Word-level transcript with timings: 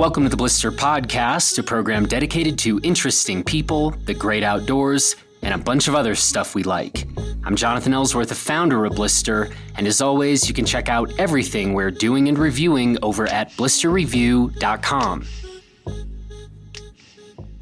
Welcome 0.00 0.22
to 0.22 0.30
the 0.30 0.36
Blister 0.38 0.72
Podcast, 0.72 1.58
a 1.58 1.62
program 1.62 2.06
dedicated 2.06 2.58
to 2.60 2.80
interesting 2.82 3.44
people, 3.44 3.90
the 4.06 4.14
great 4.14 4.42
outdoors, 4.42 5.14
and 5.42 5.52
a 5.52 5.58
bunch 5.58 5.88
of 5.88 5.94
other 5.94 6.14
stuff 6.14 6.54
we 6.54 6.62
like. 6.62 7.06
I'm 7.44 7.54
Jonathan 7.54 7.92
Ellsworth, 7.92 8.30
the 8.30 8.34
founder 8.34 8.86
of 8.86 8.94
Blister, 8.94 9.50
and 9.76 9.86
as 9.86 10.00
always, 10.00 10.48
you 10.48 10.54
can 10.54 10.64
check 10.64 10.88
out 10.88 11.12
everything 11.18 11.74
we're 11.74 11.90
doing 11.90 12.28
and 12.28 12.38
reviewing 12.38 12.96
over 13.02 13.26
at 13.26 13.50
blisterreview.com. 13.50 15.26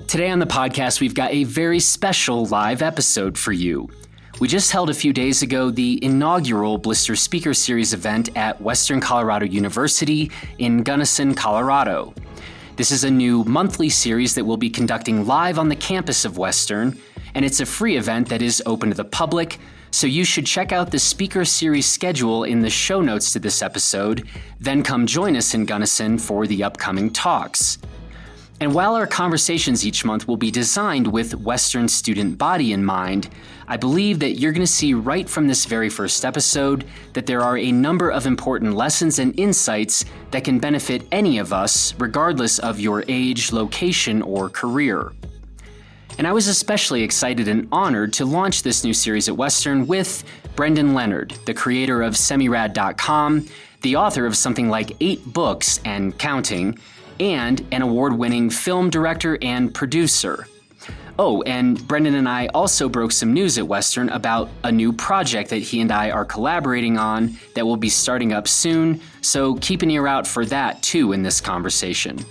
Today 0.07 0.31
on 0.31 0.39
the 0.39 0.47
podcast, 0.47 1.01
we've 1.01 1.15
got 1.15 1.33
a 1.33 1.43
very 1.43 1.81
special 1.81 2.47
live 2.47 2.83
episode 2.83 3.37
for 3.37 3.51
you. 3.51 3.91
We 4.39 4.47
just 4.47 4.71
held 4.71 4.91
a 4.91 4.95
few 4.95 5.13
days 5.13 5.43
ago 5.43 5.71
the 5.71 5.99
inaugural 6.05 6.79
Blister 6.79 7.17
Speaker 7.17 7.53
Series 7.53 7.93
event 7.93 8.29
at 8.37 8.61
Western 8.61 9.01
Colorado 9.01 9.47
University 9.47 10.31
in 10.59 10.85
Gunnison, 10.85 11.35
Colorado. 11.35 12.15
This 12.79 12.93
is 12.93 13.03
a 13.03 13.11
new 13.11 13.43
monthly 13.43 13.89
series 13.89 14.37
that 14.37 14.45
we'll 14.45 14.57
be 14.57 14.71
conducting 14.71 15.27
live 15.27 15.59
on 15.59 15.69
the 15.69 15.75
campus 15.75 16.25
of 16.25 16.39
Western, 16.39 16.97
and 17.35 17.45
it's 17.45 17.59
a 17.59 17.67
free 17.67 17.97
event 17.97 18.29
that 18.29 18.41
is 18.41 18.63
open 18.67 18.91
to 18.91 18.95
the 18.95 19.05
public, 19.05 19.59
so 19.91 20.07
you 20.07 20.25
should 20.25 20.47
check 20.47 20.71
out 20.71 20.93
the 20.93 20.99
speaker 21.01 21.45
series 21.45 21.87
schedule 21.87 22.45
in 22.45 22.61
the 22.61 22.71
show 22.71 23.01
notes 23.01 23.33
to 23.33 23.41
this 23.41 23.63
episode, 23.63 24.29
then 24.61 24.85
come 24.85 25.09
join 25.09 25.35
us 25.35 25.55
in 25.55 25.65
Gunnison 25.65 26.19
for 26.19 26.47
the 26.47 26.63
upcoming 26.63 27.11
talks. 27.11 27.79
And 28.61 28.73
while 28.73 28.95
our 28.95 29.09
conversations 29.09 29.85
each 29.85 30.05
month 30.05 30.29
will 30.29 30.37
be 30.37 30.53
designed 30.53 31.09
with 31.09 31.35
Western 31.35 31.89
student 31.89 32.39
body 32.39 32.73
in 32.73 32.85
mind, 32.85 33.29
I 33.71 33.77
believe 33.77 34.19
that 34.21 34.39
you're 34.39 34.53
going 34.53 34.67
to 34.67 34.67
see 34.67 34.95
right 34.95 35.29
from 35.29 35.47
this 35.47 35.67
very 35.67 35.91
first 35.91 36.25
episode 36.25 36.87
that 37.13 37.27
there 37.27 37.43
are 37.43 37.59
a 37.59 37.71
number 37.71 38.09
of 38.09 38.27
important 38.27 38.75
lessons 38.75 39.19
and 39.19 39.39
insights 39.39 40.07
that 40.31 40.43
can 40.43 40.59
benefit 40.59 41.07
any 41.13 41.37
of 41.37 41.53
us, 41.53 41.93
regardless 41.99 42.59
of 42.59 42.81
your 42.81 43.05
age, 43.09 43.53
location, 43.53 44.23
or 44.23 44.49
career. 44.49 45.13
And 46.17 46.27
I 46.27 46.33
was 46.33 46.49
especially 46.49 47.03
excited 47.03 47.47
and 47.47 47.69
honored 47.71 48.15
to 48.15 48.25
launch 48.25 48.63
this 48.63 48.85
new 48.85 48.95
series 48.95 49.29
at 49.29 49.37
Western 49.37 49.87
with 49.87 50.25
Brendan 50.57 50.95
Leonard, 50.95 51.35
the 51.45 51.55
creator 51.55 52.01
of 52.01 52.15
Semirad.com, 52.15 53.47
the 53.83 53.97
author 53.97 54.25
of 54.25 54.35
something 54.35 54.71
like 54.71 54.97
eight 55.01 55.25
books 55.27 55.79
and 55.85 56.19
counting 56.19 56.79
and 57.21 57.67
an 57.71 57.83
award 57.83 58.15
winning 58.15 58.49
film 58.49 58.89
director 58.89 59.39
and 59.43 59.75
producer. 59.75 60.49
Oh, 61.21 61.43
and 61.43 61.87
Brendan 61.89 62.15
and 62.15 62.29
I 62.29 62.47
also 62.49 62.89
broke 62.89 63.11
some 63.11 63.33
news 63.33 63.59
at 63.59 63.67
Western 63.67 64.09
about 64.11 64.49
a 64.63 64.71
new 64.71 64.93
project 64.93 65.51
that 65.51 65.59
he 65.59 65.81
and 65.81 65.91
I 65.91 66.13
are 66.13 66.25
collaborating 66.25 66.97
on 66.97 67.37
that 67.57 67.67
will 67.67 67.77
be 67.77 67.89
starting 67.89 68.33
up 68.33 68.47
soon, 68.47 69.01
so 69.21 69.57
keep 69.57 69.83
an 69.83 69.91
ear 69.91 70.07
out 70.07 70.29
for 70.29 70.47
that 70.47 70.81
too 70.81 71.13
in 71.13 71.25
this 71.25 71.41
conversation. 71.41 72.25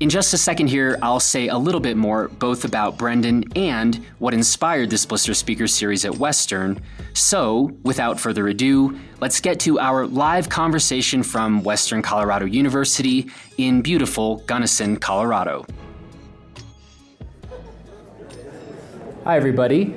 In 0.00 0.08
just 0.08 0.32
a 0.32 0.38
second 0.38 0.68
here, 0.68 0.98
I'll 1.02 1.20
say 1.20 1.48
a 1.48 1.58
little 1.58 1.80
bit 1.80 1.98
more 1.98 2.28
both 2.28 2.64
about 2.64 2.96
Brendan 2.96 3.44
and 3.54 3.96
what 4.18 4.32
inspired 4.32 4.88
this 4.88 5.04
Blister 5.04 5.34
Speaker 5.34 5.66
series 5.66 6.06
at 6.06 6.16
Western. 6.16 6.80
So, 7.12 7.72
without 7.82 8.18
further 8.18 8.48
ado, 8.48 8.98
let's 9.20 9.40
get 9.40 9.60
to 9.60 9.78
our 9.78 10.06
live 10.06 10.48
conversation 10.48 11.22
from 11.22 11.62
Western 11.62 12.00
Colorado 12.00 12.46
University 12.46 13.30
in 13.58 13.82
beautiful 13.82 14.36
Gunnison, 14.46 14.96
Colorado. 14.96 15.66
Hi, 19.26 19.36
everybody. 19.36 19.92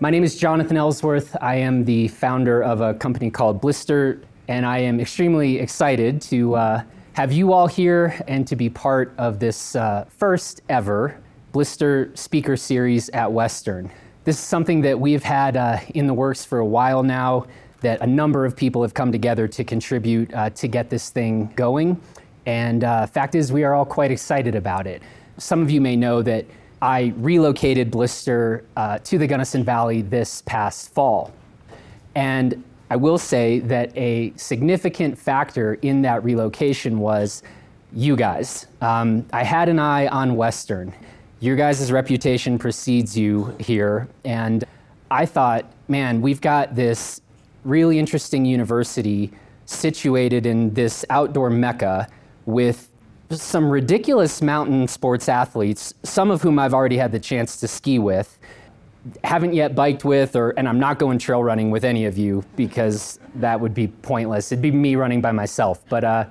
My 0.00 0.08
name 0.08 0.24
is 0.24 0.34
Jonathan 0.34 0.78
Ellsworth. 0.78 1.36
I 1.42 1.56
am 1.56 1.84
the 1.84 2.08
founder 2.08 2.62
of 2.62 2.80
a 2.80 2.94
company 2.94 3.30
called 3.30 3.60
Blister, 3.60 4.22
and 4.48 4.64
I 4.64 4.78
am 4.78 4.98
extremely 4.98 5.58
excited 5.58 6.22
to. 6.22 6.54
Uh, 6.54 6.82
have 7.12 7.32
you 7.32 7.52
all 7.52 7.66
here 7.66 8.18
and 8.26 8.48
to 8.48 8.56
be 8.56 8.70
part 8.70 9.12
of 9.18 9.40
this 9.40 9.76
uh, 9.76 10.06
first 10.08 10.62
ever 10.70 11.20
Blister 11.52 12.10
Speaker 12.14 12.56
Series 12.56 13.10
at 13.10 13.30
Western. 13.30 13.90
This 14.24 14.38
is 14.38 14.42
something 14.42 14.80
that 14.80 14.98
we've 14.98 15.22
had 15.22 15.58
uh, 15.58 15.80
in 15.94 16.06
the 16.06 16.14
works 16.14 16.42
for 16.42 16.60
a 16.60 16.66
while 16.66 17.02
now, 17.02 17.44
that 17.82 18.00
a 18.00 18.06
number 18.06 18.46
of 18.46 18.56
people 18.56 18.80
have 18.80 18.94
come 18.94 19.12
together 19.12 19.48
to 19.48 19.64
contribute 19.64 20.32
uh, 20.32 20.48
to 20.48 20.66
get 20.66 20.88
this 20.88 21.10
thing 21.10 21.52
going. 21.56 22.00
And 22.46 22.84
uh, 22.84 23.04
fact 23.06 23.34
is, 23.34 23.52
we 23.52 23.64
are 23.64 23.74
all 23.74 23.84
quite 23.84 24.10
excited 24.10 24.54
about 24.54 24.86
it. 24.86 25.02
Some 25.36 25.60
of 25.60 25.70
you 25.70 25.82
may 25.82 25.94
know 25.94 26.22
that 26.22 26.46
I 26.82 27.12
relocated 27.16 27.90
Blister 27.90 28.64
uh, 28.76 28.98
to 28.98 29.18
the 29.18 29.26
Gunnison 29.26 29.64
Valley 29.64 30.02
this 30.02 30.42
past 30.42 30.92
fall. 30.94 31.32
And 32.14 32.64
I 32.88 32.96
will 32.96 33.18
say 33.18 33.60
that 33.60 33.96
a 33.96 34.32
significant 34.36 35.16
factor 35.16 35.74
in 35.74 36.02
that 36.02 36.24
relocation 36.24 36.98
was 36.98 37.42
you 37.92 38.16
guys. 38.16 38.66
Um, 38.80 39.26
I 39.32 39.44
had 39.44 39.68
an 39.68 39.78
eye 39.78 40.06
on 40.08 40.36
Western. 40.36 40.92
Your 41.40 41.56
guys' 41.56 41.92
reputation 41.92 42.58
precedes 42.58 43.16
you 43.16 43.54
here. 43.60 44.08
And 44.24 44.64
I 45.10 45.26
thought, 45.26 45.66
man, 45.88 46.20
we've 46.20 46.40
got 46.40 46.74
this 46.74 47.20
really 47.64 47.98
interesting 47.98 48.44
university 48.44 49.30
situated 49.66 50.46
in 50.46 50.74
this 50.74 51.04
outdoor 51.10 51.50
mecca 51.50 52.08
with 52.46 52.89
some 53.30 53.70
ridiculous 53.70 54.42
mountain 54.42 54.88
sports 54.88 55.28
athletes, 55.28 55.94
some 56.02 56.30
of 56.30 56.42
whom 56.42 56.58
I've 56.58 56.74
already 56.74 56.96
had 56.96 57.12
the 57.12 57.20
chance 57.20 57.58
to 57.60 57.68
ski 57.68 57.98
with 57.98 58.38
haven't 59.24 59.54
yet 59.54 59.74
biked 59.74 60.04
with, 60.04 60.36
or 60.36 60.50
and 60.50 60.68
I'm 60.68 60.78
not 60.78 60.98
going 60.98 61.18
trail 61.18 61.42
running 61.42 61.70
with 61.70 61.84
any 61.84 62.04
of 62.04 62.18
you 62.18 62.44
because 62.56 63.18
that 63.36 63.58
would 63.58 63.74
be 63.74 63.88
pointless. 63.88 64.52
It'd 64.52 64.62
be 64.62 64.70
me 64.70 64.96
running 64.96 65.20
by 65.20 65.32
myself. 65.32 65.82
But 65.88 66.04
uh, 66.04 66.24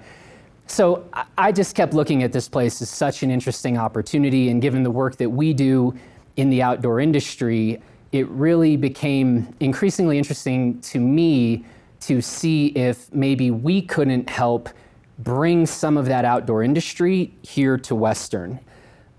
so 0.68 1.06
I 1.38 1.52
just 1.52 1.76
kept 1.76 1.94
looking 1.94 2.22
at 2.22 2.32
this 2.32 2.48
place 2.48 2.82
as 2.82 2.90
such 2.90 3.24
an 3.24 3.31
interesting 3.31 3.78
opportunity, 3.78 4.50
and 4.50 4.62
given 4.62 4.84
the 4.84 4.92
work 4.92 5.18
that 5.18 5.30
we 5.30 5.54
do 5.54 5.96
in 6.38 6.50
the 6.50 6.62
outdoor 6.62 7.00
industry, 7.00 7.81
it 8.12 8.28
really 8.30 8.78
became 8.78 9.54
increasingly 9.60 10.18
interesting 10.18 10.80
to 10.81 11.00
me 11.00 11.66
to 12.02 12.22
see 12.22 12.68
if 12.68 13.12
maybe 13.14 13.52
we 13.52 13.81
couldn't 13.81 14.30
help 14.30 14.70
bring 15.19 15.66
some 15.66 15.97
of 15.97 16.06
that 16.06 16.25
outdoor 16.25 16.63
industry 16.63 17.34
here 17.41 17.78
to 17.78 17.94
Western. 17.94 18.59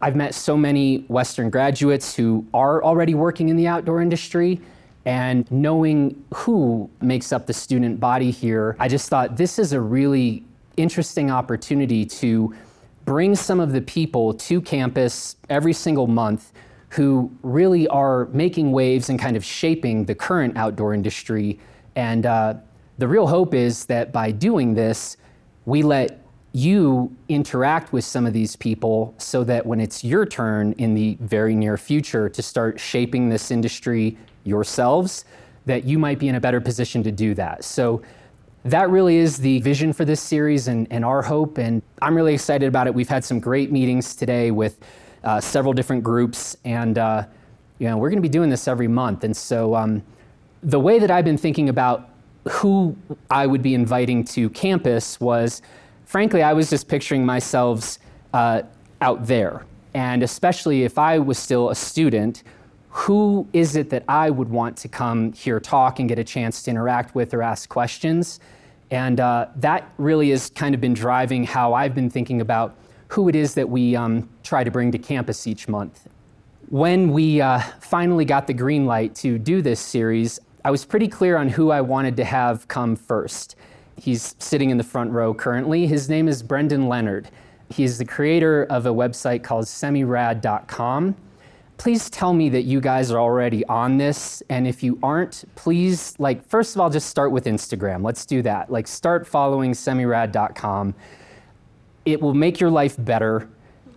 I've 0.00 0.16
met 0.16 0.34
so 0.34 0.56
many 0.56 1.04
Western 1.08 1.50
graduates 1.50 2.16
who 2.16 2.46
are 2.54 2.82
already 2.82 3.14
working 3.14 3.50
in 3.50 3.56
the 3.56 3.66
outdoor 3.66 4.00
industry. 4.00 4.60
And 5.04 5.50
knowing 5.50 6.22
who 6.34 6.90
makes 7.00 7.32
up 7.32 7.46
the 7.46 7.52
student 7.52 8.00
body 8.00 8.30
here, 8.30 8.76
I 8.78 8.88
just 8.88 9.08
thought 9.08 9.36
this 9.36 9.58
is 9.58 9.72
a 9.72 9.80
really 9.80 10.44
interesting 10.76 11.30
opportunity 11.30 12.04
to 12.06 12.54
bring 13.04 13.34
some 13.34 13.60
of 13.60 13.72
the 13.72 13.80
people 13.80 14.34
to 14.34 14.60
campus 14.60 15.36
every 15.48 15.72
single 15.72 16.06
month 16.06 16.52
who 16.90 17.30
really 17.42 17.88
are 17.88 18.26
making 18.26 18.72
waves 18.72 19.08
and 19.08 19.18
kind 19.18 19.36
of 19.36 19.44
shaping 19.44 20.04
the 20.04 20.14
current 20.14 20.56
outdoor 20.56 20.92
industry. 20.92 21.58
And 21.96 22.26
uh, 22.26 22.54
the 22.98 23.08
real 23.08 23.26
hope 23.26 23.54
is 23.54 23.86
that 23.86 24.12
by 24.12 24.30
doing 24.30 24.74
this, 24.74 25.16
we 25.70 25.84
let 25.84 26.20
you 26.52 27.14
interact 27.28 27.92
with 27.92 28.04
some 28.04 28.26
of 28.26 28.32
these 28.32 28.56
people 28.56 29.14
so 29.18 29.44
that 29.44 29.64
when 29.64 29.78
it's 29.78 30.02
your 30.02 30.26
turn 30.26 30.72
in 30.78 30.94
the 30.94 31.16
very 31.20 31.54
near 31.54 31.76
future 31.76 32.28
to 32.28 32.42
start 32.42 32.80
shaping 32.80 33.28
this 33.28 33.52
industry 33.52 34.18
yourselves, 34.42 35.24
that 35.66 35.84
you 35.84 35.96
might 35.96 36.18
be 36.18 36.26
in 36.26 36.34
a 36.34 36.40
better 36.40 36.60
position 36.60 37.04
to 37.04 37.12
do 37.12 37.34
that. 37.34 37.62
So 37.62 38.02
that 38.64 38.90
really 38.90 39.16
is 39.16 39.36
the 39.36 39.60
vision 39.60 39.92
for 39.92 40.04
this 40.04 40.20
series 40.20 40.66
and, 40.66 40.88
and 40.90 41.04
our 41.04 41.22
hope. 41.22 41.56
And 41.56 41.82
I'm 42.02 42.16
really 42.16 42.34
excited 42.34 42.66
about 42.66 42.88
it. 42.88 42.94
We've 42.94 43.08
had 43.08 43.24
some 43.24 43.38
great 43.38 43.70
meetings 43.70 44.16
today 44.16 44.50
with 44.50 44.80
uh, 45.22 45.40
several 45.40 45.72
different 45.72 46.02
groups, 46.02 46.56
and 46.64 46.98
uh, 46.98 47.26
you 47.78 47.86
know, 47.86 47.96
we're 47.96 48.10
going 48.10 48.18
to 48.18 48.28
be 48.28 48.28
doing 48.28 48.50
this 48.50 48.66
every 48.66 48.88
month. 48.88 49.22
And 49.22 49.36
so 49.36 49.76
um, 49.76 50.02
the 50.62 50.80
way 50.80 50.98
that 50.98 51.12
I've 51.12 51.24
been 51.24 51.38
thinking 51.38 51.68
about 51.68 52.09
who 52.48 52.96
I 53.30 53.46
would 53.46 53.62
be 53.62 53.74
inviting 53.74 54.24
to 54.24 54.50
campus 54.50 55.20
was 55.20 55.62
frankly, 56.10 56.42
I 56.42 56.52
was 56.54 56.68
just 56.68 56.88
picturing 56.88 57.24
myself 57.24 57.96
uh, 58.32 58.62
out 59.00 59.26
there. 59.26 59.64
And 59.94 60.24
especially 60.24 60.82
if 60.82 60.98
I 60.98 61.20
was 61.20 61.38
still 61.38 61.70
a 61.70 61.74
student, 61.76 62.42
who 62.88 63.46
is 63.52 63.76
it 63.76 63.90
that 63.90 64.02
I 64.08 64.28
would 64.28 64.48
want 64.48 64.76
to 64.78 64.88
come 64.88 65.32
here 65.32 65.60
talk 65.60 66.00
and 66.00 66.08
get 66.08 66.18
a 66.18 66.24
chance 66.24 66.64
to 66.64 66.70
interact 66.72 67.14
with 67.14 67.32
or 67.32 67.42
ask 67.42 67.68
questions? 67.68 68.40
And 68.90 69.20
uh, 69.20 69.46
that 69.56 69.92
really 69.98 70.30
has 70.30 70.50
kind 70.50 70.74
of 70.74 70.80
been 70.80 70.94
driving 70.94 71.44
how 71.44 71.74
I've 71.74 71.94
been 71.94 72.10
thinking 72.10 72.40
about 72.40 72.74
who 73.06 73.28
it 73.28 73.36
is 73.36 73.54
that 73.54 73.68
we 73.68 73.94
um, 73.94 74.28
try 74.42 74.64
to 74.64 74.70
bring 74.70 74.90
to 74.90 74.98
campus 74.98 75.46
each 75.46 75.68
month. 75.68 76.08
When 76.70 77.12
we 77.12 77.40
uh, 77.40 77.60
finally 77.80 78.24
got 78.24 78.48
the 78.48 78.54
green 78.54 78.84
light 78.84 79.14
to 79.16 79.38
do 79.38 79.62
this 79.62 79.78
series, 79.78 80.40
I 80.64 80.70
was 80.70 80.84
pretty 80.84 81.08
clear 81.08 81.36
on 81.36 81.48
who 81.48 81.70
I 81.70 81.80
wanted 81.80 82.16
to 82.18 82.24
have 82.24 82.68
come 82.68 82.94
first. 82.96 83.56
He's 83.96 84.34
sitting 84.38 84.70
in 84.70 84.78
the 84.78 84.84
front 84.84 85.10
row 85.10 85.32
currently. 85.32 85.86
His 85.86 86.08
name 86.08 86.28
is 86.28 86.42
Brendan 86.42 86.88
Leonard. 86.88 87.28
He's 87.70 87.98
the 87.98 88.04
creator 88.04 88.64
of 88.64 88.84
a 88.86 88.90
website 88.90 89.42
called 89.42 89.64
semirad.com. 89.64 91.16
Please 91.78 92.10
tell 92.10 92.34
me 92.34 92.50
that 92.50 92.62
you 92.62 92.78
guys 92.80 93.10
are 93.10 93.18
already 93.18 93.64
on 93.66 93.96
this. 93.96 94.42
And 94.50 94.66
if 94.66 94.82
you 94.82 94.98
aren't, 95.02 95.44
please, 95.54 96.14
like, 96.18 96.46
first 96.46 96.74
of 96.74 96.80
all, 96.80 96.90
just 96.90 97.08
start 97.08 97.32
with 97.32 97.46
Instagram. 97.46 98.04
Let's 98.04 98.26
do 98.26 98.42
that. 98.42 98.70
Like, 98.70 98.86
start 98.86 99.26
following 99.26 99.72
semirad.com. 99.72 100.94
it 102.04 102.20
will 102.20 102.34
make 102.34 102.60
your 102.60 102.70
life 102.70 102.96
better. 102.98 103.48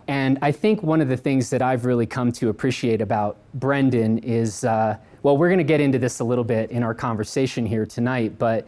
And 0.06 0.38
I 0.40 0.52
think 0.52 0.82
one 0.82 1.00
of 1.00 1.08
the 1.08 1.16
things 1.16 1.50
that 1.50 1.60
I've 1.60 1.84
really 1.84 2.06
come 2.06 2.32
to 2.32 2.48
appreciate 2.48 3.00
about 3.00 3.36
Brendan 3.54 4.18
is 4.18 4.64
uh, 4.64 4.96
well, 5.24 5.38
we're 5.38 5.48
going 5.48 5.58
to 5.58 5.64
get 5.64 5.80
into 5.80 5.98
this 5.98 6.20
a 6.20 6.24
little 6.24 6.44
bit 6.44 6.70
in 6.70 6.82
our 6.82 6.92
conversation 6.92 7.64
here 7.64 7.86
tonight, 7.86 8.38
but 8.38 8.66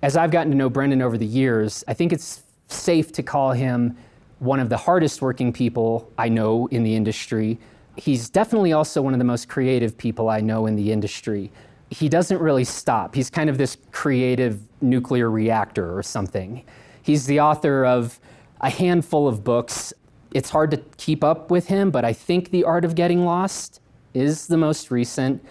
as 0.00 0.16
I've 0.16 0.30
gotten 0.30 0.50
to 0.50 0.56
know 0.56 0.70
Brendan 0.70 1.02
over 1.02 1.18
the 1.18 1.26
years, 1.26 1.84
I 1.86 1.92
think 1.92 2.14
it's 2.14 2.42
safe 2.68 3.12
to 3.12 3.22
call 3.22 3.52
him 3.52 3.98
one 4.38 4.60
of 4.60 4.70
the 4.70 4.78
hardest 4.78 5.20
working 5.20 5.52
people 5.52 6.10
I 6.16 6.30
know 6.30 6.68
in 6.68 6.84
the 6.84 6.96
industry. 6.96 7.58
He's 7.96 8.30
definitely 8.30 8.72
also 8.72 9.02
one 9.02 9.12
of 9.12 9.18
the 9.18 9.26
most 9.26 9.50
creative 9.50 9.98
people 9.98 10.30
I 10.30 10.40
know 10.40 10.64
in 10.64 10.74
the 10.74 10.90
industry. 10.90 11.52
He 11.90 12.08
doesn't 12.08 12.40
really 12.40 12.64
stop. 12.64 13.14
He's 13.14 13.28
kind 13.28 13.50
of 13.50 13.58
this 13.58 13.76
creative 13.92 14.58
nuclear 14.80 15.30
reactor 15.30 15.94
or 15.94 16.02
something. 16.02 16.64
He's 17.02 17.26
the 17.26 17.40
author 17.40 17.84
of 17.84 18.18
a 18.62 18.70
handful 18.70 19.28
of 19.28 19.44
books. 19.44 19.92
It's 20.32 20.48
hard 20.48 20.70
to 20.70 20.78
keep 20.96 21.22
up 21.22 21.50
with 21.50 21.66
him, 21.66 21.90
but 21.90 22.06
I 22.06 22.14
think 22.14 22.52
The 22.52 22.64
Art 22.64 22.86
of 22.86 22.94
Getting 22.94 23.26
Lost 23.26 23.82
is 24.14 24.46
the 24.46 24.56
most 24.56 24.90
recent. 24.90 25.44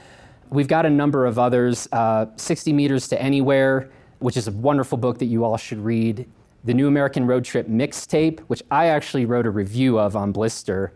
We've 0.52 0.68
got 0.68 0.86
a 0.86 0.90
number 0.90 1.28
of 1.28 1.38
others 1.38 1.88
uh, 1.92 2.26
60 2.36 2.74
Meters 2.74 3.08
to 3.10 3.22
Anywhere, 3.22 3.92
which 4.18 4.36
is 4.36 4.48
a 4.48 4.52
wonderful 4.52 4.98
book 4.98 5.20
that 5.20 5.26
you 5.26 5.44
all 5.44 5.58
should 5.58 5.78
read 5.78 6.28
the 6.64 6.74
New 6.74 6.88
American 6.88 7.28
Road 7.28 7.46
Trip 7.46 7.68
mixtape, 7.68 8.40
which 8.42 8.64
I 8.72 8.88
actually 8.88 9.26
wrote 9.26 9.46
a 9.46 9.52
review 9.52 10.00
of 10.00 10.16
on 10.16 10.32
Blister. 10.32 10.92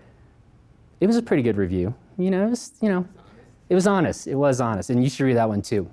It 1.00 1.08
was 1.08 1.18
a 1.18 1.22
pretty 1.22 1.44
good 1.44 1.58
review. 1.58 1.94
You 2.18 2.32
know, 2.32 2.48
it 2.48 2.50
was, 2.50 2.72
you 2.82 2.90
know, 2.90 3.08
it 3.70 3.76
was 3.76 3.86
honest. 3.86 4.28
It 4.28 4.36
was 4.36 4.60
honest, 4.60 4.90
and 4.90 5.04
you 5.04 5.10
should 5.10 5.24
read 5.24 5.38
that 5.38 5.48
one 5.48 5.62
too. 5.62 5.90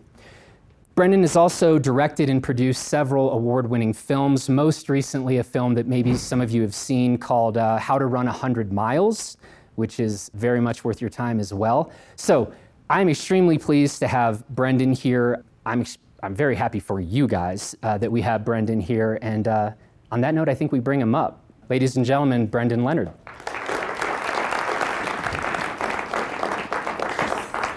Brendan 0.95 1.21
has 1.21 1.37
also 1.37 1.79
directed 1.79 2.29
and 2.29 2.43
produced 2.43 2.89
several 2.89 3.31
award-winning 3.33 3.93
films. 3.93 4.49
Most 4.49 4.89
recently, 4.89 5.39
a 5.39 5.45
film 5.45 5.75
that 5.75 5.87
maybe 5.87 6.15
some 6.17 6.41
of 6.41 6.51
you 6.51 6.63
have 6.63 6.75
seen 6.75 7.17
called 7.17 7.57
uh, 7.57 7.79
"How 7.79 7.99
to 7.99 8.07
Run 8.07 8.27
100 8.27 8.73
Miles," 8.73 9.37
which 9.77 10.01
is 10.01 10.31
very 10.35 10.61
much 10.61 10.83
worth 10.83 11.01
your 11.01 11.11
time 11.11 11.41
as 11.41 11.55
well. 11.55 11.93
So, 12.17 12.53
I'm 12.91 13.09
extremely 13.09 13.57
pleased 13.57 14.01
to 14.01 14.09
have 14.09 14.47
Brendan 14.49 14.93
here. 14.93 15.45
I'm 15.65 15.83
ex- 15.83 15.97
I'm 16.25 16.35
very 16.35 16.57
happy 16.57 16.81
for 16.81 16.99
you 16.99 17.29
guys 17.29 17.77
uh, 17.85 17.97
that 17.99 18.11
we 18.11 18.21
have 18.23 18.45
Brendan 18.45 18.81
here. 18.81 19.17
And 19.23 19.47
uh, 19.47 19.71
on 20.11 20.21
that 20.23 20.35
note, 20.35 20.49
I 20.49 20.55
think 20.57 20.73
we 20.73 20.81
bring 20.81 21.01
him 21.01 21.15
up. 21.15 21.41
Ladies 21.69 21.97
and 21.97 22.05
gentlemen, 22.05 22.47
Brendan 22.49 22.83
Leonard. 22.83 23.13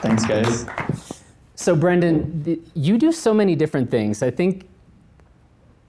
Thanks, 0.01 0.25
guys. 0.25 0.65
So, 1.53 1.75
Brendan, 1.75 2.65
you 2.73 2.97
do 2.97 3.11
so 3.11 3.35
many 3.35 3.55
different 3.55 3.91
things. 3.91 4.23
I 4.23 4.31
think 4.31 4.67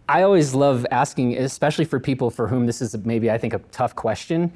I 0.06 0.22
always 0.22 0.54
love 0.54 0.84
asking, 0.90 1.38
especially 1.38 1.86
for 1.86 1.98
people 1.98 2.28
for 2.28 2.46
whom 2.46 2.66
this 2.66 2.82
is 2.82 2.94
maybe, 3.06 3.30
I 3.30 3.38
think, 3.38 3.54
a 3.54 3.58
tough 3.72 3.96
question. 3.96 4.52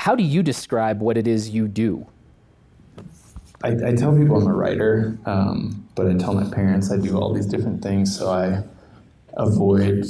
How 0.00 0.16
do 0.16 0.24
you 0.24 0.42
describe 0.42 1.00
what 1.00 1.16
it 1.16 1.28
is 1.28 1.50
you 1.50 1.68
do? 1.68 2.08
I, 3.62 3.90
I 3.90 3.94
tell 3.94 4.16
people 4.16 4.36
I'm 4.36 4.46
a 4.46 4.54
writer, 4.54 5.18
um, 5.26 5.86
but 5.94 6.06
I 6.06 6.14
tell 6.14 6.32
my 6.32 6.48
parents 6.50 6.90
I 6.90 6.96
do 6.96 7.18
all 7.18 7.34
these 7.34 7.46
different 7.46 7.82
things, 7.82 8.16
so 8.16 8.30
I 8.30 8.62
avoid 9.34 10.06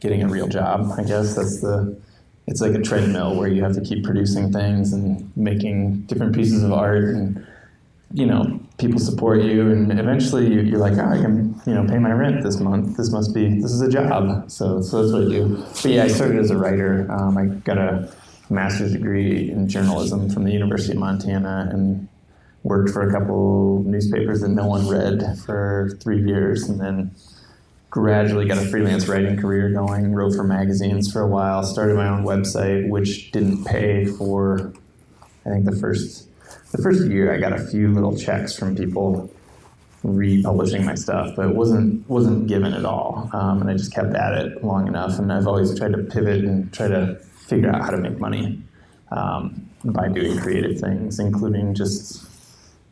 getting 0.00 0.22
a 0.22 0.28
real 0.28 0.48
job. 0.48 0.92
I 0.96 1.02
guess 1.02 1.34
that's 1.36 1.60
the. 1.60 2.00
It's 2.46 2.60
like 2.60 2.74
a 2.74 2.82
treadmill 2.82 3.36
where 3.36 3.48
you 3.48 3.62
have 3.62 3.74
to 3.74 3.80
keep 3.80 4.04
producing 4.04 4.52
things 4.52 4.92
and 4.92 5.32
making 5.34 6.02
different 6.02 6.34
pieces 6.34 6.62
of 6.62 6.72
art, 6.72 7.04
and 7.04 7.46
you 8.12 8.26
know 8.26 8.60
people 8.78 8.98
support 8.98 9.42
you, 9.42 9.70
and 9.70 9.98
eventually 9.98 10.52
you're 10.52 10.78
like, 10.78 10.94
oh, 10.94 11.08
I 11.08 11.20
can 11.20 11.60
you 11.66 11.74
know 11.74 11.86
pay 11.86 11.98
my 11.98 12.12
rent 12.12 12.42
this 12.42 12.58
month. 12.58 12.96
This 12.96 13.10
must 13.10 13.34
be 13.34 13.60
this 13.60 13.72
is 13.72 13.82
a 13.82 13.90
job. 13.90 14.50
So 14.50 14.80
so 14.80 15.02
that's 15.02 15.12
what 15.12 15.22
I 15.22 15.28
do. 15.28 15.56
But 15.56 15.90
yeah, 15.90 16.04
I 16.04 16.08
started 16.08 16.38
as 16.38 16.50
a 16.50 16.56
writer. 16.56 17.06
Um, 17.10 17.36
I 17.36 17.46
got 17.46 17.76
a 17.76 18.10
master's 18.50 18.92
degree 18.92 19.50
in 19.50 19.68
journalism 19.68 20.30
from 20.30 20.44
the 20.44 20.52
University 20.52 20.92
of 20.92 20.98
Montana, 20.98 21.68
and 21.72 22.08
worked 22.64 22.90
for 22.90 23.08
a 23.08 23.12
couple 23.12 23.84
newspapers 23.86 24.40
that 24.40 24.48
no 24.48 24.66
one 24.66 24.88
read 24.88 25.38
for 25.46 25.96
three 26.02 26.20
years, 26.20 26.68
and 26.68 26.80
then 26.80 27.14
gradually 27.90 28.48
got 28.48 28.58
a 28.58 28.66
freelance 28.66 29.06
writing 29.06 29.36
career 29.36 29.70
going. 29.70 30.12
Wrote 30.12 30.34
for 30.34 30.42
magazines 30.42 31.12
for 31.12 31.20
a 31.20 31.28
while. 31.28 31.62
Started 31.62 31.94
my 31.94 32.08
own 32.08 32.24
website, 32.24 32.88
which 32.88 33.30
didn't 33.30 33.64
pay 33.64 34.06
for. 34.06 34.72
I 35.46 35.50
think 35.50 35.66
the 35.66 35.76
first 35.76 36.28
the 36.72 36.82
first 36.82 37.04
year, 37.06 37.32
I 37.32 37.38
got 37.38 37.52
a 37.52 37.64
few 37.64 37.92
little 37.92 38.16
checks 38.16 38.58
from 38.58 38.74
people 38.74 39.30
republishing 40.02 40.84
my 40.84 40.94
stuff, 40.94 41.36
but 41.36 41.48
it 41.48 41.54
wasn't 41.54 42.08
wasn't 42.08 42.46
given 42.48 42.72
at 42.74 42.84
all. 42.84 43.30
Um, 43.32 43.60
and 43.60 43.70
I 43.70 43.74
just 43.74 43.94
kept 43.94 44.14
at 44.14 44.32
it 44.34 44.64
long 44.64 44.88
enough, 44.88 45.18
and 45.18 45.32
I've 45.32 45.46
always 45.46 45.78
tried 45.78 45.92
to 45.92 45.98
pivot 45.98 46.44
and 46.44 46.72
try 46.72 46.88
to 46.88 47.16
figure 47.16 47.70
out 47.70 47.82
how 47.82 47.90
to 47.90 47.98
make 47.98 48.18
money 48.18 48.60
um, 49.12 49.68
by 49.84 50.08
doing 50.08 50.38
creative 50.38 50.80
things, 50.80 51.18
including 51.18 51.74
just 51.74 52.26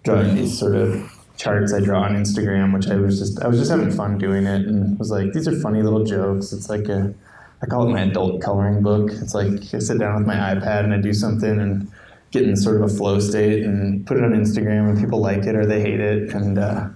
drawing 0.02 0.34
these 0.34 0.58
sort 0.58 0.74
of 0.74 1.10
charts 1.36 1.72
I 1.72 1.80
draw 1.80 2.02
on 2.02 2.14
Instagram, 2.14 2.72
which 2.74 2.88
I 2.88 2.96
was 2.96 3.18
just 3.18 3.42
I 3.42 3.48
was 3.48 3.58
just 3.58 3.70
having 3.70 3.90
fun 3.90 4.18
doing 4.18 4.46
it, 4.46 4.66
and 4.66 4.98
was 4.98 5.10
like, 5.10 5.32
these 5.32 5.48
are 5.48 5.60
funny 5.60 5.82
little 5.82 6.04
jokes. 6.04 6.52
It's 6.52 6.68
like 6.68 6.88
a 6.88 7.14
I 7.62 7.66
call 7.66 7.88
it 7.88 7.92
my 7.92 8.02
adult 8.02 8.42
coloring 8.42 8.82
book. 8.82 9.10
It's 9.12 9.34
like 9.34 9.52
I 9.74 9.78
sit 9.78 9.98
down 9.98 10.16
with 10.16 10.26
my 10.26 10.34
iPad 10.34 10.84
and 10.84 10.94
I 10.94 11.00
do 11.00 11.12
something 11.12 11.60
and 11.60 11.90
get 12.32 12.42
in 12.42 12.56
sort 12.56 12.76
of 12.76 12.82
a 12.82 12.88
flow 12.88 13.20
state 13.20 13.62
and 13.64 14.06
put 14.06 14.16
it 14.16 14.24
on 14.24 14.32
Instagram, 14.32 14.88
and 14.88 14.98
people 14.98 15.20
like 15.20 15.44
it 15.44 15.54
or 15.54 15.66
they 15.66 15.80
hate 15.80 16.00
it, 16.00 16.32
and 16.34 16.58
uh, 16.58 16.88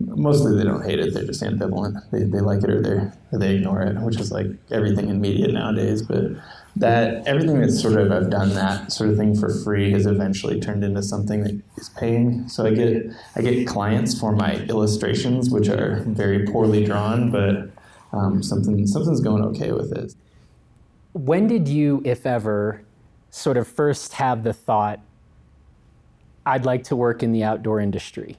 mostly 0.00 0.56
they 0.56 0.64
don't 0.64 0.84
hate 0.84 0.98
it. 0.98 1.12
They're 1.14 1.24
just 1.24 1.42
ambivalent. 1.42 1.98
They, 2.10 2.24
they 2.24 2.40
like 2.40 2.62
it 2.62 2.70
or 2.70 2.80
they 2.80 3.10
or 3.32 3.38
they 3.38 3.56
ignore 3.56 3.82
it, 3.82 3.96
which 4.00 4.18
is 4.18 4.32
like 4.32 4.46
everything 4.70 5.08
in 5.08 5.20
media 5.20 5.48
nowadays. 5.48 6.02
But 6.02 6.24
that 6.78 7.26
everything 7.26 7.60
that 7.60 7.72
sort 7.72 8.00
of 8.00 8.12
I've 8.12 8.30
done 8.30 8.54
that 8.54 8.92
sort 8.92 9.10
of 9.10 9.16
thing 9.16 9.36
for 9.38 9.52
free 9.62 9.90
has 9.92 10.06
eventually 10.06 10.60
turned 10.60 10.84
into 10.84 11.02
something 11.02 11.42
that 11.42 11.60
is 11.76 11.88
paying. 11.90 12.48
So 12.48 12.66
I 12.66 12.74
get 12.74 13.06
I 13.36 13.42
get 13.42 13.66
clients 13.66 14.18
for 14.18 14.32
my 14.32 14.54
illustrations, 14.68 15.50
which 15.50 15.68
are 15.68 16.04
very 16.06 16.46
poorly 16.46 16.84
drawn, 16.84 17.30
but 17.30 17.70
um, 18.12 18.42
something 18.42 18.86
something's 18.86 19.20
going 19.20 19.44
okay 19.46 19.72
with 19.72 19.92
it. 19.92 20.14
When 21.12 21.48
did 21.48 21.68
you, 21.68 22.00
if 22.04 22.26
ever, 22.26 22.82
sort 23.30 23.56
of 23.56 23.66
first 23.66 24.14
have 24.14 24.44
the 24.44 24.52
thought, 24.52 25.00
I'd 26.46 26.64
like 26.64 26.84
to 26.84 26.96
work 26.96 27.22
in 27.22 27.32
the 27.32 27.42
outdoor 27.42 27.80
industry? 27.80 28.36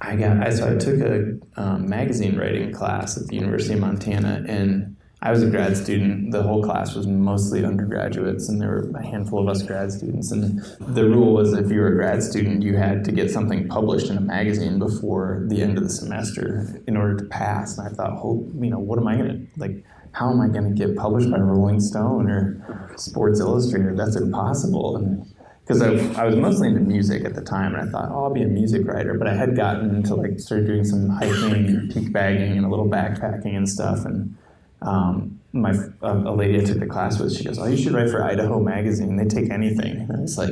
I 0.00 0.16
got 0.16 0.46
I, 0.46 0.50
so 0.50 0.74
I 0.74 0.78
took 0.78 1.00
a 1.00 1.38
um, 1.56 1.88
magazine 1.88 2.36
writing 2.38 2.72
class 2.72 3.16
at 3.16 3.26
the 3.28 3.34
University 3.34 3.74
of 3.74 3.80
Montana 3.80 4.44
and 4.48 4.95
I 5.22 5.30
was 5.30 5.42
a 5.42 5.48
grad 5.48 5.76
student. 5.76 6.30
The 6.30 6.42
whole 6.42 6.62
class 6.62 6.94
was 6.94 7.06
mostly 7.06 7.64
undergraduates, 7.64 8.50
and 8.50 8.60
there 8.60 8.68
were 8.68 8.90
a 8.96 9.04
handful 9.04 9.40
of 9.40 9.48
us 9.48 9.62
grad 9.62 9.90
students. 9.90 10.30
And 10.30 10.60
the 10.78 11.08
rule 11.08 11.32
was 11.32 11.54
if 11.54 11.70
you 11.70 11.80
were 11.80 11.88
a 11.88 11.94
grad 11.94 12.22
student, 12.22 12.62
you 12.62 12.76
had 12.76 13.02
to 13.06 13.12
get 13.12 13.30
something 13.30 13.66
published 13.66 14.10
in 14.10 14.18
a 14.18 14.20
magazine 14.20 14.78
before 14.78 15.44
the 15.48 15.62
end 15.62 15.78
of 15.78 15.84
the 15.84 15.90
semester 15.90 16.82
in 16.86 16.96
order 16.98 17.16
to 17.16 17.24
pass. 17.24 17.78
And 17.78 17.88
I 17.88 17.90
thought, 17.90 18.22
you 18.22 18.70
know, 18.70 18.78
what 18.78 18.98
am 18.98 19.08
I 19.08 19.16
going 19.16 19.28
to, 19.28 19.60
like, 19.60 19.84
how 20.12 20.30
am 20.30 20.40
I 20.40 20.48
going 20.48 20.74
to 20.74 20.86
get 20.86 20.96
published 20.96 21.30
by 21.30 21.38
Rolling 21.38 21.80
Stone 21.80 22.30
or 22.30 22.92
Sports 22.96 23.40
Illustrated? 23.40 23.96
That's 23.96 24.16
impossible. 24.16 25.26
Because 25.66 25.82
I, 25.82 26.22
I 26.22 26.26
was 26.26 26.36
mostly 26.36 26.68
into 26.68 26.80
music 26.80 27.24
at 27.24 27.34
the 27.34 27.42
time, 27.42 27.74
and 27.74 27.88
I 27.88 27.90
thought, 27.90 28.10
oh, 28.12 28.24
I'll 28.24 28.34
be 28.34 28.42
a 28.42 28.46
music 28.46 28.86
writer. 28.86 29.14
But 29.14 29.28
I 29.28 29.34
had 29.34 29.56
gotten 29.56 29.94
into 29.94 30.14
like 30.14 30.38
started 30.38 30.66
doing 30.66 30.84
some 30.84 31.08
hiking, 31.08 31.66
and 31.66 31.92
peak 31.92 32.12
bagging, 32.12 32.56
and 32.56 32.66
a 32.66 32.68
little 32.68 32.88
backpacking 32.88 33.56
and 33.56 33.68
stuff, 33.68 34.04
and 34.04 34.36
um, 34.82 35.40
my 35.52 35.72
a, 36.02 36.12
a 36.12 36.34
lady 36.34 36.60
I 36.60 36.64
took 36.64 36.80
the 36.80 36.86
class 36.86 37.18
with, 37.18 37.34
she 37.36 37.44
goes, 37.44 37.58
"Oh, 37.58 37.66
you 37.66 37.76
should 37.76 37.92
write 37.92 38.10
for 38.10 38.22
Idaho 38.22 38.60
Magazine. 38.60 39.16
They 39.16 39.24
take 39.24 39.50
anything." 39.50 40.00
And 40.00 40.12
I 40.12 40.20
was 40.20 40.36
like, 40.38 40.50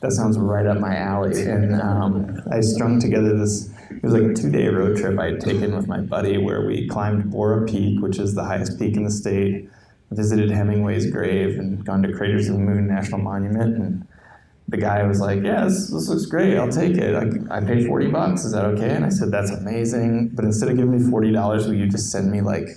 "That 0.00 0.12
sounds 0.12 0.38
right 0.38 0.66
up 0.66 0.78
my 0.78 0.96
alley." 0.96 1.42
And 1.42 1.80
um, 1.80 2.42
I 2.50 2.60
strung 2.60 3.00
together 3.00 3.36
this. 3.36 3.70
It 3.90 4.02
was 4.02 4.12
like 4.12 4.22
a 4.22 4.34
two-day 4.34 4.68
road 4.68 4.96
trip 4.96 5.18
I 5.18 5.26
had 5.26 5.40
taken 5.40 5.74
with 5.74 5.86
my 5.86 6.00
buddy, 6.00 6.36
where 6.36 6.66
we 6.66 6.88
climbed 6.88 7.30
Borah 7.30 7.66
Peak, 7.66 8.02
which 8.02 8.18
is 8.18 8.34
the 8.34 8.44
highest 8.44 8.78
peak 8.78 8.96
in 8.96 9.04
the 9.04 9.10
state, 9.10 9.68
visited 10.10 10.50
Hemingway's 10.50 11.10
grave, 11.10 11.58
and 11.58 11.84
gone 11.84 12.02
to 12.02 12.12
Craters 12.12 12.48
of 12.48 12.54
the 12.54 12.60
Moon 12.60 12.86
National 12.86 13.20
Monument. 13.20 13.76
And 13.76 14.06
the 14.68 14.76
guy 14.76 15.02
was 15.04 15.20
like, 15.20 15.42
"Yeah, 15.42 15.64
this, 15.64 15.88
this 15.88 16.08
looks 16.08 16.26
great. 16.26 16.58
I'll 16.58 16.70
take 16.70 16.96
it. 16.96 17.14
I, 17.14 17.56
I 17.56 17.60
paid 17.60 17.86
forty 17.86 18.10
bucks. 18.10 18.44
Is 18.44 18.52
that 18.52 18.66
okay?" 18.66 18.90
And 18.90 19.06
I 19.06 19.08
said, 19.08 19.30
"That's 19.30 19.50
amazing. 19.50 20.30
But 20.34 20.44
instead 20.44 20.68
of 20.68 20.76
giving 20.76 20.98
me 20.98 21.10
forty 21.10 21.32
dollars, 21.32 21.66
will 21.66 21.74
you 21.74 21.86
just 21.86 22.10
send 22.10 22.30
me 22.30 22.42
like?" 22.42 22.68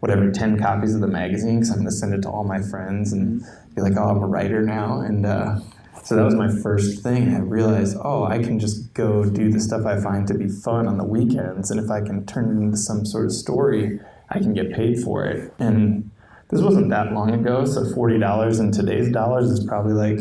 Whatever 0.00 0.30
10 0.30 0.58
copies 0.58 0.94
of 0.94 1.00
the 1.00 1.06
magazine 1.06 1.56
because 1.56 1.70
I'm 1.70 1.76
going 1.76 1.86
to 1.86 1.92
send 1.92 2.14
it 2.14 2.22
to 2.22 2.30
all 2.30 2.44
my 2.44 2.60
friends 2.60 3.12
and 3.12 3.42
be 3.74 3.82
like, 3.82 3.94
oh, 3.96 4.08
I'm 4.08 4.22
a 4.22 4.26
writer 4.26 4.62
now. 4.62 5.00
And 5.00 5.26
uh, 5.26 5.60
so 6.04 6.16
that 6.16 6.24
was 6.24 6.34
my 6.34 6.48
first 6.62 7.02
thing. 7.02 7.34
I 7.34 7.38
realized, 7.38 7.96
oh, 8.02 8.24
I 8.24 8.38
can 8.38 8.58
just 8.58 8.94
go 8.94 9.24
do 9.24 9.50
the 9.50 9.60
stuff 9.60 9.86
I 9.86 10.00
find 10.00 10.26
to 10.28 10.34
be 10.34 10.48
fun 10.48 10.86
on 10.86 10.98
the 10.98 11.04
weekends. 11.04 11.70
And 11.70 11.80
if 11.80 11.90
I 11.90 12.00
can 12.00 12.26
turn 12.26 12.56
it 12.56 12.62
into 12.62 12.76
some 12.76 13.04
sort 13.04 13.26
of 13.26 13.32
story, 13.32 13.98
I 14.30 14.38
can 14.38 14.52
get 14.52 14.72
paid 14.72 15.00
for 15.00 15.24
it. 15.24 15.52
And 15.58 16.10
this 16.48 16.60
wasn't 16.60 16.90
that 16.90 17.12
long 17.12 17.32
ago. 17.32 17.64
So 17.64 17.82
$40 17.82 18.60
in 18.60 18.72
today's 18.72 19.10
dollars 19.10 19.50
is 19.50 19.64
probably 19.64 19.94
like 19.94 20.20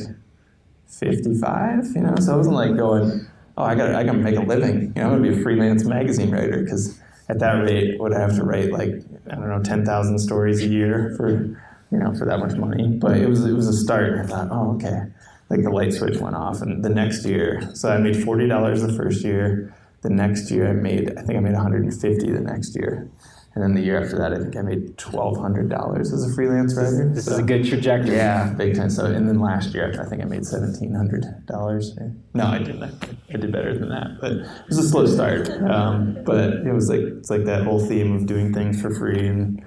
55, 0.87 1.87
you 1.95 2.01
know? 2.01 2.15
So 2.19 2.33
I 2.33 2.37
wasn't 2.37 2.55
like 2.55 2.75
going, 2.75 3.27
oh, 3.57 3.63
I 3.63 3.75
got 3.75 3.93
I 3.93 4.03
got 4.03 4.13
to 4.13 4.17
make 4.17 4.37
a 4.37 4.41
living. 4.41 4.93
You 4.95 5.01
know, 5.01 5.03
I'm 5.03 5.09
going 5.09 5.23
to 5.23 5.29
be 5.31 5.39
a 5.39 5.43
freelance 5.43 5.83
magazine 5.85 6.31
writer 6.31 6.63
because 6.63 6.99
at 7.27 7.39
that 7.39 7.53
rate, 7.53 7.99
would 7.99 8.13
have 8.13 8.35
to 8.35 8.43
write 8.43 8.71
like 8.71 8.93
I 9.29 9.35
don't 9.35 9.49
know 9.49 9.63
ten 9.63 9.85
thousand 9.85 10.19
stories 10.19 10.61
a 10.61 10.67
year 10.67 11.13
for 11.17 11.57
you 11.91 11.99
know, 11.99 12.13
for 12.13 12.25
that 12.25 12.39
much 12.39 12.55
money. 12.57 12.87
But 12.87 13.17
it 13.17 13.29
was 13.29 13.45
it 13.45 13.53
was 13.53 13.67
a 13.67 13.73
start. 13.73 14.19
I 14.19 14.23
thought, 14.23 14.49
oh, 14.51 14.75
okay. 14.75 15.03
Like 15.49 15.61
the 15.61 15.69
light 15.69 15.93
switch 15.93 16.19
went 16.19 16.35
off, 16.35 16.61
and 16.61 16.83
the 16.83 16.89
next 16.89 17.23
year, 17.23 17.69
so 17.75 17.89
I 17.89 17.97
made 17.97 18.23
forty 18.23 18.47
dollars 18.47 18.81
the 18.81 18.91
first 18.93 19.23
year. 19.23 19.73
The 20.01 20.09
next 20.09 20.51
year, 20.51 20.69
I 20.69 20.73
made 20.73 21.17
I 21.17 21.21
think 21.21 21.37
I 21.37 21.39
made 21.39 21.53
one 21.53 21.61
hundred 21.61 21.83
and 21.83 21.93
fifty 21.93 22.31
the 22.31 22.41
next 22.41 22.75
year. 22.75 23.07
And 23.55 23.63
then 23.63 23.73
the 23.73 23.81
year 23.81 24.03
after 24.03 24.17
that, 24.17 24.33
I 24.33 24.35
think 24.35 24.57
I 24.57 24.61
made 24.61 24.97
twelve 24.97 25.37
hundred 25.37 25.69
dollars 25.69 26.11
as 26.11 26.29
a 26.29 26.35
freelance 26.35 26.75
writer. 26.75 27.09
This 27.13 27.23
so, 27.23 27.31
is 27.31 27.39
a 27.39 27.43
good 27.43 27.65
trajectory. 27.65 28.17
Yeah, 28.17 28.53
big 28.53 28.75
time. 28.75 28.89
So, 28.89 29.05
and 29.05 29.29
then 29.29 29.39
last 29.39 29.73
year, 29.73 29.95
I 29.97 30.09
think 30.09 30.21
I 30.21 30.25
made 30.25 30.45
seventeen 30.45 30.93
hundred 30.93 31.23
dollars. 31.45 31.97
No, 32.33 32.47
I 32.47 32.57
didn't. 32.57 32.83
I 32.83 33.37
did 33.37 33.53
better 33.53 33.77
than 33.77 33.87
that, 33.89 34.17
but 34.19 34.33
it 34.33 34.67
was 34.67 34.77
a 34.77 34.89
slow 34.89 35.05
start. 35.05 35.49
Um, 35.49 36.17
but 36.25 36.65
it 36.65 36.73
was 36.73 36.89
like 36.89 36.99
it's 36.99 37.29
like 37.29 37.45
that 37.45 37.63
whole 37.63 37.79
theme 37.79 38.13
of 38.13 38.25
doing 38.25 38.53
things 38.53 38.81
for 38.81 38.93
free. 38.93 39.25
And 39.25 39.65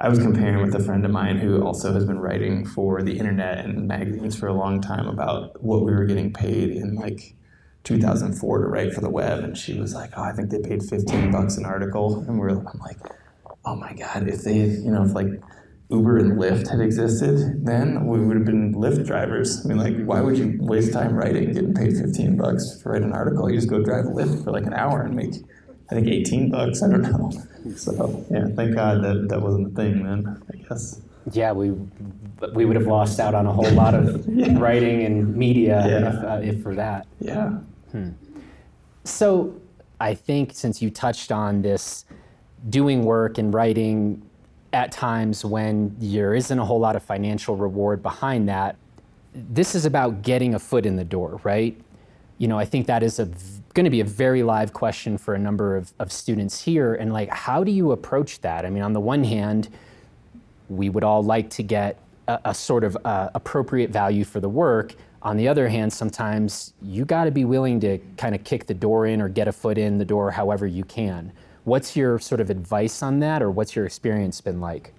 I 0.00 0.08
was 0.08 0.18
comparing 0.18 0.60
with 0.60 0.74
a 0.74 0.82
friend 0.82 1.04
of 1.04 1.12
mine 1.12 1.38
who 1.38 1.62
also 1.62 1.92
has 1.92 2.04
been 2.04 2.18
writing 2.18 2.66
for 2.66 3.00
the 3.00 3.16
internet 3.16 3.64
and 3.64 3.86
magazines 3.86 4.36
for 4.36 4.48
a 4.48 4.54
long 4.54 4.80
time 4.80 5.06
about 5.06 5.62
what 5.62 5.84
we 5.84 5.92
were 5.92 6.04
getting 6.04 6.32
paid 6.32 6.70
in 6.70 6.96
like 6.96 7.36
2004 7.84 8.58
to 8.58 8.66
write 8.66 8.92
for 8.92 9.00
the 9.00 9.08
web, 9.08 9.44
and 9.44 9.56
she 9.56 9.78
was 9.78 9.94
like, 9.94 10.10
"Oh, 10.16 10.22
I 10.22 10.32
think 10.32 10.50
they 10.50 10.58
paid 10.58 10.82
15 10.82 11.30
bucks 11.30 11.56
an 11.56 11.64
article," 11.64 12.24
and 12.26 12.40
we're, 12.40 12.48
I'm 12.48 12.80
like 12.80 12.98
oh 13.64 13.76
my 13.76 13.92
God, 13.92 14.28
if 14.28 14.42
they, 14.42 14.58
you 14.58 14.90
know, 14.90 15.04
if 15.04 15.14
like 15.14 15.28
Uber 15.90 16.18
and 16.18 16.38
Lyft 16.38 16.70
had 16.70 16.80
existed, 16.80 17.66
then 17.66 18.06
we 18.06 18.20
would 18.20 18.36
have 18.36 18.46
been 18.46 18.74
Lyft 18.74 19.06
drivers. 19.06 19.64
I 19.64 19.68
mean, 19.68 19.78
like, 19.78 19.96
why 20.04 20.20
would 20.20 20.38
you 20.38 20.56
waste 20.60 20.92
time 20.92 21.14
writing, 21.14 21.52
getting 21.52 21.74
paid 21.74 21.96
15 21.96 22.36
bucks 22.36 22.78
to 22.82 22.88
write 22.88 23.02
an 23.02 23.12
article? 23.12 23.50
You 23.50 23.56
just 23.56 23.68
go 23.68 23.82
drive 23.82 24.06
a 24.06 24.10
Lyft 24.10 24.44
for 24.44 24.52
like 24.52 24.66
an 24.66 24.72
hour 24.72 25.02
and 25.02 25.16
make, 25.16 25.34
I 25.90 25.94
think, 25.94 26.06
18 26.06 26.50
bucks. 26.50 26.82
I 26.82 26.90
don't 26.90 27.02
know. 27.02 27.30
So, 27.76 28.24
yeah, 28.30 28.46
thank 28.54 28.74
God 28.74 29.02
that 29.02 29.28
that 29.28 29.42
wasn't 29.42 29.72
a 29.72 29.74
thing 29.74 30.04
then, 30.04 30.42
I 30.52 30.56
guess. 30.68 31.00
Yeah, 31.32 31.52
we 31.52 31.72
we 32.54 32.64
would 32.64 32.76
have 32.76 32.86
lost 32.86 33.20
out 33.20 33.34
on 33.34 33.46
a 33.46 33.52
whole 33.52 33.70
lot 33.72 33.94
of 33.94 34.24
yeah. 34.28 34.58
writing 34.58 35.04
and 35.04 35.36
media 35.36 35.84
yeah. 35.86 36.08
if, 36.08 36.24
uh, 36.24 36.40
if, 36.42 36.62
for 36.62 36.74
that. 36.74 37.06
Yeah. 37.18 37.58
Hmm. 37.90 38.10
So, 39.04 39.60
I 40.00 40.14
think 40.14 40.52
since 40.54 40.80
you 40.80 40.90
touched 40.90 41.32
on 41.32 41.62
this 41.62 42.06
doing 42.68 43.04
work 43.04 43.38
and 43.38 43.54
writing 43.54 44.22
at 44.72 44.92
times 44.92 45.44
when 45.44 45.94
there 45.98 46.34
isn't 46.34 46.58
a 46.58 46.64
whole 46.64 46.78
lot 46.78 46.96
of 46.96 47.02
financial 47.02 47.56
reward 47.56 48.02
behind 48.02 48.48
that, 48.48 48.76
this 49.34 49.74
is 49.74 49.84
about 49.84 50.22
getting 50.22 50.54
a 50.54 50.58
foot 50.58 50.86
in 50.86 50.96
the 50.96 51.04
door, 51.04 51.40
right? 51.44 51.80
You 52.38 52.48
know, 52.48 52.58
I 52.58 52.64
think 52.64 52.86
that 52.86 53.02
is 53.02 53.18
going 53.74 53.84
to 53.84 53.90
be 53.90 54.00
a 54.00 54.04
very 54.04 54.42
live 54.42 54.72
question 54.72 55.18
for 55.18 55.34
a 55.34 55.38
number 55.38 55.76
of, 55.76 55.92
of 55.98 56.10
students 56.10 56.62
here. 56.62 56.94
And 56.94 57.12
like, 57.12 57.30
how 57.30 57.62
do 57.64 57.70
you 57.70 57.92
approach 57.92 58.40
that? 58.40 58.64
I 58.64 58.70
mean, 58.70 58.82
on 58.82 58.92
the 58.92 59.00
one 59.00 59.24
hand, 59.24 59.68
we 60.68 60.88
would 60.88 61.04
all 61.04 61.22
like 61.22 61.50
to 61.50 61.62
get 61.62 61.98
a, 62.28 62.40
a 62.46 62.54
sort 62.54 62.84
of 62.84 62.96
uh, 63.04 63.30
appropriate 63.34 63.90
value 63.90 64.24
for 64.24 64.40
the 64.40 64.48
work. 64.48 64.94
On 65.22 65.36
the 65.36 65.48
other 65.48 65.68
hand, 65.68 65.92
sometimes 65.92 66.72
you 66.80 67.04
got 67.04 67.24
to 67.24 67.30
be 67.30 67.44
willing 67.44 67.78
to 67.80 67.98
kind 68.16 68.34
of 68.34 68.42
kick 68.44 68.66
the 68.66 68.74
door 68.74 69.06
in 69.06 69.20
or 69.20 69.28
get 69.28 69.48
a 69.48 69.52
foot 69.52 69.76
in 69.78 69.98
the 69.98 70.04
door 70.04 70.30
however 70.30 70.66
you 70.66 70.84
can. 70.84 71.32
What's 71.64 71.96
your 71.96 72.18
sort 72.18 72.40
of 72.40 72.50
advice 72.50 73.02
on 73.02 73.20
that, 73.20 73.42
or 73.42 73.50
what's 73.50 73.76
your 73.76 73.84
experience 73.84 74.40
been 74.40 74.60
like? 74.60 74.92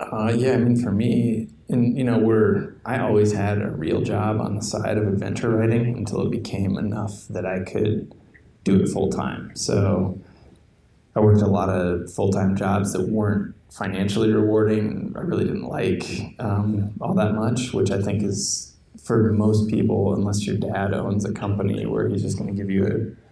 Uh, 0.00 0.32
yeah, 0.34 0.52
I 0.52 0.56
mean, 0.56 0.80
for 0.80 0.92
me, 0.92 1.48
and 1.68 1.96
you 1.96 2.04
know, 2.04 2.18
we're 2.18 2.74
I 2.84 2.98
always 2.98 3.32
had 3.32 3.60
a 3.60 3.70
real 3.70 4.00
job 4.00 4.40
on 4.40 4.56
the 4.56 4.62
side 4.62 4.96
of 4.96 5.06
adventure 5.06 5.50
writing 5.50 5.96
until 5.96 6.22
it 6.22 6.30
became 6.30 6.78
enough 6.78 7.26
that 7.28 7.44
I 7.44 7.60
could 7.60 8.14
do 8.64 8.80
it 8.80 8.88
full 8.88 9.10
time. 9.10 9.54
So 9.54 10.18
I 11.16 11.20
worked 11.20 11.42
a 11.42 11.46
lot 11.46 11.68
of 11.68 12.12
full 12.12 12.30
time 12.30 12.56
jobs 12.56 12.92
that 12.92 13.08
weren't 13.08 13.54
financially 13.70 14.32
rewarding. 14.32 15.12
I 15.16 15.20
really 15.20 15.44
didn't 15.44 15.68
like 15.68 16.04
um, 16.38 16.92
all 17.00 17.14
that 17.14 17.34
much, 17.34 17.72
which 17.72 17.90
I 17.90 18.00
think 18.00 18.22
is 18.22 18.76
for 19.02 19.32
most 19.32 19.68
people, 19.68 20.14
unless 20.14 20.46
your 20.46 20.56
dad 20.56 20.94
owns 20.94 21.24
a 21.24 21.32
company 21.32 21.86
where 21.86 22.08
he's 22.08 22.22
just 22.22 22.38
going 22.38 22.54
to 22.54 22.56
give 22.56 22.70
you 22.70 22.86
a 22.86 23.27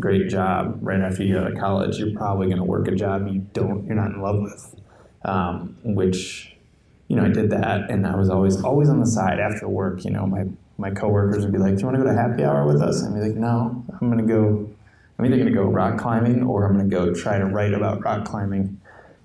great 0.00 0.28
job 0.28 0.78
right 0.80 1.00
after 1.00 1.22
you 1.22 1.34
go 1.34 1.48
to 1.48 1.58
college, 1.58 1.98
you're 1.98 2.16
probably 2.16 2.46
going 2.46 2.58
to 2.58 2.64
work 2.64 2.88
a 2.88 2.94
job 2.94 3.28
you 3.28 3.40
don't, 3.52 3.86
you're 3.86 3.94
not 3.94 4.10
in 4.10 4.20
love 4.20 4.40
with. 4.40 4.74
Um, 5.24 5.76
which, 5.84 6.56
you 7.08 7.16
know, 7.16 7.24
I 7.24 7.28
did 7.28 7.50
that, 7.50 7.90
and 7.90 8.06
I 8.06 8.16
was 8.16 8.30
always 8.30 8.62
always 8.64 8.88
on 8.88 9.00
the 9.00 9.06
side 9.06 9.38
after 9.38 9.68
work. 9.68 10.04
You 10.04 10.12
know, 10.12 10.26
my 10.26 10.46
my 10.78 10.90
coworkers 10.90 11.44
would 11.44 11.52
be 11.52 11.58
like, 11.58 11.74
"Do 11.74 11.80
you 11.80 11.86
want 11.86 11.98
to 11.98 12.02
go 12.02 12.08
to 12.08 12.16
happy 12.16 12.42
hour 12.42 12.66
with 12.66 12.80
us?" 12.80 13.02
And 13.02 13.14
I'd 13.14 13.20
be 13.20 13.28
like, 13.28 13.36
"No, 13.36 13.84
I'm 14.00 14.10
going 14.10 14.26
to 14.26 14.32
go. 14.32 14.70
I'm 15.18 15.26
either 15.26 15.36
going 15.36 15.48
to 15.48 15.54
go 15.54 15.64
rock 15.64 15.98
climbing 15.98 16.42
or 16.42 16.64
I'm 16.64 16.78
going 16.78 16.88
to 16.88 16.96
go 16.96 17.12
try 17.12 17.36
to 17.36 17.44
write 17.44 17.74
about 17.74 18.02
rock 18.02 18.24
climbing." 18.24 18.79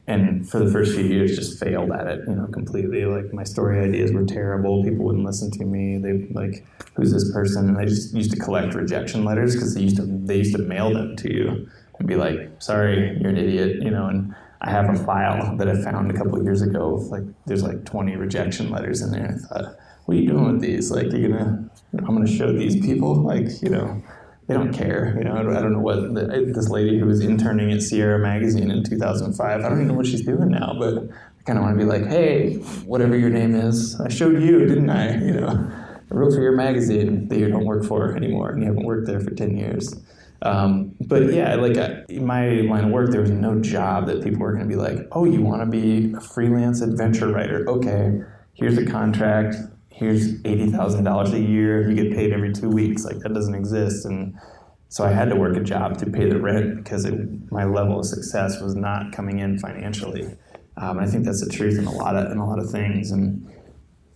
And 0.07 0.47
for 0.47 0.59
the 0.59 0.71
first 0.71 0.93
few 0.93 1.03
years 1.03 1.35
just 1.35 1.59
failed 1.59 1.91
at 1.91 2.07
it 2.07 2.21
you 2.27 2.35
know 2.35 2.47
completely. 2.47 3.05
Like 3.05 3.33
my 3.33 3.43
story 3.43 3.79
ideas 3.79 4.12
were 4.12 4.25
terrible. 4.25 4.83
People 4.83 5.05
wouldn't 5.05 5.25
listen 5.25 5.51
to 5.51 5.65
me. 5.65 5.97
They 5.97 6.27
like 6.33 6.65
who's 6.95 7.12
this 7.12 7.31
person? 7.31 7.69
And 7.69 7.77
i 7.77 7.85
just 7.85 8.13
used 8.13 8.31
to 8.31 8.38
collect 8.38 8.74
rejection 8.74 9.25
letters 9.25 9.55
because 9.55 9.74
they 9.75 9.81
used 9.81 9.97
to 9.97 10.03
they 10.05 10.38
used 10.38 10.55
to 10.55 10.62
mail 10.62 10.93
them 10.93 11.15
to 11.17 11.33
you 11.33 11.69
and 12.00 12.07
be 12.07 12.15
like 12.15 12.51
sorry 12.59 13.17
you're 13.19 13.29
an 13.29 13.38
idiot 13.38 13.81
you 13.81 13.89
know 13.89 14.07
and 14.07 14.35
i 14.62 14.69
have 14.69 14.89
a 14.89 15.05
file 15.05 15.55
that 15.57 15.69
i 15.69 15.81
found 15.81 16.12
a 16.12 16.13
couple 16.13 16.41
years 16.43 16.62
ago 16.62 16.95
like 17.09 17.24
there's 17.45 17.63
like 17.63 17.85
20 17.85 18.15
rejection 18.15 18.69
letters 18.69 19.01
in 19.01 19.12
there. 19.12 19.35
I 19.35 19.47
thought 19.47 19.75
what 20.05 20.17
are 20.17 20.19
you 20.19 20.27
doing 20.27 20.53
with 20.53 20.62
these? 20.62 20.91
Like 20.91 21.12
you're 21.12 21.29
gonna 21.29 21.69
i'm 21.97 22.05
gonna 22.05 22.27
show 22.27 22.51
these 22.51 22.75
people 22.75 23.15
like 23.15 23.47
you 23.62 23.69
know 23.69 24.01
they 24.48 24.54
don't 24.54 24.74
care. 24.74 25.16
You 25.18 25.24
know, 25.24 25.36
I 25.38 25.62
don't 25.62 25.74
know 25.74 25.80
what 25.80 26.14
this 26.14 26.70
lady 26.70 27.00
who 27.00 27.06
was 27.06 27.22
interning 27.22 27.72
at 27.72 27.82
Sierra 27.82 28.20
Magazine 28.20 28.70
in 28.70 28.84
2005. 28.84 29.60
I 29.60 29.62
don't 29.62 29.74
even 29.74 29.88
know 29.88 29.94
what 29.96 30.06
she's 30.06 30.24
doing 30.24 30.50
now, 30.50 30.75
but 30.78 30.98
I 30.98 31.44
kind 31.46 31.58
of 31.58 31.66
want 31.66 31.80
to 31.80 31.84
be 31.84 31.90
like, 31.90 32.06
hey, 32.06 32.56
whatever 32.86 33.18
your 33.18 33.32
name 33.32 33.56
is, 33.56 34.00
I 34.00 34.10
showed 34.10 34.42
you, 34.42 34.66
didn't 34.66 34.90
I? 34.90 35.18
You 35.18 35.34
know, 35.34 35.48
I 35.48 36.14
wrote 36.14 36.34
for 36.34 36.42
your 36.42 36.56
magazine 36.56 37.28
that 37.30 37.40
you 37.40 37.50
don't 37.50 37.66
work 37.66 37.84
for 37.84 38.16
anymore, 38.16 38.52
and 38.52 38.62
you 38.62 38.68
haven't 38.68 38.86
worked 38.86 39.08
there 39.08 39.20
for 39.20 39.32
10 39.32 39.58
years. 39.58 39.96
Um, 40.44 40.94
but 41.00 41.34
yeah, 41.34 41.56
like 41.56 41.75
in 42.10 42.25
my 42.25 42.50
line 42.50 42.86
of 42.86 42.92
work, 42.92 43.10
there 43.10 43.22
was 43.22 43.32
no 43.32 43.60
job 43.62 44.06
that 44.08 44.24
people 44.24 44.42
were 44.42 44.54
going 44.54 44.70
to 44.70 44.70
be 44.70 44.80
like, 44.80 45.08
oh, 45.12 45.25
you 45.25 45.42
want 45.42 45.62
to 45.62 45.66
be 45.66 46.14
a 46.14 46.22
freelance 46.22 46.82
adventure 46.82 47.30
writer? 47.30 47.68
Okay, 47.68 48.22
here's 48.54 48.78
a 48.78 48.86
contract 48.86 49.56
here's 49.96 50.44
eighty 50.44 50.70
thousand 50.70 51.06
dollars 51.06 51.34
a 51.34 51.40
year. 51.40 51.90
You 51.90 51.96
get 51.96 52.14
paid 52.14 52.34
every 52.34 52.52
two 52.52 52.70
weeks. 52.70 53.06
Like 53.06 53.20
that 53.20 53.34
doesn't 53.34 53.56
exist. 53.56 54.06
And 54.06 54.38
so 54.90 55.04
I 55.04 55.12
had 55.12 55.30
to 55.30 55.36
work 55.36 55.58
a 55.58 55.62
job 55.62 55.98
to 56.00 56.06
pay 56.06 56.30
the 56.30 56.40
rent 56.40 56.84
because 56.84 57.06
it, 57.06 57.52
my 57.52 57.64
level 57.64 58.00
of 58.00 58.06
success 58.06 58.62
was 58.62 58.75
not 58.75 59.14
coming 59.14 59.40
in 59.40 59.58
financially. 59.58 60.38
Um, 60.78 61.00
I 61.00 61.08
think 61.08 61.25
that's 61.25 61.44
the 61.44 61.52
truth 61.52 61.80
in 61.80 61.86
a 61.86 61.92
lot 61.92 62.16
of 62.16 62.32
in 62.32 62.38
a 62.38 62.48
lot 62.48 62.60
of 62.60 62.70
things. 62.70 63.12
And 63.12 63.50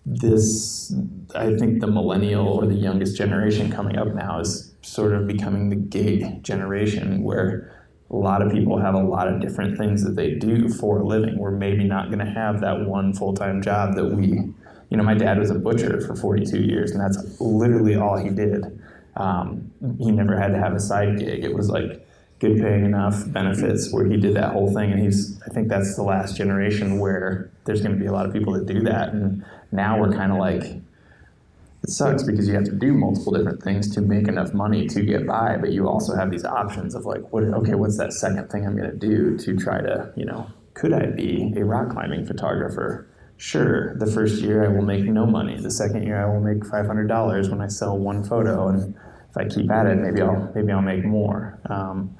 this, 0.05 0.93
I 1.33 1.55
think, 1.55 1.79
the 1.79 1.87
millennial 1.87 2.47
or 2.47 2.65
the 2.65 2.75
youngest 2.75 3.15
generation 3.15 3.71
coming 3.71 3.97
up 3.97 4.07
now 4.13 4.39
is 4.39 4.73
sort 4.81 5.13
of 5.13 5.27
becoming 5.27 5.69
the 5.69 5.75
gig 5.75 6.43
generation 6.43 7.23
where 7.23 7.87
a 8.11 8.15
lot 8.15 8.41
of 8.41 8.51
people 8.51 8.79
have 8.79 8.95
a 8.95 9.03
lot 9.03 9.27
of 9.27 9.39
different 9.39 9.77
things 9.77 10.03
that 10.03 10.15
they 10.15 10.31
do 10.31 10.67
for 10.67 10.99
a 10.99 11.05
living. 11.05 11.37
We're 11.37 11.51
maybe 11.51 11.83
not 11.83 12.07
going 12.07 12.25
to 12.25 12.31
have 12.31 12.59
that 12.61 12.85
one 12.85 13.13
full 13.13 13.33
time 13.33 13.61
job 13.61 13.95
that 13.95 14.05
we 14.05 14.53
you 14.89 14.97
know, 14.97 15.03
my 15.03 15.13
dad 15.13 15.37
was 15.37 15.51
a 15.51 15.55
butcher 15.55 16.01
for 16.01 16.15
42 16.15 16.61
years, 16.61 16.91
and 16.91 16.99
that's 16.99 17.39
literally 17.39 17.95
all 17.95 18.17
he 18.17 18.29
did. 18.29 18.79
Um, 19.15 19.71
he 19.99 20.11
never 20.11 20.39
had 20.39 20.49
to 20.49 20.57
have 20.57 20.73
a 20.73 20.79
side 20.79 21.19
gig. 21.19 21.43
It 21.43 21.53
was 21.53 21.69
like 21.69 22.05
good 22.39 22.57
paying 22.57 22.85
enough 22.85 23.29
benefits 23.31 23.91
where 23.91 24.05
he 24.05 24.17
did 24.17 24.35
that 24.35 24.53
whole 24.53 24.73
thing. 24.73 24.91
And 24.91 25.01
he's, 25.01 25.39
I 25.43 25.49
think 25.53 25.67
that's 25.67 25.95
the 25.95 26.03
last 26.03 26.37
generation 26.37 26.99
where 26.99 27.51
there's 27.65 27.81
going 27.81 27.93
to 27.93 27.99
be 27.99 28.07
a 28.07 28.11
lot 28.11 28.25
of 28.25 28.33
people 28.33 28.53
that 28.53 28.65
do 28.65 28.81
that. 28.83 29.09
And 29.09 29.43
now 29.71 29.99
we're 29.99 30.13
kind 30.13 30.31
of 30.31 30.37
like, 30.37 30.63
it 30.63 31.89
sucks 31.89 32.23
because 32.23 32.47
you 32.47 32.53
have 32.55 32.63
to 32.65 32.71
do 32.71 32.93
multiple 32.93 33.33
different 33.33 33.61
things 33.61 33.93
to 33.95 34.01
make 34.01 34.27
enough 34.27 34.53
money 34.53 34.87
to 34.87 35.01
get 35.01 35.27
by, 35.27 35.57
but 35.57 35.71
you 35.71 35.87
also 35.87 36.15
have 36.15 36.31
these 36.31 36.45
options 36.45 36.95
of 36.95 37.05
like, 37.05 37.31
what, 37.31 37.43
okay, 37.43 37.75
what's 37.75 37.97
that 37.97 38.13
second 38.13 38.49
thing 38.49 38.65
I'm 38.65 38.75
going 38.75 38.89
to 38.89 38.97
do 38.97 39.37
to 39.37 39.57
try 39.57 39.81
to, 39.81 40.11
you 40.15 40.25
know, 40.25 40.49
could 40.73 40.93
I 40.93 41.07
be 41.07 41.53
a 41.57 41.65
rock 41.65 41.89
climbing 41.89 42.25
photographer? 42.25 43.08
Sure, 43.39 43.95
the 43.95 44.05
first 44.05 44.41
year 44.41 44.65
I 44.65 44.67
will 44.67 44.83
make 44.83 45.05
no 45.05 45.25
money. 45.25 45.59
The 45.59 45.71
second 45.71 46.03
year 46.03 46.21
I 46.21 46.31
will 46.31 46.41
make 46.41 46.59
$500 46.59 47.49
when 47.49 47.61
I 47.61 47.67
sell 47.67 47.97
one 47.97 48.23
photo, 48.23 48.67
and 48.67 48.95
if 49.29 49.37
I 49.37 49.45
keep 49.45 49.71
at 49.71 49.87
it, 49.87 49.97
maybe 49.97 50.21
I'll 50.21 50.51
maybe 50.53 50.71
I'll 50.71 50.81
make 50.81 51.05
more. 51.05 51.59
Um, 51.69 52.15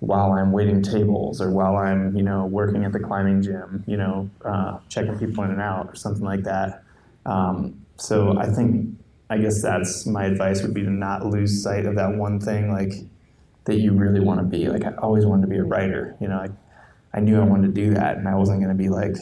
while 0.00 0.32
I'm 0.32 0.50
waiting 0.50 0.82
tables, 0.82 1.40
or 1.40 1.50
while 1.50 1.76
I'm 1.76 2.16
you 2.16 2.22
know 2.22 2.46
working 2.46 2.84
at 2.84 2.92
the 2.92 2.98
climbing 2.98 3.42
gym, 3.42 3.84
you 3.86 3.96
know, 3.96 4.28
uh, 4.44 4.78
checking 4.88 5.18
people 5.18 5.44
in 5.44 5.50
and 5.50 5.60
out, 5.60 5.88
or 5.88 5.94
something 5.94 6.24
like 6.24 6.42
that. 6.44 6.82
Um, 7.26 7.84
so 7.96 8.36
I 8.38 8.46
think 8.46 8.96
I 9.30 9.38
guess 9.38 9.62
that's 9.62 10.06
my 10.06 10.24
advice 10.24 10.62
would 10.62 10.74
be 10.74 10.82
to 10.82 10.90
not 10.90 11.26
lose 11.26 11.62
sight 11.62 11.86
of 11.86 11.96
that 11.96 12.14
one 12.14 12.40
thing, 12.40 12.72
like 12.72 12.92
that 13.64 13.76
you 13.76 13.92
really 13.92 14.20
want 14.20 14.40
to 14.40 14.46
be. 14.46 14.68
Like 14.68 14.84
I 14.84 14.94
always 14.96 15.26
wanted 15.26 15.42
to 15.42 15.48
be 15.48 15.58
a 15.58 15.64
writer. 15.64 16.16
You 16.20 16.28
know, 16.28 16.38
I, 16.38 16.48
I 17.16 17.20
knew 17.20 17.38
I 17.38 17.44
wanted 17.44 17.74
to 17.74 17.74
do 17.74 17.94
that, 17.94 18.16
and 18.16 18.26
I 18.26 18.34
wasn't 18.34 18.60
going 18.60 18.76
to 18.76 18.82
be 18.82 18.88
like 18.88 19.16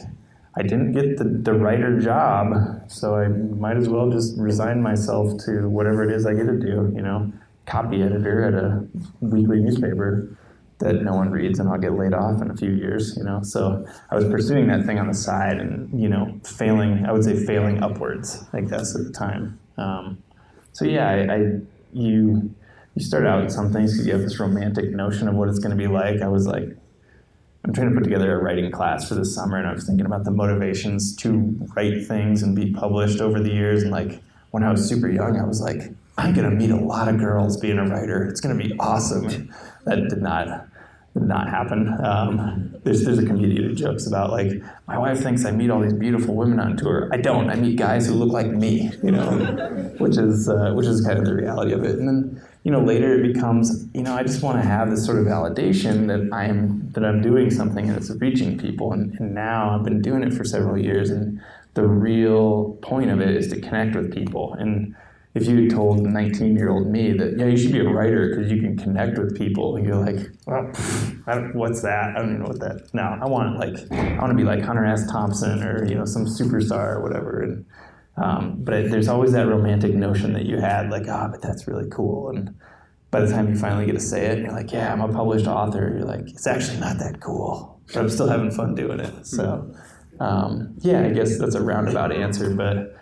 I 0.55 0.63
didn't 0.63 0.91
get 0.91 1.17
the, 1.17 1.23
the 1.23 1.53
writer 1.53 1.99
job, 1.99 2.53
so 2.87 3.15
I 3.15 3.27
might 3.29 3.77
as 3.77 3.87
well 3.87 4.09
just 4.09 4.37
resign 4.37 4.81
myself 4.81 5.31
to 5.45 5.69
whatever 5.69 6.03
it 6.03 6.11
is 6.13 6.25
I 6.25 6.33
get 6.33 6.45
to 6.47 6.59
do, 6.59 6.91
you 6.93 7.01
know, 7.01 7.31
copy 7.65 8.03
editor 8.03 8.43
at 8.43 8.53
a 8.53 8.85
weekly 9.21 9.59
newspaper. 9.61 10.37
that 10.81 11.03
no 11.03 11.13
one 11.13 11.31
reads 11.31 11.59
and 11.59 11.69
I'll 11.69 11.77
get 11.77 11.93
laid 11.93 12.13
off 12.13 12.41
in 12.41 12.51
a 12.51 12.55
few 12.55 12.71
years, 12.71 13.15
you 13.15 13.23
know. 13.23 13.41
So 13.43 13.85
I 14.09 14.15
was 14.15 14.25
pursuing 14.25 14.67
that 14.67 14.85
thing 14.85 14.99
on 14.99 15.07
the 15.07 15.13
side 15.13 15.57
and, 15.57 15.99
you 15.99 16.09
know, 16.09 16.39
failing, 16.43 17.05
I 17.05 17.11
would 17.11 17.23
say 17.23 17.35
failing 17.45 17.81
upwards, 17.81 18.43
I 18.51 18.61
guess, 18.61 18.95
at 18.95 19.05
the 19.05 19.11
time. 19.11 19.59
Um, 19.77 20.21
so 20.73 20.85
yeah, 20.85 21.09
I, 21.09 21.33
I, 21.33 21.37
you 21.93 22.53
you 22.95 23.05
start 23.05 23.25
out 23.25 23.41
in 23.41 23.49
some 23.49 23.71
things 23.71 23.93
because 23.93 24.05
you 24.05 24.11
have 24.13 24.21
this 24.21 24.37
romantic 24.39 24.89
notion 24.91 25.29
of 25.29 25.35
what 25.35 25.47
it's 25.47 25.59
going 25.59 25.71
to 25.71 25.77
be 25.77 25.87
like. 25.87 26.21
I 26.21 26.27
was 26.27 26.45
like, 26.45 26.75
I'm 27.63 27.73
trying 27.73 27.89
to 27.89 27.95
put 27.95 28.03
together 28.03 28.39
a 28.39 28.43
writing 28.43 28.71
class 28.71 29.07
for 29.07 29.15
this 29.15 29.35
summer, 29.35 29.57
and 29.57 29.67
I 29.67 29.73
was 29.73 29.85
thinking 29.85 30.05
about 30.05 30.23
the 30.23 30.31
motivations 30.31 31.15
to 31.17 31.55
write 31.75 32.07
things 32.07 32.41
and 32.41 32.55
be 32.55 32.71
published 32.73 33.21
over 33.21 33.39
the 33.39 33.51
years. 33.51 33.83
And 33.83 33.91
like 33.91 34.21
when 34.49 34.63
I 34.63 34.71
was 34.71 34.87
super 34.87 35.07
young, 35.07 35.39
I 35.39 35.45
was 35.45 35.61
like, 35.61 35.81
I'm 36.17 36.33
to 36.49 36.55
meet 36.55 36.71
a 36.71 36.75
lot 36.75 37.07
of 37.07 37.19
girls 37.19 37.57
being 37.57 37.77
a 37.77 37.85
writer. 37.85 38.25
It's 38.25 38.41
to 38.57 38.63
be 38.63 38.75
awesome. 38.79 39.53
That 39.85 40.09
did 40.09 40.21
not 40.21 40.67
did 41.13 41.23
not 41.23 41.49
happen. 41.49 41.97
Um, 42.03 42.75
there's 42.83 43.03
there's 43.03 43.19
a 43.19 43.25
comedian 43.25 43.63
who 43.63 43.75
jokes 43.75 44.07
about 44.07 44.31
like 44.31 44.51
my 44.87 44.97
wife 44.97 45.21
thinks 45.21 45.45
I 45.45 45.51
meet 45.51 45.69
all 45.69 45.81
these 45.81 45.93
beautiful 45.93 46.35
women 46.35 46.59
on 46.59 46.77
tour. 46.77 47.09
I 47.11 47.17
don't. 47.17 47.49
I 47.49 47.55
meet 47.55 47.77
guys 47.77 48.07
who 48.07 48.13
look 48.13 48.31
like 48.31 48.47
me, 48.47 48.91
you 49.03 49.11
know, 49.11 49.93
which 49.99 50.17
is 50.17 50.49
uh, 50.49 50.73
which 50.73 50.87
is 50.87 51.05
kind 51.05 51.19
of 51.19 51.25
the 51.25 51.35
reality 51.35 51.73
of 51.73 51.83
it. 51.83 51.99
And 51.99 52.07
then 52.07 52.41
you 52.63 52.71
know 52.71 52.79
later 52.79 53.19
it 53.19 53.33
becomes 53.33 53.87
you 53.93 54.03
know 54.03 54.15
I 54.15 54.23
just 54.23 54.43
want 54.43 54.61
to 54.61 54.67
have 54.67 54.89
this 54.89 55.05
sort 55.05 55.19
of 55.19 55.25
validation 55.25 56.07
that 56.07 56.33
I'm 56.35 56.91
that 56.91 57.03
I'm 57.03 57.21
doing 57.21 57.49
something 57.49 57.89
and 57.89 57.97
it's 57.97 58.09
reaching 58.11 58.57
people. 58.57 58.93
And, 58.93 59.13
and 59.19 59.33
now 59.33 59.75
I've 59.75 59.83
been 59.83 60.01
doing 60.01 60.23
it 60.23 60.33
for 60.33 60.43
several 60.43 60.77
years, 60.77 61.09
and 61.09 61.41
the 61.73 61.87
real 61.87 62.77
point 62.81 63.09
of 63.09 63.21
it 63.21 63.35
is 63.35 63.47
to 63.49 63.61
connect 63.61 63.95
with 63.95 64.13
people. 64.13 64.53
And 64.53 64.95
if 65.33 65.47
you 65.47 65.61
had 65.61 65.69
told 65.69 66.01
19 66.01 66.57
year 66.57 66.69
old 66.69 66.87
me 66.87 67.13
that 67.13 67.37
yeah 67.37 67.45
you 67.45 67.55
should 67.55 67.71
be 67.71 67.79
a 67.79 67.87
writer 67.87 68.29
because 68.29 68.51
you 68.51 68.59
can 68.59 68.77
connect 68.77 69.17
with 69.17 69.37
people 69.37 69.79
you're 69.79 69.95
like 69.95 70.29
well 70.45 70.63
what's 71.53 71.81
that? 71.81 72.15
I 72.15 72.19
don't 72.19 72.31
even 72.31 72.41
know 72.41 72.49
what 72.49 72.59
that 72.59 72.93
no 72.93 73.17
i 73.21 73.25
want 73.25 73.57
like 73.57 73.77
i 73.93 74.19
want 74.19 74.31
to 74.31 74.35
be 74.37 74.43
like 74.43 74.61
hunter 74.61 74.85
s. 74.85 75.09
Thompson 75.09 75.63
or 75.63 75.85
you 75.85 75.95
know 75.95 76.05
some 76.05 76.25
superstar 76.25 76.95
or 76.95 77.01
whatever. 77.01 77.41
And 77.41 77.65
um, 78.21 78.55
but 78.59 78.89
there's 78.89 79.07
always 79.07 79.31
that 79.31 79.47
romantic 79.47 79.93
notion 79.93 80.33
that 80.33 80.45
you 80.45 80.57
had 80.57 80.89
like 80.89 81.03
ah 81.09 81.25
oh, 81.25 81.31
but 81.31 81.41
that's 81.41 81.67
really 81.67 81.89
cool 81.89 82.29
and 82.29 82.53
by 83.09 83.19
the 83.19 83.31
time 83.31 83.49
you 83.49 83.55
finally 83.55 83.85
get 83.85 83.93
to 83.93 83.99
say 83.99 84.25
it 84.27 84.39
you're 84.39 84.51
like 84.51 84.71
yeah 84.71 84.91
i'm 84.91 85.01
a 85.01 85.11
published 85.11 85.47
author 85.47 85.93
you're 85.95 86.07
like 86.07 86.21
it's 86.27 86.47
actually 86.47 86.79
not 86.79 86.97
that 86.97 87.19
cool 87.19 87.81
but 87.87 87.97
i'm 87.97 88.09
still 88.09 88.27
having 88.27 88.51
fun 88.51 88.75
doing 88.75 88.99
it 88.99 89.25
so 89.25 89.73
um, 90.19 90.75
yeah 90.79 91.01
i 91.01 91.09
guess 91.09 91.37
that's 91.37 91.55
a 91.55 91.61
roundabout 91.61 92.11
answer 92.11 92.53
but 92.53 92.95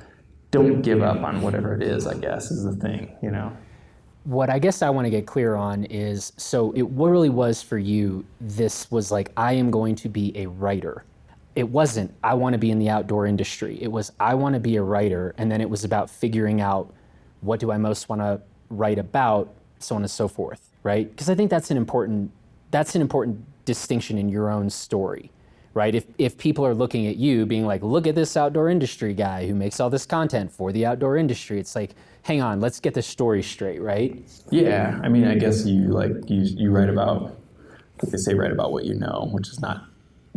don't 0.51 0.81
give 0.81 1.01
up 1.01 1.21
on 1.21 1.41
whatever 1.41 1.75
it 1.75 1.83
is, 1.83 2.07
I 2.07 2.15
guess, 2.15 2.51
is 2.51 2.63
the 2.63 2.75
thing, 2.75 3.15
you 3.21 3.31
know? 3.31 3.55
What 4.23 4.49
I 4.49 4.59
guess 4.59 4.81
I 4.81 4.89
want 4.89 5.05
to 5.05 5.09
get 5.09 5.25
clear 5.25 5.55
on 5.55 5.85
is 5.85 6.33
so 6.37 6.71
it 6.73 6.85
really 6.89 7.29
was 7.29 7.61
for 7.61 7.77
you, 7.77 8.25
this 8.41 8.91
was 8.91 9.11
like, 9.11 9.31
I 9.37 9.53
am 9.53 9.71
going 9.71 9.95
to 9.95 10.09
be 10.09 10.35
a 10.35 10.47
writer. 10.47 11.03
It 11.59 11.67
wasn't, 11.67 12.13
I 12.23 12.35
want 12.35 12.53
to 12.53 12.57
be 12.57 12.71
in 12.71 12.79
the 12.79 12.87
outdoor 12.87 13.25
industry. 13.25 13.77
It 13.81 13.91
was, 13.91 14.13
I 14.17 14.33
want 14.33 14.53
to 14.53 14.61
be 14.61 14.77
a 14.77 14.81
writer. 14.81 15.35
And 15.37 15.51
then 15.51 15.59
it 15.59 15.69
was 15.69 15.83
about 15.83 16.09
figuring 16.09 16.61
out 16.61 16.93
what 17.41 17.59
do 17.59 17.69
I 17.69 17.77
most 17.77 18.07
want 18.07 18.21
to 18.21 18.39
write 18.69 18.97
about, 18.97 19.53
so 19.79 19.93
on 19.95 20.01
and 20.01 20.09
so 20.09 20.29
forth, 20.29 20.69
right? 20.83 21.11
Because 21.11 21.29
I 21.29 21.35
think 21.35 21.49
that's 21.49 21.69
an 21.69 21.75
important, 21.75 22.31
that's 22.71 22.95
an 22.95 23.01
important 23.01 23.43
distinction 23.65 24.17
in 24.17 24.29
your 24.29 24.49
own 24.49 24.69
story 24.69 25.31
right? 25.75 25.93
If, 25.93 26.05
if 26.17 26.35
people 26.37 26.65
are 26.65 26.73
looking 26.73 27.05
at 27.05 27.17
you 27.17 27.45
being 27.45 27.65
like, 27.65 27.83
look 27.83 28.07
at 28.07 28.15
this 28.15 28.35
outdoor 28.35 28.69
industry 28.69 29.13
guy 29.13 29.47
who 29.47 29.53
makes 29.53 29.79
all 29.79 29.89
this 29.89 30.05
content 30.05 30.51
for 30.51 30.71
the 30.71 30.85
outdoor 30.85 31.15
industry, 31.15 31.59
it's 31.59 31.75
like, 31.75 31.91
hang 32.23 32.41
on, 32.41 32.59
let's 32.59 32.79
get 32.79 32.95
the 32.95 33.03
story 33.03 33.43
straight, 33.43 33.79
right? 33.79 34.19
Yeah, 34.49 34.99
I 35.03 35.09
mean, 35.09 35.27
I 35.27 35.35
guess 35.35 35.65
you 35.65 35.89
like 35.89 36.11
you 36.27 36.41
you 36.41 36.71
write 36.71 36.89
about, 36.89 37.37
like 38.01 38.11
they 38.11 38.17
say, 38.17 38.33
write 38.33 38.51
about 38.51 38.71
what 38.71 38.85
you 38.85 38.95
know, 38.95 39.29
which 39.31 39.47
is 39.47 39.61
not 39.61 39.85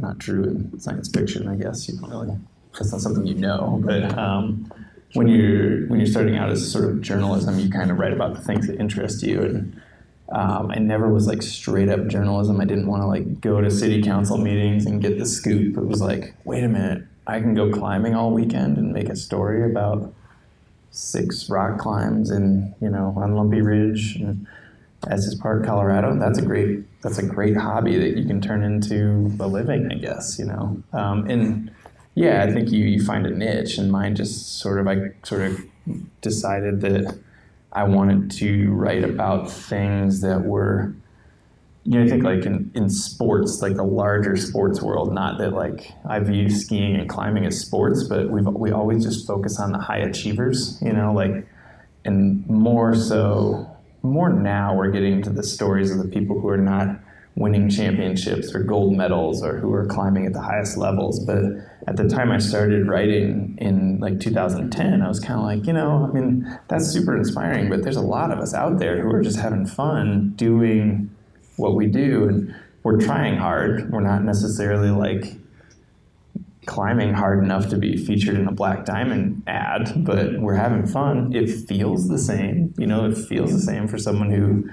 not 0.03 0.19
true 0.19 0.45
in 0.45 0.79
science 0.79 1.09
fiction. 1.09 1.49
I 1.49 1.57
guess 1.57 1.89
you 1.89 1.99
don't 1.99 2.11
really 2.11 2.37
that's 2.75 2.93
not 2.93 3.01
something 3.01 3.27
you 3.27 3.35
know, 3.35 3.81
but. 3.85 4.17
Um, 4.19 4.71
when 5.15 5.29
you're 5.29 5.87
when 5.89 6.01
you're 6.01 6.07
starting 6.07 6.37
out 6.37 6.51
as 6.51 6.71
sort 6.71 6.85
of 6.85 7.01
journalism, 7.01 7.59
you 7.59 7.71
kind 7.71 7.91
of 7.91 7.99
write 7.99 8.13
about 8.13 8.35
the 8.35 8.41
things 8.41 8.67
that 8.67 8.81
interest 8.81 9.23
you, 9.23 9.43
and 9.43 9.83
um, 10.31 10.71
I 10.71 10.77
never 10.77 11.13
was 11.13 11.27
like 11.27 11.43
straight 11.43 11.89
up 11.89 12.07
journalism. 12.07 12.61
I 12.61 12.65
didn't 12.65 12.87
want 12.87 13.03
to 13.03 13.07
like 13.07 13.41
go 13.41 13.61
to 13.61 13.71
city 13.71 14.03
council 14.03 14.39
meetings 14.39 14.87
and 14.87 15.03
get 15.03 15.19
the 15.19 15.27
scoop. 15.27 15.77
It 15.77 15.85
was 15.85 16.01
like, 16.01 16.35
wait 16.45 16.65
a 16.65 16.69
minute, 16.69 17.05
I 17.27 17.41
can 17.41 17.55
go 17.55 17.71
climbing 17.71 18.15
all 18.15 18.33
weekend 18.33 18.79
and 18.79 18.93
make 18.93 19.09
a 19.09 19.17
story 19.17 19.71
about 19.71 20.15
six 20.91 21.49
rock 21.49 21.79
climbs 21.79 22.31
in 22.31 22.75
you 22.81 22.89
know 22.89 23.15
on 23.17 23.35
Lumpy 23.35 23.61
Ridge 23.61 24.17
and 24.17 24.47
Estes 25.09 25.35
Park, 25.35 25.65
Colorado. 25.65 26.19
That's 26.19 26.39
a 26.39 26.43
great 26.43 26.81
that's 27.03 27.19
a 27.19 27.27
great 27.27 27.57
hobby 27.57 27.99
that 27.99 28.17
you 28.17 28.25
can 28.25 28.41
turn 28.41 28.63
into 28.63 29.35
a 29.41 29.47
living, 29.47 29.91
I 29.91 29.97
guess. 29.97 30.39
You 30.39 30.47
know, 30.47 30.83
um, 30.93 31.29
and 31.29 31.71
yeah, 32.15 32.45
I 32.45 32.53
think 32.53 32.71
you 32.71 32.85
you 32.85 33.05
find 33.05 33.27
a 33.27 33.31
niche, 33.31 33.79
and 33.79 33.91
mine 33.91 34.15
just 34.15 34.59
sort 34.59 34.79
of 34.79 34.87
I 34.87 35.11
sort 35.25 35.43
of 35.43 35.61
decided 36.21 36.81
that 36.83 37.19
I 37.73 37.85
wanted 37.85 38.31
to 38.33 38.71
write 38.71 39.03
about 39.03 39.51
things 39.51 40.21
that 40.21 40.43
were, 40.43 40.95
you 41.85 41.99
know, 41.99 42.05
I 42.05 42.09
think 42.09 42.23
like 42.23 42.45
in, 42.45 42.71
in 42.75 42.91
sports, 42.91 43.63
like 43.63 43.77
the 43.77 43.83
larger 43.83 44.37
sports 44.37 44.83
world, 44.83 45.13
not 45.13 45.39
that 45.39 45.53
like 45.53 45.91
I 46.07 46.19
view 46.21 46.51
skiing 46.51 46.97
and 46.97 47.09
climbing 47.09 47.47
as 47.47 47.59
sports, 47.59 48.05
but 48.05 48.31
we've, 48.31 48.47
we 48.47 48.73
always 48.73 49.05
just 49.05 49.27
focus 49.27 49.59
on 49.59 49.73
the 49.73 49.79
high 49.79 49.99
achievers, 49.99 50.79
you 50.83 50.93
know, 50.93 51.13
like, 51.15 51.47
and 52.05 52.47
more 52.47 52.95
so, 52.95 53.72
more 54.03 54.31
now 54.31 54.75
we're 54.75 54.91
getting 54.91 55.23
to 55.23 55.31
the 55.31 55.43
stories 55.43 55.91
of 55.91 55.99
the 55.99 56.09
people 56.09 56.41
who 56.41 56.49
are 56.49 56.59
not 56.59 56.99
winning 57.35 57.71
championships 57.71 58.55
or 58.55 58.63
gold 58.63 58.95
medals 58.95 59.43
or 59.43 59.59
who 59.59 59.73
are 59.73 59.87
climbing 59.87 60.27
at 60.27 60.33
the 60.33 60.41
highest 60.41 60.77
levels. 60.77 61.25
But 61.25 61.43
at 61.87 61.97
the 61.97 62.09
time 62.09 62.31
I 62.31 62.39
started 62.39 62.89
writing 62.89 63.57
in 63.59 63.99
like 64.01 64.21
2010, 64.21 65.01
I 65.01 65.09
was 65.09 65.19
kind 65.19 65.41
of 65.41 65.47
like, 65.47 65.67
you 65.67 65.73
know, 65.73 66.09
I 66.09 66.13
mean, 66.13 66.59
that's 66.69 66.87
super 66.87 67.17
inspiring, 67.17 67.71
but 67.71 67.83
there's 67.83 67.97
a 67.97 68.03
lot 68.03 68.31
of 68.31 68.39
us 68.39 68.53
out 68.53 68.79
there 68.79 69.01
who 69.01 69.11
are 69.11 69.23
just 69.23 69.39
having 69.39 69.67
fun 69.67 70.35
doing 70.37 71.11
what 71.57 71.75
we 71.75 71.87
do. 71.87 72.29
And 72.29 72.55
we're 72.83 73.01
trying 73.01 73.37
hard. 73.37 73.91
We're 73.91 74.01
not 74.01 74.25
necessarily 74.25 74.91
like 74.91 75.37
climbing 76.67 77.15
hard 77.15 77.43
enough 77.43 77.69
to 77.71 77.77
be 77.77 77.97
featured 77.97 78.37
in 78.37 78.47
a 78.47 78.53
black 78.53 78.85
diamond 78.85 79.43
ad, 79.47 79.93
but 80.05 80.39
we're 80.39 80.55
having 80.55 80.87
fun. 80.87 81.35
It 81.35 81.49
feels 81.67 82.09
the 82.09 82.19
same. 82.19 82.73
You 82.79 82.87
know, 82.87 83.07
it 83.07 83.17
feels 83.17 83.53
the 83.53 83.61
same 83.61 83.89
for 83.89 83.99
someone 83.99 84.31
who 84.31 84.71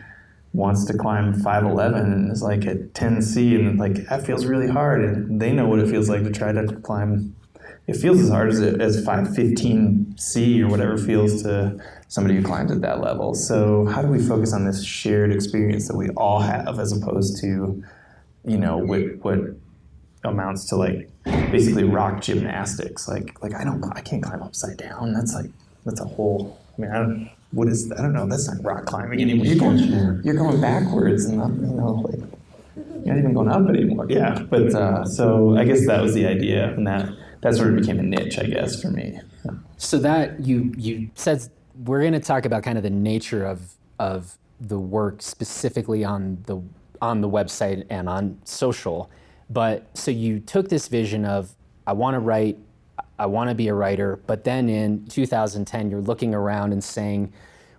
wants 0.54 0.86
to 0.86 0.98
climb 0.98 1.34
511 1.34 2.12
and 2.12 2.32
is 2.32 2.42
like 2.42 2.66
at 2.66 2.94
10C 2.94 3.56
and 3.56 3.80
like 3.80 4.08
that 4.08 4.26
feels 4.26 4.46
really 4.46 4.68
hard 4.68 5.04
and 5.04 5.40
they 5.40 5.52
know 5.52 5.68
what 5.68 5.80
it 5.80 5.88
feels 5.88 6.10
like 6.10 6.24
to 6.24 6.32
try 6.32 6.52
to 6.52 6.66
climb 6.82 7.36
it 7.90 7.96
feels 7.96 8.20
as 8.20 8.30
hard 8.30 8.50
as, 8.50 8.60
it, 8.60 8.80
as 8.80 9.04
515C 9.04 10.62
or 10.62 10.68
whatever 10.68 10.96
feels 10.96 11.42
to 11.42 11.76
somebody 12.08 12.36
who 12.36 12.44
climbs 12.44 12.72
at 12.72 12.82
that 12.82 13.02
level. 13.02 13.34
So 13.34 13.88
how 13.88 14.04
do 14.04 14.08
we 14.08 14.20
focus 14.20 14.54
on 14.54 14.64
this 14.64 14.84
shared 14.84 15.34
experience 15.34 15.88
that 15.88 15.98
we 15.98 16.10
all 16.10 16.40
have 16.40 16.78
as 16.80 16.92
opposed 16.92 17.42
to, 17.42 17.84
you 18.46 18.58
know, 18.58 18.78
what, 18.78 19.02
what 19.24 19.40
amounts 20.24 20.66
to 20.66 20.76
like 20.76 21.10
basically 21.52 21.84
rock 21.84 22.22
gymnastics. 22.22 23.08
Like 23.08 23.42
like 23.42 23.54
I 23.54 23.64
don't 23.64 23.84
I 23.96 24.02
can't 24.02 24.24
climb 24.24 24.42
upside 24.44 24.78
down. 24.78 25.14
That's 25.14 25.34
like 25.34 25.50
that's 25.86 26.02
a 26.02 26.06
whole 26.06 26.60
I 26.78 26.82
mean 26.82 26.92
I 26.92 26.98
don't 27.00 27.30
what 27.52 27.68
is 27.68 27.92
I 27.92 28.02
don't 28.02 28.14
know. 28.14 28.28
That's 28.28 28.48
not 28.48 28.64
rock 28.64 28.86
climbing 28.86 29.22
anymore. 29.22 29.46
You're 29.46 29.60
going, 29.60 30.22
you're 30.24 30.36
going 30.36 30.62
backwards 30.62 31.26
and 31.26 31.38
you 31.62 31.76
know 31.76 32.06
like 32.08 32.20
you're 32.76 33.16
not 33.16 33.18
even 33.18 33.34
going 33.34 33.50
up 33.50 33.68
anymore. 33.70 34.06
Yeah, 34.10 34.44
but 34.50 34.74
uh, 34.76 35.06
so 35.06 35.58
I 35.58 35.64
guess 35.64 35.86
that 35.88 36.02
was 36.02 36.14
the 36.14 36.26
idea, 36.26 36.74
and 36.74 36.86
that 36.86 37.10
that 37.42 37.56
sort 37.56 37.70
of 37.70 37.80
became 37.80 38.00
a 38.00 38.04
niche, 38.04 38.38
I 38.38 38.44
guess, 38.44 38.82
for 38.82 38.90
me. 38.90 39.20
Yeah. 39.46 39.52
So 39.78 39.98
that 40.00 40.42
you 40.42 40.74
you 40.78 41.10
said 41.16 41.48
we're 41.86 42.02
going 42.02 42.14
to 42.14 42.20
talk 42.20 42.46
about 42.46 42.64
kind 42.64 42.78
of 42.78 42.84
the 42.84 42.90
nature 42.90 43.46
of 43.46 43.76
of 44.00 44.38
the 44.60 44.80
work 44.80 45.22
specifically 45.22 46.04
on 46.04 46.44
the 46.46 46.62
on 47.02 47.22
the 47.22 47.30
website 47.30 47.86
and 47.90 48.10
on 48.10 48.40
social. 48.44 49.10
But 49.50 49.98
so 49.98 50.12
you 50.12 50.40
took 50.40 50.70
this 50.70 50.88
vision 50.88 51.26
of 51.26 51.56
I 51.88 51.94
want 51.94 52.16
to 52.16 52.20
write 52.20 52.58
I 53.20 53.26
want 53.26 53.50
to 53.50 53.56
be 53.56 53.68
a 53.68 53.74
writer. 53.74 54.20
But 54.26 54.46
then 54.46 54.70
in 54.70 55.06
2010, 55.08 55.92
you're 55.92 56.02
looking 56.02 56.34
around 56.34 56.72
and 56.72 56.84
saying, 56.84 57.34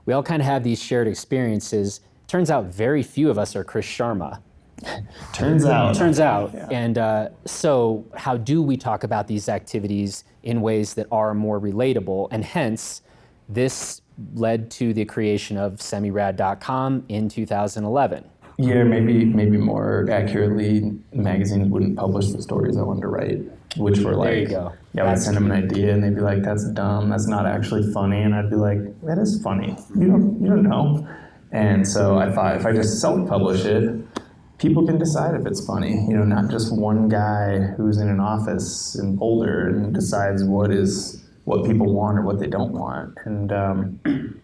we 0.05 0.13
all 0.13 0.23
kind 0.23 0.43
of 0.43 0.47
have 0.47 0.63
these 0.63 0.81
shared 0.83 1.09
experiences. 1.09 2.01
Turns 2.29 2.51
out 2.51 2.67
very 2.67 3.03
few 3.03 3.31
of 3.31 3.39
us 3.39 3.57
are 3.57 3.65
Chris 3.65 3.87
Sharma. 3.87 4.41
Turns 5.33 5.65
out. 5.65 5.95
Turns 5.95 6.21
out. 6.21 6.53
Yeah. 6.55 6.69
And 6.71 6.99
uh, 6.99 7.29
so, 7.45 8.07
how 8.17 8.37
do 8.37 8.63
we 8.63 8.77
talk 8.77 9.05
about 9.05 9.29
these 9.29 9.49
activities 9.49 10.25
in 10.43 10.63
ways 10.63 10.95
that 10.95 11.07
are 11.13 11.35
more 11.35 11.61
relatable? 11.61 12.29
And 12.31 12.45
hence, 12.45 13.03
this 13.49 14.01
led 14.35 14.71
to 14.73 14.95
the 14.95 15.05
creation 15.05 15.57
of 15.59 15.75
semirad.com 15.75 17.05
in 17.09 17.29
2011. 17.29 18.25
Yeah, 18.61 18.83
maybe 18.85 19.25
maybe 19.25 19.57
more 19.57 20.09
accurately, 20.11 20.93
magazines 21.13 21.69
wouldn't 21.69 21.97
publish 21.97 22.29
the 22.29 22.43
stories 22.43 22.77
I 22.77 22.83
wanted 22.83 23.03
to 23.03 23.09
write 23.09 23.41
which 23.77 24.01
were 24.01 24.15
like, 24.15 24.29
there 24.29 24.39
you 24.39 24.49
go. 24.49 24.73
Yeah, 24.95 25.11
I'd 25.11 25.21
send 25.21 25.37
them 25.37 25.51
an 25.51 25.53
idea, 25.53 25.93
and 25.93 26.03
they'd 26.03 26.15
be 26.15 26.21
like, 26.21 26.43
"That's 26.43 26.69
dumb. 26.71 27.09
That's 27.09 27.29
not 27.29 27.47
actually 27.47 27.93
funny." 27.93 28.21
And 28.23 28.35
I'd 28.35 28.51
be 28.51 28.57
like, 28.57 28.79
"That 29.03 29.19
is 29.19 29.41
funny. 29.43 29.77
You 29.97 30.09
don't, 30.09 30.41
you 30.41 30.49
don't 30.49 30.65
know." 30.65 31.07
And 31.53 31.87
so 31.87 32.19
I 32.19 32.33
thought 32.33 32.57
if 32.57 32.67
I 32.67 32.73
just 32.73 33.01
self-publish 33.01 33.65
it, 33.65 34.01
people 34.59 34.85
can 34.87 34.99
decide 34.99 35.35
if 35.41 35.47
it's 35.47 35.65
funny. 35.65 35.93
You 36.09 36.17
know, 36.17 36.25
not 36.25 36.51
just 36.51 36.77
one 36.77 37.09
guy 37.09 37.59
who's 37.77 37.99
in 37.99 38.09
an 38.09 38.21
office 38.21 38.97
and 38.97 39.19
older 39.21 39.69
and 39.69 39.95
decides 39.95 40.43
what 40.43 40.73
is 40.73 41.25
what 41.45 41.65
people 41.65 41.93
want 41.93 42.19
or 42.19 42.23
what 42.23 42.41
they 42.41 42.47
don't 42.49 42.73
want. 42.73 43.17
And 43.25 43.53
um, 43.53 44.40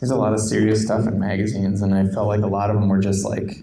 there's 0.00 0.10
a 0.10 0.16
lot 0.16 0.32
of 0.32 0.40
serious 0.40 0.84
stuff 0.84 1.06
in 1.06 1.18
magazines, 1.18 1.82
and 1.82 1.94
I 1.94 2.06
felt 2.06 2.28
like 2.28 2.42
a 2.42 2.46
lot 2.46 2.70
of 2.70 2.76
them 2.76 2.88
were 2.88 3.00
just 3.00 3.24
like, 3.24 3.58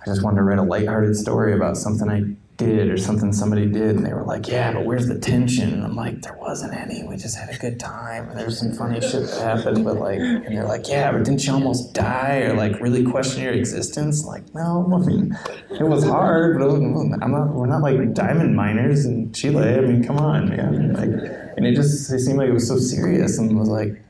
I 0.00 0.04
just 0.06 0.22
wanted 0.22 0.36
to 0.36 0.42
write 0.42 0.58
a 0.58 0.62
lighthearted 0.62 1.16
story 1.16 1.54
about 1.54 1.76
something 1.76 2.08
I 2.08 2.36
did 2.56 2.90
or 2.90 2.96
something 2.96 3.32
somebody 3.32 3.66
did 3.66 3.96
and 3.96 4.04
they 4.04 4.12
were 4.12 4.24
like 4.24 4.46
yeah 4.46 4.72
but 4.72 4.84
where's 4.84 5.06
the 5.06 5.18
tension? 5.18 5.72
And 5.72 5.84
i'm 5.84 5.96
like 5.96 6.20
there 6.22 6.36
wasn't 6.38 6.74
any. 6.74 7.02
We 7.02 7.16
just 7.16 7.36
had 7.36 7.48
a 7.48 7.58
good 7.58 7.80
time 7.80 8.28
and 8.28 8.38
there's 8.38 8.58
some 8.58 8.72
funny 8.72 9.00
shit 9.00 9.26
that 9.26 9.58
happened 9.58 9.84
but 9.84 9.96
like 9.96 10.18
and 10.18 10.46
they're 10.46 10.64
like 10.64 10.88
yeah 10.88 11.12
but 11.12 11.24
didn't 11.24 11.44
you 11.46 11.52
almost 11.52 11.94
die 11.94 12.40
or 12.40 12.54
like 12.54 12.78
really 12.80 13.04
question 13.04 13.42
your 13.42 13.52
existence? 13.52 14.24
Like 14.24 14.54
no 14.54 14.88
i 14.94 14.98
mean 15.06 15.36
it 15.70 15.84
was 15.84 16.04
hard 16.04 16.58
but 16.58 16.68
i'm 16.70 17.32
not 17.32 17.48
we're 17.48 17.66
not 17.66 17.82
like 17.82 18.12
diamond 18.14 18.54
miners 18.54 19.06
in 19.06 19.32
chile. 19.32 19.74
I 19.74 19.80
mean 19.80 20.04
come 20.04 20.18
on 20.18 20.50
man. 20.50 20.92
Like 20.92 21.54
and 21.56 21.66
it 21.66 21.74
just 21.74 22.12
it 22.12 22.20
seemed 22.20 22.38
like 22.38 22.48
it 22.48 22.54
was 22.54 22.68
so 22.68 22.78
serious 22.78 23.38
and 23.38 23.58
was 23.58 23.68
like 23.68 24.00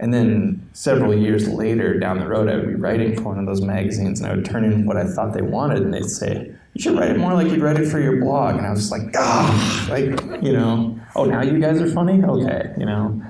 and 0.00 0.12
then 0.12 0.68
several 0.72 1.14
years 1.14 1.48
later 1.48 1.98
down 1.98 2.18
the 2.18 2.26
road 2.26 2.48
i 2.48 2.56
would 2.56 2.68
be 2.68 2.74
writing 2.74 3.14
for 3.16 3.24
one 3.24 3.38
of 3.38 3.46
those 3.46 3.62
magazines 3.62 4.20
and 4.20 4.30
i 4.30 4.34
would 4.34 4.44
turn 4.44 4.64
in 4.64 4.84
what 4.86 4.96
i 4.96 5.04
thought 5.04 5.32
they 5.32 5.42
wanted 5.42 5.82
and 5.82 5.92
they'd 5.92 6.04
say 6.04 6.52
you 6.74 6.82
should 6.82 6.98
write 6.98 7.10
it 7.10 7.18
more 7.18 7.34
like 7.34 7.48
you'd 7.48 7.60
write 7.60 7.78
it 7.78 7.88
for 7.88 8.00
your 8.00 8.20
blog. 8.20 8.56
And 8.56 8.66
I 8.66 8.70
was 8.70 8.80
just 8.80 8.92
like, 8.92 9.14
ah, 9.16 9.86
like, 9.90 10.08
you 10.42 10.52
know, 10.52 10.98
oh, 11.14 11.24
now 11.24 11.42
you 11.42 11.58
guys 11.58 11.80
are 11.80 11.88
funny? 11.88 12.22
Okay, 12.22 12.72
you 12.78 12.86
know. 12.86 13.22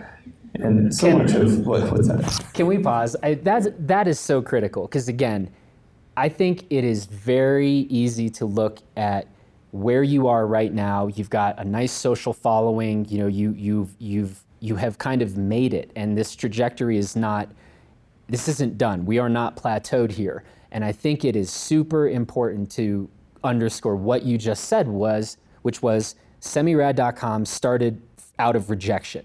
And 0.55 0.95
so 0.95 1.09
can, 1.09 1.19
much 1.19 1.33
of 1.33 1.67
what, 1.67 1.91
what's 1.91 2.09
that? 2.09 2.53
Can 2.55 2.67
we 2.67 2.79
pause? 2.79 3.17
I, 3.23 3.35
that's, 3.35 3.69
that 3.79 4.07
is 4.07 4.21
so 4.21 4.43
critical 4.43 4.83
because, 4.87 5.09
again, 5.09 5.51
I 6.17 6.29
think 6.29 6.67
it 6.71 6.85
is 6.85 7.07
very 7.07 7.69
easy 7.69 8.29
to 8.31 8.45
look 8.45 8.81
at 8.97 9.27
where 9.73 10.03
you 10.03 10.29
are 10.29 10.47
right 10.47 10.73
now. 10.73 11.09
You've 11.09 11.31
got 11.31 11.59
a 11.59 11.65
nice 11.65 11.93
social 11.93 12.33
following. 12.33 13.07
You 13.09 13.19
know, 13.21 13.27
you 13.27 13.53
you've 13.53 13.97
you've 13.99 14.45
you 14.63 14.77
have 14.77 14.97
kind 14.97 15.23
of 15.23 15.37
made 15.37 15.75
it, 15.75 15.91
and 15.97 16.17
this 16.17 16.37
trajectory 16.37 16.97
is 16.97 17.17
not. 17.17 17.49
This 18.29 18.47
isn't 18.49 18.79
done. 18.79 19.05
We 19.05 19.19
are 19.19 19.29
not 19.29 19.57
plateaued 19.57 20.13
here, 20.13 20.45
and 20.71 20.85
I 20.85 20.93
think 20.93 21.25
it 21.25 21.35
is 21.35 21.51
super 21.51 22.09
important 22.09 22.71
to 22.73 23.11
underscore 23.43 23.97
what 23.97 24.23
you 24.23 24.39
just 24.39 24.67
said 24.67 24.87
was, 24.87 25.37
which 25.63 25.83
was 25.83 26.15
semirad.com 26.41 27.45
started 27.45 28.01
out 28.39 28.55
of 28.55 28.71
rejection. 28.71 29.25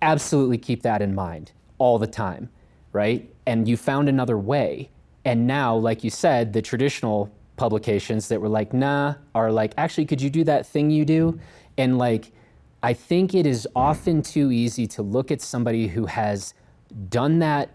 Absolutely 0.00 0.58
keep 0.58 0.82
that 0.82 1.02
in 1.02 1.14
mind 1.14 1.52
all 1.78 1.98
the 1.98 2.06
time, 2.06 2.48
right? 2.92 3.30
And 3.46 3.68
you 3.68 3.76
found 3.76 4.08
another 4.08 4.38
way. 4.38 4.90
And 5.24 5.46
now, 5.46 5.76
like 5.76 6.02
you 6.02 6.10
said, 6.10 6.52
the 6.54 6.62
traditional 6.62 7.30
publications 7.56 8.28
that 8.28 8.40
were 8.40 8.48
like, 8.48 8.72
nah, 8.72 9.14
are 9.34 9.52
like, 9.52 9.74
actually, 9.76 10.06
could 10.06 10.20
you 10.20 10.30
do 10.30 10.44
that 10.44 10.66
thing 10.66 10.90
you 10.90 11.04
do? 11.04 11.38
And 11.76 11.98
like, 11.98 12.32
I 12.82 12.94
think 12.94 13.34
it 13.34 13.46
is 13.46 13.68
often 13.76 14.22
too 14.22 14.50
easy 14.50 14.86
to 14.88 15.02
look 15.02 15.30
at 15.30 15.40
somebody 15.40 15.86
who 15.86 16.06
has 16.06 16.54
done 17.08 17.38
that 17.38 17.70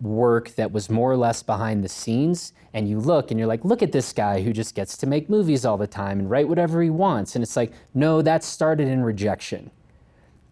work 0.00 0.50
that 0.56 0.72
was 0.72 0.90
more 0.90 1.10
or 1.10 1.16
less 1.16 1.42
behind 1.42 1.82
the 1.82 1.88
scenes 1.88 2.52
and 2.74 2.88
you 2.88 2.98
look 2.98 3.30
and 3.30 3.40
you're 3.40 3.46
like 3.46 3.64
look 3.64 3.82
at 3.82 3.92
this 3.92 4.12
guy 4.12 4.42
who 4.42 4.52
just 4.52 4.74
gets 4.74 4.96
to 4.98 5.06
make 5.06 5.30
movies 5.30 5.64
all 5.64 5.78
the 5.78 5.86
time 5.86 6.18
and 6.18 6.30
write 6.30 6.48
whatever 6.48 6.82
he 6.82 6.90
wants. 6.90 7.34
And 7.34 7.42
it's 7.42 7.56
like 7.56 7.72
no 7.94 8.22
that 8.22 8.44
started 8.44 8.88
in 8.88 9.02
rejection. 9.02 9.70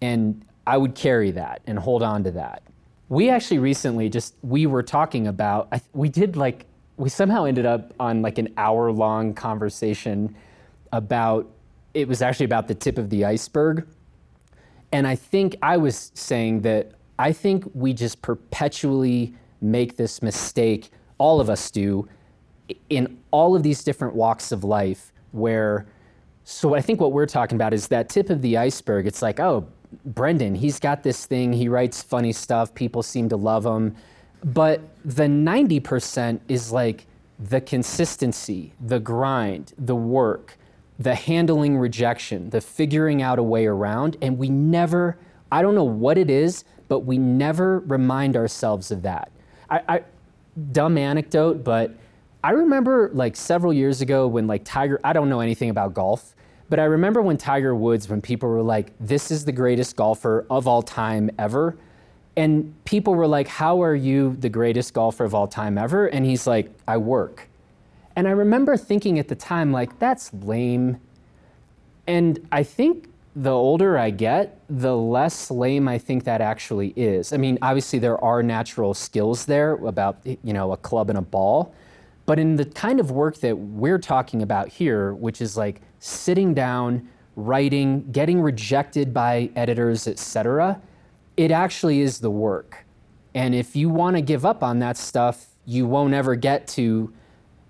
And 0.00 0.44
i 0.66 0.76
would 0.76 0.94
carry 0.94 1.30
that 1.32 1.60
and 1.66 1.78
hold 1.78 2.02
on 2.02 2.24
to 2.24 2.30
that. 2.32 2.62
We 3.08 3.28
actually 3.28 3.58
recently 3.58 4.08
just 4.08 4.34
we 4.42 4.66
were 4.66 4.82
talking 4.82 5.26
about 5.26 5.72
we 5.92 6.08
did 6.08 6.36
like 6.36 6.66
we 6.96 7.08
somehow 7.08 7.44
ended 7.44 7.66
up 7.66 7.92
on 8.00 8.22
like 8.22 8.38
an 8.38 8.52
hour 8.56 8.90
long 8.92 9.34
conversation 9.34 10.34
about 10.92 11.50
it 11.94 12.06
was 12.08 12.20
actually 12.20 12.44
about 12.44 12.68
the 12.68 12.74
tip 12.74 12.98
of 12.98 13.10
the 13.10 13.24
iceberg 13.24 13.86
and 14.92 15.06
i 15.06 15.14
think 15.14 15.56
i 15.62 15.76
was 15.76 16.12
saying 16.14 16.60
that 16.60 16.92
I 17.18 17.32
think 17.32 17.64
we 17.74 17.92
just 17.92 18.22
perpetually 18.22 19.34
make 19.60 19.96
this 19.96 20.22
mistake, 20.22 20.90
all 21.18 21.40
of 21.40 21.48
us 21.48 21.70
do, 21.70 22.08
in 22.88 23.18
all 23.30 23.54
of 23.54 23.62
these 23.62 23.84
different 23.84 24.14
walks 24.14 24.52
of 24.52 24.64
life 24.64 25.12
where 25.32 25.86
so 26.46 26.74
I 26.74 26.82
think 26.82 27.00
what 27.00 27.12
we're 27.12 27.24
talking 27.24 27.56
about 27.56 27.72
is 27.72 27.88
that 27.88 28.10
tip 28.10 28.28
of 28.28 28.42
the 28.42 28.58
iceberg. 28.58 29.06
It's 29.06 29.22
like, 29.22 29.40
oh, 29.40 29.66
Brendan, 30.04 30.54
he's 30.54 30.78
got 30.78 31.02
this 31.02 31.24
thing, 31.24 31.54
he 31.54 31.68
writes 31.68 32.02
funny 32.02 32.32
stuff, 32.32 32.74
people 32.74 33.02
seem 33.02 33.30
to 33.30 33.36
love 33.36 33.64
him. 33.64 33.96
But 34.42 34.82
the 35.06 35.22
90% 35.22 36.40
is 36.48 36.70
like 36.70 37.06
the 37.38 37.62
consistency, 37.62 38.74
the 38.78 39.00
grind, 39.00 39.72
the 39.78 39.96
work, 39.96 40.58
the 40.98 41.14
handling 41.14 41.76
rejection, 41.76 42.50
the 42.50 42.60
figuring 42.60 43.22
out 43.22 43.38
a 43.38 43.42
way 43.42 43.66
around. 43.66 44.16
And 44.22 44.38
we 44.38 44.48
never, 44.48 45.18
I 45.50 45.62
don't 45.62 45.74
know 45.74 45.84
what 45.84 46.18
it 46.18 46.30
is, 46.30 46.64
but 46.88 47.00
we 47.00 47.18
never 47.18 47.80
remind 47.80 48.36
ourselves 48.36 48.90
of 48.90 49.02
that. 49.02 49.30
I, 49.70 49.82
I, 49.88 50.04
dumb 50.72 50.96
anecdote, 50.96 51.64
but 51.64 51.94
I 52.44 52.50
remember 52.50 53.10
like 53.12 53.36
several 53.36 53.72
years 53.72 54.00
ago 54.00 54.26
when 54.26 54.46
like 54.46 54.64
Tiger, 54.64 55.00
I 55.02 55.12
don't 55.12 55.28
know 55.28 55.40
anything 55.40 55.70
about 55.70 55.94
golf, 55.94 56.34
but 56.68 56.78
I 56.78 56.84
remember 56.84 57.22
when 57.22 57.36
Tiger 57.36 57.74
Woods, 57.74 58.08
when 58.08 58.20
people 58.20 58.48
were 58.48 58.62
like, 58.62 58.92
this 59.00 59.30
is 59.30 59.44
the 59.44 59.52
greatest 59.52 59.96
golfer 59.96 60.46
of 60.50 60.68
all 60.68 60.82
time 60.82 61.30
ever. 61.38 61.76
And 62.36 62.74
people 62.84 63.14
were 63.14 63.26
like, 63.26 63.48
how 63.48 63.82
are 63.82 63.94
you 63.94 64.36
the 64.40 64.48
greatest 64.48 64.92
golfer 64.92 65.24
of 65.24 65.34
all 65.34 65.46
time 65.46 65.78
ever? 65.78 66.06
And 66.06 66.24
he's 66.24 66.46
like, 66.46 66.70
I 66.86 66.96
work. 66.96 67.48
And 68.16 68.28
I 68.28 68.30
remember 68.30 68.76
thinking 68.76 69.18
at 69.18 69.28
the 69.28 69.34
time, 69.34 69.72
like, 69.72 69.98
that's 69.98 70.32
lame. 70.32 71.00
And 72.06 72.46
I 72.52 72.62
think 72.62 73.08
the 73.36 73.50
older 73.50 73.98
I 73.98 74.10
get, 74.10 74.60
the 74.68 74.96
less 74.96 75.50
lame 75.50 75.88
I 75.88 75.98
think 75.98 76.24
that 76.24 76.40
actually 76.40 76.90
is. 76.90 77.32
I 77.32 77.36
mean, 77.36 77.58
obviously 77.62 77.98
there 77.98 78.22
are 78.22 78.42
natural 78.42 78.94
skills 78.94 79.46
there 79.46 79.72
about, 79.74 80.18
you 80.24 80.52
know, 80.52 80.72
a 80.72 80.76
club 80.76 81.08
and 81.08 81.18
a 81.18 81.22
ball, 81.22 81.74
but 82.26 82.38
in 82.38 82.56
the 82.56 82.64
kind 82.64 83.00
of 83.00 83.10
work 83.10 83.38
that 83.40 83.56
we're 83.56 83.98
talking 83.98 84.42
about 84.42 84.68
here, 84.68 85.14
which 85.14 85.40
is 85.40 85.56
like 85.56 85.80
sitting 85.98 86.54
down, 86.54 87.08
writing, 87.34 88.10
getting 88.12 88.40
rejected 88.40 89.12
by 89.12 89.50
editors, 89.56 90.06
etc., 90.06 90.80
it 91.36 91.50
actually 91.50 92.00
is 92.00 92.20
the 92.20 92.30
work. 92.30 92.84
And 93.34 93.54
if 93.54 93.74
you 93.74 93.88
want 93.88 94.14
to 94.14 94.22
give 94.22 94.46
up 94.46 94.62
on 94.62 94.78
that 94.78 94.96
stuff, 94.96 95.46
you 95.66 95.86
won't 95.86 96.14
ever 96.14 96.36
get 96.36 96.68
to 96.68 97.12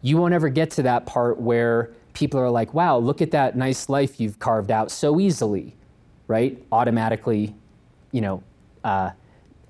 you 0.04 0.18
won't 0.18 0.34
ever 0.34 0.50
get 0.50 0.70
to 0.70 0.82
that 0.82 1.06
part 1.06 1.40
where 1.40 1.90
people 2.12 2.38
are 2.38 2.50
like, 2.50 2.74
wow, 2.74 2.98
look 2.98 3.22
at 3.22 3.30
that 3.30 3.56
nice 3.56 3.88
life 3.88 4.20
you've 4.20 4.38
carved 4.38 4.70
out 4.70 4.90
so 4.90 5.18
easily, 5.18 5.74
right? 6.28 6.62
Automatically, 6.70 7.54
you 8.12 8.20
know, 8.20 8.42
uh, 8.84 9.10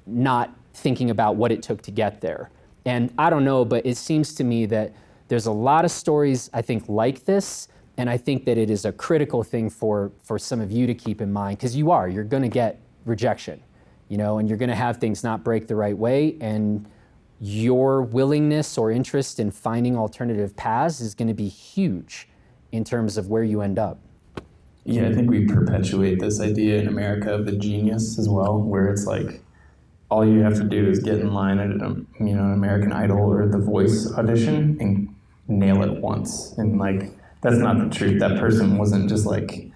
not 0.06 0.52
thinking 0.74 1.10
about 1.10 1.36
what 1.36 1.52
it 1.52 1.62
took 1.62 1.82
to 1.82 1.92
get 1.92 2.20
there. 2.20 2.50
And 2.84 3.14
I 3.16 3.30
don't 3.30 3.44
know, 3.44 3.64
but 3.64 3.86
it 3.86 3.96
seems 3.96 4.34
to 4.34 4.42
me 4.42 4.66
that 4.66 4.92
there's 5.28 5.46
a 5.46 5.52
lot 5.52 5.84
of 5.84 5.92
stories, 5.92 6.50
I 6.52 6.62
think, 6.62 6.88
like 6.88 7.24
this. 7.26 7.68
And 7.96 8.10
I 8.10 8.16
think 8.16 8.44
that 8.46 8.58
it 8.58 8.70
is 8.70 8.84
a 8.84 8.90
critical 8.90 9.44
thing 9.44 9.70
for, 9.70 10.10
for 10.18 10.36
some 10.36 10.60
of 10.60 10.72
you 10.72 10.88
to 10.88 10.94
keep 10.94 11.20
in 11.20 11.32
mind 11.32 11.58
because 11.58 11.76
you 11.76 11.92
are, 11.92 12.08
you're 12.08 12.24
going 12.24 12.42
to 12.42 12.48
get 12.48 12.80
rejection, 13.04 13.62
you 14.08 14.18
know, 14.18 14.38
and 14.38 14.48
you're 14.48 14.58
going 14.58 14.68
to 14.68 14.74
have 14.74 14.96
things 14.96 15.22
not 15.22 15.44
break 15.44 15.68
the 15.68 15.76
right 15.76 15.96
way. 15.96 16.36
And 16.40 16.88
your 17.44 18.00
willingness 18.00 18.78
or 18.78 18.90
interest 18.90 19.38
in 19.38 19.50
finding 19.50 19.98
alternative 19.98 20.56
paths 20.56 20.98
is 21.00 21.14
going 21.14 21.28
to 21.28 21.34
be 21.34 21.46
huge 21.46 22.26
in 22.72 22.84
terms 22.84 23.18
of 23.18 23.28
where 23.28 23.42
you 23.42 23.60
end 23.60 23.78
up. 23.78 23.98
Yeah, 24.84 25.08
I 25.08 25.12
think 25.12 25.28
we 25.28 25.44
perpetuate 25.44 26.20
this 26.20 26.40
idea 26.40 26.80
in 26.80 26.88
America 26.88 27.34
of 27.34 27.44
the 27.44 27.52
genius 27.52 28.18
as 28.18 28.30
well, 28.30 28.58
where 28.58 28.90
it's 28.90 29.04
like 29.04 29.42
all 30.10 30.26
you 30.26 30.40
have 30.40 30.54
to 30.54 30.64
do 30.64 30.88
is 30.88 31.00
get 31.00 31.20
in 31.20 31.34
line 31.34 31.58
at 31.58 31.68
you 31.68 32.34
know 32.34 32.44
an 32.44 32.54
American 32.54 32.92
Idol 32.92 33.18
or 33.18 33.46
The 33.46 33.58
Voice 33.58 34.10
audition 34.12 34.78
and 34.80 35.14
nail 35.46 35.82
it 35.82 36.00
once, 36.00 36.54
and 36.56 36.78
like 36.78 37.12
that's 37.42 37.56
not 37.56 37.78
the 37.78 37.94
truth. 37.94 38.20
That 38.20 38.38
person 38.38 38.78
wasn't 38.78 39.10
just 39.10 39.26
like 39.26 39.70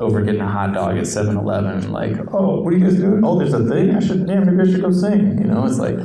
over 0.00 0.20
getting 0.22 0.40
a 0.40 0.48
hot 0.48 0.72
dog 0.74 0.96
at 0.96 1.04
7-Eleven, 1.04 1.92
like, 1.92 2.16
oh, 2.32 2.60
what 2.60 2.74
are 2.74 2.76
you 2.76 2.84
guys 2.84 2.96
doing? 2.96 3.24
Oh, 3.24 3.38
there's 3.38 3.54
a 3.54 3.64
thing. 3.64 3.94
I 3.94 4.00
should, 4.00 4.28
yeah, 4.28 4.40
maybe 4.40 4.68
I 4.68 4.72
should 4.72 4.82
go 4.82 4.90
sing. 4.90 5.38
You 5.38 5.44
know, 5.44 5.64
it's 5.64 5.78
like 5.78 5.96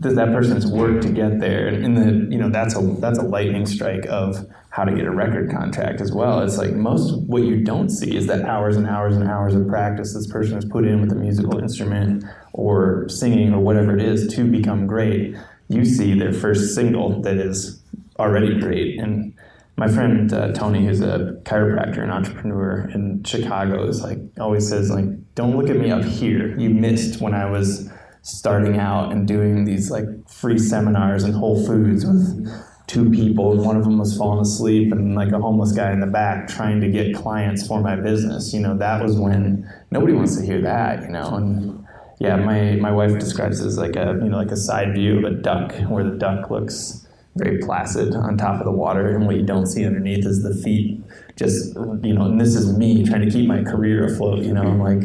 that 0.00 0.14
that 0.14 0.32
person's 0.32 0.66
work 0.66 1.00
to 1.02 1.08
get 1.08 1.40
there, 1.40 1.68
and 1.68 1.96
the 1.96 2.32
you 2.32 2.38
know 2.38 2.50
that's 2.50 2.76
a 2.76 2.80
that's 3.00 3.18
a 3.18 3.22
lightning 3.22 3.66
strike 3.66 4.06
of 4.06 4.46
how 4.70 4.84
to 4.84 4.94
get 4.94 5.06
a 5.06 5.10
record 5.10 5.50
contract 5.50 6.00
as 6.00 6.12
well. 6.12 6.40
It's 6.40 6.56
like 6.56 6.72
most 6.72 7.22
what 7.22 7.42
you 7.42 7.64
don't 7.64 7.88
see 7.88 8.16
is 8.16 8.26
that 8.26 8.44
hours 8.44 8.76
and 8.76 8.86
hours 8.86 9.16
and 9.16 9.28
hours 9.28 9.54
of 9.54 9.66
practice 9.66 10.14
this 10.14 10.26
person 10.26 10.54
has 10.54 10.64
put 10.64 10.84
in 10.84 11.00
with 11.00 11.10
a 11.10 11.16
musical 11.16 11.58
instrument 11.58 12.24
or 12.52 13.08
singing 13.08 13.52
or 13.52 13.60
whatever 13.60 13.96
it 13.96 14.02
is 14.02 14.32
to 14.34 14.44
become 14.44 14.86
great. 14.86 15.36
You 15.68 15.84
see 15.84 16.18
their 16.18 16.32
first 16.32 16.74
single 16.74 17.20
that 17.22 17.36
is 17.36 17.82
already 18.18 18.58
great. 18.60 19.00
And 19.00 19.34
my 19.76 19.88
friend 19.88 20.32
uh, 20.32 20.52
Tony, 20.52 20.84
who's 20.84 21.00
a 21.00 21.40
chiropractor 21.44 22.02
and 22.02 22.10
entrepreneur 22.10 22.88
in 22.92 23.22
Chicago, 23.24 23.86
is 23.86 24.02
like 24.02 24.18
always 24.38 24.68
says 24.68 24.90
like, 24.90 25.06
"Don't 25.34 25.56
look 25.56 25.70
at 25.70 25.76
me 25.76 25.90
up 25.90 26.04
here. 26.04 26.58
You 26.58 26.70
missed 26.70 27.20
when 27.20 27.34
I 27.34 27.50
was." 27.50 27.90
Starting 28.28 28.78
out 28.78 29.10
and 29.10 29.26
doing 29.26 29.64
these 29.64 29.90
like 29.90 30.04
free 30.28 30.58
seminars 30.58 31.24
in 31.24 31.32
Whole 31.32 31.64
Foods 31.66 32.04
with 32.04 32.48
two 32.86 33.10
people, 33.10 33.52
and 33.52 33.62
one 33.64 33.76
of 33.76 33.84
them 33.84 33.98
was 33.98 34.16
falling 34.16 34.40
asleep, 34.40 34.92
and 34.92 35.14
like 35.14 35.32
a 35.32 35.38
homeless 35.38 35.72
guy 35.72 35.92
in 35.92 36.00
the 36.00 36.06
back 36.06 36.48
trying 36.48 36.80
to 36.80 36.88
get 36.90 37.14
clients 37.14 37.66
for 37.66 37.80
my 37.80 37.96
business. 37.96 38.52
You 38.52 38.60
know, 38.60 38.76
that 38.78 39.02
was 39.02 39.18
when 39.18 39.68
nobody 39.90 40.12
wants 40.12 40.36
to 40.38 40.44
hear 40.44 40.60
that. 40.62 41.02
You 41.02 41.08
know, 41.08 41.34
and 41.36 41.86
yeah, 42.18 42.36
my 42.36 42.76
my 42.76 42.92
wife 42.92 43.18
describes 43.18 43.60
it 43.60 43.66
as 43.66 43.78
like 43.78 43.96
a 43.96 44.18
you 44.22 44.28
know 44.28 44.36
like 44.36 44.50
a 44.50 44.56
side 44.56 44.94
view 44.94 45.18
of 45.18 45.24
a 45.24 45.34
duck, 45.36 45.72
where 45.88 46.04
the 46.04 46.16
duck 46.16 46.50
looks 46.50 47.06
very 47.36 47.58
placid 47.58 48.14
on 48.14 48.36
top 48.36 48.60
of 48.60 48.64
the 48.64 48.72
water, 48.72 49.14
and 49.14 49.26
what 49.26 49.36
you 49.36 49.44
don't 49.44 49.66
see 49.66 49.86
underneath 49.86 50.26
is 50.26 50.42
the 50.42 50.54
feet. 50.62 51.00
Just 51.36 51.74
you 52.02 52.12
know, 52.12 52.26
and 52.26 52.40
this 52.40 52.54
is 52.54 52.76
me 52.76 53.04
trying 53.04 53.22
to 53.22 53.30
keep 53.30 53.46
my 53.46 53.62
career 53.62 54.04
afloat. 54.06 54.44
You 54.44 54.52
know, 54.52 54.62
I'm 54.62 54.80
like 54.80 55.04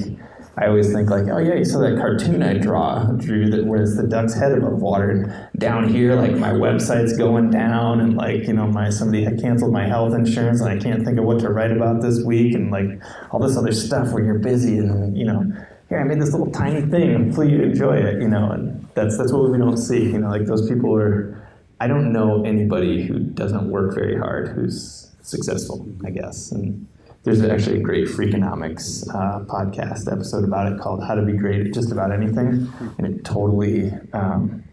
I 0.56 0.68
always 0.68 0.94
think 0.94 1.10
like, 1.10 1.28
oh 1.30 1.39
yeah, 1.39 1.56
you 1.56 1.66
saw 1.66 1.80
that 1.80 1.98
cartoon 1.98 2.44
I 2.44 2.54
draw 2.54 3.06
drew 3.18 3.50
that 3.50 3.66
where's 3.66 3.96
the 3.96 4.04
duck's 4.04 4.36
head 4.36 4.52
above 4.52 4.82
water. 4.82 5.10
And 5.10 5.60
down 5.60 5.89
here, 5.89 6.16
like 6.16 6.34
my 6.34 6.52
website's 6.52 7.18
going 7.18 7.50
down, 7.50 8.00
and 8.00 8.16
like 8.16 8.44
you 8.44 8.54
know, 8.54 8.68
my 8.68 8.92
somebody 8.92 9.24
had 9.24 9.42
canceled 9.42 9.74
my 9.74 9.88
health 9.88 10.13
insurance, 10.13 10.62
and 10.62 10.70
I 10.70 10.78
can't 10.78 11.04
think 11.04 11.18
of 11.18 11.26
what 11.26 11.39
to 11.39 11.50
write 11.50 11.72
about 11.72 12.02
this 12.02 12.24
week, 12.24 12.54
and 12.54 12.70
like 12.70 12.86
all 13.32 13.39
this 13.39 13.58
other 13.58 13.72
stuff 13.72 14.12
where 14.12 14.24
you're 14.24 14.39
busy, 14.39 14.78
and 14.78 15.18
you 15.18 15.26
know, 15.26 15.44
here 15.89 16.00
I 16.00 16.04
made 16.04 16.22
this 16.22 16.32
little 16.32 16.52
tiny 16.52 16.82
thing, 16.82 17.16
and 17.16 17.36
you 17.36 17.63
enjoy 17.63 17.98
it, 17.98 18.22
you 18.22 18.28
know, 18.28 18.52
and 18.52 18.88
that's 18.94 19.18
that's 19.18 19.34
what 19.34 19.50
we 19.50 19.58
don't 19.58 19.78
see, 19.78 20.04
you 20.04 20.20
know, 20.20 20.30
like 20.30 20.46
those 20.46 20.70
people 20.70 20.96
are. 20.96 21.39
I 21.80 21.88
don't 21.88 22.13
know 22.13 22.46
anybody 22.46 23.04
who 23.06 23.20
doesn't 23.20 23.70
work 23.70 23.94
very 23.94 24.18
hard 24.18 24.50
who's 24.50 25.12
successful, 25.22 25.86
I 26.06 26.12
guess, 26.12 26.52
and 26.52 26.88
there's 27.24 27.42
actually 27.42 27.80
a 27.80 27.82
great 27.82 28.08
Freakonomics 28.08 29.08
uh, 29.10 29.46
podcast 29.46 30.12
episode 30.12 30.44
about 30.44 30.72
it 30.72 30.80
called 30.80 31.04
How 31.04 31.16
to 31.16 31.22
Be 31.22 31.34
Great 31.34 31.66
at 31.66 31.74
Just 31.74 31.92
About 31.92 32.12
Anything. 32.12 32.72
And 32.98 33.08
it 33.08 33.24
totally, 33.24 33.92
um, 34.12 34.64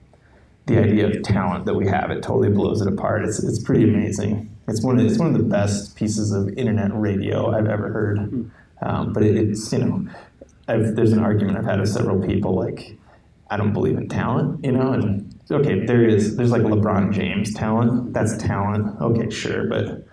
the 0.67 0.79
idea 0.79 1.09
of 1.09 1.23
talent 1.23 1.65
that 1.67 1.75
we 1.75 1.87
have, 1.87 2.11
it 2.11 2.23
totally 2.23 2.51
blows 2.51 2.81
it 2.81 2.89
apart. 2.89 3.25
It's, 3.25 3.43
it's 3.43 3.63
pretty 3.63 3.85
amazing. 3.85 4.51
It's 4.67 4.83
one, 4.83 4.99
of, 4.99 5.07
it's 5.07 5.19
one 5.19 5.29
of 5.29 5.35
the 5.35 5.45
best 5.45 5.95
pieces 5.95 6.33
of 6.33 6.49
internet 6.59 6.91
radio 6.93 7.53
I've 7.57 7.69
ever 7.69 7.89
heard. 7.93 8.51
Um, 8.83 9.13
but 9.13 9.23
it, 9.23 9.37
it's, 9.37 9.73
you 9.73 9.79
know, 9.79 10.09
I've, 10.67 10.97
there's 10.97 11.13
an 11.13 11.21
argument 11.21 11.57
I've 11.57 11.65
had 11.65 11.81
with 11.81 11.89
several 11.89 12.21
people 12.27 12.55
like, 12.55 12.97
I 13.49 13.57
don't 13.57 13.73
believe 13.73 13.97
in 13.97 14.09
talent, 14.09 14.65
you 14.65 14.73
know, 14.73 14.93
and 14.93 15.35
okay, 15.51 15.85
there 15.85 16.05
is, 16.05 16.37
there's 16.37 16.53
like 16.53 16.63
LeBron 16.63 17.13
James 17.13 17.53
talent. 17.53 18.13
That's 18.13 18.37
talent. 18.37 19.01
Okay, 19.01 19.29
sure, 19.31 19.69
but 19.69 20.07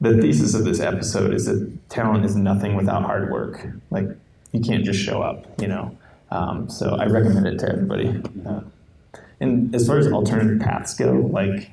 the 0.00 0.20
thesis 0.20 0.54
of 0.54 0.64
this 0.64 0.80
episode 0.80 1.32
is 1.32 1.46
that 1.46 1.88
talent 1.88 2.24
is 2.24 2.36
nothing 2.36 2.76
without 2.76 3.02
hard 3.02 3.30
work. 3.30 3.66
Like 3.90 4.08
you 4.52 4.60
can't 4.60 4.84
just 4.84 5.00
show 5.00 5.22
up, 5.22 5.46
you 5.60 5.68
know. 5.68 5.96
Um, 6.30 6.68
so 6.68 6.96
I 6.96 7.06
recommend 7.06 7.46
it 7.46 7.58
to 7.60 7.68
everybody. 7.68 8.22
Uh, 8.46 8.60
and 9.40 9.74
as 9.74 9.86
far 9.86 9.98
as 9.98 10.06
alternative 10.10 10.60
paths 10.60 10.94
go, 10.94 11.12
like 11.30 11.70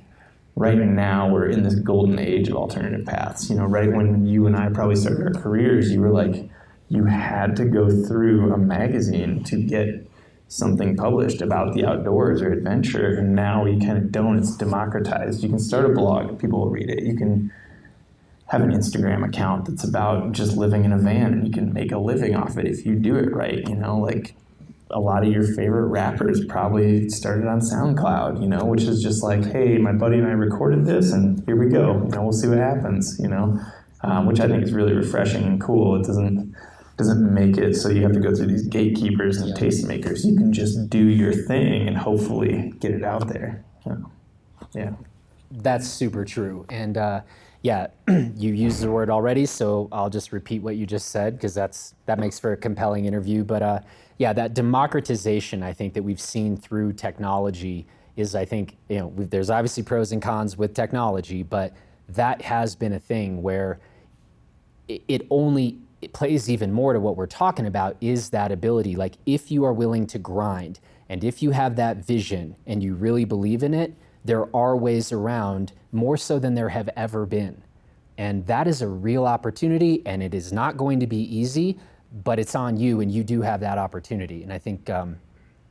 right 0.55 0.77
now 0.77 1.29
we're 1.29 1.49
in 1.49 1.63
this 1.63 1.75
golden 1.75 2.19
age 2.19 2.47
of 2.49 2.55
alternative 2.55 3.05
paths. 3.05 3.49
You 3.49 3.55
know, 3.55 3.65
right 3.65 3.91
when 3.91 4.25
you 4.25 4.47
and 4.47 4.55
I 4.55 4.69
probably 4.69 4.95
started 4.95 5.25
our 5.25 5.41
careers, 5.41 5.91
you 5.91 6.01
were 6.01 6.11
like, 6.11 6.49
you 6.89 7.05
had 7.05 7.55
to 7.55 7.65
go 7.65 7.89
through 7.89 8.53
a 8.53 8.57
magazine 8.57 9.43
to 9.45 9.61
get 9.61 10.07
something 10.49 10.97
published 10.97 11.41
about 11.41 11.73
the 11.73 11.85
outdoors 11.85 12.41
or 12.41 12.51
adventure, 12.51 13.15
and 13.17 13.33
now 13.33 13.65
you 13.65 13.79
kind 13.79 13.97
of 13.97 14.11
don't. 14.11 14.37
It's 14.37 14.57
democratized. 14.57 15.41
You 15.41 15.49
can 15.49 15.59
start 15.59 15.85
a 15.85 15.93
blog, 15.93 16.37
people 16.37 16.59
will 16.59 16.69
read 16.69 16.89
it. 16.89 17.03
You 17.03 17.15
can 17.15 17.53
have 18.51 18.61
an 18.61 18.71
Instagram 18.71 19.25
account 19.25 19.65
that's 19.65 19.85
about 19.85 20.33
just 20.33 20.57
living 20.57 20.83
in 20.83 20.91
a 20.91 20.97
van 20.97 21.31
and 21.31 21.47
you 21.47 21.53
can 21.53 21.71
make 21.71 21.93
a 21.93 21.97
living 21.97 22.35
off 22.35 22.57
it 22.57 22.67
if 22.67 22.85
you 22.85 22.95
do 22.95 23.15
it 23.15 23.33
right. 23.33 23.65
You 23.65 23.75
know, 23.75 23.97
like 23.97 24.35
a 24.89 24.99
lot 24.99 25.23
of 25.23 25.31
your 25.31 25.43
favorite 25.55 25.87
rappers 25.87 26.43
probably 26.43 27.07
started 27.07 27.47
on 27.47 27.61
SoundCloud, 27.61 28.41
you 28.41 28.49
know, 28.49 28.65
which 28.65 28.83
is 28.83 29.01
just 29.01 29.23
like, 29.23 29.45
hey, 29.45 29.77
my 29.77 29.93
buddy 29.93 30.17
and 30.17 30.27
I 30.27 30.31
recorded 30.31 30.85
this 30.85 31.13
and 31.13 31.41
here 31.45 31.55
we 31.55 31.69
go. 31.69 32.03
You 32.03 32.09
know, 32.09 32.23
we'll 32.23 32.33
see 32.33 32.49
what 32.49 32.57
happens, 32.57 33.17
you 33.21 33.29
know, 33.29 33.57
um, 34.03 34.25
which 34.25 34.41
I 34.41 34.49
think 34.49 34.63
is 34.63 34.73
really 34.73 34.91
refreshing 34.91 35.45
and 35.45 35.61
cool. 35.61 35.95
It 35.95 36.05
doesn't 36.05 36.53
doesn't 36.97 37.33
make 37.33 37.57
it 37.57 37.73
so 37.75 37.87
you 37.87 38.03
have 38.03 38.11
to 38.11 38.19
go 38.19 38.35
through 38.35 38.47
these 38.47 38.67
gatekeepers 38.67 39.37
and 39.37 39.55
tastemakers. 39.57 40.25
You 40.25 40.35
can 40.35 40.51
just 40.51 40.89
do 40.89 41.07
your 41.07 41.31
thing 41.31 41.87
and 41.87 41.97
hopefully 41.97 42.73
get 42.81 42.91
it 42.91 43.05
out 43.05 43.29
there. 43.29 43.63
Yeah. 44.73 44.91
That's 45.49 45.87
super 45.87 46.25
true. 46.25 46.65
And 46.69 46.97
uh, 46.97 47.21
yeah, 47.61 47.87
you 48.07 48.53
used 48.53 48.81
the 48.81 48.89
word 48.89 49.09
already, 49.09 49.45
so 49.45 49.87
I'll 49.91 50.09
just 50.09 50.31
repeat 50.31 50.61
what 50.61 50.75
you 50.75 50.85
just 50.85 51.09
said 51.09 51.35
because 51.35 51.53
that's 51.53 51.93
that 52.05 52.19
makes 52.19 52.39
for 52.39 52.53
a 52.53 52.57
compelling 52.57 53.05
interview. 53.05 53.43
But 53.43 53.61
uh, 53.61 53.79
yeah, 54.17 54.33
that 54.33 54.53
democratization 54.53 55.61
I 55.61 55.73
think 55.73 55.93
that 55.93 56.03
we've 56.03 56.21
seen 56.21 56.57
through 56.57 56.93
technology 56.93 57.85
is 58.15 58.35
I 58.35 58.45
think 58.45 58.77
you 58.89 58.99
know 58.99 59.13
there's 59.15 59.49
obviously 59.49 59.83
pros 59.83 60.11
and 60.11 60.21
cons 60.21 60.57
with 60.57 60.73
technology, 60.73 61.43
but 61.43 61.73
that 62.09 62.41
has 62.41 62.75
been 62.75 62.93
a 62.93 62.99
thing 62.99 63.41
where 63.41 63.79
it, 64.87 65.03
it 65.07 65.27
only 65.29 65.77
it 66.01 66.13
plays 66.13 66.49
even 66.49 66.71
more 66.71 66.93
to 66.93 66.99
what 66.99 67.15
we're 67.15 67.27
talking 67.27 67.67
about 67.67 67.95
is 68.01 68.31
that 68.31 68.51
ability. 68.51 68.95
Like 68.95 69.13
if 69.27 69.51
you 69.51 69.63
are 69.65 69.73
willing 69.73 70.07
to 70.07 70.17
grind 70.17 70.79
and 71.09 71.23
if 71.23 71.43
you 71.43 71.51
have 71.51 71.75
that 71.75 71.97
vision 71.97 72.55
and 72.65 72.81
you 72.81 72.95
really 72.95 73.23
believe 73.23 73.61
in 73.61 73.75
it, 73.75 73.93
there 74.23 74.53
are 74.55 74.75
ways 74.75 75.11
around 75.11 75.73
more 75.91 76.17
so 76.17 76.39
than 76.39 76.53
there 76.53 76.69
have 76.69 76.89
ever 76.95 77.25
been. 77.25 77.61
And 78.17 78.45
that 78.45 78.67
is 78.67 78.81
a 78.81 78.87
real 78.87 79.25
opportunity, 79.25 80.03
and 80.05 80.21
it 80.21 80.33
is 80.33 80.53
not 80.53 80.77
going 80.77 80.99
to 80.99 81.07
be 81.07 81.17
easy, 81.35 81.79
but 82.23 82.39
it's 82.39 82.55
on 82.55 82.77
you, 82.77 83.01
and 83.01 83.11
you 83.11 83.23
do 83.23 83.41
have 83.41 83.59
that 83.61 83.77
opportunity. 83.77 84.43
And 84.43 84.53
I 84.53 84.57
think 84.57 84.89
um, 84.89 85.17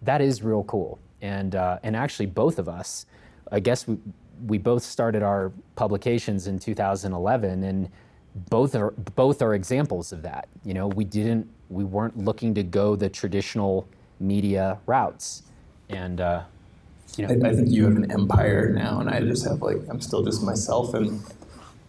that 0.03 0.21
is 0.21 0.43
real 0.43 0.65
cool. 0.65 0.99
And, 1.23 1.55
uh, 1.55 1.79
and 1.83 1.95
actually, 1.95 2.27
both 2.27 2.59
of 2.59 2.69
us, 2.69 3.07
I 3.53 3.61
guess 3.61 3.87
we, 3.87 3.99
we 4.47 4.59
both 4.59 4.83
started 4.83 5.23
our 5.23 5.53
publications 5.77 6.47
in 6.47 6.59
2011, 6.59 7.63
and 7.63 7.91
both 8.49 8.75
are, 8.75 8.93
both 9.15 9.43
are 9.43 9.55
examples 9.55 10.13
of 10.13 10.23
that. 10.23 10.49
You 10.65 10.75
know, 10.75 10.89
we 10.89 11.05
didn't, 11.05 11.47
we 11.69 11.85
weren't 11.85 12.17
looking 12.17 12.55
to 12.55 12.63
go 12.63 12.97
the 12.97 13.09
traditional 13.09 13.87
media 14.19 14.79
routes. 14.87 15.43
And 15.89 16.21
uh, 16.21 16.43
you 17.21 17.27
know, 17.27 17.47
I, 17.47 17.51
I, 17.51 17.55
think 17.55 17.69
you 17.71 17.85
have 17.85 17.97
an 17.97 18.11
empire 18.11 18.71
now, 18.71 19.01
and 19.01 19.11
I 19.11 19.21
just 19.21 19.47
have 19.47 19.61
like 19.63 19.79
I'm 19.91 20.01
still 20.01 20.23
just 20.23 20.43
myself, 20.43 20.95
and 20.95 21.23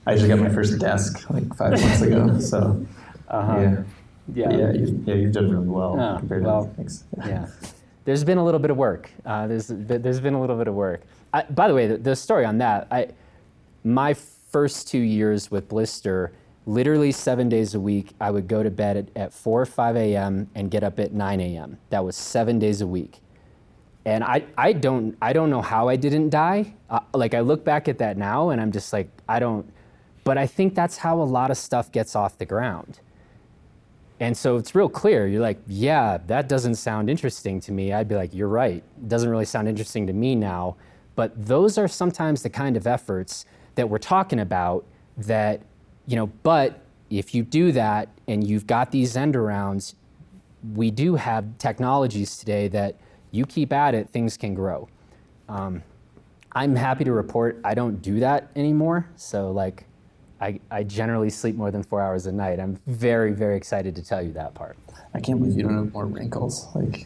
I 0.06 0.16
just 0.16 0.28
got 0.28 0.40
my 0.40 0.50
first 0.50 0.80
desk 0.80 1.30
like 1.30 1.56
five 1.56 1.72
months 1.72 2.02
ago. 2.02 2.38
So 2.42 2.86
uh-huh. 3.30 3.60
yeah, 3.60 3.84
yeah, 4.34 4.50
yeah, 4.50 4.72
you, 4.74 5.04
yeah, 5.06 5.14
you've 5.16 5.32
done 5.32 5.50
really 5.50 5.68
well 5.68 6.00
oh, 6.00 6.20
compared 6.20 6.44
well, 6.44 6.66
to 6.66 6.74
things. 6.74 7.06
Yeah. 7.26 7.48
there's 8.04 8.26
been 8.26 8.38
a 8.38 8.44
little 8.44 8.60
bit 8.60 8.72
of 8.72 8.78
work. 8.78 9.10
Uh, 9.26 9.48
there's 9.48 9.68
there's 9.68 10.20
been 10.20 10.34
a 10.34 10.42
little 10.42 10.58
bit 10.58 10.68
of 10.68 10.74
work. 10.74 11.02
I, 11.34 11.44
by 11.44 11.70
the 11.70 11.74
way, 11.74 11.88
the, 11.88 11.98
the 11.98 12.16
story 12.16 12.44
on 12.44 12.58
that, 12.58 12.88
I 12.92 13.10
my 13.84 14.14
first 14.14 14.90
two 14.90 15.00
years 15.00 15.50
with 15.50 15.70
Blister 15.70 16.34
literally 16.66 17.12
seven 17.12 17.48
days 17.48 17.74
a 17.74 17.80
week, 17.80 18.12
I 18.20 18.32
would 18.32 18.48
go 18.48 18.62
to 18.64 18.70
bed 18.70 18.98
at, 18.98 19.08
at 19.16 19.34
4 19.34 19.62
or 19.62 19.66
5 19.66 19.96
a.m. 19.96 20.48
and 20.54 20.70
get 20.70 20.84
up 20.84 21.00
at 21.00 21.12
9 21.12 21.40
a.m. 21.40 21.80
That 21.90 22.06
was 22.06 22.16
seven 22.16 22.60
days 22.60 22.82
a 22.82 22.88
week 22.88 23.20
and 24.06 24.24
I, 24.24 24.44
I 24.58 24.74
don't 24.74 25.18
I 25.22 25.34
don't 25.34 25.50
know 25.50 25.62
how 25.62 25.88
I 25.88 25.96
didn't 25.96 26.30
die. 26.30 26.74
Uh, 26.90 27.00
like 27.14 27.34
I 27.34 27.42
look 27.42 27.64
back 27.64 27.88
at 27.88 27.98
that 28.00 28.18
now 28.18 28.50
and 28.50 28.60
I'm 28.60 28.72
just 28.72 28.92
like 28.94 29.10
I 29.30 29.40
don't 29.40 29.72
but 30.24 30.38
I 30.38 30.48
think 30.48 30.76
that's 30.76 30.98
how 30.98 31.22
a 31.22 31.24
lot 31.24 31.52
of 31.52 31.58
stuff 31.58 31.92
gets 31.92 32.16
off 32.16 32.38
the 32.38 32.46
ground. 32.46 33.00
And 34.20 34.38
so 34.38 34.58
it's 34.58 34.76
real 34.76 34.88
clear. 34.90 35.26
You're 35.26 35.42
like, 35.42 35.58
yeah, 35.66 36.20
that 36.28 36.48
doesn't 36.48 36.76
sound 36.76 37.10
interesting 37.10 37.60
to 37.62 37.72
me. 37.72 37.92
I'd 37.92 38.08
be 38.08 38.14
like, 38.14 38.36
you're 38.36 38.48
right. 38.48 38.84
It 39.02 39.10
doesn't 39.10 39.28
really 39.30 39.46
sound 39.46 39.68
interesting 39.68 40.06
to 40.06 40.14
me 40.14 40.36
now. 40.36 40.76
But 41.16 41.34
those 41.48 41.80
are 41.80 41.88
sometimes 41.88 42.44
the 42.44 42.50
kind 42.50 42.78
of 42.78 42.86
efforts 42.86 43.46
that 43.76 43.90
we're 43.90 43.98
talking 43.98 44.40
about 44.40 44.86
that, 45.18 45.62
you 46.06 46.16
know, 46.16 46.28
but 46.44 46.82
if 47.10 47.34
you 47.34 47.42
do 47.42 47.72
that 47.72 48.10
and 48.28 48.46
you've 48.46 48.68
got 48.68 48.92
these 48.92 49.18
end 49.18 49.34
arounds, 49.34 49.96
we 50.76 50.92
do 50.92 51.16
have 51.16 51.58
technologies 51.58 52.38
today 52.38 52.68
that 52.68 52.98
you 53.32 53.46
keep 53.46 53.74
at 53.74 53.96
it, 53.96 54.10
things 54.10 54.38
can 54.38 54.54
grow. 54.54 54.88
Um, 55.50 55.84
I'm 56.54 56.76
happy 56.76 57.04
to 57.06 57.14
report 57.14 57.60
I 57.64 57.74
don't 57.74 58.02
do 58.02 58.20
that 58.20 58.50
anymore. 58.56 59.10
So 59.16 59.52
like, 59.52 59.86
I, 60.40 60.60
I 60.72 60.84
generally 60.84 61.30
sleep 61.30 61.56
more 61.56 61.72
than 61.72 61.84
four 61.84 62.02
hours 62.02 62.26
a 62.26 62.32
night. 62.32 62.60
I'm 62.60 62.80
very, 62.88 63.32
very 63.32 63.56
excited 63.56 63.96
to 63.96 64.04
tell 64.04 64.22
you 64.22 64.34
that 64.34 64.54
part. 64.54 64.76
I 65.14 65.20
can't 65.20 65.40
believe 65.40 65.56
you 65.56 65.64
don't 65.64 65.76
have 65.76 65.94
more 65.94 66.08
wrinkles. 66.08 66.68
Like, 66.74 67.06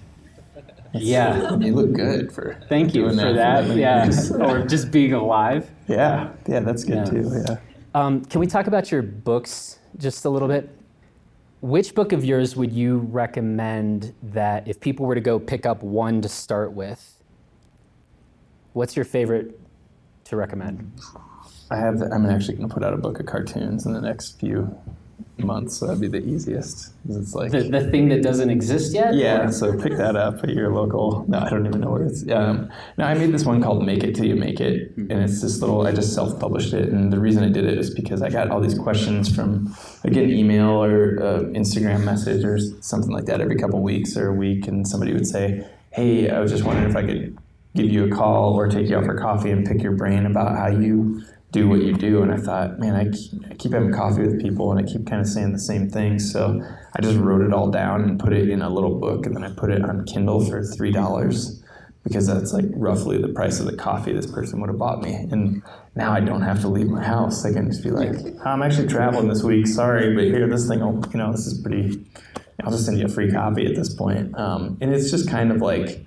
yeah, 0.93 1.57
you 1.57 1.73
look 1.73 1.91
good 1.91 2.31
for. 2.31 2.57
Thank 2.69 2.95
you 2.95 3.09
for 3.09 3.15
that. 3.15 3.67
that 3.67 3.75
yeah, 3.75 4.09
or 4.39 4.65
just 4.65 4.89
being 4.89 5.13
alive. 5.13 5.69
Yeah, 5.87 6.31
yeah, 6.47 6.61
that's 6.61 6.85
good 6.85 6.97
yeah. 6.97 7.03
too. 7.03 7.43
Yeah. 7.45 7.57
Um, 7.93 8.23
can 8.25 8.39
we 8.39 8.47
talk 8.47 8.67
about 8.67 8.91
your 8.91 9.01
books 9.01 9.79
just 9.97 10.23
a 10.23 10.29
little 10.29 10.47
bit? 10.47 10.69
Which 11.65 11.95
book 11.95 12.11
of 12.11 12.23
yours 12.23 12.55
would 12.55 12.71
you 12.71 12.99
recommend 12.99 14.13
that 14.21 14.67
if 14.67 14.79
people 14.79 15.07
were 15.07 15.15
to 15.15 15.19
go 15.19 15.39
pick 15.39 15.65
up 15.65 15.81
one 15.81 16.21
to 16.21 16.29
start 16.29 16.73
with? 16.73 17.23
What's 18.73 18.95
your 18.95 19.03
favorite 19.03 19.59
to 20.25 20.35
recommend? 20.35 21.01
I 21.71 21.77
have. 21.77 22.03
I'm 22.03 22.27
actually 22.27 22.57
going 22.57 22.69
to 22.69 22.73
put 22.75 22.83
out 22.83 22.93
a 22.93 22.97
book 22.97 23.19
of 23.19 23.25
cartoons 23.25 23.87
in 23.87 23.93
the 23.93 23.99
next 23.99 24.39
few 24.39 24.77
months, 25.37 25.75
so 25.77 25.85
that'd 25.85 25.99
be 26.01 26.07
the 26.07 26.23
easiest. 26.25 26.93
'cause 27.05 27.17
It's 27.17 27.35
like 27.35 27.51
The, 27.51 27.63
the 27.63 27.91
thing 27.91 28.07
that 28.09 28.23
doesn't 28.23 28.49
exist 28.49 28.93
yet? 28.93 29.13
yeah, 29.15 29.47
Or- 29.47 29.51
so 29.51 29.77
pick 29.77 29.97
that 29.97 30.15
up 30.15 30.43
at 30.43 30.49
your 30.49 30.73
local. 30.73 31.25
No, 31.27 31.39
I 31.39 31.49
don't 31.49 31.65
even 31.67 31.81
know 31.81 31.91
where 31.91 32.03
it's. 32.03 32.23
Um, 32.31 32.69
no, 32.97 33.03
I 33.05 33.13
made 33.15 33.33
this 33.33 33.45
one 33.45 33.61
called 33.61 33.85
"Make 33.85 34.03
It 34.03 34.15
Till 34.15 34.25
You 34.25 34.35
Make 34.37 34.61
It," 34.61 34.93
and 34.97 35.11
it's 35.11 35.41
this 35.41 35.59
little. 35.61 35.85
I 35.85 35.91
just 35.91 36.13
self-published 36.13 36.73
it, 36.73 36.89
and 36.89 37.11
the 37.11 37.19
reason 37.19 37.43
I 37.43 37.49
did 37.49 37.65
it 37.65 37.77
is 37.77 37.93
because 37.93 38.21
I 38.21 38.29
got 38.29 38.49
all 38.49 38.61
these 38.61 38.77
questions 38.77 39.33
from, 39.33 39.75
I 40.05 40.09
get 40.09 40.23
an 40.23 40.31
email 40.31 40.69
or 40.83 41.21
uh, 41.21 41.39
Instagram 41.53 42.05
message 42.05 42.43
or 42.45 42.57
something 42.79 43.11
like 43.11 43.25
that 43.25 43.41
every 43.41 43.57
couple 43.57 43.81
weeks 43.81 44.15
or 44.17 44.29
a 44.29 44.33
week, 44.33 44.67
and 44.69 44.87
somebody 44.87 45.11
would 45.13 45.27
say, 45.27 45.65
"Hey, 45.91 46.29
I 46.29 46.39
was 46.39 46.49
just 46.49 46.63
wondering 46.63 46.89
if 46.89 46.95
I 46.95 47.03
could 47.05 47.37
give 47.75 47.91
you 47.91 48.05
a 48.05 48.09
call 48.09 48.53
or 48.53 48.69
take 48.69 48.87
you 48.89 48.95
out 48.97 49.03
for 49.03 49.15
coffee 49.17 49.51
and 49.51 49.65
pick 49.67 49.83
your 49.83 49.91
brain 49.91 50.25
about 50.25 50.57
how 50.57 50.67
you 50.67 51.21
do 51.55 51.69
what 51.69 51.81
you 51.81 51.93
do. 51.93 52.21
And 52.21 52.31
I 52.33 52.37
thought, 52.37 52.79
man, 52.79 52.95
I 52.95 53.05
keep, 53.09 53.45
I 53.49 53.53
keep 53.55 53.71
having 53.71 53.93
coffee 53.93 54.21
with 54.21 54.41
people 54.41 54.71
and 54.71 54.79
I 54.79 54.83
keep 54.83 55.07
kind 55.07 55.21
of 55.21 55.27
saying 55.27 55.53
the 55.53 55.59
same 55.59 55.89
things. 55.89 56.31
So 56.31 56.61
I 56.93 57.01
just 57.01 57.17
wrote 57.17 57.41
it 57.41 57.53
all 57.53 57.71
down 57.71 58.03
and 58.03 58.19
put 58.19 58.33
it 58.33 58.49
in 58.49 58.61
a 58.61 58.69
little 58.69 58.99
book. 58.99 59.25
And 59.25 59.35
then 59.35 59.43
I 59.43 59.51
put 59.51 59.71
it 59.71 59.81
on 59.81 60.05
Kindle 60.05 60.43
for 60.45 60.59
$3 60.59 61.63
because 62.03 62.27
that's 62.27 62.51
like 62.51 62.65
roughly 62.75 63.17
the 63.17 63.29
price 63.29 63.59
of 63.61 63.67
the 63.67 63.75
coffee 63.75 64.11
this 64.11 64.29
person 64.29 64.59
would 64.59 64.69
have 64.69 64.77
bought 64.77 65.01
me. 65.01 65.13
And 65.31 65.63
now 65.95 66.11
I 66.11 66.19
don't 66.19 66.41
have 66.41 66.59
to 66.61 66.67
leave 66.67 66.87
my 66.87 67.03
house. 67.03 67.45
I 67.45 67.53
can 67.53 67.71
just 67.71 67.83
be 67.83 67.89
like, 67.89 68.17
I'm 68.45 68.61
actually 68.61 68.89
traveling 68.89 69.29
this 69.29 69.41
week. 69.41 69.65
Sorry, 69.65 70.13
but 70.13 70.25
here, 70.25 70.47
this 70.47 70.67
thing, 70.67 70.81
will, 70.81 71.01
you 71.11 71.17
know, 71.17 71.31
this 71.31 71.47
is 71.47 71.61
pretty, 71.61 72.05
I'll 72.63 72.71
just 72.71 72.85
send 72.85 72.99
you 72.99 73.05
a 73.05 73.09
free 73.09 73.31
copy 73.31 73.65
at 73.65 73.75
this 73.75 73.93
point. 73.93 74.37
Um, 74.37 74.77
and 74.81 74.93
it's 74.93 75.09
just 75.09 75.29
kind 75.29 75.51
of 75.51 75.61
like, 75.61 76.05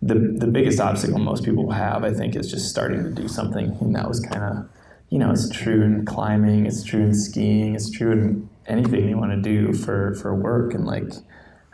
the, 0.00 0.14
the 0.14 0.46
biggest 0.46 0.78
obstacle 0.78 1.18
most 1.18 1.44
people 1.44 1.72
have, 1.72 2.04
I 2.04 2.12
think, 2.12 2.36
is 2.36 2.48
just 2.48 2.68
starting 2.68 3.02
to 3.02 3.10
do 3.10 3.26
something. 3.26 3.76
And 3.80 3.96
that 3.96 4.06
was 4.06 4.20
kind 4.20 4.44
of, 4.44 4.68
you 5.10 5.18
know, 5.18 5.30
it's 5.30 5.48
true 5.48 5.82
in 5.82 6.04
climbing, 6.04 6.66
it's 6.66 6.84
true 6.84 7.00
in 7.00 7.14
skiing, 7.14 7.74
it's 7.74 7.90
true 7.90 8.12
in 8.12 8.48
anything 8.66 9.08
you 9.08 9.16
want 9.16 9.32
to 9.32 9.40
do 9.40 9.72
for, 9.72 10.14
for 10.16 10.34
work. 10.34 10.74
And 10.74 10.86
like 10.86 11.10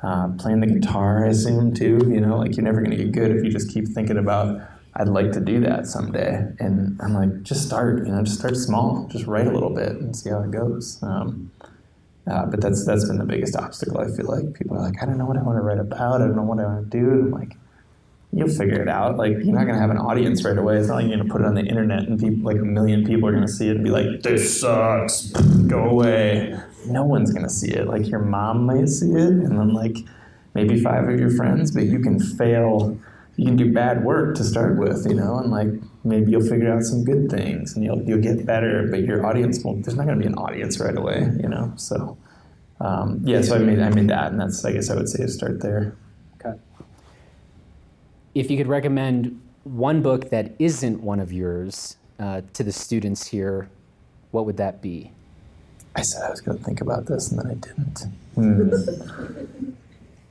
uh, 0.02 0.28
playing 0.38 0.60
the 0.60 0.66
guitar, 0.66 1.26
I 1.26 1.30
assume, 1.30 1.74
too. 1.74 1.98
You 2.08 2.20
know, 2.20 2.38
like 2.38 2.56
you're 2.56 2.64
never 2.64 2.80
going 2.80 2.96
to 2.96 3.04
get 3.04 3.12
good 3.12 3.30
if 3.32 3.44
you 3.44 3.50
just 3.50 3.72
keep 3.72 3.88
thinking 3.88 4.18
about, 4.18 4.60
I'd 4.94 5.08
like 5.08 5.32
to 5.32 5.40
do 5.40 5.60
that 5.60 5.86
someday. 5.86 6.46
And 6.60 7.00
I'm 7.02 7.14
like, 7.14 7.42
just 7.42 7.66
start, 7.66 8.06
you 8.06 8.12
know, 8.12 8.22
just 8.22 8.38
start 8.38 8.56
small, 8.56 9.08
just 9.08 9.26
write 9.26 9.48
a 9.48 9.50
little 9.50 9.74
bit 9.74 9.92
and 9.92 10.14
see 10.14 10.30
how 10.30 10.40
it 10.42 10.52
goes. 10.52 11.02
Um, 11.02 11.50
uh, 12.26 12.46
but 12.46 12.60
that's 12.60 12.86
that's 12.86 13.06
been 13.06 13.18
the 13.18 13.24
biggest 13.24 13.54
obstacle. 13.56 13.98
I 13.98 14.06
feel 14.06 14.26
like 14.26 14.54
people 14.54 14.78
are 14.78 14.80
like, 14.80 15.02
I 15.02 15.06
don't 15.06 15.18
know 15.18 15.26
what 15.26 15.36
I 15.36 15.42
want 15.42 15.58
to 15.58 15.62
write 15.62 15.78
about. 15.78 16.22
I 16.22 16.24
don't 16.26 16.36
know 16.36 16.42
what 16.42 16.58
I 16.58 16.64
want 16.64 16.90
to 16.90 16.98
do. 16.98 17.10
And 17.10 17.24
I'm 17.24 17.30
like, 17.32 17.56
you'll 18.34 18.48
figure 18.48 18.82
it 18.82 18.88
out. 18.88 19.16
Like 19.16 19.32
you're 19.32 19.54
not 19.54 19.66
gonna 19.66 19.78
have 19.78 19.90
an 19.90 19.98
audience 19.98 20.44
right 20.44 20.58
away. 20.58 20.76
It's 20.78 20.88
not 20.88 20.96
like 20.96 21.06
you're 21.06 21.16
gonna 21.16 21.30
put 21.30 21.40
it 21.40 21.46
on 21.46 21.54
the 21.54 21.64
internet 21.64 22.00
and 22.00 22.18
people 22.18 22.44
like 22.44 22.60
a 22.60 22.64
million 22.64 23.04
people 23.04 23.28
are 23.28 23.32
gonna 23.32 23.48
see 23.48 23.68
it 23.68 23.76
and 23.76 23.84
be 23.84 23.90
like, 23.90 24.22
"This 24.22 24.60
sucks, 24.60 25.30
go 25.66 25.84
away." 25.84 26.58
No 26.86 27.04
one's 27.04 27.32
gonna 27.32 27.48
see 27.48 27.70
it. 27.70 27.86
Like 27.86 28.08
your 28.08 28.20
mom 28.20 28.66
might 28.66 28.88
see 28.88 29.12
it, 29.12 29.30
and 29.30 29.58
then 29.58 29.72
like 29.72 29.96
maybe 30.54 30.80
five 30.80 31.08
of 31.08 31.18
your 31.18 31.30
friends, 31.30 31.70
but 31.70 31.84
you 31.84 32.00
can 32.00 32.18
fail. 32.18 32.98
You 33.36 33.46
can 33.46 33.56
do 33.56 33.72
bad 33.72 34.04
work 34.04 34.36
to 34.36 34.44
start 34.44 34.78
with, 34.78 35.06
you 35.08 35.14
know, 35.14 35.38
and 35.38 35.50
like 35.50 35.68
maybe 36.04 36.30
you'll 36.30 36.48
figure 36.48 36.72
out 36.72 36.82
some 36.82 37.04
good 37.04 37.30
things 37.30 37.74
and 37.74 37.84
you'll 37.84 38.02
you'll 38.02 38.20
get 38.20 38.44
better. 38.46 38.88
But 38.90 39.00
your 39.00 39.26
audience 39.26 39.62
won't. 39.62 39.84
There's 39.84 39.96
not 39.96 40.06
gonna 40.06 40.20
be 40.20 40.26
an 40.26 40.36
audience 40.36 40.80
right 40.80 40.96
away, 40.96 41.30
you 41.40 41.48
know. 41.48 41.72
So 41.76 42.16
um, 42.80 43.20
yeah, 43.24 43.42
so 43.42 43.54
I 43.56 43.58
made 43.58 43.80
I 43.80 43.90
made 43.90 44.08
that, 44.08 44.32
and 44.32 44.40
that's 44.40 44.64
I 44.64 44.72
guess 44.72 44.90
I 44.90 44.96
would 44.96 45.08
say 45.08 45.24
a 45.24 45.28
start 45.28 45.62
there. 45.62 45.96
If 48.34 48.50
you 48.50 48.56
could 48.56 48.66
recommend 48.66 49.40
one 49.62 50.02
book 50.02 50.30
that 50.30 50.56
isn't 50.58 51.00
one 51.00 51.20
of 51.20 51.32
yours 51.32 51.96
uh, 52.18 52.40
to 52.54 52.64
the 52.64 52.72
students 52.72 53.28
here, 53.28 53.68
what 54.32 54.44
would 54.44 54.56
that 54.56 54.82
be? 54.82 55.12
I 55.96 56.02
said 56.02 56.24
I 56.24 56.30
was 56.30 56.40
going 56.40 56.58
to 56.58 56.64
think 56.64 56.80
about 56.80 57.06
this, 57.06 57.30
and 57.30 57.38
then 57.38 57.46
I 57.50 57.54
didn't. 57.54 58.06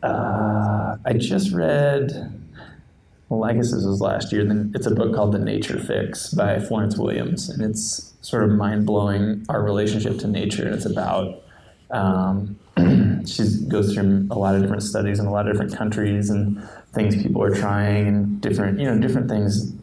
Uh, 0.03 0.97
I 1.05 1.13
just 1.13 1.53
read. 1.53 2.11
Well, 3.29 3.49
I 3.49 3.53
guess 3.53 3.71
this 3.71 3.85
was 3.85 4.01
last 4.01 4.33
year. 4.33 4.43
Then 4.43 4.73
it's 4.75 4.85
a 4.85 4.91
book 4.91 5.15
called 5.15 5.31
The 5.31 5.39
Nature 5.39 5.79
Fix 5.79 6.33
by 6.33 6.59
Florence 6.59 6.97
Williams, 6.97 7.47
and 7.47 7.63
it's 7.63 8.11
sort 8.21 8.43
of 8.43 8.49
mind 8.49 8.85
blowing 8.85 9.45
our 9.47 9.63
relationship 9.63 10.19
to 10.19 10.27
nature. 10.27 10.65
And 10.65 10.75
it's 10.75 10.85
about 10.85 11.41
um, 11.89 12.59
she 13.25 13.43
goes 13.69 13.93
through 13.93 14.27
a 14.29 14.37
lot 14.37 14.55
of 14.55 14.61
different 14.61 14.83
studies 14.83 15.19
in 15.19 15.25
a 15.25 15.31
lot 15.31 15.47
of 15.47 15.53
different 15.53 15.73
countries 15.73 16.29
and 16.29 16.61
things 16.93 17.21
people 17.21 17.41
are 17.43 17.53
trying 17.53 18.07
and 18.07 18.41
different 18.41 18.79
you 18.79 18.85
know 18.85 18.99
different 18.99 19.29
things 19.29 19.73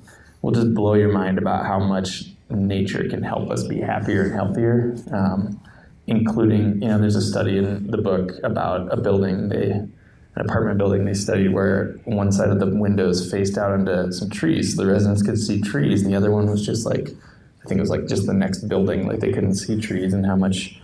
will 0.43 0.53
just 0.53 0.73
blow 0.75 0.95
your 0.95 1.13
mind 1.13 1.39
about 1.39 1.67
how 1.67 1.79
much 1.79 2.25
nature 2.49 3.09
can 3.09 3.23
help 3.23 3.51
us 3.51 3.65
be 3.65 3.81
happier 3.81 4.25
and 4.25 4.33
healthier. 4.33 4.97
Um, 5.13 5.61
including, 6.07 6.83
you 6.83 6.89
know, 6.89 6.99
there's 6.99 7.17
a 7.17 7.23
study 7.23 7.57
in 7.57 7.87
the 7.87 7.99
book 7.99 8.33
about 8.43 8.93
a 8.93 8.97
building 8.97 9.49
they, 9.49 9.71
an 9.71 9.91
apartment 10.37 10.77
building 10.77 11.05
they 11.05 11.15
studied 11.15 11.53
where 11.53 11.93
one 12.05 12.33
side 12.33 12.51
of 12.51 12.59
the 12.59 12.67
windows 12.67 13.31
faced 13.31 13.57
out 13.57 13.73
into 13.73 14.13
some 14.13 14.29
trees, 14.29 14.75
so 14.75 14.83
the 14.83 14.91
residents 14.91 15.23
could 15.23 15.39
see 15.39 15.61
trees, 15.61 16.03
and 16.03 16.13
the 16.13 16.17
other 16.17 16.33
one 16.33 16.51
was 16.51 16.67
just 16.67 16.85
like, 16.85 17.11
I 17.65 17.69
think 17.69 17.79
it 17.79 17.81
was 17.81 17.91
like 17.91 18.09
just 18.09 18.27
the 18.27 18.35
next 18.35 18.69
building, 18.69 19.07
like 19.07 19.21
they 19.21 19.33
couldn't 19.33 19.55
see 19.55 19.81
trees, 19.81 20.13
and 20.13 20.27
how 20.27 20.37
much 20.37 20.80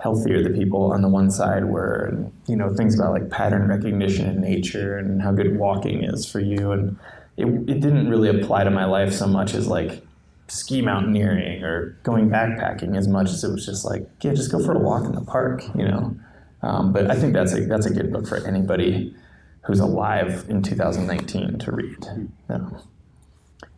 healthier 0.00 0.42
the 0.42 0.50
people 0.50 0.92
on 0.92 1.02
the 1.02 1.08
one 1.08 1.30
side 1.30 1.64
were, 1.66 2.06
and 2.06 2.32
you 2.46 2.56
know, 2.56 2.74
things 2.74 2.98
about 2.98 3.12
like 3.12 3.30
pattern 3.30 3.68
recognition 3.68 4.26
in 4.26 4.40
nature 4.40 4.96
and 4.96 5.22
how 5.22 5.32
good 5.32 5.58
walking 5.58 6.04
is 6.04 6.30
for 6.30 6.40
you, 6.40 6.72
and 6.72 6.96
it, 7.36 7.46
it 7.46 7.80
didn't 7.80 8.08
really 8.08 8.28
apply 8.28 8.64
to 8.64 8.70
my 8.70 8.84
life 8.84 9.12
so 9.12 9.26
much 9.26 9.54
as 9.54 9.68
like 9.68 10.02
ski 10.48 10.80
mountaineering 10.80 11.62
or 11.62 11.98
going 12.02 12.28
backpacking 12.28 12.96
as 12.96 13.06
much 13.06 13.28
as 13.30 13.44
it 13.44 13.52
was 13.52 13.66
just 13.66 13.84
like, 13.84 14.08
yeah, 14.22 14.32
just 14.32 14.50
go 14.50 14.64
for 14.64 14.72
a 14.72 14.78
walk 14.78 15.04
in 15.04 15.12
the 15.12 15.20
park, 15.20 15.62
you 15.76 15.86
know. 15.86 16.16
Um, 16.62 16.92
but 16.92 17.10
I 17.10 17.14
think 17.14 17.34
that's 17.34 17.52
a 17.52 17.60
that's 17.66 17.86
a 17.86 17.92
good 17.92 18.12
book 18.12 18.26
for 18.26 18.44
anybody 18.46 19.14
who's 19.62 19.80
alive 19.80 20.46
in 20.48 20.62
2019 20.62 21.58
to 21.58 21.72
read. 21.72 22.06
Um, 22.48 22.80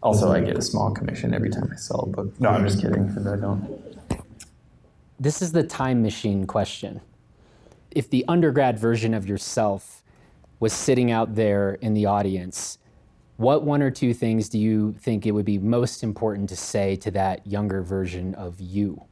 also, 0.02 0.32
I 0.32 0.40
get 0.40 0.56
a 0.56 0.62
small 0.62 0.92
commission 0.92 1.34
every 1.34 1.50
time 1.50 1.68
I 1.72 1.76
sell 1.76 2.00
a 2.00 2.06
book. 2.06 2.40
No, 2.40 2.50
I'm 2.50 2.66
just 2.66 2.80
kidding. 2.80 3.10
I 3.10 3.36
don't. 3.36 3.89
This 5.20 5.42
is 5.42 5.52
the 5.52 5.62
time 5.62 6.00
machine 6.00 6.46
question. 6.46 7.02
If 7.90 8.08
the 8.08 8.24
undergrad 8.26 8.78
version 8.78 9.12
of 9.12 9.28
yourself 9.28 10.02
was 10.60 10.72
sitting 10.72 11.10
out 11.10 11.34
there 11.34 11.74
in 11.82 11.92
the 11.92 12.06
audience, 12.06 12.78
what 13.36 13.62
one 13.62 13.82
or 13.82 13.90
two 13.90 14.14
things 14.14 14.48
do 14.48 14.58
you 14.58 14.94
think 14.98 15.26
it 15.26 15.32
would 15.32 15.44
be 15.44 15.58
most 15.58 16.02
important 16.02 16.48
to 16.48 16.56
say 16.56 16.96
to 16.96 17.10
that 17.10 17.46
younger 17.46 17.82
version 17.82 18.34
of 18.34 18.62
you? 18.62 19.04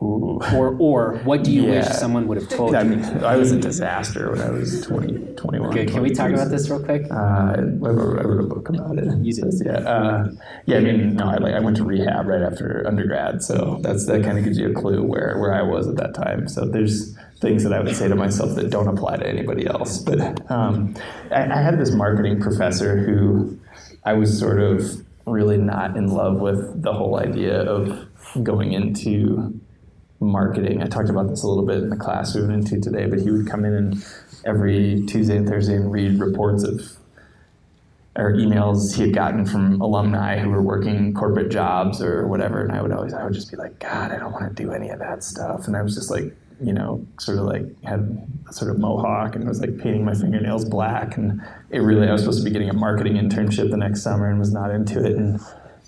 Ooh. 0.00 0.38
Or, 0.54 0.76
or 0.78 1.16
what 1.24 1.42
do 1.42 1.50
you 1.50 1.64
wish 1.64 1.84
someone 1.86 2.28
would 2.28 2.38
have 2.38 2.48
told 2.48 2.72
I 2.72 2.82
you? 2.82 2.90
mean, 2.90 3.04
I 3.24 3.34
was 3.36 3.50
a 3.50 3.58
disaster 3.58 4.30
when 4.30 4.40
I 4.40 4.50
was 4.50 4.82
20, 4.82 5.34
21. 5.34 5.70
Okay, 5.70 5.86
can 5.86 6.02
we 6.02 6.10
talk 6.10 6.30
about 6.30 6.50
this 6.50 6.70
real 6.70 6.80
quick? 6.84 7.02
Uh, 7.10 7.14
I, 7.14 7.60
wrote, 7.60 8.20
I 8.20 8.22
wrote 8.22 8.44
a 8.44 8.46
book 8.46 8.68
about 8.68 8.96
it. 8.96 9.06
You 9.18 9.32
did. 9.32 9.52
So, 9.52 9.64
yeah, 9.64 9.78
uh, 9.78 10.30
yeah. 10.66 10.76
I 10.76 10.80
mean, 10.80 11.16
no, 11.16 11.24
I 11.24 11.38
like 11.38 11.54
I 11.54 11.58
went 11.58 11.76
to 11.78 11.84
rehab 11.84 12.28
right 12.28 12.42
after 12.42 12.86
undergrad, 12.86 13.42
so 13.42 13.80
that's 13.82 14.06
that 14.06 14.22
kind 14.22 14.38
of 14.38 14.44
gives 14.44 14.56
you 14.56 14.70
a 14.70 14.72
clue 14.72 15.02
where 15.02 15.36
where 15.38 15.52
I 15.52 15.62
was 15.62 15.88
at 15.88 15.96
that 15.96 16.14
time. 16.14 16.46
So 16.46 16.64
there's 16.64 17.16
things 17.40 17.64
that 17.64 17.72
I 17.72 17.80
would 17.80 17.96
say 17.96 18.06
to 18.06 18.14
myself 18.14 18.54
that 18.54 18.70
don't 18.70 18.88
apply 18.88 19.16
to 19.16 19.26
anybody 19.26 19.66
else. 19.66 19.98
But 19.98 20.48
um, 20.48 20.94
I, 21.32 21.42
I 21.42 21.60
had 21.60 21.76
this 21.76 21.90
marketing 21.90 22.40
professor 22.40 22.98
who 22.98 23.58
I 24.04 24.12
was 24.12 24.38
sort 24.38 24.60
of 24.60 25.04
really 25.26 25.56
not 25.56 25.96
in 25.96 26.06
love 26.06 26.38
with 26.38 26.82
the 26.82 26.92
whole 26.92 27.18
idea 27.18 27.62
of 27.62 28.06
going 28.44 28.72
into 28.72 29.60
marketing. 30.20 30.82
I 30.82 30.86
talked 30.86 31.08
about 31.08 31.28
this 31.28 31.42
a 31.42 31.48
little 31.48 31.64
bit 31.64 31.78
in 31.78 31.90
the 31.90 31.96
class 31.96 32.34
we 32.34 32.42
went 32.42 32.52
into 32.52 32.80
today, 32.80 33.06
but 33.06 33.20
he 33.20 33.30
would 33.30 33.48
come 33.48 33.64
in 33.64 33.72
and 33.72 34.04
every 34.44 35.04
Tuesday 35.06 35.36
and 35.36 35.48
Thursday 35.48 35.74
and 35.74 35.92
read 35.92 36.18
reports 36.18 36.64
of 36.64 36.98
or 38.18 38.32
emails 38.32 38.96
he 38.96 39.02
had 39.02 39.14
gotten 39.14 39.46
from 39.46 39.80
alumni 39.80 40.38
who 40.38 40.50
were 40.50 40.60
working 40.60 41.14
corporate 41.14 41.50
jobs 41.50 42.02
or 42.02 42.26
whatever. 42.26 42.62
And 42.62 42.72
I 42.72 42.82
would 42.82 42.90
always, 42.90 43.14
I 43.14 43.22
would 43.22 43.32
just 43.32 43.48
be 43.48 43.56
like, 43.56 43.78
God, 43.78 44.10
I 44.10 44.18
don't 44.18 44.32
want 44.32 44.56
to 44.56 44.62
do 44.62 44.72
any 44.72 44.88
of 44.88 44.98
that 44.98 45.22
stuff. 45.22 45.68
And 45.68 45.76
I 45.76 45.82
was 45.82 45.94
just 45.94 46.10
like, 46.10 46.34
you 46.60 46.72
know, 46.72 47.06
sort 47.20 47.38
of 47.38 47.44
like 47.44 47.62
had 47.84 48.28
a 48.48 48.52
sort 48.52 48.72
of 48.72 48.80
mohawk 48.80 49.36
and 49.36 49.46
was 49.46 49.60
like 49.60 49.78
painting 49.78 50.04
my 50.04 50.14
fingernails 50.14 50.64
black. 50.64 51.16
And 51.16 51.40
it 51.70 51.78
really, 51.78 52.08
I 52.08 52.12
was 52.12 52.22
supposed 52.22 52.40
to 52.40 52.44
be 52.44 52.50
getting 52.50 52.68
a 52.68 52.74
marketing 52.74 53.14
internship 53.14 53.70
the 53.70 53.76
next 53.76 54.02
summer 54.02 54.28
and 54.28 54.40
was 54.40 54.52
not 54.52 54.72
into 54.72 54.98
it. 54.98 55.14
And 55.14 55.40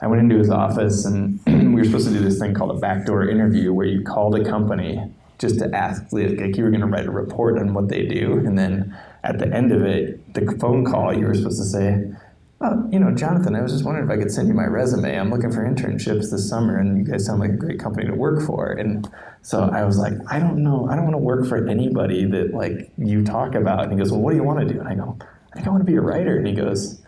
I 0.02 0.06
went 0.06 0.22
into 0.22 0.36
his 0.38 0.50
office 0.50 1.04
and 1.04 1.40
we 1.46 1.74
were 1.74 1.84
supposed 1.84 2.08
to 2.08 2.14
do 2.14 2.20
this 2.20 2.38
thing 2.38 2.54
called 2.54 2.76
a 2.76 2.80
backdoor 2.80 3.28
interview 3.28 3.72
where 3.72 3.86
you 3.86 4.02
called 4.02 4.34
a 4.34 4.44
company 4.44 5.02
just 5.38 5.58
to 5.58 5.74
ask, 5.74 6.04
like 6.12 6.56
you 6.56 6.64
were 6.64 6.70
going 6.70 6.82
to 6.82 6.86
write 6.86 7.06
a 7.06 7.10
report 7.10 7.58
on 7.58 7.72
what 7.72 7.88
they 7.88 8.06
do. 8.06 8.38
And 8.38 8.58
then 8.58 8.96
at 9.24 9.38
the 9.38 9.48
end 9.52 9.72
of 9.72 9.82
it, 9.82 10.34
the 10.34 10.56
phone 10.60 10.84
call, 10.84 11.16
you 11.16 11.26
were 11.26 11.34
supposed 11.34 11.58
to 11.58 11.64
say, 11.64 12.12
oh, 12.60 12.88
you 12.92 12.98
know, 12.98 13.10
Jonathan, 13.14 13.56
I 13.56 13.62
was 13.62 13.72
just 13.72 13.84
wondering 13.84 14.06
if 14.06 14.12
I 14.12 14.18
could 14.18 14.30
send 14.30 14.48
you 14.48 14.54
my 14.54 14.66
resume. 14.66 15.18
I'm 15.18 15.30
looking 15.30 15.50
for 15.50 15.64
internships 15.64 16.30
this 16.30 16.48
summer, 16.48 16.78
and 16.78 16.98
you 16.98 17.10
guys 17.10 17.24
sound 17.24 17.40
like 17.40 17.50
a 17.50 17.56
great 17.56 17.80
company 17.80 18.06
to 18.06 18.14
work 18.14 18.42
for. 18.42 18.72
And 18.72 19.08
so 19.42 19.70
I 19.72 19.84
was 19.84 19.98
like, 19.98 20.12
I 20.28 20.38
don't 20.38 20.62
know, 20.62 20.86
I 20.90 20.94
don't 20.94 21.04
want 21.04 21.14
to 21.14 21.18
work 21.18 21.46
for 21.48 21.66
anybody 21.66 22.26
that 22.26 22.52
like 22.52 22.90
you 22.98 23.24
talk 23.24 23.54
about. 23.54 23.84
And 23.84 23.92
he 23.92 23.98
goes, 23.98 24.12
Well, 24.12 24.20
what 24.20 24.30
do 24.32 24.36
you 24.36 24.44
want 24.44 24.60
to 24.60 24.74
do? 24.74 24.78
And 24.80 24.88
I 24.88 24.94
go, 24.94 25.16
I 25.52 25.56
think 25.56 25.66
I 25.66 25.70
want 25.70 25.80
to 25.80 25.90
be 25.90 25.96
a 25.96 26.02
writer. 26.02 26.36
And 26.36 26.46
he 26.46 26.52
goes, 26.52 27.00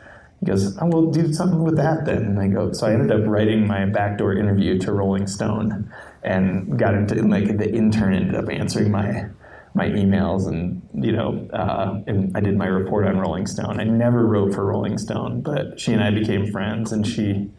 he 0.42 0.46
goes, 0.46 0.76
oh, 0.78 0.86
we'll 0.86 1.12
do 1.12 1.32
something 1.32 1.62
with 1.62 1.76
that 1.76 2.04
then. 2.04 2.24
And 2.24 2.40
I 2.40 2.48
go, 2.48 2.72
so 2.72 2.88
I 2.88 2.94
ended 2.94 3.12
up 3.12 3.28
writing 3.28 3.64
my 3.64 3.86
backdoor 3.86 4.34
interview 4.34 4.76
to 4.80 4.92
Rolling 4.92 5.28
Stone 5.28 5.88
and 6.24 6.76
got 6.76 6.94
into, 6.94 7.22
like, 7.22 7.58
the 7.58 7.72
intern 7.72 8.12
ended 8.12 8.34
up 8.34 8.50
answering 8.50 8.90
my 8.90 9.28
my 9.74 9.88
emails 9.88 10.48
and 10.48 10.82
you 10.92 11.12
know 11.12 11.48
uh, 11.54 11.98
and 12.06 12.36
I 12.36 12.40
did 12.40 12.58
my 12.58 12.66
report 12.66 13.06
on 13.06 13.18
Rolling 13.18 13.46
Stone. 13.46 13.80
I 13.80 13.84
never 13.84 14.26
wrote 14.26 14.52
for 14.54 14.66
Rolling 14.66 14.98
Stone, 14.98 15.40
but 15.40 15.80
she 15.80 15.92
and 15.92 16.04
I 16.04 16.10
became 16.10 16.52
friends, 16.52 16.92
and 16.92 17.06
she 17.06 17.50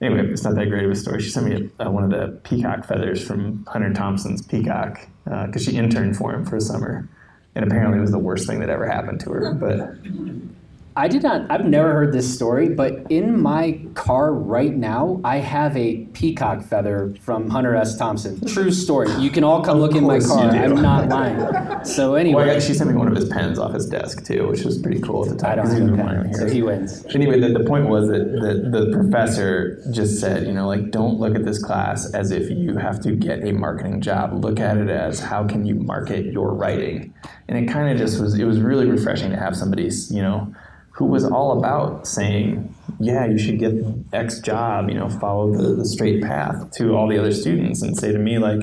anyway 0.00 0.28
it's 0.30 0.44
not 0.44 0.54
that 0.54 0.68
great 0.68 0.84
of 0.84 0.92
a 0.92 0.94
story. 0.94 1.20
She 1.20 1.30
sent 1.30 1.46
me 1.46 1.70
a, 1.80 1.86
uh, 1.86 1.90
one 1.90 2.04
of 2.04 2.10
the 2.10 2.38
peacock 2.44 2.86
feathers 2.86 3.26
from 3.26 3.66
Hunter 3.66 3.92
Thompson's 3.92 4.42
peacock 4.46 5.00
because 5.24 5.66
uh, 5.66 5.70
she 5.70 5.76
interned 5.76 6.16
for 6.16 6.32
him 6.32 6.46
for 6.46 6.54
a 6.54 6.60
summer, 6.60 7.08
and 7.56 7.64
apparently 7.64 7.98
it 7.98 8.02
was 8.02 8.12
the 8.12 8.18
worst 8.18 8.46
thing 8.46 8.60
that 8.60 8.70
ever 8.70 8.86
happened 8.86 9.18
to 9.20 9.30
her. 9.30 9.52
But 9.54 10.59
I 10.96 11.06
did 11.06 11.22
not. 11.22 11.48
I've 11.50 11.64
never 11.64 11.92
heard 11.92 12.12
this 12.12 12.32
story, 12.34 12.68
but 12.68 13.10
in 13.10 13.40
my 13.40 13.80
car 13.94 14.32
right 14.32 14.74
now, 14.74 15.20
I 15.22 15.36
have 15.36 15.76
a 15.76 15.98
peacock 16.06 16.64
feather 16.64 17.14
from 17.20 17.48
Hunter 17.48 17.76
S. 17.76 17.96
Thompson. 17.96 18.44
True 18.46 18.72
story. 18.72 19.08
You 19.20 19.30
can 19.30 19.44
all 19.44 19.62
come 19.62 19.78
look 19.78 19.94
in 19.94 20.04
my 20.04 20.18
car. 20.18 20.50
I'm 20.50 20.82
not 20.82 21.08
lying. 21.08 21.84
So 21.84 22.14
anyway, 22.14 22.46
well, 22.46 22.60
she 22.60 22.74
sent 22.74 22.90
me 22.90 22.96
one 22.96 23.06
of 23.06 23.14
his 23.14 23.28
pens 23.28 23.58
off 23.58 23.72
his 23.72 23.88
desk 23.88 24.24
too, 24.26 24.48
which 24.48 24.64
was 24.64 24.78
pretty 24.78 25.00
cool 25.00 25.24
at 25.24 25.30
the 25.30 25.36
time. 25.36 25.52
I 25.52 25.62
don't 25.62 25.70
have 25.70 25.98
a 25.98 26.22
pen, 26.22 26.34
so 26.34 26.48
he 26.48 26.60
wins. 26.62 27.06
Anyway, 27.14 27.38
the, 27.38 27.50
the 27.50 27.64
point 27.64 27.86
was 27.86 28.08
that 28.08 28.24
the, 28.40 28.80
the 28.80 28.92
professor 28.92 29.80
just 29.92 30.18
said, 30.18 30.46
you 30.46 30.52
know, 30.52 30.66
like 30.66 30.90
don't 30.90 31.20
look 31.20 31.36
at 31.36 31.44
this 31.44 31.62
class 31.62 32.12
as 32.14 32.32
if 32.32 32.50
you 32.50 32.76
have 32.76 33.00
to 33.00 33.12
get 33.12 33.44
a 33.46 33.52
marketing 33.52 34.00
job. 34.00 34.32
Look 34.44 34.58
at 34.58 34.76
it 34.76 34.90
as 34.90 35.20
how 35.20 35.46
can 35.46 35.64
you 35.64 35.76
market 35.76 36.26
your 36.26 36.52
writing, 36.52 37.14
and 37.48 37.56
it 37.56 37.72
kind 37.72 37.92
of 37.92 37.96
just 37.96 38.20
was. 38.20 38.34
It 38.34 38.44
was 38.44 38.60
really 38.60 38.86
refreshing 38.86 39.30
to 39.30 39.36
have 39.36 39.56
somebody, 39.56 39.88
you 40.10 40.22
know 40.22 40.52
who 41.00 41.06
was 41.06 41.24
all 41.24 41.58
about 41.58 42.06
saying, 42.06 42.74
yeah, 42.98 43.24
you 43.24 43.38
should 43.38 43.58
get 43.58 43.72
X 44.12 44.38
job, 44.40 44.90
you 44.90 44.94
know, 44.94 45.08
follow 45.08 45.50
the, 45.50 45.74
the 45.76 45.86
straight 45.86 46.22
path 46.22 46.72
to 46.72 46.94
all 46.94 47.08
the 47.08 47.16
other 47.16 47.32
students 47.32 47.80
and 47.80 47.96
say 47.96 48.12
to 48.12 48.18
me, 48.18 48.38
like, 48.38 48.60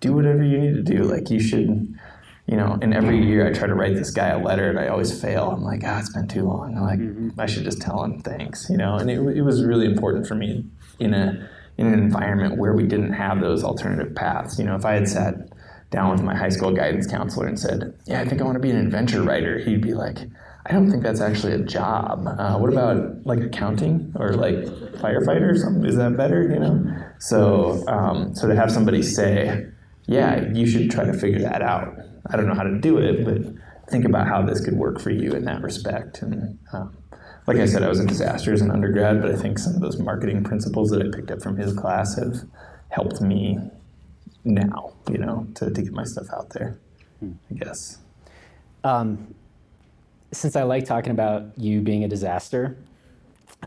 do 0.00 0.12
whatever 0.12 0.42
you 0.42 0.58
need 0.58 0.74
to 0.74 0.82
do. 0.82 1.04
Like, 1.04 1.30
you 1.30 1.38
should, 1.38 1.94
you 2.48 2.56
know, 2.56 2.76
and 2.82 2.92
every 2.92 3.24
year 3.24 3.46
I 3.46 3.52
try 3.52 3.68
to 3.68 3.74
write 3.76 3.94
this 3.94 4.10
guy 4.10 4.30
a 4.30 4.42
letter 4.42 4.68
and 4.68 4.80
I 4.80 4.88
always 4.88 5.22
fail. 5.22 5.52
I'm 5.52 5.62
like, 5.62 5.82
ah, 5.84 5.94
oh, 5.94 5.98
it's 6.00 6.12
been 6.12 6.26
too 6.26 6.42
long. 6.42 6.76
I'm 6.76 6.82
like, 6.82 6.98
mm-hmm. 6.98 7.40
I 7.40 7.46
should 7.46 7.62
just 7.62 7.80
tell 7.80 8.02
him 8.02 8.20
thanks, 8.20 8.68
you 8.68 8.76
know, 8.76 8.96
and 8.96 9.08
it, 9.08 9.20
it 9.36 9.42
was 9.42 9.64
really 9.64 9.86
important 9.86 10.26
for 10.26 10.34
me 10.34 10.64
in 10.98 11.14
a, 11.14 11.48
in 11.78 11.86
an 11.86 11.94
environment 11.94 12.58
where 12.58 12.72
we 12.72 12.82
didn't 12.82 13.12
have 13.12 13.40
those 13.40 13.62
alternative 13.62 14.16
paths. 14.16 14.58
You 14.58 14.64
know, 14.64 14.74
if 14.74 14.84
I 14.84 14.94
had 14.94 15.06
sat 15.06 15.36
down 15.90 16.10
with 16.10 16.22
my 16.22 16.34
high 16.34 16.48
school 16.48 16.72
guidance 16.72 17.06
counselor 17.06 17.46
and 17.46 17.60
said, 17.60 17.96
yeah, 18.06 18.20
I 18.20 18.24
think 18.24 18.40
I 18.40 18.44
want 18.44 18.56
to 18.56 18.60
be 18.60 18.72
an 18.72 18.84
adventure 18.84 19.22
writer, 19.22 19.60
he'd 19.60 19.82
be 19.82 19.94
like, 19.94 20.18
I 20.66 20.72
don't 20.72 20.90
think 20.90 21.02
that's 21.02 21.20
actually 21.20 21.54
a 21.54 21.58
job. 21.58 22.26
Uh, 22.26 22.58
what 22.58 22.70
about 22.70 23.24
like 23.24 23.40
accounting 23.40 24.12
or 24.16 24.34
like 24.34 24.56
firefighter 25.00 25.52
or 25.52 25.56
something? 25.56 25.86
Is 25.86 25.96
that 25.96 26.16
better? 26.16 26.42
You 26.42 26.58
know. 26.58 27.04
So 27.18 27.84
um, 27.88 28.34
so 28.34 28.46
to 28.46 28.54
have 28.54 28.70
somebody 28.70 29.02
say, 29.02 29.66
yeah, 30.06 30.52
you 30.52 30.66
should 30.66 30.90
try 30.90 31.04
to 31.04 31.14
figure 31.14 31.40
that 31.40 31.62
out. 31.62 31.96
I 32.30 32.36
don't 32.36 32.46
know 32.46 32.54
how 32.54 32.64
to 32.64 32.78
do 32.78 32.98
it, 32.98 33.24
but 33.24 33.90
think 33.90 34.04
about 34.04 34.26
how 34.26 34.42
this 34.42 34.62
could 34.62 34.74
work 34.74 35.00
for 35.00 35.10
you 35.10 35.32
in 35.32 35.44
that 35.46 35.62
respect. 35.62 36.20
And 36.22 36.58
um, 36.72 36.96
like 37.46 37.56
I 37.56 37.64
said, 37.64 37.82
I 37.82 37.88
was 37.88 37.98
a 37.98 38.06
disaster 38.06 38.52
as 38.52 38.60
an 38.60 38.70
undergrad, 38.70 39.22
but 39.22 39.30
I 39.30 39.36
think 39.36 39.58
some 39.58 39.74
of 39.74 39.80
those 39.80 39.98
marketing 39.98 40.44
principles 40.44 40.90
that 40.90 41.00
I 41.00 41.10
picked 41.10 41.30
up 41.30 41.42
from 41.42 41.56
his 41.56 41.72
class 41.72 42.16
have 42.16 42.42
helped 42.90 43.22
me 43.22 43.58
now. 44.44 44.92
You 45.10 45.18
know, 45.18 45.46
to, 45.54 45.70
to 45.70 45.82
get 45.82 45.92
my 45.92 46.04
stuff 46.04 46.26
out 46.32 46.50
there. 46.50 46.78
I 47.22 47.54
guess. 47.54 47.98
Um, 48.84 49.34
since 50.32 50.56
I 50.56 50.62
like 50.62 50.84
talking 50.84 51.12
about 51.12 51.44
you 51.56 51.80
being 51.80 52.04
a 52.04 52.08
disaster, 52.08 52.76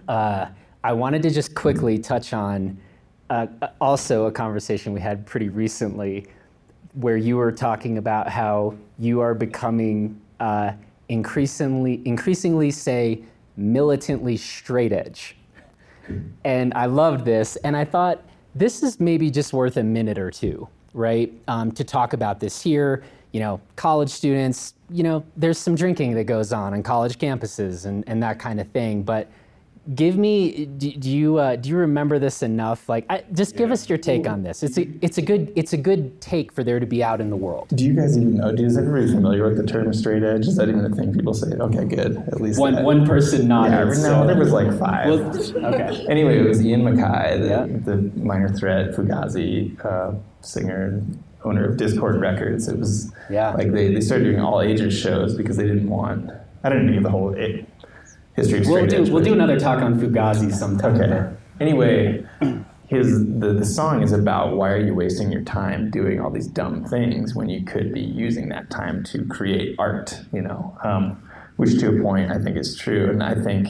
uh, 0.07 0.47
I 0.83 0.93
wanted 0.93 1.21
to 1.23 1.29
just 1.29 1.55
quickly 1.55 1.97
touch 1.97 2.33
on 2.33 2.77
uh, 3.29 3.47
also 3.79 4.25
a 4.25 4.31
conversation 4.31 4.93
we 4.93 4.99
had 4.99 5.25
pretty 5.25 5.49
recently 5.49 6.27
where 6.93 7.17
you 7.17 7.37
were 7.37 7.51
talking 7.51 7.97
about 7.97 8.29
how 8.29 8.75
you 8.99 9.19
are 9.19 9.33
becoming 9.33 10.19
uh, 10.39 10.71
increasingly, 11.09 12.01
increasingly, 12.05 12.69
say, 12.69 13.23
militantly 13.57 14.37
straight 14.37 14.91
edge. 14.91 15.35
And 16.43 16.73
I 16.75 16.85
loved 16.85 17.25
this, 17.25 17.55
and 17.57 17.77
I 17.77 17.85
thought 17.85 18.23
this 18.55 18.83
is 18.83 18.99
maybe 18.99 19.31
just 19.31 19.53
worth 19.53 19.77
a 19.77 19.83
minute 19.83 20.19
or 20.19 20.29
two, 20.29 20.67
right, 20.93 21.33
um, 21.47 21.71
to 21.71 21.83
talk 21.83 22.13
about 22.13 22.39
this 22.39 22.61
here 22.61 23.03
you 23.33 23.39
know, 23.39 23.59
college 23.75 24.09
students, 24.09 24.75
you 24.89 25.03
know, 25.03 25.25
there's 25.35 25.57
some 25.57 25.75
drinking 25.75 26.13
that 26.13 26.25
goes 26.25 26.53
on 26.53 26.73
on 26.73 26.83
college 26.83 27.17
campuses 27.17 27.85
and, 27.85 28.03
and 28.07 28.21
that 28.23 28.39
kind 28.39 28.61
of 28.61 28.67
thing. 28.69 29.01
But 29.01 29.27
give 29.95 30.17
me, 30.17 30.65
do, 30.65 30.91
do 30.91 31.09
you 31.09 31.37
uh, 31.37 31.55
do 31.55 31.69
you 31.69 31.75
remember 31.77 32.19
this 32.19 32.43
enough? 32.43 32.87
Like, 32.87 33.05
I, 33.09 33.23
just 33.33 33.55
give 33.55 33.69
yeah. 33.69 33.73
us 33.73 33.89
your 33.89 33.97
take 33.97 34.27
on 34.27 34.43
this. 34.43 34.61
It's 34.61 34.77
a 34.77 34.87
it's 35.01 35.17
a 35.17 35.21
good 35.23 35.51
it's 35.55 35.73
a 35.73 35.77
good 35.77 36.21
take 36.21 36.51
for 36.51 36.63
there 36.63 36.79
to 36.79 36.85
be 36.85 37.03
out 37.03 37.19
in 37.21 37.31
the 37.31 37.35
world. 37.35 37.69
Do 37.69 37.83
you 37.83 37.93
guys 37.93 38.15
even 38.15 38.37
know? 38.37 38.49
Is 38.49 38.77
everybody 38.77 39.11
familiar 39.11 39.43
with 39.45 39.57
the 39.57 39.65
term 39.65 39.91
straight 39.95 40.21
edge? 40.21 40.45
Is 40.45 40.55
that 40.57 40.69
even 40.69 40.85
a 40.85 40.89
thing 40.89 41.11
people 41.11 41.33
say? 41.33 41.47
Okay, 41.57 41.85
good. 41.85 42.17
At 42.27 42.39
least 42.39 42.59
one 42.59 42.75
that. 42.75 42.83
one 42.83 43.05
person 43.05 43.47
nodded. 43.47 43.71
Yeah, 43.71 43.93
so. 43.93 44.21
no, 44.21 44.27
there 44.27 44.37
was 44.37 44.51
like 44.51 44.77
five. 44.77 45.07
Well, 45.07 45.73
okay. 45.73 46.05
Anyway, 46.07 46.37
it 46.37 46.47
was 46.47 46.63
Ian 46.63 46.83
MacKaye, 46.83 47.41
the, 47.41 47.47
yeah. 47.47 47.65
the 47.83 47.97
Minor 48.23 48.49
Threat 48.49 48.91
Fugazi 48.91 49.83
uh, 49.83 50.13
singer 50.41 51.01
owner 51.43 51.69
of 51.69 51.77
Dischord 51.77 52.19
Records. 52.19 52.67
It 52.67 52.77
was 52.77 53.11
yeah. 53.29 53.53
like 53.53 53.71
they, 53.71 53.93
they 53.93 54.01
started 54.01 54.25
doing 54.25 54.39
all 54.39 54.61
ages 54.61 54.97
shows 54.97 55.35
because 55.35 55.57
they 55.57 55.67
didn't 55.67 55.89
want. 55.89 56.31
I 56.63 56.69
didn't 56.69 56.93
know 56.93 57.01
the 57.01 57.09
whole 57.09 57.33
it, 57.33 57.67
history 58.35 58.59
of 58.59 58.67
we'll 58.67 58.85
do, 58.87 59.01
edge, 59.01 59.09
We'll 59.09 59.23
do 59.23 59.33
another 59.33 59.59
talk 59.59 59.81
on 59.81 59.99
Fugazi 59.99 60.53
sometime. 60.53 60.99
Okay. 61.01 61.35
Anyway, 61.59 62.25
his 62.87 63.25
the, 63.39 63.53
the 63.53 63.65
song 63.65 64.01
is 64.01 64.11
about 64.11 64.55
why 64.55 64.71
are 64.71 64.79
you 64.79 64.93
wasting 64.93 65.31
your 65.31 65.43
time 65.43 65.89
doing 65.89 66.19
all 66.19 66.29
these 66.29 66.47
dumb 66.47 66.85
things 66.85 67.35
when 67.35 67.49
you 67.49 67.63
could 67.63 67.93
be 67.93 68.01
using 68.01 68.49
that 68.49 68.69
time 68.69 69.03
to 69.05 69.25
create 69.25 69.75
art, 69.79 70.19
you 70.31 70.41
know, 70.41 70.77
um, 70.83 71.29
which 71.57 71.79
to 71.79 71.89
a 71.89 72.01
point 72.01 72.31
I 72.31 72.39
think 72.39 72.57
is 72.57 72.75
true, 72.75 73.09
and 73.09 73.23
I 73.23 73.35
think 73.35 73.67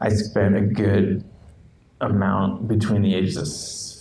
I 0.00 0.10
spent 0.10 0.56
a 0.56 0.60
good 0.60 1.24
amount 2.00 2.68
between 2.68 3.02
the 3.02 3.14
ages 3.14 3.36
of 3.36 3.46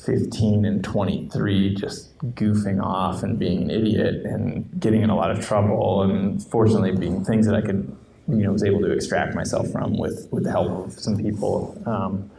15 0.06 0.66
and 0.66 0.84
23 0.84 1.76
just 1.76 2.18
goofing 2.36 2.82
off 2.84 3.24
and 3.24 3.40
being 3.40 3.64
an 3.64 3.72
idiot 3.72 4.26
and 4.26 4.70
getting 4.80 5.02
in 5.02 5.10
a 5.10 5.16
lot 5.16 5.32
of 5.32 5.46
trouble 5.46 6.04
and 6.04 6.44
fortunately 6.44 6.92
being 6.92 7.24
things 7.24 7.46
that 7.46 7.56
I 7.56 7.62
could 7.62 7.96
you 8.28 8.38
know 8.38 8.52
was 8.52 8.64
able 8.64 8.80
to 8.82 8.92
extract 8.92 9.36
myself 9.36 9.70
from 9.72 9.98
with 9.98 10.28
with 10.32 10.44
the 10.44 10.52
help 10.52 10.88
of 10.88 10.94
some 10.94 11.18
people. 11.18 11.82
Um, 11.86 12.30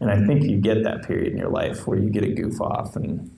and 0.00 0.10
I 0.10 0.24
think 0.26 0.42
you 0.42 0.58
get 0.58 0.82
that 0.82 1.06
period 1.06 1.32
in 1.32 1.38
your 1.38 1.50
life 1.50 1.86
where 1.86 1.98
you 1.98 2.10
get 2.10 2.24
a 2.24 2.32
goof 2.32 2.60
off 2.60 2.96
and 2.96 3.30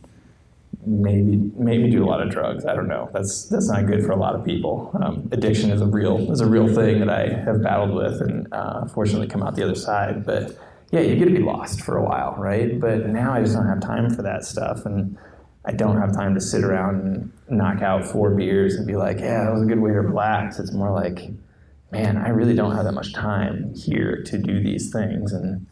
maybe 0.87 1.37
maybe 1.57 1.91
do 1.91 2.05
a 2.05 2.07
lot 2.07 2.22
of 2.22 2.30
drugs. 2.30 2.64
I 2.64 2.74
don't 2.74 2.89
know. 2.89 3.11
That's 3.12 3.47
that's 3.47 3.68
not 3.68 3.87
good 3.87 4.05
for 4.05 4.12
a 4.12 4.16
lot 4.16 4.35
of 4.35 4.45
people. 4.45 4.91
Um, 5.03 5.28
addiction 5.32 5.70
is 5.70 5.80
a 5.80 5.87
real 5.87 6.30
is 6.30 6.41
a 6.41 6.47
real 6.47 6.68
thing 6.68 7.01
that 7.01 7.11
I 7.11 7.28
have 7.45 7.62
battled 7.62 7.95
with 7.95 8.20
and 8.20 8.49
uh, 8.53 8.87
fortunately 8.87 9.26
come 9.26 9.43
out 9.43 9.55
the 9.57 9.62
other 9.62 9.74
side. 9.74 10.24
But 10.24 10.57
yeah, 10.91 11.01
you 11.01 11.16
get 11.16 11.26
to 11.26 11.30
be 11.30 11.43
lost 11.43 11.80
for 11.80 11.97
a 11.97 12.05
while, 12.05 12.35
right? 12.39 12.78
But 12.78 13.07
now 13.07 13.32
I 13.32 13.41
just 13.41 13.55
don't 13.55 13.66
have 13.66 13.80
time 13.80 14.14
for 14.14 14.22
that 14.22 14.45
stuff. 14.45 14.85
And 14.87 15.18
I 15.64 15.72
don't 15.72 15.99
have 15.99 16.12
time 16.12 16.35
to 16.35 16.41
sit 16.41 16.62
around 16.62 17.01
and 17.01 17.32
knock 17.49 17.82
out 17.82 18.05
four 18.05 18.35
beers 18.35 18.74
and 18.74 18.87
be 18.87 18.97
like, 18.97 19.18
yeah, 19.18 19.45
that 19.45 19.53
was 19.53 19.62
a 19.62 19.66
good 19.66 19.80
way 19.80 19.91
to 19.91 20.01
relax. 20.01 20.59
It's 20.59 20.72
more 20.72 20.93
like, 20.93 21.30
man, 21.91 22.16
I 22.16 22.28
really 22.28 22.55
don't 22.55 22.74
have 22.74 22.85
that 22.85 22.93
much 22.93 23.12
time 23.14 23.74
here 23.74 24.22
to 24.26 24.39
do 24.39 24.62
these 24.62 24.93
things. 24.93 25.32
And 25.32 25.66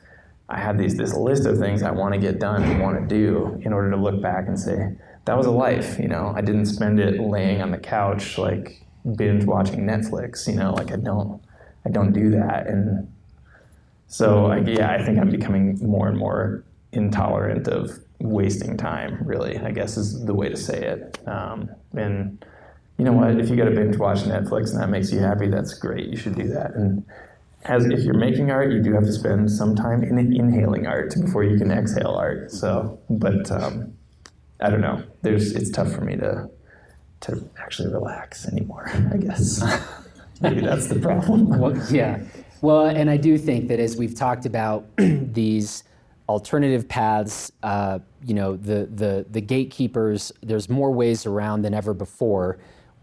I 0.48 0.58
have 0.58 0.78
these 0.78 0.96
this 0.96 1.14
list 1.14 1.46
of 1.46 1.58
things 1.58 1.82
I 1.82 1.90
want 1.90 2.14
to 2.14 2.20
get 2.20 2.38
done 2.38 2.62
and 2.62 2.80
want 2.80 3.00
to 3.00 3.06
do 3.06 3.60
in 3.64 3.72
order 3.72 3.90
to 3.90 3.96
look 3.96 4.20
back 4.22 4.48
and 4.48 4.58
say, 4.58 4.96
that 5.24 5.36
was 5.36 5.46
a 5.46 5.50
life, 5.50 5.98
you 5.98 6.08
know. 6.08 6.32
I 6.34 6.40
didn't 6.40 6.66
spend 6.66 6.98
it 6.98 7.20
laying 7.20 7.62
on 7.62 7.70
the 7.70 7.78
couch 7.78 8.38
like 8.38 8.82
binge 9.16 9.44
watching 9.44 9.80
Netflix, 9.80 10.48
you 10.48 10.54
know, 10.54 10.72
like 10.72 10.90
I 10.92 10.96
don't 10.96 11.40
I 11.84 11.90
don't 11.90 12.12
do 12.12 12.30
that. 12.30 12.66
And 12.66 13.11
so 14.12 14.48
I, 14.48 14.58
yeah, 14.58 14.90
I 14.92 15.02
think 15.02 15.18
I'm 15.18 15.30
becoming 15.30 15.78
more 15.80 16.06
and 16.06 16.18
more 16.18 16.62
intolerant 16.92 17.66
of 17.66 17.98
wasting 18.20 18.76
time. 18.76 19.18
Really, 19.24 19.56
I 19.56 19.70
guess 19.70 19.96
is 19.96 20.26
the 20.26 20.34
way 20.34 20.50
to 20.50 20.56
say 20.56 20.82
it. 20.82 21.18
Um, 21.26 21.70
and 21.96 22.44
you 22.98 23.06
know 23.06 23.12
what? 23.12 23.40
If 23.40 23.48
you 23.48 23.56
got 23.56 23.64
to 23.64 23.70
binge 23.70 23.96
watch 23.96 24.18
Netflix 24.18 24.72
and 24.72 24.82
that 24.82 24.90
makes 24.90 25.10
you 25.10 25.20
happy, 25.20 25.48
that's 25.48 25.72
great. 25.72 26.10
You 26.10 26.18
should 26.18 26.34
do 26.34 26.46
that. 26.48 26.74
And 26.74 27.06
as 27.64 27.86
if 27.86 28.00
you're 28.00 28.12
making 28.12 28.50
art, 28.50 28.70
you 28.70 28.82
do 28.82 28.92
have 28.92 29.04
to 29.04 29.12
spend 29.14 29.50
some 29.50 29.74
time 29.74 30.02
in 30.02 30.18
inhaling 30.18 30.86
art 30.86 31.14
before 31.18 31.42
you 31.42 31.56
can 31.56 31.70
exhale 31.70 32.14
art. 32.14 32.50
So, 32.50 33.00
but 33.08 33.50
um, 33.50 33.94
I 34.60 34.68
don't 34.68 34.82
know. 34.82 35.02
There's 35.22 35.52
it's 35.52 35.70
tough 35.70 35.90
for 35.90 36.02
me 36.02 36.16
to 36.16 36.50
to 37.22 37.48
actually 37.58 37.90
relax 37.90 38.46
anymore. 38.46 38.90
I 39.10 39.16
guess 39.16 39.64
maybe 40.42 40.60
that's 40.60 40.88
the 40.88 41.00
problem. 41.00 41.58
Well, 41.58 41.74
yeah. 41.90 42.22
Well, 42.62 42.86
and 42.86 43.10
I 43.10 43.16
do 43.18 43.36
think 43.38 43.68
that 43.68 43.80
as 43.80 43.96
we've 43.96 44.14
talked 44.14 44.46
about 44.46 44.86
these 44.96 45.84
alternative 46.28 46.88
paths, 46.88 47.52
uh, 47.62 47.98
you 48.24 48.34
know, 48.34 48.56
the, 48.56 48.86
the, 48.86 49.26
the 49.30 49.40
gatekeepers, 49.40 50.32
there's 50.42 50.70
more 50.70 50.92
ways 50.92 51.26
around 51.26 51.62
than 51.62 51.74
ever 51.74 51.92
before. 51.92 52.58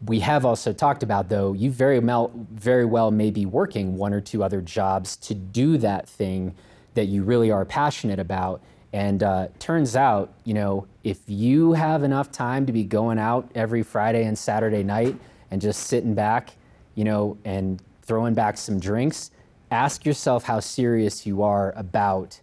we 0.06 0.22
have 0.22 0.46
also 0.46 0.72
talked 0.72 1.04
about 1.04 1.30
though 1.30 1.54
you 1.54 1.70
very 1.70 2.00
well 2.00 2.32
very 2.52 2.86
well 2.86 3.12
may 3.12 3.30
be 3.32 3.46
working 3.46 3.98
one 3.98 4.14
or 4.14 4.22
two 4.22 4.44
other 4.44 4.62
jobs 4.62 5.18
to 5.18 5.34
do 5.34 5.78
that 5.78 6.08
thing 6.08 6.56
that 6.94 7.06
you 7.06 7.24
really 7.24 7.52
are 7.52 7.66
passionate 7.66 8.20
about 8.20 8.62
and 8.94 9.24
uh, 9.24 9.48
turns 9.60 9.96
out 9.96 10.32
you 10.46 10.54
know 10.54 10.88
if 11.04 11.20
you 11.28 11.74
have 11.74 12.04
enough 12.04 12.32
time 12.32 12.66
to 12.66 12.72
be 12.72 12.84
going 12.84 13.20
out 13.20 13.50
every 13.56 13.84
friday 13.84 14.24
and 14.24 14.38
saturday 14.38 14.84
night 14.84 15.16
and 15.52 15.62
just 15.62 15.88
sitting 15.88 16.14
back 16.14 16.56
you 16.96 17.04
know 17.04 17.38
and 17.44 17.82
throwing 18.02 18.34
back 18.34 18.58
some 18.58 18.80
drinks 18.80 19.32
ask 19.72 20.06
yourself 20.06 20.44
how 20.44 20.60
serious 20.60 21.26
you 21.26 21.44
are 21.44 21.74
about 21.76 22.40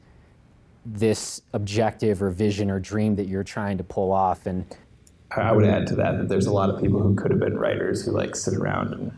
this 0.84 1.42
objective 1.52 2.22
or 2.22 2.30
vision 2.30 2.70
or 2.70 2.78
dream 2.78 3.16
that 3.16 3.26
you're 3.26 3.42
trying 3.44 3.76
to 3.78 3.84
pull 3.84 4.12
off 4.12 4.46
and 4.46 4.64
I 5.32 5.52
would 5.52 5.64
add 5.64 5.86
to 5.88 5.96
that 5.96 6.18
that 6.18 6.28
there's 6.28 6.46
a 6.46 6.52
lot 6.52 6.70
of 6.70 6.80
people 6.80 7.02
who 7.02 7.14
could 7.14 7.30
have 7.30 7.40
been 7.40 7.58
writers 7.58 8.04
who 8.04 8.12
like 8.12 8.36
sit 8.36 8.54
around 8.54 8.92
and 8.92 9.12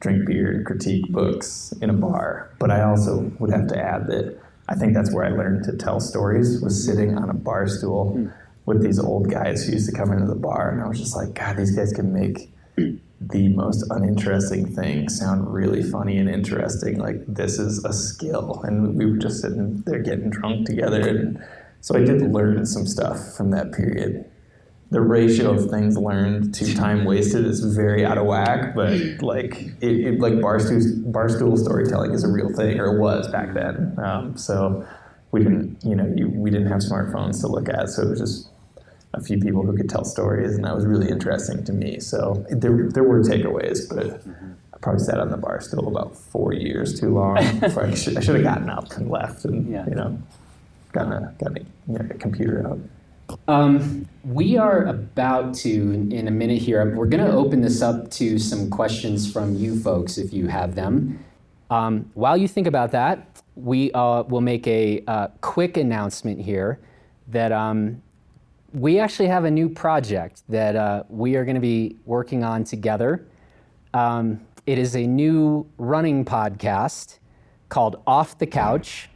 drink 0.00 0.26
beer 0.26 0.50
and 0.50 0.66
critique 0.66 1.08
books 1.10 1.72
in 1.80 1.90
a 1.90 1.94
bar. 1.94 2.50
But 2.58 2.70
I 2.70 2.82
also 2.82 3.32
would 3.38 3.50
have 3.50 3.66
to 3.68 3.78
add 3.78 4.06
that 4.08 4.38
I 4.68 4.74
think 4.74 4.94
that's 4.94 5.12
where 5.14 5.24
I 5.24 5.30
learned 5.30 5.64
to 5.64 5.76
tell 5.76 6.00
stories 6.00 6.60
was 6.60 6.84
sitting 6.84 7.16
on 7.16 7.30
a 7.30 7.34
bar 7.34 7.66
stool 7.68 8.12
hmm. 8.12 8.28
with 8.66 8.82
these 8.82 8.98
old 8.98 9.30
guys 9.30 9.64
who 9.64 9.72
used 9.72 9.88
to 9.90 9.96
come 9.96 10.12
into 10.12 10.26
the 10.26 10.38
bar 10.38 10.70
and 10.70 10.82
I 10.82 10.88
was 10.88 10.98
just 10.98 11.16
like, 11.16 11.34
God, 11.34 11.56
these 11.56 11.74
guys 11.74 11.92
can 11.92 12.12
make 12.12 12.52
the 13.20 13.48
most 13.48 13.84
uninteresting 13.90 14.74
thing 14.74 15.08
sound 15.08 15.52
really 15.52 15.82
funny 15.82 16.16
and 16.18 16.28
interesting. 16.28 16.98
Like 16.98 17.22
this 17.26 17.58
is 17.58 17.84
a 17.84 17.92
skill. 17.92 18.62
And 18.64 18.96
we 18.96 19.06
were 19.06 19.18
just 19.18 19.42
sitting 19.42 19.82
there 19.86 19.98
getting 19.98 20.30
drunk 20.30 20.66
together 20.66 21.06
and 21.06 21.44
so 21.82 21.96
I 21.96 22.04
did 22.04 22.20
learn 22.20 22.66
some 22.66 22.86
stuff 22.86 23.36
from 23.36 23.50
that 23.52 23.72
period 23.72 24.30
the 24.90 25.00
ratio 25.00 25.52
of 25.52 25.70
things 25.70 25.96
learned 25.96 26.52
to 26.54 26.74
time 26.74 27.04
wasted 27.04 27.46
is 27.46 27.60
very 27.60 28.04
out 28.04 28.18
of 28.18 28.26
whack. 28.26 28.74
But 28.74 29.22
like 29.22 29.60
it, 29.80 30.00
it 30.06 30.20
like 30.20 30.34
barstool 30.34 31.12
barstool 31.12 31.56
storytelling 31.56 32.12
is 32.12 32.24
a 32.24 32.28
real 32.28 32.52
thing, 32.52 32.80
or 32.80 32.98
was 32.98 33.28
back 33.28 33.54
then. 33.54 33.96
Um, 34.04 34.36
so 34.36 34.86
we 35.30 35.44
didn't, 35.44 35.78
you 35.84 35.94
know, 35.94 36.12
you, 36.16 36.28
we 36.28 36.50
didn't 36.50 36.66
have 36.68 36.80
smartphones 36.80 37.40
to 37.40 37.46
look 37.46 37.68
at, 37.68 37.88
so 37.88 38.02
it 38.02 38.10
was 38.10 38.18
just 38.18 38.49
a 39.12 39.20
few 39.22 39.38
people 39.38 39.62
who 39.62 39.76
could 39.76 39.88
tell 39.88 40.04
stories, 40.04 40.54
and 40.54 40.64
that 40.64 40.74
was 40.74 40.86
really 40.86 41.08
interesting 41.10 41.64
to 41.64 41.72
me. 41.72 42.00
So 42.00 42.44
there 42.50 42.88
there 42.90 43.04
were 43.04 43.20
takeaways, 43.22 43.88
but. 43.88 44.22
I 44.72 44.78
probably 44.82 45.04
sat 45.04 45.18
on 45.18 45.30
the 45.30 45.36
bar 45.36 45.60
still 45.60 45.88
about 45.88 46.16
four 46.16 46.54
years 46.54 46.98
too 46.98 47.12
long. 47.12 47.36
Before 47.60 47.84
I, 47.84 47.92
should, 47.94 48.16
I 48.16 48.20
should 48.20 48.36
have 48.36 48.44
gotten 48.44 48.70
up 48.70 48.90
and 48.92 49.10
left, 49.10 49.44
and 49.44 49.70
Yeah. 49.70 49.84
you 49.86 49.94
know, 49.94 50.18
gotten 50.92 51.12
a 51.12 51.34
gotten 51.38 51.58
a, 51.58 51.60
you 51.92 51.98
know, 51.98 52.06
a 52.08 52.14
computer 52.14 52.66
out. 52.66 52.78
Um, 53.46 54.08
we 54.24 54.56
are 54.56 54.86
about 54.86 55.54
to, 55.56 55.70
in, 55.70 56.12
in 56.12 56.28
a 56.28 56.30
minute 56.30 56.58
here, 56.62 56.94
we're 56.96 57.06
going 57.06 57.24
to 57.24 57.30
open 57.32 57.60
this 57.60 57.82
up 57.82 58.10
to 58.12 58.38
some 58.38 58.70
questions 58.70 59.30
from 59.30 59.54
you 59.54 59.78
folks 59.78 60.18
if 60.18 60.32
you 60.32 60.46
have 60.48 60.74
them. 60.74 61.22
Um, 61.70 62.10
while 62.14 62.36
you 62.36 62.48
think 62.48 62.66
about 62.66 62.90
that, 62.92 63.42
we 63.54 63.92
uh, 63.92 64.22
will 64.24 64.40
make 64.40 64.66
a 64.66 65.04
uh, 65.06 65.28
quick 65.42 65.76
announcement 65.76 66.40
here 66.40 66.80
that 67.28 67.52
um, 67.52 68.02
we 68.72 68.98
actually 68.98 69.28
have 69.28 69.44
a 69.44 69.50
new 69.50 69.68
project 69.68 70.42
that 70.48 70.76
uh, 70.76 71.02
we 71.08 71.36
are 71.36 71.44
going 71.44 71.56
to 71.56 71.60
be 71.60 71.96
working 72.04 72.44
on 72.44 72.64
together. 72.64 73.26
Um, 73.94 74.40
it 74.66 74.78
is 74.78 74.94
a 74.94 75.06
new 75.06 75.66
running 75.78 76.24
podcast 76.24 77.18
called 77.68 78.02
Off 78.06 78.38
the 78.38 78.46
Couch. 78.46 79.08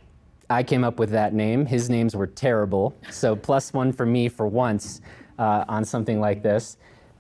I 0.51 0.63
came 0.63 0.85
up 0.85 0.99
with 0.99 1.11
that 1.11 1.33
name. 1.33 1.67
His 1.67 1.89
names 1.89 2.17
were 2.17 2.27
terrible. 2.27 2.95
So, 3.11 3.37
plus 3.37 3.73
one 3.73 3.93
for 3.93 4.07
me 4.07 4.29
for 4.29 4.47
once 4.47 5.01
uh, 5.39 5.65
on 5.69 5.85
something 5.85 6.21
like 6.21 6.43
this. 6.43 6.77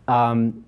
Um, 0.09 0.64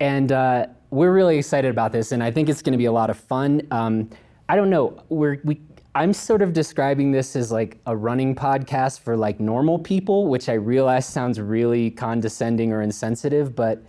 and 0.00 0.32
uh, 0.32 0.66
we're 0.90 1.12
really 1.12 1.38
excited 1.38 1.70
about 1.70 1.92
this, 1.92 2.12
and 2.12 2.22
I 2.22 2.30
think 2.30 2.48
it's 2.48 2.62
going 2.62 2.72
to 2.72 2.78
be 2.78 2.84
a 2.86 2.92
lot 2.92 3.10
of 3.10 3.16
fun. 3.16 3.62
Um, 3.70 4.10
I 4.48 4.56
don't 4.56 4.70
know. 4.70 5.02
We're, 5.08 5.40
we, 5.44 5.60
I'm 5.96 6.12
sort 6.12 6.42
of 6.42 6.52
describing 6.52 7.12
this 7.12 7.36
as 7.36 7.52
like 7.52 7.78
a 7.86 7.96
running 7.96 8.34
podcast 8.34 9.00
for 9.00 9.16
like 9.16 9.38
normal 9.38 9.78
people, 9.78 10.26
which 10.26 10.48
I 10.48 10.54
realize 10.54 11.06
sounds 11.06 11.40
really 11.40 11.90
condescending 11.90 12.72
or 12.72 12.82
insensitive, 12.82 13.54
but 13.54 13.80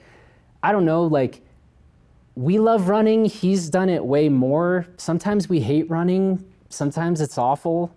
I 0.62 0.72
don't 0.72 0.86
know. 0.86 1.04
Like, 1.04 1.42
we 2.36 2.60
love 2.60 2.90
running. 2.90 3.26
He's 3.26 3.70
done 3.70 3.90
it 3.90 4.06
way 4.06 4.30
more. 4.30 4.86
Sometimes 4.98 5.50
we 5.50 5.62
hate 5.62 5.90
running. 5.90 6.44
Sometimes 6.70 7.22
it's 7.22 7.38
awful. 7.38 7.96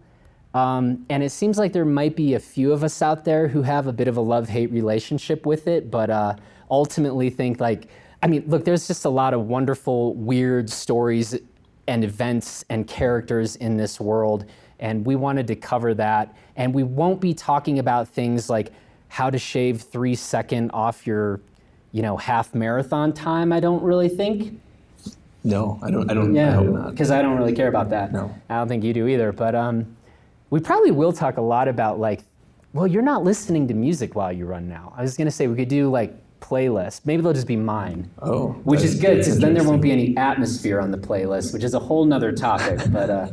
Um, 0.54 1.04
and 1.10 1.22
it 1.22 1.30
seems 1.30 1.58
like 1.58 1.72
there 1.72 1.84
might 1.84 2.16
be 2.16 2.34
a 2.34 2.40
few 2.40 2.72
of 2.72 2.82
us 2.82 3.02
out 3.02 3.24
there 3.24 3.48
who 3.48 3.62
have 3.62 3.86
a 3.88 3.92
bit 3.92 4.08
of 4.08 4.16
a 4.16 4.20
love 4.20 4.48
hate 4.48 4.70
relationship 4.70 5.44
with 5.44 5.66
it, 5.66 5.90
but 5.90 6.08
uh, 6.08 6.36
ultimately 6.70 7.28
think 7.28 7.60
like, 7.60 7.88
I 8.22 8.26
mean, 8.28 8.44
look, 8.46 8.64
there's 8.64 8.86
just 8.86 9.04
a 9.04 9.10
lot 9.10 9.34
of 9.34 9.46
wonderful, 9.46 10.14
weird 10.14 10.70
stories 10.70 11.38
and 11.88 12.04
events 12.04 12.64
and 12.68 12.86
characters 12.86 13.56
in 13.56 13.76
this 13.76 13.98
world. 13.98 14.44
And 14.78 15.04
we 15.04 15.16
wanted 15.16 15.48
to 15.48 15.56
cover 15.56 15.94
that. 15.94 16.36
And 16.54 16.72
we 16.72 16.84
won't 16.84 17.20
be 17.20 17.34
talking 17.34 17.80
about 17.80 18.06
things 18.06 18.48
like 18.48 18.70
how 19.08 19.30
to 19.30 19.38
shave 19.38 19.80
three 19.80 20.14
second 20.14 20.70
off 20.72 21.06
your, 21.06 21.40
you 21.90 22.02
know, 22.02 22.16
half 22.16 22.54
marathon 22.54 23.12
time, 23.12 23.52
I 23.52 23.58
don't 23.58 23.82
really 23.82 24.08
think. 24.08 24.60
No, 25.44 25.78
I 25.82 25.90
don't. 25.90 26.10
I 26.10 26.14
don't. 26.14 26.36
I 26.36 26.60
Yeah, 26.60 26.90
because 26.90 27.10
I 27.10 27.22
don't 27.22 27.38
really 27.38 27.54
care 27.54 27.68
about 27.68 27.88
that. 27.90 28.12
No. 28.12 28.34
I 28.50 28.56
don't 28.56 28.68
think 28.68 28.84
you 28.84 28.92
do 28.92 29.06
either. 29.06 29.32
But 29.32 29.54
um, 29.54 29.96
we 30.50 30.60
probably 30.60 30.90
will 30.90 31.12
talk 31.12 31.38
a 31.38 31.40
lot 31.40 31.68
about 31.68 31.98
like, 31.98 32.22
well, 32.74 32.86
you're 32.86 33.02
not 33.02 33.24
listening 33.24 33.66
to 33.68 33.74
music 33.74 34.14
while 34.14 34.32
you 34.32 34.44
run 34.44 34.68
now. 34.68 34.92
I 34.96 35.02
was 35.02 35.16
gonna 35.16 35.30
say 35.30 35.46
we 35.46 35.56
could 35.56 35.68
do 35.68 35.90
like 35.90 36.14
playlists. 36.40 37.00
Maybe 37.04 37.22
they'll 37.22 37.32
just 37.32 37.46
be 37.46 37.56
mine. 37.56 38.10
Oh, 38.22 38.48
Which 38.64 38.82
is 38.82 38.94
good 39.00 39.18
because 39.18 39.38
then 39.38 39.54
there 39.54 39.64
won't 39.64 39.82
be 39.82 39.90
any 39.92 40.16
atmosphere 40.16 40.80
on 40.80 40.90
the 40.90 40.98
playlist, 40.98 41.52
which 41.52 41.64
is 41.64 41.74
a 41.74 41.78
whole 41.78 42.04
nother 42.04 42.32
topic. 42.32 42.80
but 42.90 43.10
uh, 43.10 43.28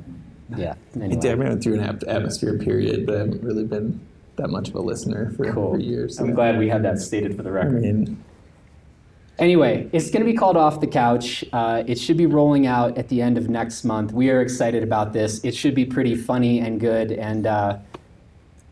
yeah. 0.56 0.74
Anyway. 0.94 1.20
Yeah, 1.22 1.32
I 1.32 1.34
went 1.34 1.62
through 1.62 1.80
an 1.80 2.00
atmosphere 2.08 2.58
period, 2.58 3.06
but 3.06 3.14
I 3.14 3.18
haven't 3.18 3.42
really 3.42 3.64
been 3.64 4.00
that 4.36 4.48
much 4.50 4.68
of 4.68 4.74
a 4.74 4.80
listener 4.80 5.32
for, 5.36 5.50
Cool. 5.52 5.72
for 5.74 5.80
years. 5.80 6.18
I'm 6.18 6.34
glad 6.34 6.58
we 6.58 6.68
had 6.68 6.82
that 6.84 6.98
stated 6.98 7.36
for 7.36 7.42
the 7.42 7.50
I 7.50 7.52
record. 7.52 7.82
mean, 7.82 8.22
Anyway, 9.38 9.86
it's 9.92 10.10
going 10.10 10.24
to 10.24 10.30
be 10.30 10.36
called 10.36 10.56
Off 10.56 10.80
the 10.80 10.86
Couch. 10.86 11.44
Uh, 11.52 11.82
it 11.86 11.98
should 11.98 12.16
be 12.16 12.24
rolling 12.24 12.66
out 12.66 12.96
at 12.96 13.08
the 13.10 13.20
end 13.20 13.36
of 13.36 13.50
next 13.50 13.84
month. 13.84 14.10
We 14.12 14.30
are 14.30 14.40
excited 14.40 14.82
about 14.82 15.12
this. 15.12 15.44
It 15.44 15.54
should 15.54 15.74
be 15.74 15.84
pretty 15.84 16.14
funny 16.16 16.58
and 16.60 16.80
good, 16.80 17.12
and 17.12 17.46
uh, 17.46 17.76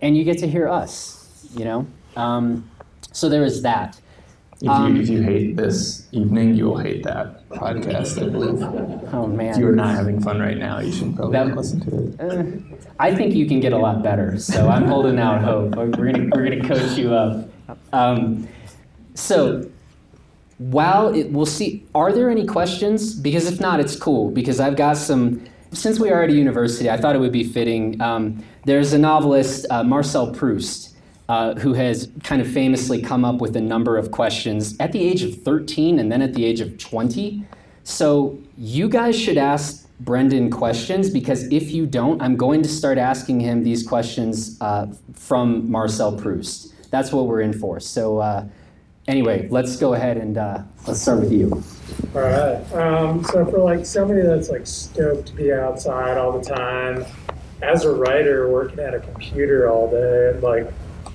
and 0.00 0.16
you 0.16 0.24
get 0.24 0.38
to 0.38 0.48
hear 0.48 0.66
us. 0.66 1.46
You 1.54 1.66
know, 1.66 1.86
um, 2.16 2.70
so 3.14 3.28
there 3.28 3.44
is 3.44 3.62
that. 3.62 3.98
if, 4.60 4.68
Um, 4.68 4.96
you, 4.96 5.02
if 5.02 5.08
you 5.08 5.22
hate 5.22 5.56
this 5.56 6.06
evening, 6.12 6.54
you 6.54 6.64
will 6.66 6.78
hate 6.78 7.02
that 7.04 7.48
podcast. 7.50 8.20
I 8.22 8.28
believe. 8.28 8.62
Oh 9.14 9.26
man. 9.26 9.50
If 9.54 9.58
you 9.58 9.68
are 9.68 9.74
not 9.84 9.94
having 9.94 10.20
fun 10.20 10.38
right 10.40 10.58
now, 10.58 10.80
you 10.80 10.92
should 10.92 11.14
probably 11.16 11.32
That- 11.38 11.56
listen 11.56 11.80
to 11.86 11.92
it. 11.96 12.20
Uh, 12.20 12.42
I 12.98 13.14
think 13.14 13.34
you 13.34 13.46
can 13.46 13.60
get 13.60 13.72
a 13.72 13.78
lot 13.78 14.02
better. 14.02 14.38
So 14.38 14.68
I'm 14.68 14.84
holding 14.86 15.18
out 15.18 15.42
hope. 15.42 15.74
We're 15.76 15.88
gonna 16.12 16.28
we're 16.34 16.44
gonna 16.48 16.66
coach 16.68 16.96
you 16.98 17.12
up. 17.14 17.48
Um, 17.92 18.46
so 19.14 19.66
while 20.58 21.12
it, 21.14 21.30
we'll 21.32 21.46
see, 21.46 21.84
are 21.94 22.12
there 22.12 22.30
any 22.30 22.46
questions? 22.46 23.14
Because 23.14 23.50
if 23.50 23.60
not, 23.60 23.80
it's 23.80 23.96
cool. 23.96 24.30
Because 24.30 24.60
I've 24.60 24.76
got 24.76 24.96
some. 24.96 25.40
Since 25.72 25.98
we 25.98 26.10
are 26.10 26.22
at 26.22 26.30
a 26.30 26.32
university, 26.32 26.88
I 26.88 26.96
thought 26.96 27.16
it 27.16 27.18
would 27.18 27.32
be 27.32 27.42
fitting. 27.44 28.00
Um, 28.00 28.44
there's 28.64 28.92
a 28.92 28.98
novelist, 28.98 29.66
uh, 29.70 29.82
Marcel 29.82 30.32
Proust, 30.32 30.93
uh, 31.28 31.54
who 31.54 31.72
has 31.72 32.10
kind 32.22 32.42
of 32.42 32.48
famously 32.48 33.00
come 33.00 33.24
up 33.24 33.40
with 33.40 33.56
a 33.56 33.60
number 33.60 33.96
of 33.96 34.10
questions 34.10 34.76
at 34.78 34.92
the 34.92 35.02
age 35.02 35.22
of 35.22 35.42
13 35.42 35.98
and 35.98 36.12
then 36.12 36.20
at 36.20 36.34
the 36.34 36.44
age 36.44 36.60
of 36.60 36.76
20. 36.78 37.44
So 37.84 38.38
you 38.58 38.88
guys 38.88 39.18
should 39.18 39.38
ask 39.38 39.88
Brendan 40.00 40.50
questions 40.50 41.10
because 41.10 41.44
if 41.44 41.70
you 41.70 41.86
don't, 41.86 42.20
I'm 42.20 42.36
going 42.36 42.62
to 42.62 42.68
start 42.68 42.98
asking 42.98 43.40
him 43.40 43.62
these 43.62 43.86
questions 43.86 44.58
uh, 44.60 44.86
from 45.14 45.70
Marcel 45.70 46.16
Proust. 46.16 46.74
That's 46.90 47.12
what 47.12 47.26
we're 47.26 47.40
in 47.40 47.52
for. 47.52 47.80
So 47.80 48.18
uh, 48.18 48.46
anyway, 49.08 49.48
let's 49.50 49.76
go 49.76 49.94
ahead 49.94 50.18
and 50.18 50.36
uh, 50.36 50.62
let's 50.86 51.00
start 51.00 51.20
with 51.20 51.32
you. 51.32 51.62
All 52.14 52.22
right. 52.22 52.72
Um, 52.74 53.24
so 53.24 53.44
for 53.46 53.58
like 53.58 53.86
somebody 53.86 54.22
that's 54.22 54.50
like 54.50 54.66
stoked 54.66 55.28
to 55.28 55.34
be 55.34 55.52
outside 55.52 56.18
all 56.18 56.38
the 56.38 56.44
time, 56.44 57.04
as 57.62 57.84
a 57.84 57.94
writer 57.94 58.50
working 58.50 58.80
at 58.80 58.94
a 58.94 59.00
computer 59.00 59.70
all 59.70 59.90
day, 59.90 60.38
like 60.40 60.70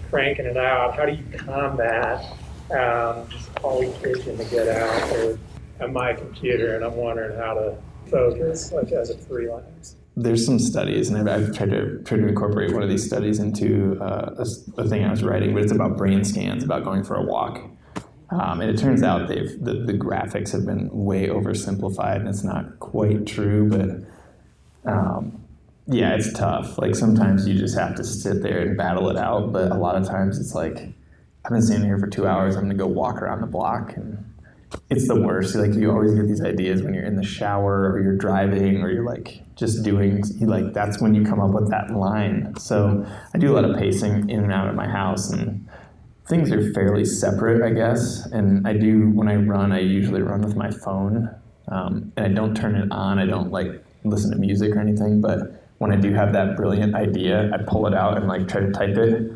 cranking 0.10 0.46
it 0.46 0.58
out, 0.58 0.96
how 0.96 1.06
do 1.06 1.14
you 1.14 1.24
combat 1.38 2.26
um, 2.72 3.28
always 3.64 3.94
itching 4.04 4.38
to 4.38 4.46
get 4.46 4.68
out 4.68 5.12
or 5.16 5.88
my 5.88 6.14
computer 6.14 6.76
and 6.76 6.84
I'm 6.84 6.96
wondering 6.96 7.38
how 7.38 7.54
to 7.54 7.78
focus 8.10 8.72
like 8.72 8.92
as 8.92 9.10
a 9.10 9.18
freelance? 9.18 9.96
There's 10.16 10.46
some 10.46 10.60
studies, 10.60 11.10
and 11.10 11.18
I've, 11.18 11.50
I've 11.50 11.56
tried 11.56 11.70
to 11.70 12.00
tried 12.04 12.18
to 12.18 12.28
incorporate 12.28 12.74
one 12.74 12.84
of 12.84 12.90
these 12.90 13.06
studies 13.06 13.40
into 13.40 13.98
uh, 14.02 14.36
a, 14.38 14.82
a 14.82 14.88
thing 14.90 15.06
I 15.06 15.12
was 15.12 15.24
writing, 15.24 15.54
but 15.54 15.64
it's 15.64 15.72
about 15.72 15.96
brain 15.96 16.26
scans, 16.26 16.64
about 16.64 16.84
going 16.84 17.04
for 17.04 17.16
a 17.16 17.24
walk. 17.24 17.62
Um, 18.32 18.62
and 18.62 18.70
it 18.70 18.78
turns 18.78 19.02
out 19.02 19.28
they've 19.28 19.64
the, 19.64 19.74
the 19.74 19.94
graphics 19.94 20.52
have 20.52 20.66
been 20.66 20.90
way 20.92 21.28
oversimplified, 21.28 22.18
and 22.18 22.28
it's 22.28 22.44
not 22.44 22.80
quite 22.80 23.26
true. 23.26 23.70
But 23.70 24.92
um, 24.92 25.42
yeah, 25.92 26.14
it's 26.14 26.32
tough. 26.34 26.78
Like 26.78 26.96
sometimes 26.96 27.48
you 27.48 27.58
just 27.58 27.78
have 27.78 27.96
to 27.96 28.04
sit 28.04 28.44
there 28.44 28.60
and 28.60 28.78
battle 28.78 29.10
it 29.10 29.18
out. 29.18 29.52
But 29.52 29.72
a 29.72 29.76
lot 29.76 29.96
of 29.96 30.08
times 30.08 30.40
it's 30.40 30.54
like 30.54 30.78
I've 31.46 31.52
been 31.52 31.62
sitting 31.62 31.84
here 31.84 31.98
for 31.98 32.08
two 32.08 32.28
hours. 32.28 32.56
I'm 32.56 32.64
gonna 32.64 32.76
go 32.76 32.88
walk 32.88 33.22
around 33.22 33.42
the 33.42 33.48
block, 33.48 33.94
and 33.96 34.24
it's 34.90 35.08
the 35.08 35.20
worst. 35.20 35.56
Like 35.56 35.74
you 35.74 35.90
always 35.90 36.14
get 36.14 36.28
these 36.28 36.44
ideas 36.44 36.84
when 36.84 36.94
you're 36.94 37.06
in 37.06 37.16
the 37.16 37.24
shower 37.24 37.92
or 37.92 38.02
you're 38.02 38.18
driving 38.18 38.84
or 38.84 38.92
you're 38.92 39.06
like 39.06 39.42
just 39.56 39.84
doing 39.84 40.24
like 40.42 40.74
that's 40.74 41.02
when 41.02 41.16
you 41.16 41.24
come 41.26 41.40
up 41.40 41.52
with 41.52 41.70
that 41.72 41.90
line. 41.92 42.54
So 42.58 43.06
I 43.34 43.38
do 43.40 43.52
a 43.52 43.54
lot 43.54 43.66
of 43.66 43.76
pacing 43.76 44.30
in 44.30 44.44
and 44.44 44.54
out 44.54 44.70
of 44.70 44.76
my 44.76 44.88
house 44.88 45.32
and 45.32 45.68
things 46.28 46.52
are 46.52 46.72
fairly 46.74 47.04
separate, 47.04 47.64
I 47.64 47.74
guess. 47.74 48.28
And 48.28 48.68
I 48.68 48.74
do 48.74 49.10
when 49.10 49.28
I 49.28 49.36
run, 49.38 49.72
I 49.72 49.80
usually 49.80 50.22
run 50.22 50.44
with 50.44 50.56
my 50.56 50.70
phone, 50.70 51.34
um, 51.68 52.14
and 52.16 52.26
I 52.28 52.30
don't 52.30 52.56
turn 52.56 52.76
it 52.76 52.92
on. 52.92 53.18
I 53.18 53.26
don't 53.26 53.52
like 53.52 53.84
listen 54.04 54.30
to 54.32 54.38
music 54.38 54.76
or 54.76 54.80
anything. 54.80 55.20
But 55.20 55.59
when 55.80 55.92
I 55.92 55.96
do 55.96 56.14
have 56.14 56.34
that 56.34 56.56
brilliant 56.56 56.94
idea, 56.94 57.52
I 57.54 57.58
pull 57.66 57.88
it 57.88 57.94
out 57.94 58.18
and 58.18 58.28
like 58.28 58.48
try 58.48 58.62
to 58.62 58.72
type 58.72 58.98
it 58.98 59.32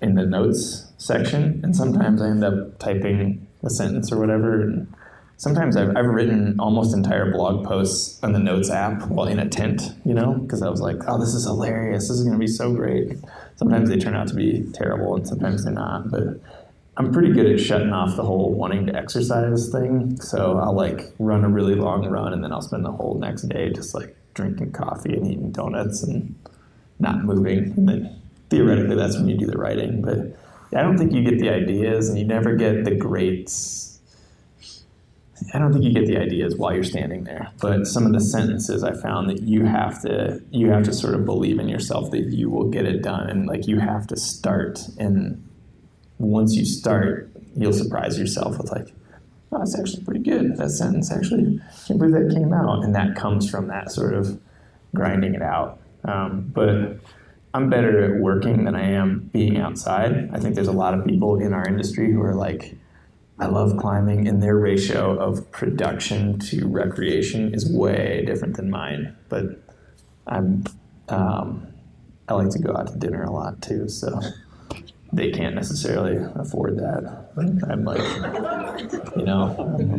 in 0.00 0.14
the 0.14 0.24
notes 0.24 0.92
section. 0.96 1.60
And 1.62 1.76
sometimes 1.76 2.22
I 2.22 2.28
end 2.28 2.44
up 2.44 2.78
typing 2.78 3.46
a 3.64 3.70
sentence 3.70 4.12
or 4.12 4.18
whatever. 4.18 4.62
And 4.62 4.92
sometimes 5.36 5.76
I've, 5.76 5.96
I've 5.96 6.06
written 6.06 6.58
almost 6.60 6.94
entire 6.94 7.32
blog 7.32 7.66
posts 7.66 8.22
on 8.22 8.32
the 8.32 8.38
Notes 8.38 8.70
app 8.70 9.08
while 9.08 9.26
in 9.26 9.40
a 9.40 9.48
tent, 9.48 9.92
you 10.04 10.14
know, 10.14 10.34
because 10.34 10.62
I 10.62 10.68
was 10.68 10.80
like, 10.80 10.96
oh, 11.08 11.18
this 11.18 11.34
is 11.34 11.44
hilarious. 11.44 12.08
This 12.08 12.18
is 12.18 12.24
going 12.24 12.34
to 12.34 12.38
be 12.38 12.46
so 12.46 12.72
great. 12.72 13.18
Sometimes 13.56 13.88
they 13.88 13.98
turn 13.98 14.14
out 14.14 14.28
to 14.28 14.34
be 14.34 14.64
terrible 14.74 15.16
and 15.16 15.26
sometimes 15.26 15.64
they're 15.64 15.72
not. 15.72 16.10
But 16.10 16.40
I'm 16.96 17.12
pretty 17.12 17.32
good 17.32 17.46
at 17.46 17.60
shutting 17.60 17.92
off 17.92 18.16
the 18.16 18.24
whole 18.24 18.52
wanting 18.52 18.86
to 18.86 18.94
exercise 18.94 19.68
thing. 19.70 20.20
So 20.20 20.58
I'll 20.58 20.74
like 20.74 21.12
run 21.18 21.44
a 21.44 21.48
really 21.48 21.74
long 21.74 22.06
run 22.08 22.32
and 22.32 22.42
then 22.42 22.52
I'll 22.52 22.62
spend 22.62 22.84
the 22.84 22.92
whole 22.92 23.18
next 23.18 23.42
day 23.42 23.70
just 23.70 23.94
like 23.94 24.16
drinking 24.38 24.72
coffee 24.72 25.14
and 25.14 25.26
eating 25.26 25.52
donuts 25.52 26.02
and 26.02 26.34
not 26.98 27.24
moving. 27.24 27.74
And 27.76 27.88
then 27.88 28.22
theoretically, 28.50 28.96
that's 28.96 29.16
when 29.16 29.28
you 29.28 29.36
do 29.36 29.46
the 29.46 29.58
writing. 29.58 30.00
But 30.02 30.18
I 30.76 30.82
don't 30.82 30.96
think 30.96 31.12
you 31.12 31.22
get 31.22 31.38
the 31.38 31.50
ideas 31.50 32.08
and 32.08 32.18
you 32.18 32.24
never 32.24 32.54
get 32.54 32.84
the 32.84 32.94
greats 32.94 33.88
I 35.54 35.58
don't 35.58 35.72
think 35.72 35.84
you 35.84 35.92
get 35.92 36.06
the 36.06 36.16
ideas 36.18 36.56
while 36.56 36.74
you're 36.74 36.84
standing 36.84 37.24
there, 37.24 37.50
but 37.60 37.86
some 37.86 38.06
of 38.06 38.12
the 38.12 38.20
sentences 38.20 38.82
I 38.82 38.92
found 38.92 39.30
that 39.30 39.42
you 39.42 39.64
have 39.64 40.02
to 40.02 40.42
you 40.50 40.70
have 40.70 40.84
to 40.84 40.92
sort 40.92 41.14
of 41.14 41.24
believe 41.24 41.58
in 41.58 41.68
yourself 41.68 42.10
that 42.10 42.26
you 42.32 42.50
will 42.50 42.68
get 42.68 42.86
it 42.86 43.02
done, 43.02 43.30
and 43.30 43.46
like 43.46 43.66
you 43.66 43.78
have 43.78 44.06
to 44.08 44.16
start. 44.16 44.80
And 44.98 45.48
once 46.18 46.54
you 46.54 46.64
start, 46.64 47.30
you'll 47.54 47.72
surprise 47.72 48.18
yourself 48.18 48.58
with 48.58 48.72
like, 48.72 48.88
oh, 49.52 49.58
that's 49.58 49.78
actually 49.78 50.04
pretty 50.04 50.20
good. 50.20 50.56
That 50.56 50.70
sentence 50.70 51.10
actually 51.10 51.60
can't 51.86 51.98
believe 51.98 52.14
that 52.14 52.34
came 52.34 52.52
out, 52.52 52.84
and 52.84 52.94
that 52.94 53.16
comes 53.16 53.48
from 53.50 53.68
that 53.68 53.90
sort 53.90 54.14
of 54.14 54.40
grinding 54.94 55.34
it 55.34 55.42
out. 55.42 55.80
Um, 56.04 56.50
but 56.54 56.98
I'm 57.54 57.70
better 57.70 58.14
at 58.14 58.20
working 58.20 58.64
than 58.64 58.74
I 58.74 58.90
am 58.90 59.30
being 59.32 59.58
outside. 59.58 60.30
I 60.32 60.38
think 60.38 60.54
there's 60.54 60.68
a 60.68 60.72
lot 60.72 60.94
of 60.94 61.04
people 61.06 61.40
in 61.40 61.52
our 61.52 61.66
industry 61.66 62.12
who 62.12 62.22
are 62.22 62.34
like 62.34 62.76
I 63.40 63.46
love 63.46 63.76
climbing, 63.76 64.26
and 64.26 64.42
their 64.42 64.56
ratio 64.56 65.16
of 65.16 65.50
production 65.52 66.40
to 66.40 66.66
recreation 66.66 67.54
is 67.54 67.70
way 67.70 68.24
different 68.26 68.56
than 68.56 68.68
mine. 68.68 69.16
But 69.28 69.62
I'm, 70.26 70.64
um, 71.08 71.68
I 72.28 72.34
like 72.34 72.50
to 72.50 72.58
go 72.58 72.76
out 72.76 72.88
to 72.88 72.98
dinner 72.98 73.22
a 73.22 73.30
lot 73.30 73.62
too, 73.62 73.88
so 73.88 74.20
they 75.12 75.30
can't 75.30 75.54
necessarily 75.54 76.18
afford 76.34 76.78
that. 76.78 77.30
I'm 77.68 77.84
like, 77.84 78.02
you 79.16 79.24
know, 79.24 79.54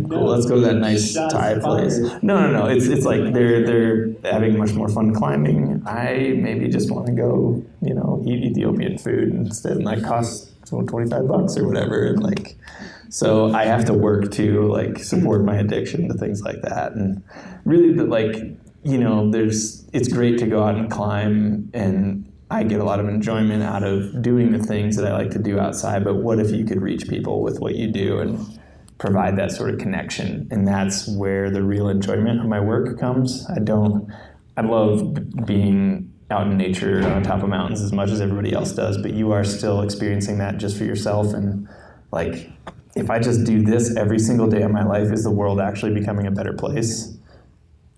cool. 0.09 0.25
Let's 0.25 0.45
go 0.45 0.55
to 0.55 0.61
that 0.61 0.75
nice 0.75 1.13
Thai 1.13 1.59
place. 1.59 1.97
No, 2.21 2.39
no, 2.39 2.51
no. 2.51 2.65
It's 2.67 2.85
it's 2.85 3.05
like 3.05 3.33
they're 3.33 3.65
they're 3.65 4.13
having 4.31 4.57
much 4.57 4.73
more 4.73 4.87
fun 4.87 5.13
climbing. 5.15 5.81
I 5.85 6.35
maybe 6.37 6.67
just 6.67 6.91
want 6.91 7.07
to 7.07 7.13
go, 7.13 7.63
you 7.81 7.95
know, 7.95 8.23
eat 8.25 8.43
Ethiopian 8.51 8.97
food 8.97 9.33
instead, 9.33 9.77
and 9.77 9.87
that 9.87 10.03
costs 10.03 10.51
twenty 10.67 11.09
five 11.09 11.27
bucks 11.27 11.57
or 11.57 11.65
whatever, 11.65 12.05
and 12.05 12.21
like 12.21 12.55
so 13.09 13.51
I 13.51 13.65
have 13.65 13.85
to 13.85 13.93
work 13.93 14.31
to 14.33 14.67
like 14.67 14.99
support 14.99 15.43
my 15.43 15.57
addiction 15.57 16.07
to 16.09 16.13
things 16.13 16.43
like 16.43 16.61
that. 16.61 16.91
And 16.93 17.23
really, 17.65 17.93
the, 17.93 18.03
like 18.03 18.35
you 18.83 18.97
know, 18.97 19.31
there's 19.31 19.89
it's 19.91 20.07
great 20.07 20.37
to 20.39 20.45
go 20.45 20.63
out 20.63 20.75
and 20.75 20.89
climb, 20.91 21.71
and 21.73 22.28
I 22.51 22.63
get 22.63 22.79
a 22.79 22.83
lot 22.83 22.99
of 22.99 23.07
enjoyment 23.07 23.61
out 23.63 23.83
of 23.83 24.21
doing 24.21 24.51
the 24.51 24.59
things 24.59 24.95
that 24.95 25.05
I 25.05 25.13
like 25.13 25.31
to 25.31 25.39
do 25.39 25.59
outside. 25.59 26.03
But 26.03 26.15
what 26.15 26.39
if 26.39 26.51
you 26.51 26.65
could 26.65 26.81
reach 26.81 27.07
people 27.07 27.41
with 27.41 27.59
what 27.59 27.75
you 27.75 27.87
do 27.87 28.19
and 28.19 28.59
provide 28.97 29.37
that 29.37 29.51
sort 29.51 29.69
of 29.69 29.79
connection? 29.79 30.47
And 30.49 30.67
that's 30.67 31.07
where 31.07 31.51
the 31.51 31.61
real 31.61 31.89
enjoyment 31.89 32.39
of 32.39 32.47
my 32.47 32.59
work 32.59 32.99
comes. 32.99 33.45
I 33.49 33.59
don't. 33.59 34.11
I 34.57 34.61
love 34.61 35.45
being 35.45 36.11
out 36.31 36.47
in 36.47 36.57
nature 36.57 37.07
on 37.07 37.23
top 37.23 37.43
of 37.43 37.49
mountains 37.49 37.81
as 37.81 37.93
much 37.93 38.09
as 38.09 38.21
everybody 38.21 38.53
else 38.53 38.73
does, 38.73 38.97
but 38.97 39.13
you 39.13 39.31
are 39.31 39.43
still 39.43 39.81
experiencing 39.81 40.37
that 40.39 40.57
just 40.57 40.77
for 40.77 40.83
yourself 40.83 41.33
and 41.33 41.67
like 42.11 42.49
if 42.95 43.09
I 43.09 43.19
just 43.19 43.45
do 43.45 43.61
this 43.63 43.95
every 43.95 44.19
single 44.19 44.47
day 44.47 44.61
of 44.61 44.71
my 44.71 44.83
life, 44.83 45.11
is 45.11 45.23
the 45.23 45.31
world 45.31 45.59
actually 45.59 45.93
becoming 45.93 46.27
a 46.27 46.31
better 46.31 46.53
place? 46.53 47.15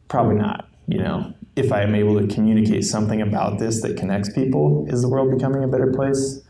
Probably 0.07 0.35
not. 0.35 0.69
You 0.87 0.99
know, 0.99 1.33
if 1.55 1.71
I 1.71 1.81
am 1.81 1.95
able 1.95 2.19
to 2.19 2.33
communicate 2.33 2.85
something 2.85 3.21
about 3.21 3.59
this 3.59 3.81
that 3.81 3.97
connects 3.97 4.31
people, 4.31 4.85
is 4.87 5.01
the 5.01 5.09
world 5.09 5.31
becoming 5.31 5.63
a 5.63 5.67
better 5.67 5.91
place? 5.91 6.41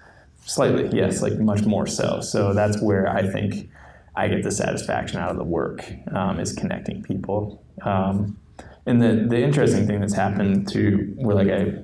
Slightly, 0.45 0.89
yes, 0.97 1.21
like 1.21 1.39
much 1.39 1.63
more 1.65 1.87
so. 1.87 2.21
So 2.21 2.53
that's 2.53 2.81
where 2.81 3.07
I 3.07 3.27
think 3.27 3.69
I 4.15 4.27
get 4.27 4.43
the 4.43 4.51
satisfaction 4.51 5.19
out 5.19 5.31
of 5.31 5.37
the 5.37 5.43
work 5.43 5.91
um, 6.11 6.39
is 6.39 6.53
connecting 6.53 7.03
people. 7.03 7.63
Um, 7.83 8.37
and 8.85 9.01
the 9.01 9.27
the 9.27 9.41
interesting 9.41 9.85
thing 9.85 9.99
that's 10.01 10.13
happened 10.13 10.67
to 10.69 11.13
where 11.17 11.35
like 11.35 11.49
I 11.49 11.75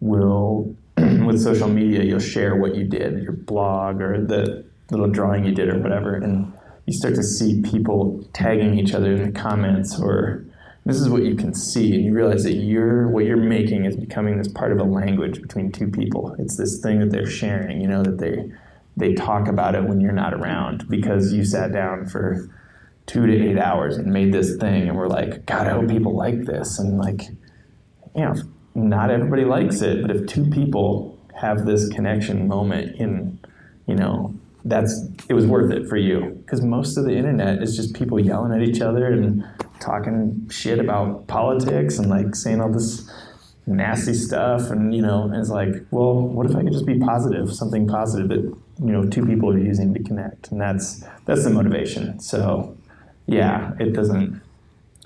will 0.00 0.74
with 0.96 1.40
social 1.40 1.68
media, 1.68 2.02
you'll 2.02 2.18
share 2.18 2.56
what 2.56 2.74
you 2.74 2.84
did, 2.84 3.22
your 3.22 3.32
blog 3.32 4.00
or 4.00 4.24
the 4.24 4.64
little 4.90 5.08
drawing 5.08 5.44
you 5.44 5.54
did 5.54 5.68
or 5.68 5.78
whatever, 5.78 6.16
and 6.16 6.52
you 6.86 6.92
start 6.92 7.14
to 7.14 7.22
see 7.22 7.62
people 7.62 8.24
tagging 8.32 8.78
each 8.78 8.92
other 8.92 9.12
in 9.12 9.32
the 9.32 9.40
comments 9.40 9.98
or 10.00 10.44
this 10.90 11.00
is 11.00 11.08
what 11.08 11.24
you 11.24 11.36
can 11.36 11.54
see 11.54 11.94
and 11.94 12.04
you 12.04 12.12
realize 12.12 12.42
that 12.42 12.54
you're 12.54 13.08
what 13.08 13.24
you're 13.24 13.36
making 13.36 13.84
is 13.84 13.96
becoming 13.96 14.36
this 14.36 14.48
part 14.48 14.72
of 14.72 14.78
a 14.80 14.84
language 14.84 15.40
between 15.40 15.70
two 15.70 15.88
people. 15.88 16.34
It's 16.40 16.56
this 16.56 16.80
thing 16.80 16.98
that 16.98 17.10
they're 17.10 17.30
sharing 17.30 17.80
you 17.80 17.86
know 17.86 18.02
that 18.02 18.18
they 18.18 18.50
they 18.96 19.14
talk 19.14 19.46
about 19.46 19.76
it 19.76 19.84
when 19.84 20.00
you're 20.00 20.12
not 20.12 20.34
around 20.34 20.88
because 20.88 21.32
you 21.32 21.44
sat 21.44 21.72
down 21.72 22.06
for 22.06 22.50
two 23.06 23.24
to 23.24 23.32
eight 23.32 23.58
hours 23.58 23.96
and 23.98 24.12
made 24.12 24.32
this 24.32 24.56
thing 24.56 24.88
and 24.88 24.96
we're 24.96 25.08
like 25.08 25.46
god 25.46 25.68
i 25.68 25.70
hope 25.70 25.88
people 25.88 26.16
like 26.16 26.44
this. 26.44 26.78
And 26.80 26.98
like 26.98 27.22
you 28.16 28.24
know 28.24 28.34
not 28.74 29.10
everybody 29.10 29.44
likes 29.44 29.82
it 29.82 30.02
but 30.02 30.10
if 30.10 30.26
two 30.26 30.44
people 30.50 31.18
have 31.36 31.66
this 31.66 31.88
connection 31.88 32.48
moment 32.48 32.96
in 32.96 33.38
you 33.86 33.94
know 33.94 34.34
that's 34.64 35.04
it 35.28 35.34
was 35.34 35.46
worth 35.46 35.70
it 35.72 35.88
for 35.88 35.96
you. 35.96 36.42
Because 36.44 36.60
most 36.62 36.96
of 36.96 37.04
the 37.04 37.12
internet 37.12 37.62
is 37.62 37.76
just 37.76 37.94
people 37.94 38.20
yelling 38.20 38.52
at 38.52 38.66
each 38.66 38.80
other 38.80 39.06
and 39.06 39.44
talking 39.80 40.48
shit 40.50 40.78
about 40.78 41.26
politics 41.26 41.98
and 41.98 42.08
like 42.08 42.34
saying 42.34 42.60
all 42.60 42.72
this 42.72 43.10
nasty 43.66 44.14
stuff 44.14 44.70
and 44.70 44.94
you 44.94 45.00
know 45.00 45.30
it's 45.34 45.48
like 45.48 45.74
well 45.90 46.14
what 46.14 46.48
if 46.48 46.56
i 46.56 46.62
could 46.62 46.72
just 46.72 46.86
be 46.86 46.98
positive 46.98 47.52
something 47.52 47.86
positive 47.86 48.28
that 48.28 48.42
you 48.84 48.92
know 48.92 49.06
two 49.06 49.24
people 49.26 49.50
are 49.50 49.58
using 49.58 49.92
to 49.94 50.02
connect? 50.02 50.50
And 50.50 50.60
that's 50.60 51.04
that's 51.26 51.44
the 51.44 51.50
motivation. 51.50 52.20
So 52.20 52.76
yeah 53.26 53.72
it 53.78 53.92
doesn't 53.92 54.40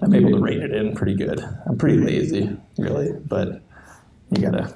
i'm 0.01 0.15
able 0.15 0.31
to 0.31 0.39
rein 0.39 0.63
it 0.63 0.73
in 0.73 0.95
pretty 0.95 1.15
good. 1.15 1.41
I'm 1.67 1.77
pretty 1.77 1.99
lazy 1.99 2.57
really 2.79 3.13
but 3.13 3.61
you 4.31 4.43
gotta 4.43 4.75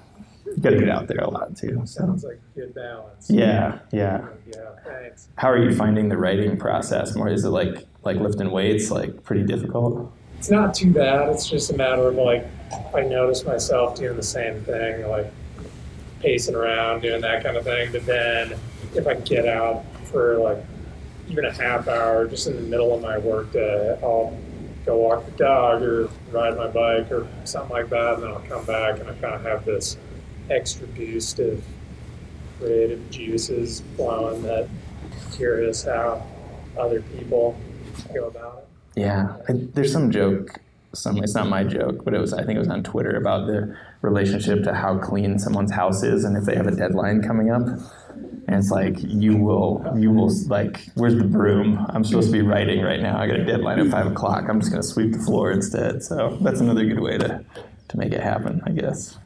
got 0.60 0.70
to 0.70 0.78
get 0.78 0.88
out 0.88 1.06
there 1.08 1.18
a 1.18 1.30
lot 1.30 1.56
too. 1.56 1.80
So. 1.84 2.00
Sounds 2.00 2.24
like 2.24 2.40
good 2.54 2.74
balance. 2.74 3.30
Yeah, 3.30 3.78
yeah. 3.92 4.26
Yeah, 4.46 4.70
thanks. 4.84 5.28
How 5.36 5.50
are 5.50 5.58
you 5.58 5.74
finding 5.74 6.08
the 6.08 6.16
writing 6.16 6.56
process? 6.56 7.14
More 7.14 7.28
is 7.28 7.44
it 7.44 7.50
like 7.50 7.86
like 8.04 8.16
lifting 8.16 8.50
weights, 8.50 8.90
like 8.90 9.22
pretty 9.24 9.44
difficult? 9.44 10.12
It's 10.38 10.50
not 10.50 10.74
too 10.74 10.92
bad. 10.92 11.28
It's 11.30 11.48
just 11.48 11.70
a 11.70 11.76
matter 11.76 12.08
of 12.08 12.14
like 12.14 12.46
I 12.94 13.02
notice 13.02 13.44
myself 13.44 13.96
doing 13.96 14.16
the 14.16 14.22
same 14.22 14.62
thing, 14.62 15.08
like 15.08 15.32
pacing 16.20 16.54
around, 16.54 17.00
doing 17.02 17.20
that 17.20 17.42
kind 17.42 17.56
of 17.56 17.64
thing. 17.64 17.92
But 17.92 18.06
then 18.06 18.54
if 18.94 19.06
I 19.06 19.14
get 19.14 19.46
out 19.46 19.84
for 20.04 20.38
like 20.38 20.64
even 21.28 21.44
a 21.44 21.52
half 21.52 21.88
hour, 21.88 22.26
just 22.26 22.46
in 22.46 22.56
the 22.56 22.62
middle 22.62 22.94
of 22.94 23.02
my 23.02 23.18
workday, 23.18 23.98
I'll 24.02 24.36
go 24.86 24.96
walk 24.96 25.26
the 25.26 25.32
dog 25.32 25.82
or 25.82 26.08
ride 26.30 26.56
my 26.56 26.68
bike 26.68 27.10
or 27.12 27.26
something 27.44 27.70
like 27.70 27.90
that, 27.90 28.14
and 28.14 28.22
then 28.22 28.30
I'll 28.30 28.40
come 28.40 28.64
back 28.64 29.00
and 29.00 29.08
I 29.08 29.12
kind 29.14 29.34
of 29.34 29.42
have 29.42 29.64
this 29.64 29.96
extra 30.50 30.86
boost 30.88 31.38
of 31.38 31.62
creative 32.58 33.10
juices 33.10 33.82
flowing 33.96 34.42
that 34.42 34.68
curious 35.32 35.84
how 35.84 36.26
other 36.78 37.00
people 37.02 37.58
go 38.14 38.26
about 38.26 38.58
it. 38.58 39.00
Yeah, 39.00 39.36
I, 39.48 39.52
there's 39.74 39.92
some 39.92 40.10
joke. 40.10 40.60
Some 40.94 41.18
it's 41.18 41.34
not 41.34 41.48
my 41.48 41.64
joke, 41.64 42.04
but 42.04 42.14
it 42.14 42.18
was 42.18 42.32
I 42.32 42.44
think 42.44 42.56
it 42.56 42.58
was 42.58 42.68
on 42.68 42.82
Twitter 42.82 43.16
about 43.16 43.46
the 43.46 43.76
relationship 44.00 44.64
to 44.64 44.74
how 44.74 44.98
clean 44.98 45.38
someone's 45.38 45.70
house 45.70 46.02
is, 46.02 46.24
and 46.24 46.36
if 46.36 46.44
they 46.44 46.56
have 46.56 46.66
a 46.66 46.74
deadline 46.74 47.22
coming 47.22 47.50
up, 47.50 47.62
and 47.66 48.56
it's 48.56 48.70
like 48.70 48.94
you 48.98 49.36
will 49.36 49.84
you 49.96 50.10
will 50.10 50.32
like 50.46 50.80
where's 50.94 51.14
the 51.14 51.24
broom? 51.24 51.84
I'm 51.90 52.04
supposed 52.04 52.28
to 52.28 52.32
be 52.32 52.40
writing 52.40 52.82
right 52.82 53.00
now. 53.00 53.18
I 53.18 53.26
got 53.26 53.38
a 53.38 53.44
deadline 53.44 53.78
at 53.78 53.88
five 53.88 54.06
o'clock. 54.06 54.44
I'm 54.48 54.60
just 54.60 54.72
gonna 54.72 54.82
sweep 54.82 55.12
the 55.12 55.18
floor 55.18 55.52
instead. 55.52 56.02
So 56.02 56.38
that's 56.40 56.60
another 56.60 56.86
good 56.86 57.00
way 57.00 57.18
to 57.18 57.44
to 57.88 57.96
make 57.98 58.12
it 58.12 58.22
happen, 58.22 58.62
I 58.64 58.70
guess. 58.70 59.18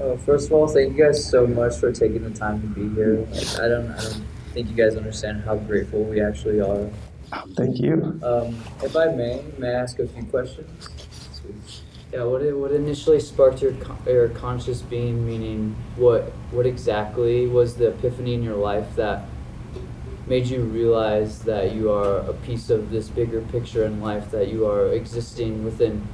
Uh, 0.00 0.16
first 0.18 0.48
of 0.48 0.52
all, 0.52 0.68
thank 0.68 0.96
you 0.96 1.04
guys 1.04 1.24
so 1.24 1.46
much 1.46 1.76
for 1.76 1.92
taking 1.92 2.22
the 2.22 2.30
time 2.30 2.60
to 2.60 2.66
be 2.68 2.94
here. 2.94 3.26
Like, 3.30 3.60
I 3.60 3.68
don't, 3.68 3.90
I 3.90 4.02
don't 4.02 4.24
think 4.52 4.70
you 4.70 4.76
guys 4.76 4.96
understand 4.96 5.42
how 5.44 5.56
grateful 5.56 6.04
we 6.04 6.20
actually 6.20 6.60
are 6.60 6.90
Thank 7.56 7.78
you. 7.78 8.18
Um, 8.22 8.62
if 8.82 8.96
I 8.96 9.06
may, 9.06 9.42
may 9.58 9.68
I 9.68 9.80
ask 9.80 9.98
a 9.98 10.08
few 10.08 10.24
questions? 10.24 10.88
Sweet. 11.32 11.82
Yeah, 12.12 12.24
what 12.24 12.40
what 12.56 12.72
initially 12.72 13.20
sparked 13.20 13.60
your 13.60 13.72
con- 13.72 14.02
your 14.06 14.30
conscious 14.30 14.80
being? 14.80 15.26
Meaning, 15.26 15.76
what 15.96 16.32
what 16.50 16.64
exactly 16.64 17.46
was 17.46 17.76
the 17.76 17.88
epiphany 17.88 18.32
in 18.32 18.42
your 18.42 18.56
life 18.56 18.96
that 18.96 19.26
made 20.26 20.46
you 20.46 20.62
realize 20.62 21.40
that 21.42 21.74
you 21.74 21.90
are 21.90 22.18
a 22.18 22.32
piece 22.32 22.70
of 22.70 22.90
this 22.90 23.10
bigger 23.10 23.42
picture 23.42 23.84
in 23.84 24.00
life? 24.00 24.30
That 24.30 24.48
you 24.48 24.66
are 24.66 24.88
existing 24.88 25.64
within 25.64 26.06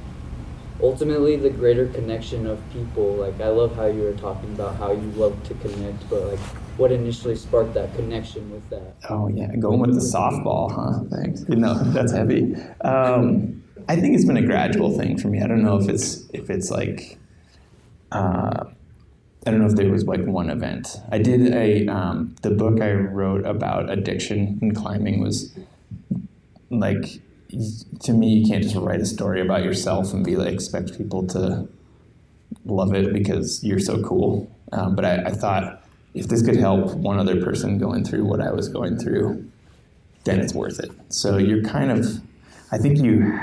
ultimately 0.85 1.35
the 1.35 1.49
greater 1.49 1.87
connection 1.87 2.45
of 2.45 2.61
people. 2.71 3.15
Like 3.15 3.41
I 3.41 3.47
love 3.47 3.75
how 3.75 3.87
you 3.87 4.03
were 4.03 4.13
talking 4.13 4.53
about 4.53 4.75
how 4.75 4.91
you 4.91 5.09
love 5.23 5.35
to 5.47 5.53
connect, 5.55 6.07
but 6.09 6.21
like 6.27 6.39
what 6.77 6.91
initially 6.91 7.35
sparked 7.35 7.73
that 7.73 7.93
connection 7.95 8.51
with 8.51 8.69
that? 8.69 8.95
Oh 9.09 9.27
yeah, 9.27 9.55
going 9.55 9.79
with 9.79 9.95
the 9.95 10.07
softball, 10.17 10.71
huh? 10.71 11.03
Thanks. 11.09 11.43
You 11.49 11.55
know, 11.55 11.73
that's 11.91 12.11
heavy. 12.11 12.55
Um, 12.81 13.63
I 13.89 13.95
think 13.95 14.15
it's 14.15 14.25
been 14.25 14.37
a 14.37 14.45
gradual 14.45 14.95
thing 14.95 15.17
for 15.17 15.27
me. 15.27 15.41
I 15.41 15.47
don't 15.47 15.63
know 15.63 15.77
if 15.77 15.89
it's 15.89 16.23
if 16.33 16.49
it's 16.49 16.69
like. 16.69 17.17
Uh, 18.11 18.65
I 19.47 19.51
don't 19.51 19.59
know 19.59 19.67
if 19.67 19.75
there 19.75 19.91
was 19.91 20.05
like 20.05 20.25
one 20.25 20.49
event. 20.49 20.97
I 21.11 21.19
did 21.19 21.53
a 21.53 21.87
um, 21.87 22.35
the 22.41 22.51
book 22.51 22.81
I 22.81 22.93
wrote 22.93 23.45
about 23.45 23.91
addiction 23.91 24.57
and 24.61 24.75
climbing 24.75 25.21
was 25.21 25.55
like 26.71 27.21
to 28.01 28.13
me 28.13 28.29
you 28.29 28.47
can't 28.47 28.63
just 28.63 28.75
write 28.75 28.99
a 28.99 29.05
story 29.05 29.41
about 29.41 29.63
yourself 29.63 30.13
and 30.13 30.25
be 30.25 30.35
like 30.35 30.53
expect 30.53 30.97
people 30.97 31.25
to 31.27 31.67
love 32.65 32.93
it 32.93 33.13
because 33.13 33.63
you're 33.63 33.79
so 33.79 34.01
cool. 34.01 34.51
Um, 34.71 34.95
but 34.95 35.05
I, 35.05 35.15
I 35.25 35.31
thought 35.31 35.83
if 36.13 36.27
this 36.27 36.41
could 36.41 36.57
help 36.57 36.93
one 36.95 37.19
other 37.19 37.43
person 37.43 37.77
going 37.77 38.03
through 38.03 38.25
what 38.25 38.41
I 38.41 38.51
was 38.51 38.69
going 38.69 38.97
through, 38.97 39.49
then 40.23 40.39
it's 40.39 40.53
worth 40.53 40.79
it. 40.79 40.91
So 41.09 41.37
you're 41.37 41.63
kind 41.63 41.91
of, 41.91 42.21
I 42.71 42.77
think 42.77 42.97
you, 42.97 43.39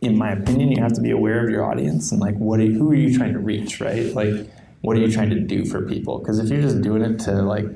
in 0.00 0.18
my 0.18 0.32
opinion, 0.32 0.72
you 0.72 0.82
have 0.82 0.92
to 0.94 1.00
be 1.00 1.10
aware 1.10 1.44
of 1.44 1.50
your 1.50 1.64
audience 1.64 2.12
and 2.12 2.20
like 2.20 2.36
what 2.36 2.60
are 2.60 2.64
who 2.64 2.90
are 2.90 2.94
you 2.94 3.16
trying 3.16 3.32
to 3.32 3.38
reach, 3.38 3.80
right? 3.80 4.12
Like 4.14 4.50
what 4.82 4.96
are 4.96 5.00
you 5.00 5.10
trying 5.10 5.30
to 5.30 5.40
do 5.40 5.64
for 5.64 5.86
people? 5.86 6.18
Because 6.18 6.38
if 6.38 6.48
you're 6.50 6.60
just 6.60 6.82
doing 6.82 7.02
it 7.02 7.20
to 7.20 7.42
like 7.42 7.66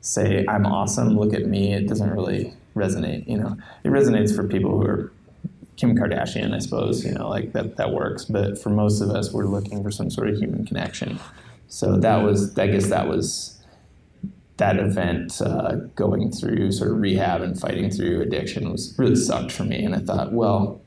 say 0.00 0.44
I'm 0.48 0.66
awesome, 0.66 1.16
look 1.16 1.32
at 1.32 1.46
me, 1.46 1.72
it 1.72 1.88
doesn't 1.88 2.10
really 2.10 2.54
resonate. 2.74 3.26
You 3.28 3.38
know, 3.38 3.56
it 3.84 3.88
resonates 3.88 4.34
for 4.34 4.46
people 4.46 4.78
who 4.78 4.86
are 4.86 5.12
Kim 5.76 5.96
Kardashian, 5.96 6.54
I 6.54 6.58
suppose. 6.58 7.04
You 7.04 7.12
know, 7.12 7.28
like 7.28 7.52
that 7.52 7.76
that 7.76 7.92
works. 7.92 8.24
But 8.24 8.60
for 8.60 8.70
most 8.70 9.00
of 9.00 9.10
us, 9.10 9.32
we're 9.32 9.46
looking 9.46 9.82
for 9.82 9.90
some 9.90 10.10
sort 10.10 10.28
of 10.28 10.36
human 10.36 10.66
connection. 10.66 11.18
So 11.68 11.96
that 11.98 12.22
was, 12.22 12.58
I 12.58 12.66
guess, 12.66 12.88
that 12.88 13.08
was 13.08 13.58
that 14.58 14.78
event 14.78 15.40
uh, 15.40 15.76
going 15.96 16.30
through 16.30 16.70
sort 16.70 16.90
of 16.90 17.00
rehab 17.00 17.40
and 17.40 17.58
fighting 17.58 17.90
through 17.90 18.20
addiction 18.20 18.70
was 18.70 18.94
really 18.98 19.16
sucked 19.16 19.50
for 19.50 19.64
me. 19.64 19.82
And 19.84 19.94
I 19.94 19.98
thought, 19.98 20.32
well, 20.32 20.80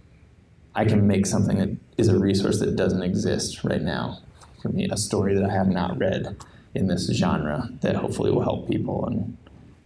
I 0.75 0.85
can 0.85 1.07
make 1.07 1.25
something 1.25 1.57
that 1.57 1.75
is 1.97 2.07
a 2.07 2.19
resource 2.19 2.59
that 2.59 2.75
doesn't 2.75 3.01
exist 3.01 3.63
right 3.63 3.81
now 3.81 4.19
for 4.61 4.69
me, 4.69 4.87
a 4.91 4.97
story 4.97 5.35
that 5.35 5.43
I 5.43 5.53
have 5.53 5.67
not 5.67 5.97
read 5.97 6.37
in 6.73 6.87
this 6.87 7.09
genre 7.11 7.69
that 7.81 7.95
hopefully 7.95 8.31
will 8.31 8.43
help 8.43 8.67
people. 8.67 9.05
And 9.05 9.37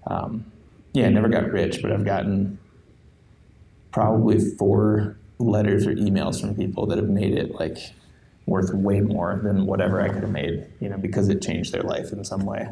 um, 0.08 0.52
yeah, 0.94 1.06
I 1.08 1.10
never 1.10 1.30
got 1.30 1.52
rich, 1.52 1.82
but 1.82 1.92
I've 1.92 2.06
gotten 2.06 2.58
probably 3.92 4.40
four 4.40 5.18
letters 5.40 5.88
or 5.88 5.94
emails 5.96 6.40
from 6.42 6.56
people 6.56 6.86
that 6.88 6.98
have 6.98 7.10
made 7.10 7.34
it 7.34 7.56
like 7.56 7.78
worth 8.46 8.74
way 8.74 9.00
more 9.02 9.40
than 9.44 9.66
whatever 9.66 10.02
I 10.02 10.10
could 10.10 10.24
have 10.24 10.32
made, 10.32 10.66
you 10.80 10.90
know, 10.90 10.98
because 10.98 11.30
it 11.30 11.42
changed 11.42 11.72
their 11.74 11.84
life 11.84 12.12
in 12.12 12.24
some 12.24 12.42
way. 12.46 12.68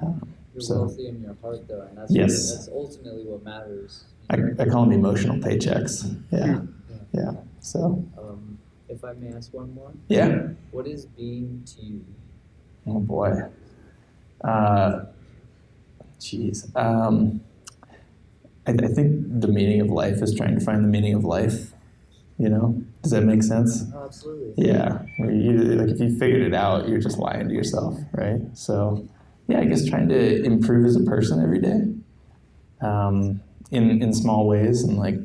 Um, 0.00 0.28
You're 0.54 0.60
so 0.60 0.78
wealthy 0.82 1.08
in 1.08 1.22
your 1.22 1.36
heart, 1.42 1.66
though, 1.68 1.82
and 1.82 1.98
that's 1.98 2.12
Yes. 2.12 2.54
that's 2.54 2.68
ultimately 2.68 3.24
what 3.24 3.44
matters. 3.44 4.04
I, 4.30 4.36
I 4.58 4.64
call 4.66 4.84
them 4.84 4.92
emotional 4.92 5.36
paychecks. 5.36 6.16
Yeah, 6.30 6.60
yeah. 7.12 7.32
So 7.60 8.04
Um, 8.18 8.58
if 8.88 9.04
I 9.04 9.12
may 9.14 9.32
ask 9.32 9.52
one 9.52 9.72
more, 9.74 9.90
yeah. 10.08 10.48
what 10.70 10.86
is 10.86 11.06
being 11.06 11.62
to 11.76 11.82
you? 11.84 12.04
Oh 12.86 13.00
boy. 13.00 13.42
Uh, 14.42 15.06
Jeez. 16.20 16.74
Um, 16.76 17.40
I, 18.66 18.72
I 18.72 18.88
think 18.88 19.40
the 19.40 19.48
meaning 19.48 19.80
of 19.80 19.88
life 19.88 20.22
is 20.22 20.34
trying 20.34 20.58
to 20.58 20.64
find 20.64 20.84
the 20.84 20.88
meaning 20.88 21.14
of 21.14 21.24
life. 21.24 21.72
You 22.38 22.50
know, 22.50 22.82
does 23.02 23.12
that 23.12 23.22
make 23.22 23.42
sense? 23.42 23.84
Oh, 23.94 24.04
absolutely. 24.04 24.66
Yeah. 24.66 25.02
You, 25.18 25.52
like 25.52 25.88
if 25.88 26.00
you 26.00 26.18
figured 26.18 26.42
it 26.42 26.52
out, 26.52 26.86
you're 26.86 27.00
just 27.00 27.16
lying 27.16 27.48
to 27.48 27.54
yourself, 27.54 27.98
right? 28.12 28.40
So, 28.52 29.08
yeah, 29.48 29.60
I 29.60 29.64
guess 29.64 29.88
trying 29.88 30.08
to 30.10 30.42
improve 30.44 30.84
as 30.84 30.96
a 30.96 31.04
person 31.04 31.42
every 31.42 31.60
day, 31.60 32.86
um, 32.86 33.40
in 33.70 34.02
in 34.02 34.12
small 34.12 34.46
ways, 34.46 34.82
and 34.82 34.98
like, 34.98 35.16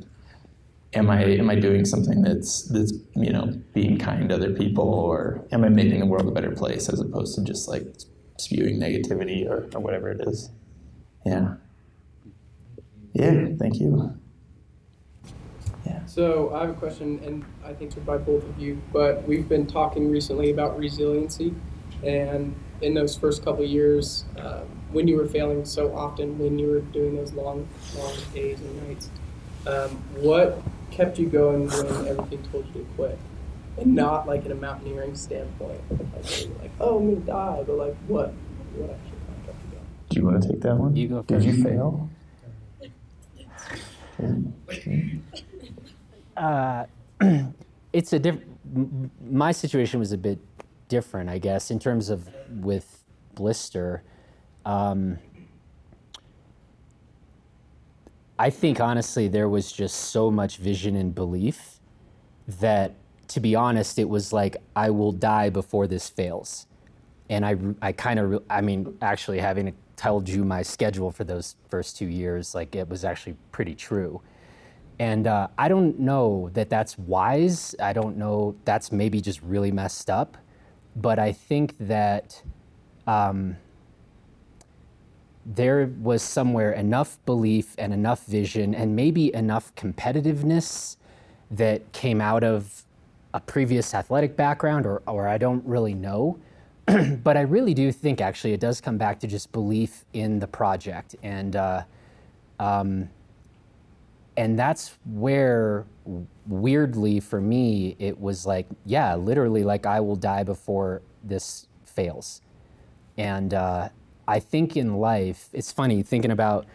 am 0.94 1.10
I 1.10 1.24
am 1.24 1.50
I 1.50 1.56
doing 1.56 1.84
something 1.84 2.22
that's 2.22 2.64
that's 2.70 2.94
you 3.16 3.34
know 3.34 3.60
being 3.74 3.98
kind 3.98 4.30
to 4.30 4.36
other 4.36 4.54
people, 4.54 4.88
or 4.88 5.46
am 5.52 5.66
I 5.66 5.70
making 5.70 6.00
the 6.00 6.06
world 6.06 6.28
a 6.28 6.32
better 6.32 6.52
place 6.52 6.88
as 6.88 7.02
opposed 7.02 7.36
to 7.36 7.44
just 7.44 7.68
like 7.68 7.84
spewing 8.38 8.80
negativity 8.80 9.50
or, 9.50 9.68
or 9.76 9.82
whatever 9.82 10.10
it 10.12 10.22
is? 10.28 10.50
Yeah. 11.26 11.56
Yeah. 13.14 13.48
Thank 13.60 13.80
you. 13.80 14.18
Yeah. 15.86 16.06
So 16.06 16.54
I 16.54 16.62
have 16.62 16.70
a 16.70 16.74
question, 16.74 17.20
and 17.26 17.46
I 17.64 17.74
think 17.74 17.96
it's 17.96 18.06
by 18.06 18.18
both 18.18 18.44
of 18.44 18.60
you. 18.60 18.82
But 18.94 19.28
we've 19.28 19.48
been 19.48 19.68
talking 19.68 20.10
recently 20.10 20.52
about 20.52 20.78
resiliency, 20.78 21.54
and 22.04 22.56
in 22.82 22.94
those 22.94 23.18
first 23.18 23.44
couple 23.44 23.64
of 23.64 23.70
years, 23.70 24.26
um, 24.38 24.68
when 24.92 25.08
you 25.08 25.18
were 25.18 25.28
failing 25.28 25.66
so 25.66 25.96
often, 25.96 26.38
when 26.38 26.60
you 26.60 26.68
were 26.68 26.82
doing 26.82 27.16
those 27.16 27.34
long, 27.34 27.68
long 27.98 28.14
days 28.34 28.60
and 28.60 28.88
nights, 28.88 29.10
um, 29.66 29.90
what 30.16 30.62
kept 30.92 31.18
you 31.18 31.28
going 31.28 31.68
when 31.70 32.08
everything 32.08 32.44
told 32.52 32.66
you 32.68 32.74
to 32.74 32.88
quit, 32.96 33.20
and 33.78 33.96
not 33.96 34.28
like 34.28 34.46
in 34.46 34.52
a 34.52 34.56
mountaineering 34.56 35.16
standpoint, 35.16 35.82
like, 35.90 36.50
like 36.62 36.72
oh, 36.80 37.00
I'm 37.00 37.14
gonna 37.16 37.26
die, 37.26 37.64
but 37.66 37.76
like 37.76 37.96
what, 38.08 38.34
what 38.76 38.90
actually 38.92 39.18
kept 39.46 39.58
you 39.66 39.72
going? 39.72 39.86
Do 40.10 40.20
you 40.20 40.26
want 40.26 40.44
to 40.44 40.50
take 40.50 40.62
that 40.62 40.76
one? 40.76 40.96
You 40.96 41.08
go 41.08 41.22
Did 41.24 41.44
you 41.44 41.64
fail? 41.64 42.10
Uh, 46.38 46.86
it's 47.94 48.14
a 48.14 48.20
diff- 48.20 48.42
m- 48.76 49.12
my 49.30 49.52
situation 49.52 50.00
was 50.00 50.12
a 50.12 50.18
bit 50.18 50.40
different, 50.88 51.30
I 51.30 51.38
guess, 51.38 51.72
in 51.72 51.80
terms 51.80 52.10
of 52.10 52.30
with 52.50 53.04
Blister. 53.36 54.04
Um, 54.66 55.18
I 58.38 58.50
think 58.50 58.80
honestly, 58.80 59.28
there 59.28 59.48
was 59.48 59.72
just 59.72 59.96
so 59.96 60.32
much 60.32 60.58
vision 60.58 60.96
and 60.96 61.14
belief 61.14 61.80
that, 62.60 62.96
to 63.30 63.40
be 63.40 63.56
honest, 63.56 64.00
it 64.00 64.10
was 64.10 64.34
like 64.34 64.58
I 64.76 64.90
will 64.90 65.12
die 65.12 65.50
before 65.50 65.86
this 65.88 66.10
fails. 66.10 66.66
And 67.30 67.46
I, 67.46 67.56
I 67.82 67.92
kind 67.92 68.20
of, 68.20 68.44
I 68.50 68.62
mean, 68.62 68.98
actually 69.02 69.40
having 69.40 69.74
told 69.96 70.28
you 70.28 70.44
my 70.44 70.62
schedule 70.62 71.12
for 71.12 71.24
those 71.24 71.56
first 71.70 71.98
two 71.98 72.08
years, 72.08 72.56
like 72.56 72.76
it 72.76 72.90
was 72.90 73.04
actually 73.04 73.36
pretty 73.52 73.76
true. 73.76 74.22
And 75.00 75.26
uh, 75.26 75.48
I 75.58 75.68
don't 75.68 76.00
know 76.00 76.50
that 76.54 76.70
that's 76.70 76.98
wise. 76.98 77.76
I 77.80 77.94
don't 77.94 78.18
know, 78.18 78.56
that's 78.66 78.92
maybe 78.92 79.20
just 79.22 79.42
really 79.42 79.72
messed 79.72 80.10
up. 80.10 80.38
But 80.96 81.18
I 81.20 81.32
think 81.32 81.76
that 81.80 82.44
um, 83.08 83.58
there 85.46 85.92
was 86.02 86.22
somewhere 86.22 86.74
enough 86.74 87.18
belief 87.26 87.76
and 87.78 87.94
enough 87.94 88.26
vision 88.26 88.76
and 88.76 88.96
maybe 88.96 89.34
enough 89.34 89.74
competitiveness 89.76 90.98
that 91.50 91.92
came 91.94 92.22
out 92.22 92.44
of 92.44 92.84
a 93.34 93.40
previous 93.40 93.94
athletic 93.94 94.36
background, 94.36 94.86
or, 94.86 95.02
or 95.08 95.28
I 95.28 95.38
don't 95.38 95.66
really 95.66 95.94
know. 95.94 96.38
but 97.24 97.38
I 97.38 97.42
really 97.42 97.74
do 97.74 97.92
think 97.92 98.22
actually 98.22 98.54
it 98.54 98.60
does 98.60 98.82
come 98.82 98.98
back 98.98 99.20
to 99.22 99.28
just 99.28 99.52
belief 99.52 100.06
in 100.14 100.40
the 100.40 100.48
project. 100.48 101.16
And 101.24 101.56
uh, 101.56 101.84
um, 102.60 103.10
and 104.38 104.58
that's 104.58 104.98
where 105.06 105.86
weirdly 106.48 107.20
for 107.20 107.40
me 107.40 107.96
it 108.00 108.20
was 108.20 108.46
like 108.46 108.66
yeah 108.86 109.14
literally 109.14 109.64
like 109.64 109.86
i 109.86 110.00
will 110.00 110.16
die 110.16 110.44
before 110.44 111.02
this 111.24 111.68
fails. 111.84 112.42
And 113.18 113.54
uh, 113.54 113.90
i 114.28 114.40
think 114.40 114.78
in 114.78 114.96
life 114.96 115.50
it's 115.54 115.72
funny 115.72 116.04
thinking 116.04 116.32
about 116.32 116.66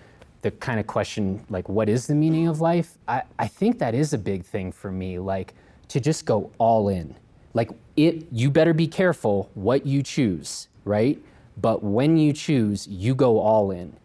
the 0.43 0.51
kind 0.51 0.79
of 0.79 0.87
question 0.87 1.45
like 1.49 1.69
what 1.69 1.89
is 1.89 2.07
the 2.07 2.15
meaning 2.15 2.47
of 2.47 2.61
life? 2.61 2.99
I, 3.09 3.23
I 3.39 3.49
think 3.49 3.79
that 3.79 3.95
is 3.95 4.13
a 4.13 4.19
big 4.19 4.45
thing 4.45 4.71
for 4.71 4.93
me 4.93 5.19
like 5.19 5.55
to 5.89 6.01
just 6.01 6.25
go 6.27 6.51
all 6.59 6.89
in. 6.89 7.17
Like 7.55 7.71
it 7.97 8.27
you 8.33 8.51
better 8.51 8.75
be 8.75 8.87
careful 8.87 9.51
what 9.55 9.87
you 9.87 10.03
choose 10.03 10.69
right 10.85 11.21
but 11.61 11.83
when 11.83 12.17
you 12.17 12.33
choose 12.33 12.87
you 12.89 13.15
go 13.15 13.39
all 13.39 13.71
in 13.71 13.97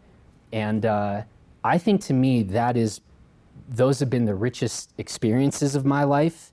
and 0.53 0.85
uh, 0.85 1.21
i 1.63 1.77
think 1.77 2.01
to 2.01 2.13
me 2.13 2.43
that 2.43 2.77
is 2.77 3.01
those 3.71 3.99
have 3.99 4.09
been 4.09 4.25
the 4.25 4.35
richest 4.35 4.91
experiences 4.97 5.75
of 5.75 5.85
my 5.85 6.03
life. 6.03 6.51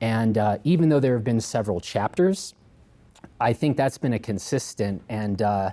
And 0.00 0.36
uh, 0.36 0.58
even 0.62 0.90
though 0.90 1.00
there 1.00 1.14
have 1.14 1.24
been 1.24 1.40
several 1.40 1.80
chapters, 1.80 2.54
I 3.40 3.52
think 3.54 3.76
that's 3.76 3.98
been 3.98 4.12
a 4.12 4.18
consistent. 4.18 5.02
And 5.08 5.40
uh, 5.40 5.70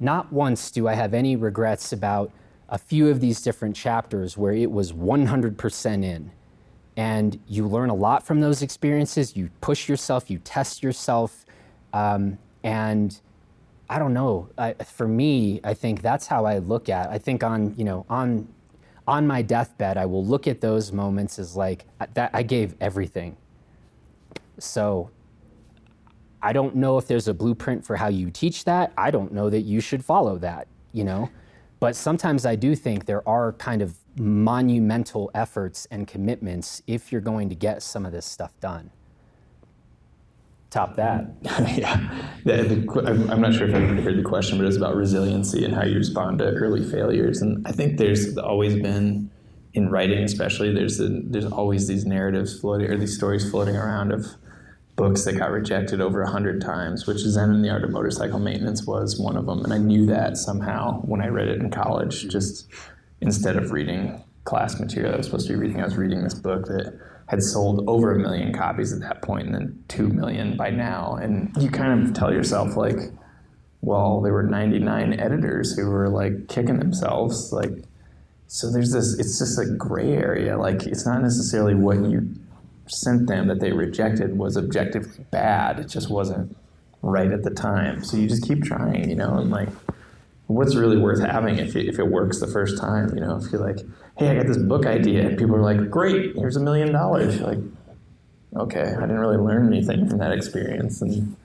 not 0.00 0.32
once 0.32 0.70
do 0.70 0.88
I 0.88 0.94
have 0.94 1.14
any 1.14 1.36
regrets 1.36 1.92
about 1.92 2.32
a 2.68 2.78
few 2.78 3.08
of 3.08 3.20
these 3.20 3.42
different 3.42 3.76
chapters 3.76 4.36
where 4.36 4.52
it 4.52 4.70
was 4.70 4.92
100% 4.92 6.04
in. 6.04 6.32
And 6.96 7.40
you 7.48 7.66
learn 7.66 7.90
a 7.90 7.94
lot 7.94 8.24
from 8.24 8.40
those 8.40 8.62
experiences. 8.62 9.36
You 9.36 9.50
push 9.60 9.88
yourself, 9.88 10.30
you 10.30 10.38
test 10.38 10.82
yourself. 10.82 11.44
Um, 11.92 12.38
and 12.62 13.18
I 13.88 13.98
don't 13.98 14.14
know. 14.14 14.48
I, 14.56 14.72
for 14.74 15.06
me, 15.06 15.60
I 15.62 15.74
think 15.74 16.02
that's 16.02 16.26
how 16.26 16.44
I 16.46 16.58
look 16.58 16.88
at. 16.88 17.10
I 17.10 17.18
think 17.18 17.44
on 17.44 17.74
you 17.76 17.84
know 17.84 18.06
on 18.08 18.48
on 19.06 19.26
my 19.26 19.42
deathbed, 19.42 19.96
I 19.98 20.06
will 20.06 20.24
look 20.24 20.46
at 20.46 20.60
those 20.60 20.92
moments 20.92 21.38
as 21.38 21.56
like 21.56 21.84
that. 22.14 22.30
I 22.32 22.42
gave 22.42 22.74
everything. 22.80 23.36
So 24.58 25.10
I 26.42 26.52
don't 26.52 26.76
know 26.76 26.96
if 26.96 27.06
there's 27.06 27.28
a 27.28 27.34
blueprint 27.34 27.84
for 27.84 27.96
how 27.96 28.08
you 28.08 28.30
teach 28.30 28.64
that. 28.64 28.92
I 28.96 29.10
don't 29.10 29.32
know 29.32 29.50
that 29.50 29.62
you 29.62 29.80
should 29.80 30.04
follow 30.04 30.38
that. 30.38 30.68
You 30.92 31.04
know, 31.04 31.28
but 31.80 31.96
sometimes 31.96 32.46
I 32.46 32.56
do 32.56 32.74
think 32.74 33.04
there 33.04 33.26
are 33.28 33.52
kind 33.54 33.82
of 33.82 33.96
monumental 34.16 35.30
efforts 35.34 35.86
and 35.90 36.06
commitments 36.06 36.82
if 36.86 37.10
you're 37.10 37.20
going 37.20 37.48
to 37.48 37.54
get 37.54 37.82
some 37.82 38.06
of 38.06 38.12
this 38.12 38.26
stuff 38.26 38.52
done 38.60 38.90
top 40.74 40.90
uh, 40.90 40.94
that. 40.96 41.30
yeah. 41.76 43.30
I'm 43.30 43.40
not 43.40 43.54
sure 43.54 43.68
if 43.68 43.74
everybody 43.74 44.02
heard 44.02 44.18
the 44.18 44.28
question, 44.28 44.58
but 44.58 44.66
it's 44.66 44.76
about 44.76 44.96
resiliency 44.96 45.64
and 45.64 45.72
how 45.72 45.84
you 45.84 45.96
respond 45.96 46.40
to 46.40 46.46
early 46.46 46.84
failures. 46.84 47.40
And 47.40 47.66
I 47.66 47.72
think 47.72 47.96
there's 47.96 48.36
always 48.36 48.74
been, 48.74 49.30
in 49.72 49.88
writing 49.88 50.22
especially, 50.24 50.74
there's 50.74 51.00
a, 51.00 51.08
there's 51.08 51.46
always 51.46 51.86
these 51.86 52.04
narratives 52.04 52.58
floating 52.58 52.90
or 52.90 52.98
these 52.98 53.16
stories 53.16 53.48
floating 53.48 53.76
around 53.76 54.12
of 54.12 54.26
books 54.96 55.24
that 55.24 55.38
got 55.38 55.50
rejected 55.50 56.00
over 56.00 56.22
a 56.22 56.30
hundred 56.30 56.60
times, 56.60 57.06
which 57.06 57.18
Zen 57.18 57.50
and 57.50 57.64
the 57.64 57.70
Art 57.70 57.84
of 57.84 57.90
Motorcycle 57.90 58.38
Maintenance 58.38 58.84
was 58.84 59.18
one 59.18 59.36
of 59.36 59.46
them. 59.46 59.64
And 59.64 59.72
I 59.72 59.78
knew 59.78 60.06
that 60.06 60.36
somehow 60.36 61.00
when 61.02 61.20
I 61.20 61.28
read 61.28 61.48
it 61.48 61.60
in 61.60 61.70
college, 61.70 62.28
just 62.28 62.68
instead 63.24 63.56
of 63.56 63.72
reading 63.72 64.22
class 64.44 64.78
material 64.78 65.14
I 65.14 65.16
was 65.16 65.26
supposed 65.26 65.46
to 65.48 65.54
be 65.54 65.58
reading, 65.58 65.80
I 65.80 65.84
was 65.84 65.96
reading 65.96 66.22
this 66.22 66.34
book 66.34 66.66
that 66.66 66.98
had 67.26 67.42
sold 67.42 67.82
over 67.88 68.12
a 68.12 68.18
million 68.18 68.52
copies 68.52 68.92
at 68.92 69.00
that 69.00 69.22
point 69.22 69.46
and 69.46 69.54
then 69.54 69.84
2 69.88 70.08
million 70.08 70.56
by 70.56 70.70
now. 70.70 71.14
And 71.14 71.50
you 71.58 71.70
kind 71.70 72.06
of 72.06 72.14
tell 72.14 72.32
yourself, 72.32 72.76
like, 72.76 72.98
well, 73.80 74.20
there 74.20 74.32
were 74.32 74.42
99 74.42 75.18
editors 75.18 75.74
who 75.74 75.88
were 75.88 76.08
like 76.08 76.48
kicking 76.48 76.78
themselves. 76.78 77.52
Like, 77.52 77.84
so 78.46 78.70
there's 78.70 78.92
this, 78.92 79.18
it's 79.18 79.38
just 79.38 79.58
a 79.58 79.66
gray 79.66 80.12
area. 80.12 80.58
Like, 80.58 80.86
it's 80.86 81.06
not 81.06 81.22
necessarily 81.22 81.74
what 81.74 81.96
you 82.04 82.34
sent 82.86 83.26
them 83.26 83.48
that 83.48 83.60
they 83.60 83.72
rejected 83.72 84.36
was 84.36 84.58
objectively 84.58 85.24
bad. 85.30 85.80
It 85.80 85.88
just 85.88 86.10
wasn't 86.10 86.54
right 87.00 87.32
at 87.32 87.42
the 87.42 87.50
time. 87.50 88.04
So 88.04 88.18
you 88.18 88.28
just 88.28 88.46
keep 88.46 88.62
trying, 88.62 89.08
you 89.08 89.16
know, 89.16 89.38
and 89.38 89.50
like, 89.50 89.70
what's 90.46 90.74
really 90.74 90.98
worth 90.98 91.20
having 91.20 91.58
if 91.58 91.74
it, 91.74 91.86
if 91.86 91.98
it 91.98 92.06
works 92.06 92.40
the 92.40 92.46
first 92.46 92.78
time? 92.78 93.14
You 93.14 93.20
know, 93.20 93.36
if 93.36 93.50
you're 93.50 93.64
like, 93.64 93.78
hey, 94.18 94.28
I 94.30 94.34
got 94.34 94.46
this 94.46 94.58
book 94.58 94.86
idea, 94.86 95.26
and 95.26 95.38
people 95.38 95.56
are 95.56 95.62
like, 95.62 95.90
great, 95.90 96.34
here's 96.36 96.56
a 96.56 96.60
million 96.60 96.92
dollars. 96.92 97.38
You're 97.38 97.48
like, 97.48 97.64
okay, 98.56 98.94
I 98.96 99.00
didn't 99.00 99.18
really 99.18 99.38
learn 99.38 99.66
anything 99.66 100.08
from 100.08 100.18
that 100.18 100.32
experience. 100.32 101.02
And 101.02 101.36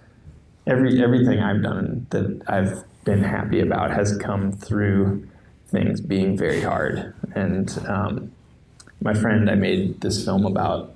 every 0.68 1.02
everything 1.02 1.40
I've 1.40 1.64
done 1.64 2.08
that 2.10 2.42
I've 2.48 2.84
been 3.06 3.24
happy 3.24 3.60
about 3.60 3.92
has 3.92 4.18
come 4.18 4.52
through 4.52 5.28
things 5.68 6.02
being 6.02 6.38
very 6.38 6.62
hard. 6.62 7.14
And 7.36 7.78
um, 7.88 8.32
my 9.02 9.14
friend, 9.14 9.50
I 9.50 9.56
made 9.56 10.02
this 10.02 10.24
film 10.24 10.46
about 10.46 10.94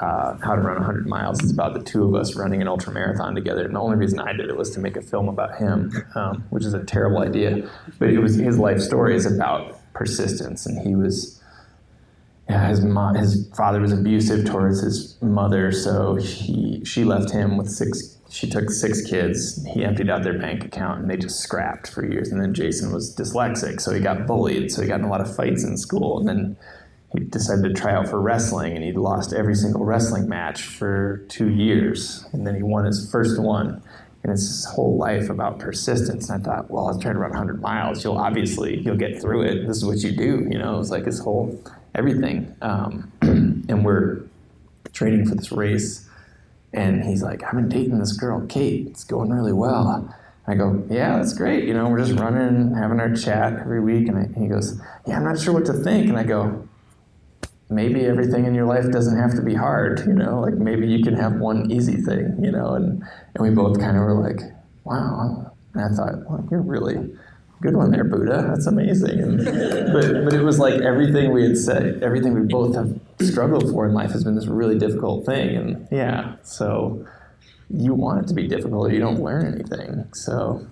uh, 0.00 0.36
how 0.42 0.54
to 0.54 0.62
run 0.62 0.76
100 0.76 1.06
miles. 1.06 1.40
It's 1.40 1.52
about 1.52 1.74
the 1.74 1.82
two 1.82 2.04
of 2.04 2.14
us 2.14 2.34
running 2.34 2.62
an 2.62 2.68
ultra 2.68 2.92
marathon 2.92 3.34
together. 3.34 3.64
And 3.64 3.74
the 3.74 3.80
only 3.80 3.96
reason 3.96 4.18
I 4.18 4.32
did 4.32 4.48
it 4.48 4.56
was 4.56 4.70
to 4.70 4.80
make 4.80 4.96
a 4.96 5.02
film 5.02 5.28
about 5.28 5.58
him, 5.58 5.92
um, 6.14 6.44
which 6.50 6.64
is 6.64 6.74
a 6.74 6.82
terrible 6.84 7.18
idea. 7.18 7.68
But 7.98 8.10
it 8.10 8.18
was 8.18 8.36
his 8.36 8.58
life 8.58 8.80
story 8.80 9.14
is 9.14 9.26
about 9.26 9.78
persistence, 9.92 10.66
and 10.66 10.86
he 10.86 10.94
was. 10.94 11.36
Yeah, 12.48 12.66
his 12.66 12.80
mom, 12.80 13.14
his 13.14 13.48
father 13.54 13.80
was 13.80 13.92
abusive 13.92 14.44
towards 14.44 14.80
his 14.80 15.16
mother, 15.22 15.70
so 15.70 16.16
he 16.16 16.82
she 16.84 17.04
left 17.04 17.30
him 17.30 17.56
with 17.56 17.70
six. 17.70 18.18
She 18.28 18.48
took 18.48 18.70
six 18.70 19.02
kids. 19.02 19.64
He 19.66 19.84
emptied 19.84 20.10
out 20.10 20.24
their 20.24 20.36
bank 20.36 20.64
account, 20.64 21.00
and 21.00 21.10
they 21.10 21.16
just 21.16 21.38
scrapped 21.38 21.88
for 21.92 22.04
years. 22.04 22.32
And 22.32 22.40
then 22.40 22.52
Jason 22.52 22.92
was 22.92 23.14
dyslexic, 23.14 23.80
so 23.80 23.92
he 23.92 24.00
got 24.00 24.26
bullied. 24.26 24.72
So 24.72 24.82
he 24.82 24.88
got 24.88 24.98
in 24.98 25.04
a 25.04 25.10
lot 25.10 25.20
of 25.20 25.32
fights 25.34 25.62
in 25.62 25.76
school, 25.76 26.18
and 26.18 26.28
then 26.28 26.56
he 27.12 27.20
decided 27.24 27.62
to 27.62 27.74
try 27.74 27.92
out 27.92 28.08
for 28.08 28.20
wrestling 28.20 28.74
and 28.74 28.84
he 28.84 28.92
lost 28.92 29.32
every 29.32 29.54
single 29.54 29.84
wrestling 29.84 30.28
match 30.28 30.62
for 30.62 31.24
two 31.28 31.48
years 31.48 32.24
and 32.32 32.46
then 32.46 32.54
he 32.54 32.62
won 32.62 32.84
his 32.84 33.10
first 33.10 33.40
one 33.40 33.82
and 34.22 34.32
it's 34.32 34.46
his 34.46 34.64
whole 34.66 34.96
life 34.96 35.28
about 35.28 35.58
persistence 35.58 36.28
and 36.30 36.40
i 36.40 36.44
thought 36.44 36.70
well 36.70 36.88
i'll 36.88 36.98
trying 36.98 37.14
to 37.14 37.20
run 37.20 37.30
100 37.30 37.60
miles 37.60 38.04
you'll 38.04 38.18
obviously 38.18 38.80
you'll 38.80 38.96
get 38.96 39.20
through 39.20 39.42
it 39.42 39.66
this 39.66 39.78
is 39.78 39.84
what 39.84 39.98
you 39.98 40.12
do 40.12 40.46
you 40.50 40.58
know 40.58 40.78
it's 40.78 40.90
like 40.90 41.04
his 41.04 41.18
whole 41.20 41.62
everything 41.94 42.54
um, 42.62 43.10
and 43.22 43.84
we're 43.84 44.20
training 44.92 45.26
for 45.26 45.34
this 45.34 45.50
race 45.50 46.08
and 46.72 47.04
he's 47.04 47.22
like 47.22 47.42
i've 47.44 47.54
been 47.54 47.68
dating 47.68 47.98
this 47.98 48.12
girl 48.12 48.46
kate 48.46 48.86
it's 48.86 49.04
going 49.04 49.30
really 49.30 49.52
well 49.52 50.14
I 50.46 50.54
go, 50.54 50.84
yeah, 50.90 51.16
that's 51.16 51.32
great. 51.32 51.64
You 51.64 51.74
know, 51.74 51.88
we're 51.88 52.04
just 52.04 52.18
running, 52.18 52.74
having 52.74 52.98
our 52.98 53.14
chat 53.14 53.52
every 53.60 53.78
week. 53.80 54.08
And, 54.08 54.18
I, 54.18 54.22
and 54.22 54.36
he 54.36 54.48
goes, 54.48 54.80
yeah, 55.06 55.16
I'm 55.16 55.22
not 55.22 55.38
sure 55.38 55.54
what 55.54 55.64
to 55.66 55.72
think. 55.72 56.08
And 56.08 56.18
I 56.18 56.24
go, 56.24 56.68
maybe 57.70 58.04
everything 58.04 58.44
in 58.46 58.54
your 58.54 58.66
life 58.66 58.90
doesn't 58.90 59.16
have 59.16 59.34
to 59.36 59.42
be 59.42 59.54
hard, 59.54 60.00
you 60.00 60.12
know, 60.12 60.40
like 60.40 60.54
maybe 60.54 60.88
you 60.88 61.02
can 61.02 61.14
have 61.14 61.34
one 61.36 61.70
easy 61.70 61.96
thing, 61.96 62.36
you 62.42 62.50
know, 62.50 62.74
and, 62.74 63.02
and 63.34 63.48
we 63.48 63.50
both 63.50 63.78
kind 63.78 63.96
of 63.96 64.02
were 64.02 64.14
like, 64.14 64.40
wow. 64.84 65.52
And 65.74 65.84
I 65.84 65.88
thought, 65.96 66.28
well, 66.28 66.46
you're 66.50 66.60
really 66.60 66.96
good 67.62 67.76
one 67.76 67.92
there, 67.92 68.02
Buddha. 68.02 68.44
That's 68.48 68.66
amazing. 68.66 69.20
And, 69.20 69.44
but, 69.92 70.24
but 70.24 70.32
it 70.32 70.42
was 70.42 70.58
like 70.58 70.80
everything 70.80 71.32
we 71.32 71.44
had 71.44 71.56
said, 71.56 72.02
everything 72.02 72.34
we 72.34 72.46
both 72.46 72.74
have 72.74 72.98
struggled 73.20 73.70
for 73.70 73.86
in 73.86 73.94
life 73.94 74.10
has 74.10 74.24
been 74.24 74.34
this 74.34 74.48
really 74.48 74.78
difficult 74.78 75.24
thing. 75.24 75.54
And 75.54 75.88
yeah, 75.92 76.36
so 76.42 77.06
you 77.68 77.94
want 77.94 78.24
it 78.24 78.28
to 78.28 78.34
be 78.34 78.48
difficult 78.48 78.90
or 78.90 78.92
you 78.92 78.98
don't 78.98 79.22
learn 79.22 79.46
anything. 79.46 80.12
So, 80.12 80.66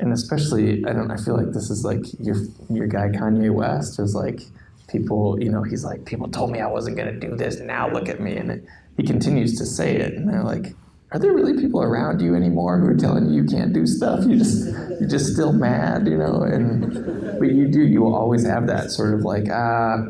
and 0.00 0.14
especially, 0.14 0.82
I 0.86 0.94
don't, 0.94 1.10
I 1.10 1.16
feel 1.16 1.36
like 1.36 1.52
this 1.52 1.68
is 1.68 1.84
like 1.84 2.00
your, 2.18 2.36
your 2.70 2.86
guy 2.86 3.08
Kanye 3.08 3.52
West 3.52 4.00
is 4.00 4.14
like, 4.14 4.40
people, 4.88 5.42
you 5.42 5.50
know, 5.50 5.62
he's 5.62 5.84
like, 5.84 6.04
people 6.04 6.28
told 6.28 6.50
me 6.50 6.60
I 6.60 6.66
wasn't 6.66 6.96
going 6.96 7.12
to 7.12 7.28
do 7.28 7.36
this. 7.36 7.60
Now 7.60 7.90
look 7.90 8.08
at 8.08 8.20
me. 8.20 8.36
And 8.36 8.66
he 8.96 9.02
continues 9.02 9.58
to 9.58 9.66
say 9.66 9.96
it. 9.96 10.14
And 10.14 10.28
they're 10.28 10.42
like, 10.42 10.74
are 11.12 11.18
there 11.18 11.32
really 11.32 11.60
people 11.60 11.82
around 11.82 12.20
you 12.20 12.34
anymore 12.34 12.78
who 12.78 12.86
are 12.86 12.96
telling 12.96 13.28
you 13.28 13.42
you 13.42 13.48
can't 13.48 13.72
do 13.72 13.86
stuff? 13.86 14.24
You 14.24 14.38
just, 14.38 14.66
you're 14.98 15.08
just 15.08 15.32
still 15.32 15.52
mad, 15.52 16.06
you 16.06 16.16
know? 16.16 16.42
And, 16.42 17.38
but 17.38 17.48
you 17.48 17.68
do, 17.68 17.82
you 17.82 18.00
will 18.00 18.14
always 18.14 18.46
have 18.46 18.66
that 18.68 18.90
sort 18.90 19.12
of 19.14 19.20
like, 19.20 19.48
ah, 19.50 20.06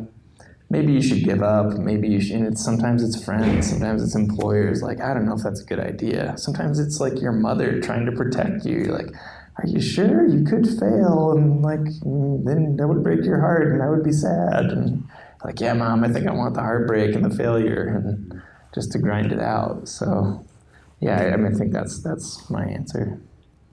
maybe 0.71 0.93
you 0.93 1.03
should 1.03 1.25
give 1.25 1.43
up. 1.43 1.77
Maybe 1.77 2.09
you 2.09 2.21
should, 2.21 2.37
and 2.37 2.47
it's, 2.47 2.65
sometimes 2.65 3.03
it's 3.03 3.23
friends, 3.25 3.69
sometimes 3.69 4.03
it's 4.03 4.15
employers. 4.15 4.81
Like, 4.81 5.01
I 5.01 5.13
don't 5.13 5.27
know 5.27 5.35
if 5.35 5.43
that's 5.43 5.61
a 5.61 5.65
good 5.65 5.81
idea. 5.81 6.35
Sometimes 6.37 6.79
it's 6.79 7.01
like 7.01 7.21
your 7.21 7.33
mother 7.33 7.81
trying 7.81 8.07
to 8.07 8.13
protect 8.13 8.65
you. 8.65 8.79
You're 8.79 8.97
like, 8.97 9.11
are 9.57 9.67
you 9.67 9.81
sure 9.81 10.27
you 10.27 10.45
could 10.45 10.67
fail? 10.67 11.33
And 11.33 11.63
like 11.63 11.85
then 11.85 12.77
that 12.79 12.89
would 12.89 13.03
break 13.03 13.25
your 13.25 13.41
heart 13.41 13.73
and 13.73 13.83
I 13.83 13.91
would 13.91 14.03
be 14.03 14.13
sad 14.13 14.67
and 14.67 15.05
like 15.45 15.61
yeah 15.61 15.75
mom 15.75 16.05
I 16.05 16.09
think 16.09 16.27
I 16.27 16.33
want 16.33 16.55
the 16.55 16.61
heartbreak 16.61 17.15
and 17.15 17.25
the 17.25 17.37
failure 17.37 17.89
and 17.89 18.43
just 18.75 18.93
to 18.93 18.99
grind 18.99 19.33
it 19.33 19.41
out. 19.41 19.89
So 19.89 20.45
yeah 21.01 21.19
I 21.19 21.37
mean 21.37 21.55
I 21.55 21.57
think 21.57 21.73
that's 21.73 22.03
that's 22.03 22.49
my 22.49 22.65
answer. 22.65 23.21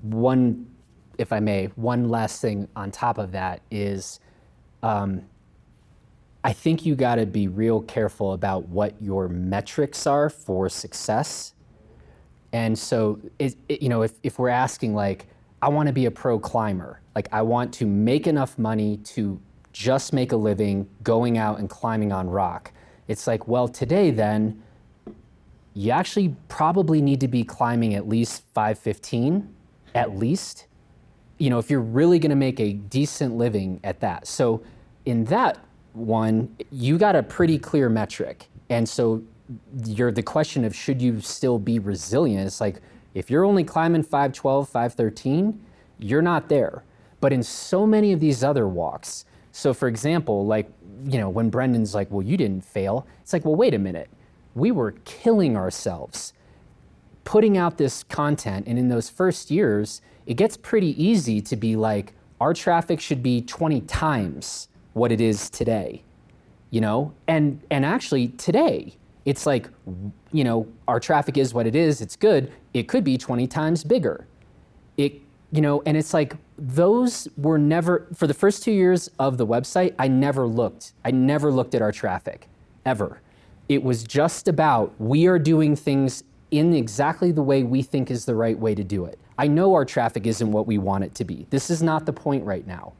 One 0.01 0.67
if 1.17 1.31
I 1.31 1.39
may 1.39 1.67
one 1.75 2.09
last 2.09 2.41
thing 2.41 2.67
on 2.75 2.91
top 2.91 3.17
of 3.17 3.31
that 3.31 3.61
is 3.71 4.19
um, 4.83 5.23
I 6.43 6.53
think 6.53 6.85
you 6.85 6.95
got 6.95 7.15
to 7.15 7.25
be 7.25 7.47
real 7.47 7.81
careful 7.81 8.33
about 8.33 8.69
what 8.69 9.01
your 9.01 9.27
metrics 9.27 10.07
are 10.07 10.29
for 10.29 10.69
success. 10.69 11.53
And 12.53 12.79
so 12.79 13.19
it, 13.37 13.55
it, 13.67 13.81
you 13.81 13.89
know 13.89 14.01
if, 14.01 14.13
if 14.23 14.39
we're 14.39 14.49
asking 14.49 14.95
like 14.95 15.27
I 15.61 15.69
want 15.69 15.87
to 15.87 15.93
be 15.93 16.05
a 16.05 16.11
pro 16.11 16.39
climber. 16.39 17.01
Like, 17.15 17.27
I 17.31 17.41
want 17.41 17.73
to 17.75 17.85
make 17.85 18.27
enough 18.27 18.57
money 18.57 18.97
to 18.97 19.39
just 19.73 20.13
make 20.13 20.31
a 20.31 20.35
living 20.35 20.87
going 21.03 21.37
out 21.37 21.59
and 21.59 21.69
climbing 21.69 22.11
on 22.11 22.29
rock. 22.29 22.71
It's 23.07 23.27
like, 23.27 23.47
well, 23.47 23.67
today 23.67 24.11
then, 24.11 24.61
you 25.73 25.91
actually 25.91 26.35
probably 26.47 27.01
need 27.01 27.19
to 27.21 27.27
be 27.27 27.43
climbing 27.43 27.93
at 27.93 28.07
least 28.07 28.43
515, 28.53 29.53
at 29.95 30.17
least. 30.17 30.67
You 31.37 31.49
know, 31.49 31.59
if 31.59 31.69
you're 31.69 31.81
really 31.81 32.19
going 32.19 32.31
to 32.31 32.35
make 32.35 32.59
a 32.59 32.73
decent 32.73 33.35
living 33.37 33.79
at 33.83 33.99
that. 34.01 34.27
So, 34.27 34.61
in 35.05 35.25
that 35.25 35.57
one, 35.93 36.55
you 36.71 36.97
got 36.97 37.15
a 37.15 37.23
pretty 37.23 37.57
clear 37.57 37.89
metric. 37.89 38.47
And 38.69 38.87
so, 38.87 39.23
you're 39.85 40.11
the 40.11 40.23
question 40.23 40.63
of 40.63 40.75
should 40.75 41.01
you 41.01 41.19
still 41.21 41.57
be 41.57 41.79
resilient? 41.79 42.45
It's 42.45 42.61
like, 42.61 42.81
if 43.13 43.29
you're 43.29 43.45
only 43.45 43.63
climbing 43.63 44.03
512, 44.03 44.67
513, 44.69 45.59
you're 45.97 46.21
not 46.21 46.49
there. 46.49 46.83
But 47.19 47.33
in 47.33 47.43
so 47.43 47.85
many 47.85 48.13
of 48.13 48.19
these 48.19 48.43
other 48.43 48.67
walks, 48.67 49.25
so 49.51 49.73
for 49.73 49.87
example, 49.87 50.45
like, 50.45 50.71
you 51.05 51.17
know, 51.19 51.29
when 51.29 51.49
Brendan's 51.49 51.93
like, 51.93 52.09
well, 52.11 52.25
you 52.25 52.37
didn't 52.37 52.63
fail, 52.63 53.05
it's 53.21 53.33
like, 53.33 53.45
well, 53.45 53.55
wait 53.55 53.73
a 53.73 53.79
minute. 53.79 54.09
We 54.55 54.71
were 54.71 54.91
killing 55.05 55.57
ourselves 55.57 56.33
putting 57.25 57.57
out 57.57 57.77
this 57.77 58.03
content. 58.03 58.65
And 58.67 58.79
in 58.79 58.87
those 58.87 59.07
first 59.07 59.51
years, 59.51 60.01
it 60.25 60.33
gets 60.33 60.57
pretty 60.57 61.01
easy 61.01 61.41
to 61.41 61.55
be 61.55 61.75
like, 61.75 62.13
our 62.41 62.53
traffic 62.53 62.99
should 62.99 63.21
be 63.21 63.41
20 63.41 63.81
times 63.81 64.67
what 64.93 65.11
it 65.11 65.21
is 65.21 65.49
today 65.49 66.03
you 66.69 66.81
know 66.81 67.13
and 67.27 67.61
and 67.69 67.85
actually 67.85 68.27
today 68.29 68.93
it's 69.25 69.45
like 69.45 69.69
you 70.31 70.43
know 70.43 70.67
our 70.87 70.99
traffic 70.99 71.37
is 71.37 71.53
what 71.53 71.67
it 71.67 71.75
is 71.75 72.01
it's 72.01 72.15
good 72.15 72.51
it 72.73 72.87
could 72.87 73.03
be 73.03 73.17
20 73.17 73.47
times 73.47 73.83
bigger. 73.83 74.27
It 74.97 75.21
you 75.51 75.61
know 75.61 75.81
and 75.85 75.97
it's 75.97 76.13
like 76.13 76.35
those 76.57 77.27
were 77.37 77.57
never 77.57 78.07
for 78.13 78.27
the 78.27 78.33
first 78.33 78.63
two 78.63 78.71
years 78.71 79.09
of 79.17 79.37
the 79.37 79.47
website 79.47 79.95
i 79.97 80.07
never 80.07 80.45
looked. 80.45 80.93
I 81.03 81.11
never 81.11 81.51
looked 81.51 81.73
at 81.73 81.81
our 81.81 81.91
traffic 81.91 82.47
ever. 82.85 83.21
It 83.67 83.83
was 83.83 84.03
just 84.03 84.47
about 84.47 84.93
we 84.99 85.27
are 85.27 85.39
doing 85.39 85.75
things 85.75 86.23
in 86.51 86.73
exactly 86.73 87.31
the 87.31 87.43
way 87.43 87.63
we 87.63 87.81
think 87.81 88.09
is 88.09 88.25
the 88.25 88.35
right 88.35 88.57
way 88.57 88.73
to 88.73 88.83
do 88.83 89.05
it. 89.05 89.19
I 89.37 89.47
know 89.47 89.73
our 89.73 89.85
traffic 89.85 90.27
isn't 90.27 90.51
what 90.51 90.67
we 90.67 90.77
want 90.77 91.03
it 91.03 91.15
to 91.15 91.23
be. 91.23 91.45
This 91.49 91.69
is 91.69 91.81
not 91.81 92.05
the 92.05 92.13
point 92.13 92.43
right 92.43 92.65
now. 92.67 92.93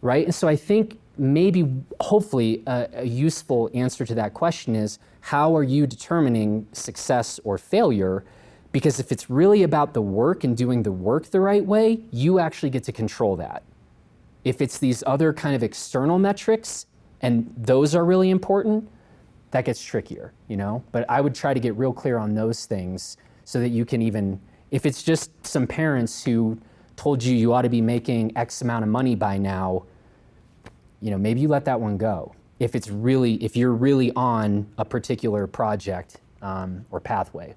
Right? 0.00 0.24
And 0.24 0.34
so 0.34 0.48
i 0.48 0.56
think 0.56 0.98
maybe 1.18 1.72
hopefully 2.00 2.62
a, 2.66 2.88
a 2.94 3.04
useful 3.04 3.70
answer 3.74 4.04
to 4.06 4.14
that 4.14 4.34
question 4.34 4.74
is 4.74 4.98
how 5.20 5.56
are 5.56 5.62
you 5.62 5.86
determining 5.86 6.66
success 6.72 7.38
or 7.44 7.58
failure 7.58 8.24
because 8.72 8.98
if 8.98 9.12
it's 9.12 9.28
really 9.28 9.62
about 9.62 9.92
the 9.92 10.02
work 10.02 10.44
and 10.44 10.56
doing 10.56 10.82
the 10.82 10.90
work 10.92 11.26
the 11.26 11.40
right 11.40 11.64
way, 11.64 12.00
you 12.10 12.38
actually 12.38 12.70
get 12.70 12.82
to 12.84 12.92
control 12.92 13.36
that. 13.36 13.62
If 14.44 14.60
it's 14.60 14.78
these 14.78 15.04
other 15.06 15.32
kind 15.32 15.54
of 15.54 15.62
external 15.62 16.18
metrics 16.18 16.86
and 17.20 17.54
those 17.56 17.94
are 17.94 18.04
really 18.04 18.30
important, 18.30 18.88
that 19.50 19.66
gets 19.66 19.84
trickier, 19.84 20.32
you 20.48 20.56
know? 20.56 20.82
But 20.90 21.08
I 21.08 21.20
would 21.20 21.34
try 21.34 21.52
to 21.52 21.60
get 21.60 21.76
real 21.76 21.92
clear 21.92 22.16
on 22.16 22.34
those 22.34 22.64
things 22.64 23.18
so 23.44 23.60
that 23.60 23.68
you 23.68 23.84
can 23.84 24.00
even, 24.00 24.40
if 24.70 24.86
it's 24.86 25.02
just 25.02 25.30
some 25.46 25.66
parents 25.66 26.24
who 26.24 26.58
told 26.96 27.22
you 27.22 27.36
you 27.36 27.52
ought 27.52 27.62
to 27.62 27.68
be 27.68 27.82
making 27.82 28.36
X 28.36 28.62
amount 28.62 28.84
of 28.84 28.88
money 28.88 29.14
by 29.14 29.36
now, 29.36 29.84
you 31.02 31.10
know, 31.10 31.18
maybe 31.18 31.40
you 31.40 31.48
let 31.48 31.66
that 31.66 31.80
one 31.80 31.98
go. 31.98 32.34
If 32.58 32.74
it's 32.74 32.88
really, 32.88 33.34
if 33.44 33.56
you're 33.56 33.72
really 33.72 34.12
on 34.12 34.68
a 34.78 34.84
particular 34.84 35.46
project 35.46 36.18
um, 36.40 36.86
or 36.90 37.00
pathway. 37.00 37.54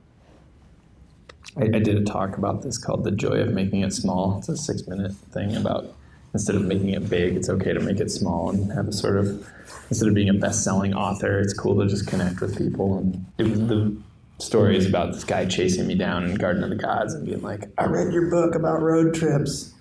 I, 1.56 1.64
I 1.64 1.80
did 1.80 1.96
a 1.96 2.04
talk 2.04 2.38
about 2.38 2.64
this 2.64 2.78
called 2.78 3.04
"The 3.04 3.12
Joy 3.12 3.40
of 3.42 3.54
Making 3.54 3.82
It 3.82 3.94
Small." 3.94 4.40
It's 4.40 4.50
a 4.50 4.58
six-minute 4.58 5.14
thing 5.32 5.56
about 5.56 5.94
instead 6.34 6.56
of 6.56 6.64
making 6.64 6.90
it 6.90 7.10
big, 7.10 7.38
it's 7.38 7.50
okay 7.50 7.72
to 7.72 7.80
make 7.80 8.00
it 8.02 8.12
small 8.12 8.50
and 8.50 8.70
have 8.74 8.90
a 8.90 8.92
sort 8.92 9.18
of 9.18 9.48
instead 9.90 10.10
of 10.10 10.14
being 10.14 10.28
a 10.28 10.34
best-selling 10.34 10.94
author, 10.94 11.40
it's 11.40 11.54
cool 11.54 11.80
to 11.80 11.88
just 11.88 12.08
connect 12.08 12.42
with 12.42 12.58
people. 12.58 12.98
And 12.98 13.26
it 13.38 13.48
was 13.48 13.60
the 13.68 13.96
story 14.40 14.76
is 14.76 14.86
about 14.86 15.14
this 15.14 15.24
guy 15.24 15.46
chasing 15.46 15.88
me 15.88 15.96
down 15.96 16.26
in 16.26 16.36
Garden 16.36 16.64
of 16.64 16.72
the 16.72 16.76
Gods 16.76 17.14
and 17.14 17.26
being 17.26 17.42
like, 17.42 17.70
"I 17.78 17.86
read 17.86 18.12
your 18.12 18.30
book 18.30 18.56
about 18.56 18.82
road 18.82 19.14
trips. 19.14 19.72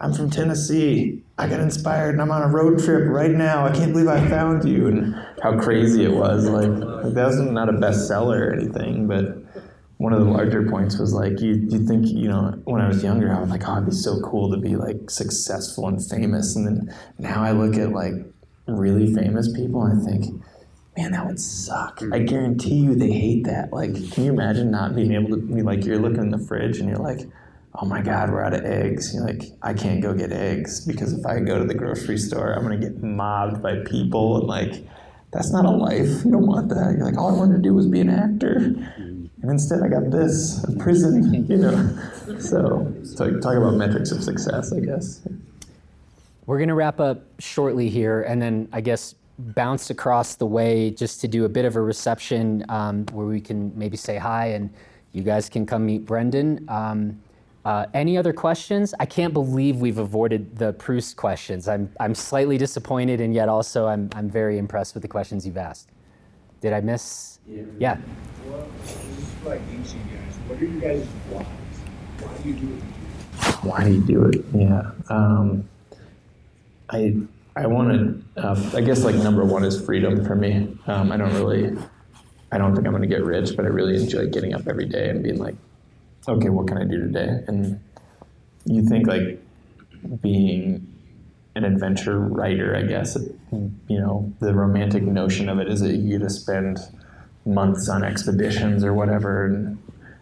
I'm 0.00 0.14
from 0.14 0.30
Tennessee. 0.30 1.22
I 1.40 1.48
got 1.48 1.60
inspired 1.60 2.10
and 2.10 2.20
I'm 2.20 2.30
on 2.30 2.42
a 2.42 2.48
road 2.48 2.82
trip 2.84 3.08
right 3.08 3.30
now. 3.30 3.66
I 3.66 3.72
can't 3.72 3.92
believe 3.92 4.08
I 4.08 4.28
found 4.28 4.68
you." 4.68 4.88
And 4.88 5.14
how 5.42 5.58
crazy 5.58 6.04
it 6.04 6.12
was! 6.12 6.46
Like, 6.46 6.68
like 6.68 7.14
that 7.14 7.26
was 7.26 7.40
not 7.40 7.68
a 7.68 7.72
bestseller 7.72 8.40
or 8.40 8.52
anything, 8.52 9.08
but 9.08 9.38
one 10.00 10.14
of 10.14 10.20
the 10.20 10.30
larger 10.30 10.66
points 10.66 10.98
was 10.98 11.12
like 11.12 11.40
you 11.40 11.66
you 11.68 11.86
think 11.86 12.08
you 12.08 12.26
know 12.26 12.58
when 12.64 12.80
I 12.80 12.88
was 12.88 13.02
younger 13.02 13.34
I 13.34 13.38
was 13.38 13.50
like 13.50 13.68
oh 13.68 13.72
it'd 13.74 13.90
be 13.90 13.92
so 13.92 14.18
cool 14.20 14.50
to 14.50 14.56
be 14.56 14.74
like 14.74 15.10
successful 15.10 15.88
and 15.88 16.02
famous 16.02 16.56
and 16.56 16.66
then 16.66 16.94
now 17.18 17.42
I 17.42 17.52
look 17.52 17.76
at 17.76 17.92
like 17.92 18.14
really 18.66 19.12
famous 19.14 19.52
people 19.52 19.82
and 19.82 20.00
I 20.00 20.04
think 20.10 20.42
man 20.96 21.12
that 21.12 21.26
would 21.26 21.38
suck 21.38 22.02
I 22.12 22.20
guarantee 22.20 22.76
you 22.76 22.94
they 22.94 23.12
hate 23.12 23.44
that 23.44 23.74
like 23.74 23.92
can 24.12 24.24
you 24.24 24.32
imagine 24.32 24.70
not 24.70 24.96
being 24.96 25.12
able 25.12 25.36
to 25.36 25.36
be 25.36 25.60
like 25.60 25.84
you're 25.84 25.98
looking 25.98 26.22
in 26.22 26.30
the 26.30 26.38
fridge 26.38 26.78
and 26.78 26.88
you're 26.88 26.98
like 26.98 27.20
oh 27.74 27.86
my 27.86 28.00
god 28.00 28.30
we're 28.30 28.42
out 28.42 28.54
of 28.54 28.64
eggs 28.64 29.14
you're 29.14 29.24
like 29.24 29.42
I 29.62 29.74
can't 29.74 30.00
go 30.00 30.14
get 30.14 30.32
eggs 30.32 30.84
because 30.86 31.12
if 31.12 31.24
I 31.24 31.38
go 31.40 31.58
to 31.58 31.64
the 31.64 31.74
grocery 31.74 32.18
store 32.18 32.52
I'm 32.52 32.62
gonna 32.62 32.78
get 32.78 33.02
mobbed 33.02 33.62
by 33.62 33.76
people 33.84 34.38
and 34.38 34.46
like 34.46 34.84
that's 35.32 35.52
not 35.52 35.64
a 35.64 35.70
life 35.70 36.24
you 36.24 36.32
don't 36.32 36.46
want 36.46 36.68
that 36.70 36.94
you're 36.96 37.04
like 37.04 37.16
all 37.16 37.34
I 37.34 37.38
wanted 37.38 37.56
to 37.56 37.62
do 37.62 37.74
was 37.74 37.86
be 37.86 38.00
an 38.00 38.10
actor 38.10 38.74
and 39.42 39.50
instead 39.50 39.82
I 39.82 39.88
got 39.88 40.10
this, 40.10 40.62
a 40.64 40.72
prison, 40.72 41.46
you 41.48 41.56
know. 41.56 41.98
So, 42.40 42.90
so 43.02 43.38
talk 43.40 43.56
about 43.56 43.74
metrics 43.74 44.12
of 44.12 44.22
success, 44.22 44.72
I 44.72 44.80
guess. 44.80 45.20
We're 46.46 46.56
going 46.56 46.68
to 46.68 46.74
wrap 46.74 46.98
up 46.98 47.22
shortly 47.38 47.90
here, 47.90 48.22
and 48.22 48.40
then 48.40 48.68
I 48.72 48.80
guess 48.80 49.14
bounce 49.38 49.90
across 49.90 50.36
the 50.36 50.46
way 50.46 50.90
just 50.90 51.20
to 51.22 51.28
do 51.28 51.44
a 51.44 51.48
bit 51.48 51.64
of 51.64 51.76
a 51.76 51.80
reception 51.80 52.64
um, 52.68 53.04
where 53.12 53.26
we 53.26 53.40
can 53.40 53.76
maybe 53.76 53.96
say 53.96 54.16
hi 54.16 54.46
and 54.46 54.72
you 55.12 55.22
guys 55.22 55.48
can 55.48 55.66
come 55.66 55.84
meet 55.84 56.06
Brendan. 56.06 56.64
Um, 56.68 57.20
uh, 57.64 57.86
any 57.92 58.16
other 58.16 58.32
questions? 58.32 58.94
I 58.98 59.06
can't 59.06 59.34
believe 59.34 59.76
we've 59.76 59.98
avoided 59.98 60.56
the 60.56 60.72
Proust 60.74 61.16
questions. 61.16 61.68
I'm, 61.68 61.92
I'm 62.00 62.14
slightly 62.14 62.56
disappointed, 62.58 63.20
and 63.20 63.34
yet 63.34 63.48
also 63.48 63.86
I'm, 63.86 64.08
I'm 64.14 64.30
very 64.30 64.58
impressed 64.58 64.94
with 64.94 65.02
the 65.02 65.08
questions 65.08 65.46
you've 65.46 65.58
asked. 65.58 65.90
Did 66.60 66.72
I 66.72 66.80
miss? 66.80 67.38
Yeah. 67.46 67.62
yeah. 67.78 67.96
Well, 68.46 68.66
like 69.44 69.60
guys. 69.70 69.94
What 70.46 70.60
are 70.60 70.64
you 70.64 70.80
guys' 70.80 71.06
whys? 71.30 71.46
Why 72.20 72.42
do 72.42 72.48
you 72.48 72.54
do 72.54 72.74
it? 72.74 72.82
Why 73.62 73.84
do 73.84 73.92
you 73.92 74.00
do 74.00 74.24
it? 74.24 74.44
Yeah. 74.54 74.90
Um, 75.08 75.68
I 76.90 77.16
I 77.56 77.66
want 77.66 78.24
to. 78.36 78.42
Uh, 78.42 78.70
I 78.74 78.80
guess 78.80 79.04
like 79.04 79.14
number 79.16 79.44
one 79.44 79.64
is 79.64 79.80
freedom 79.84 80.24
for 80.24 80.34
me. 80.34 80.76
Um, 80.86 81.12
I 81.12 81.16
don't 81.16 81.34
really. 81.34 81.76
I 82.52 82.58
don't 82.58 82.74
think 82.74 82.86
I'm 82.86 82.92
going 82.92 83.02
to 83.02 83.08
get 83.08 83.22
rich, 83.22 83.56
but 83.56 83.64
I 83.64 83.68
really 83.68 83.96
enjoy 83.96 84.26
getting 84.26 84.54
up 84.54 84.66
every 84.66 84.86
day 84.86 85.08
and 85.08 85.22
being 85.22 85.38
like, 85.38 85.54
okay, 86.28 86.48
what 86.48 86.68
can 86.68 86.78
I 86.78 86.84
do 86.84 86.98
today? 86.98 87.42
And 87.46 87.80
you 88.64 88.86
think 88.86 89.06
like 89.06 89.40
being 90.20 90.86
an 91.54 91.64
adventure 91.64 92.18
writer, 92.18 92.76
I 92.76 92.82
guess. 92.82 93.16
You 93.50 93.72
know, 93.88 94.32
the 94.40 94.54
romantic 94.54 95.02
notion 95.02 95.48
of 95.48 95.58
it 95.58 95.68
is 95.68 95.80
that 95.80 95.94
you 95.96 96.18
get 96.18 96.24
to 96.24 96.30
spend 96.30 96.78
months 97.44 97.88
on 97.88 98.04
expeditions 98.04 98.84
or 98.84 98.94
whatever. 98.94 99.46
And 99.46 99.78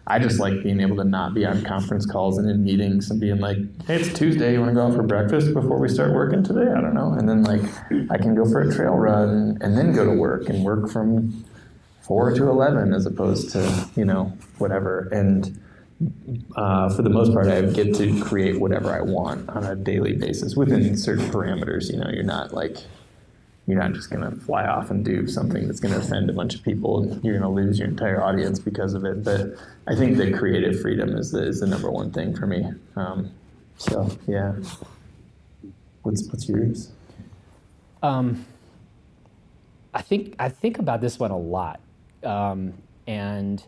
I 0.07 0.17
just 0.17 0.39
like 0.39 0.63
being 0.63 0.79
able 0.79 0.95
to 0.97 1.03
not 1.03 1.35
be 1.35 1.45
on 1.45 1.63
conference 1.63 2.05
calls 2.05 2.39
and 2.39 2.49
in 2.49 2.63
meetings 2.63 3.11
and 3.11 3.19
being 3.19 3.39
like, 3.39 3.57
hey, 3.85 3.97
it's 3.97 4.11
Tuesday. 4.17 4.53
You 4.53 4.59
want 4.61 4.71
to 4.71 4.75
go 4.75 4.87
out 4.87 4.95
for 4.95 5.03
breakfast 5.03 5.53
before 5.53 5.77
we 5.77 5.87
start 5.87 6.13
working 6.13 6.43
today? 6.43 6.71
I 6.71 6.81
don't 6.81 6.95
know. 6.95 7.13
And 7.13 7.29
then, 7.29 7.43
like, 7.43 7.61
I 8.09 8.17
can 8.17 8.33
go 8.33 8.45
for 8.45 8.61
a 8.61 8.73
trail 8.73 8.95
run 8.95 9.59
and 9.61 9.77
then 9.77 9.93
go 9.93 10.05
to 10.05 10.11
work 10.11 10.49
and 10.49 10.63
work 10.63 10.89
from 10.89 11.45
4 12.01 12.33
to 12.35 12.49
11 12.49 12.93
as 12.93 13.05
opposed 13.05 13.51
to, 13.51 13.87
you 13.95 14.05
know, 14.05 14.33
whatever. 14.57 15.07
And 15.11 15.61
uh, 16.55 16.89
for 16.89 17.01
the 17.01 17.09
most 17.09 17.33
part, 17.33 17.47
I 17.47 17.61
get 17.61 17.93
to 17.95 18.21
create 18.21 18.59
whatever 18.59 18.93
I 18.93 19.01
want 19.01 19.49
on 19.49 19.65
a 19.65 19.75
daily 19.75 20.13
basis 20.13 20.55
within 20.55 20.95
certain 20.95 21.29
parameters. 21.29 21.91
You 21.91 21.97
know, 21.99 22.09
you're 22.09 22.23
not 22.23 22.53
like 22.53 22.77
you're 23.67 23.79
not 23.79 23.93
just 23.93 24.09
going 24.09 24.23
to 24.27 24.35
fly 24.39 24.65
off 24.65 24.89
and 24.89 25.05
do 25.05 25.27
something 25.27 25.67
that's 25.67 25.79
going 25.79 25.93
to 25.93 25.99
offend 25.99 26.27
a 26.27 26.33
bunch 26.33 26.55
of 26.55 26.63
people 26.63 27.05
you're 27.21 27.37
going 27.37 27.43
to 27.43 27.49
lose 27.49 27.77
your 27.77 27.87
entire 27.87 28.23
audience 28.23 28.57
because 28.57 28.95
of 28.95 29.05
it. 29.05 29.23
But 29.23 29.53
I 29.87 29.95
think 29.95 30.17
that 30.17 30.33
creative 30.33 30.81
freedom 30.81 31.15
is 31.15 31.31
the, 31.31 31.43
is 31.43 31.59
the 31.59 31.67
number 31.67 31.91
one 31.91 32.11
thing 32.11 32.35
for 32.35 32.47
me. 32.47 32.65
Um, 32.95 33.31
so 33.77 34.09
yeah, 34.27 34.55
what's 36.03 36.27
what's 36.29 36.47
yours? 36.49 36.91
Um, 38.01 38.45
I 39.93 40.01
think 40.01 40.35
I 40.39 40.49
think 40.49 40.79
about 40.79 41.01
this 41.01 41.19
one 41.19 41.31
a 41.31 41.37
lot, 41.37 41.79
um, 42.23 42.73
and 43.05 43.63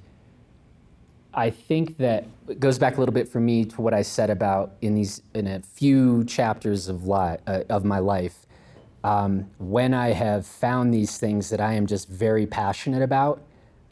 I 1.33 1.49
think 1.49 1.97
that 1.97 2.25
it 2.49 2.59
goes 2.59 2.77
back 2.77 2.97
a 2.97 2.99
little 2.99 3.13
bit 3.13 3.27
for 3.27 3.39
me 3.39 3.65
to 3.65 3.81
what 3.81 3.93
I 3.93 4.01
said 4.01 4.29
about 4.29 4.73
in 4.81 4.95
these 4.95 5.21
in 5.33 5.47
a 5.47 5.61
few 5.61 6.25
chapters 6.25 6.87
of 6.87 7.07
li- 7.07 7.37
uh, 7.47 7.63
of 7.69 7.85
my 7.85 7.99
life 7.99 8.45
um, 9.03 9.49
when 9.57 9.93
I 9.93 10.11
have 10.11 10.45
found 10.45 10.93
these 10.93 11.17
things 11.17 11.49
that 11.49 11.59
I 11.59 11.73
am 11.73 11.87
just 11.87 12.07
very 12.07 12.45
passionate 12.45 13.01
about, 13.01 13.41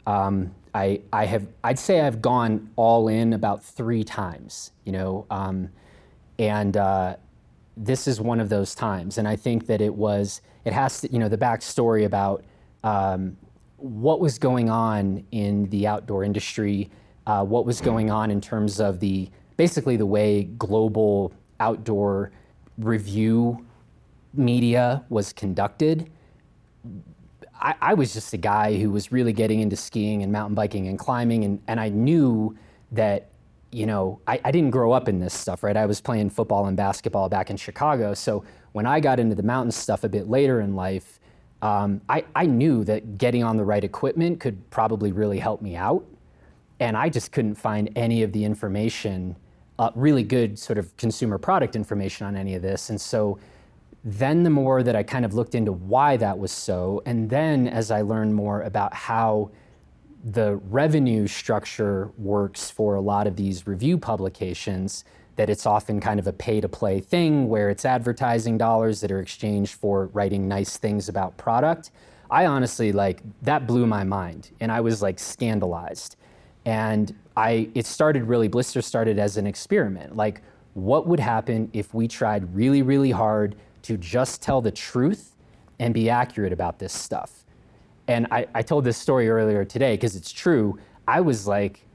um, 0.06 0.54
I, 0.74 1.00
I 1.12 1.26
have, 1.26 1.48
I'd 1.64 1.78
say 1.78 2.00
I've 2.00 2.22
gone 2.22 2.70
all 2.76 3.08
in 3.08 3.32
about 3.32 3.64
three 3.64 4.04
times, 4.04 4.70
you 4.84 4.92
know, 4.92 5.26
um, 5.30 5.70
and 6.38 6.76
uh, 6.76 7.16
this 7.76 8.06
is 8.06 8.20
one 8.20 8.38
of 8.38 8.48
those 8.48 8.74
times. 8.74 9.18
And 9.18 9.26
I 9.26 9.34
think 9.34 9.66
that 9.66 9.80
it 9.80 9.94
was, 9.94 10.42
it 10.64 10.72
has 10.72 11.00
to, 11.00 11.12
you 11.12 11.18
know, 11.18 11.28
the 11.28 11.38
backstory 11.38 12.04
about 12.04 12.44
um, 12.84 13.36
what 13.78 14.20
was 14.20 14.38
going 14.38 14.70
on 14.70 15.24
in 15.32 15.68
the 15.70 15.88
outdoor 15.88 16.22
industry, 16.22 16.88
uh, 17.26 17.44
what 17.44 17.66
was 17.66 17.80
going 17.80 18.10
on 18.10 18.30
in 18.30 18.40
terms 18.40 18.80
of 18.80 19.00
the, 19.00 19.28
basically 19.56 19.96
the 19.96 20.06
way 20.06 20.44
global 20.44 21.32
outdoor 21.58 22.32
review 22.78 23.64
media 24.34 25.04
was 25.08 25.32
conducted, 25.32 26.10
I, 27.60 27.74
I, 27.80 27.94
was 27.94 28.14
just 28.14 28.32
a 28.32 28.38
guy 28.38 28.78
who 28.78 28.90
was 28.90 29.12
really 29.12 29.32
getting 29.32 29.60
into 29.60 29.76
skiing 29.76 30.22
and 30.22 30.32
mountain 30.32 30.54
biking 30.54 30.88
and 30.88 30.98
climbing, 30.98 31.44
and, 31.44 31.60
and 31.68 31.78
I 31.78 31.90
knew 31.90 32.56
that, 32.92 33.28
you 33.70 33.86
know, 33.86 34.20
I, 34.26 34.40
I 34.44 34.50
didn't 34.50 34.70
grow 34.70 34.92
up 34.92 35.08
in 35.08 35.20
this 35.20 35.34
stuff, 35.34 35.62
right? 35.62 35.76
I 35.76 35.86
was 35.86 36.00
playing 36.00 36.30
football 36.30 36.66
and 36.66 36.76
basketball 36.76 37.28
back 37.28 37.50
in 37.50 37.56
Chicago. 37.56 38.14
So 38.14 38.44
when 38.72 38.86
I 38.86 38.98
got 39.00 39.20
into 39.20 39.34
the 39.34 39.42
mountain 39.42 39.72
stuff 39.72 40.04
a 40.04 40.08
bit 40.08 40.28
later 40.28 40.60
in 40.60 40.74
life, 40.74 41.20
um, 41.62 42.00
I, 42.08 42.24
I 42.34 42.46
knew 42.46 42.84
that 42.84 43.18
getting 43.18 43.44
on 43.44 43.56
the 43.56 43.64
right 43.64 43.84
equipment 43.84 44.40
could 44.40 44.70
probably 44.70 45.12
really 45.12 45.38
help 45.38 45.60
me 45.60 45.76
out. 45.76 46.04
And 46.80 46.96
I 46.96 47.08
just 47.08 47.30
couldn't 47.30 47.54
find 47.54 47.90
any 47.94 48.22
of 48.22 48.32
the 48.32 48.44
information 48.44 49.36
uh, 49.80 49.90
really 49.94 50.22
good 50.22 50.58
sort 50.58 50.78
of 50.78 50.94
consumer 50.98 51.38
product 51.38 51.74
information 51.74 52.26
on 52.26 52.36
any 52.36 52.54
of 52.54 52.60
this. 52.60 52.90
And 52.90 53.00
so 53.00 53.38
then 54.04 54.42
the 54.42 54.50
more 54.50 54.82
that 54.82 54.94
I 54.94 55.02
kind 55.02 55.24
of 55.24 55.32
looked 55.32 55.54
into 55.54 55.72
why 55.72 56.18
that 56.18 56.38
was 56.38 56.52
so, 56.52 57.02
and 57.06 57.30
then 57.30 57.66
as 57.66 57.90
I 57.90 58.02
learned 58.02 58.34
more 58.34 58.60
about 58.60 58.92
how 58.92 59.50
the 60.22 60.56
revenue 60.68 61.26
structure 61.26 62.10
works 62.18 62.70
for 62.70 62.94
a 62.94 63.00
lot 63.00 63.26
of 63.26 63.36
these 63.36 63.66
review 63.66 63.96
publications, 63.96 65.04
that 65.36 65.48
it's 65.48 65.64
often 65.64 65.98
kind 65.98 66.20
of 66.20 66.26
a 66.26 66.32
pay 66.32 66.60
to 66.60 66.68
play 66.68 67.00
thing 67.00 67.48
where 67.48 67.70
it's 67.70 67.86
advertising 67.86 68.58
dollars 68.58 69.00
that 69.00 69.10
are 69.10 69.20
exchanged 69.20 69.72
for 69.72 70.08
writing 70.08 70.46
nice 70.46 70.76
things 70.76 71.08
about 71.08 71.38
product. 71.38 71.90
I 72.30 72.44
honestly 72.44 72.92
like 72.92 73.22
that 73.40 73.66
blew 73.66 73.86
my 73.86 74.04
mind 74.04 74.50
and 74.60 74.70
I 74.70 74.82
was 74.82 75.00
like 75.00 75.18
scandalized. 75.18 76.16
And 76.64 77.14
I 77.36 77.68
it 77.74 77.86
started 77.86 78.24
really 78.24 78.48
Blister 78.48 78.82
started 78.82 79.18
as 79.18 79.36
an 79.36 79.46
experiment. 79.46 80.16
Like 80.16 80.42
what 80.74 81.06
would 81.06 81.20
happen 81.20 81.70
if 81.72 81.94
we 81.94 82.06
tried 82.06 82.54
really 82.54 82.82
really 82.82 83.10
hard 83.10 83.56
to 83.82 83.96
just 83.96 84.42
tell 84.42 84.60
the 84.60 84.70
truth 84.70 85.34
and 85.78 85.94
be 85.94 86.10
accurate 86.10 86.52
about 86.52 86.78
this 86.78 86.92
stuff? 86.92 87.44
And 88.08 88.26
I, 88.30 88.46
I 88.54 88.62
told 88.62 88.84
this 88.84 88.96
story 88.96 89.28
earlier 89.28 89.64
today 89.64 89.94
because 89.94 90.16
it's 90.16 90.32
true. 90.32 90.78
I 91.06 91.20
was 91.20 91.46
like, 91.46 91.86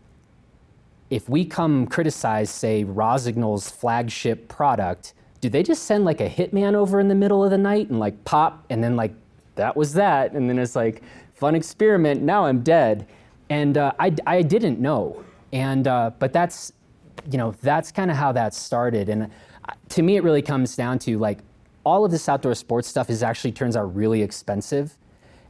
if 1.10 1.28
we 1.30 1.46
come 1.46 1.88
criticize, 1.88 2.50
say, 2.50 2.84
Rossignol's 2.84 3.70
flagship 3.70 4.48
product, 4.48 5.14
do 5.46 5.50
they 5.50 5.62
just 5.62 5.84
send 5.84 6.06
like 6.06 6.22
a 6.22 6.30
hitman 6.30 6.74
over 6.74 7.00
in 7.00 7.08
the 7.08 7.14
middle 7.14 7.44
of 7.44 7.52
the 7.52 7.58
night 7.58 7.90
and 7.90 8.00
like 8.00 8.26
pop 8.26 8.66
and 8.70 8.84
then 8.84 8.96
like 8.96 9.14
that 9.54 9.76
was 9.76 9.94
that 9.94 10.34
and 10.34 10.50
then 10.50 10.58
it's 10.58 10.76
like 10.76 11.04
fun 11.36 11.54
experiment 11.54 12.22
now 12.22 12.46
i'm 12.46 12.62
dead 12.62 13.06
and 13.50 13.78
uh, 13.78 13.92
I, 14.00 14.14
I 14.26 14.42
didn't 14.42 14.80
know 14.80 15.24
and 15.54 15.88
uh, 15.88 16.12
but 16.20 16.34
that's 16.34 16.74
you 17.32 17.38
know 17.38 17.54
that's 17.62 17.92
kind 17.92 18.12
of 18.12 18.18
how 18.18 18.32
that 18.32 18.54
started 18.54 19.10
and 19.10 19.24
uh, 19.24 19.74
to 19.90 20.02
me 20.02 20.18
it 20.18 20.24
really 20.24 20.42
comes 20.42 20.76
down 20.76 21.00
to 21.00 21.18
like 21.20 21.40
all 21.84 22.04
of 22.04 22.12
this 22.12 22.28
outdoor 22.28 22.56
sports 22.56 22.88
stuff 22.88 23.10
is 23.10 23.24
actually 23.24 23.52
turns 23.52 23.76
out 23.76 23.96
really 23.96 24.22
expensive 24.22 24.98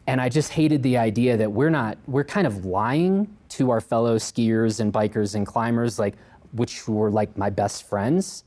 and 0.08 0.22
I 0.22 0.30
just 0.30 0.52
hated 0.52 0.84
the 0.84 0.98
idea 0.98 1.36
that 1.38 1.52
we're 1.52 1.70
not, 1.70 1.98
we're 2.08 2.24
kind 2.24 2.46
of 2.46 2.66
lying 2.66 3.36
to 3.50 3.72
our 3.72 3.82
fellow 3.82 4.18
skiers 4.18 4.80
and 4.80 4.94
bikers 4.94 5.36
and 5.36 5.48
climbers, 5.48 5.98
like, 5.98 6.16
which 6.52 6.88
were 6.88 7.10
like 7.10 7.36
my 7.38 7.50
best 7.50 7.88
friends. 7.88 8.44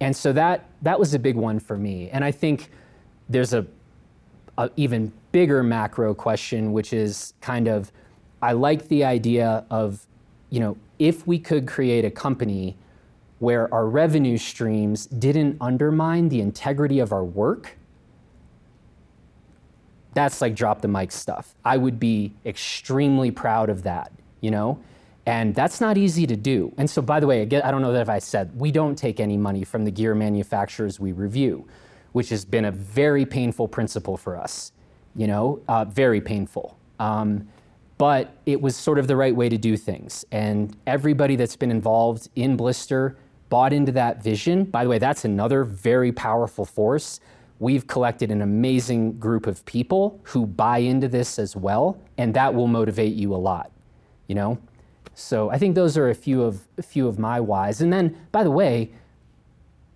And 0.00 0.14
so 0.14 0.32
that, 0.34 0.68
that 0.82 0.98
was 0.98 1.14
a 1.14 1.18
big 1.18 1.36
one 1.36 1.60
for 1.60 1.78
me. 1.78 2.10
And 2.10 2.24
I 2.24 2.30
think 2.30 2.70
there's 3.28 3.54
a, 3.54 3.66
a 4.58 4.70
even 4.76 5.12
bigger 5.30 5.62
macro 5.62 6.12
question, 6.12 6.72
which 6.72 6.92
is 6.92 7.32
kind 7.40 7.68
of, 7.68 7.90
I 8.42 8.52
like 8.52 8.88
the 8.88 9.04
idea 9.04 9.64
of, 9.70 10.06
you 10.50 10.60
know, 10.60 10.76
if 10.98 11.26
we 11.26 11.38
could 11.38 11.66
create 11.66 12.04
a 12.04 12.10
company 12.10 12.76
where 13.38 13.72
our 13.72 13.86
revenue 13.86 14.36
streams 14.36 15.06
didn't 15.06 15.56
undermine 15.60 16.28
the 16.28 16.40
integrity 16.40 16.98
of 16.98 17.12
our 17.12 17.24
work, 17.24 17.76
that's 20.14 20.40
like 20.40 20.54
drop 20.54 20.82
the 20.82 20.88
mic 20.88 21.10
stuff. 21.10 21.54
I 21.64 21.76
would 21.76 21.98
be 21.98 22.34
extremely 22.44 23.30
proud 23.30 23.70
of 23.70 23.84
that, 23.84 24.12
you 24.40 24.50
know? 24.50 24.78
And 25.24 25.54
that's 25.54 25.80
not 25.80 25.96
easy 25.96 26.26
to 26.26 26.36
do. 26.36 26.72
And 26.76 26.90
so, 26.90 27.00
by 27.00 27.20
the 27.20 27.26
way, 27.28 27.42
again, 27.42 27.62
I 27.62 27.70
don't 27.70 27.80
know 27.80 27.92
that 27.92 28.02
if 28.02 28.08
I 28.08 28.18
said, 28.18 28.58
we 28.58 28.72
don't 28.72 28.96
take 28.96 29.20
any 29.20 29.36
money 29.36 29.62
from 29.64 29.84
the 29.84 29.90
gear 29.90 30.14
manufacturers 30.14 30.98
we 30.98 31.12
review, 31.12 31.66
which 32.10 32.28
has 32.30 32.44
been 32.44 32.64
a 32.64 32.72
very 32.72 33.24
painful 33.24 33.68
principle 33.68 34.16
for 34.16 34.36
us, 34.36 34.72
you 35.14 35.28
know, 35.28 35.62
uh, 35.68 35.84
very 35.84 36.20
painful. 36.20 36.76
Um, 36.98 37.48
but 38.02 38.34
it 38.46 38.60
was 38.60 38.74
sort 38.74 38.98
of 38.98 39.06
the 39.06 39.14
right 39.14 39.36
way 39.36 39.48
to 39.48 39.56
do 39.56 39.76
things. 39.76 40.24
And 40.32 40.76
everybody 40.88 41.36
that's 41.36 41.54
been 41.54 41.70
involved 41.70 42.28
in 42.34 42.56
Blister 42.56 43.16
bought 43.48 43.72
into 43.72 43.92
that 43.92 44.20
vision. 44.20 44.64
By 44.64 44.82
the 44.82 44.90
way, 44.90 44.98
that's 44.98 45.24
another 45.24 45.62
very 45.62 46.10
powerful 46.10 46.64
force 46.64 47.20
we've 47.60 47.86
collected 47.86 48.32
an 48.32 48.42
amazing 48.42 49.20
group 49.20 49.46
of 49.46 49.64
people 49.66 50.18
who 50.24 50.46
buy 50.46 50.78
into 50.78 51.06
this 51.06 51.38
as 51.38 51.54
well, 51.54 51.96
and 52.18 52.34
that 52.34 52.52
will 52.52 52.66
motivate 52.66 53.14
you 53.14 53.32
a 53.32 53.36
lot, 53.36 53.70
you 54.26 54.34
know? 54.34 54.58
So 55.14 55.52
I 55.52 55.58
think 55.58 55.76
those 55.76 55.96
are 55.96 56.10
a 56.10 56.14
few 56.16 56.42
of 56.42 56.66
a 56.78 56.82
few 56.82 57.06
of 57.06 57.20
my 57.20 57.38
whys. 57.38 57.82
And 57.82 57.92
then, 57.92 58.16
by 58.32 58.42
the 58.42 58.50
way, 58.50 58.90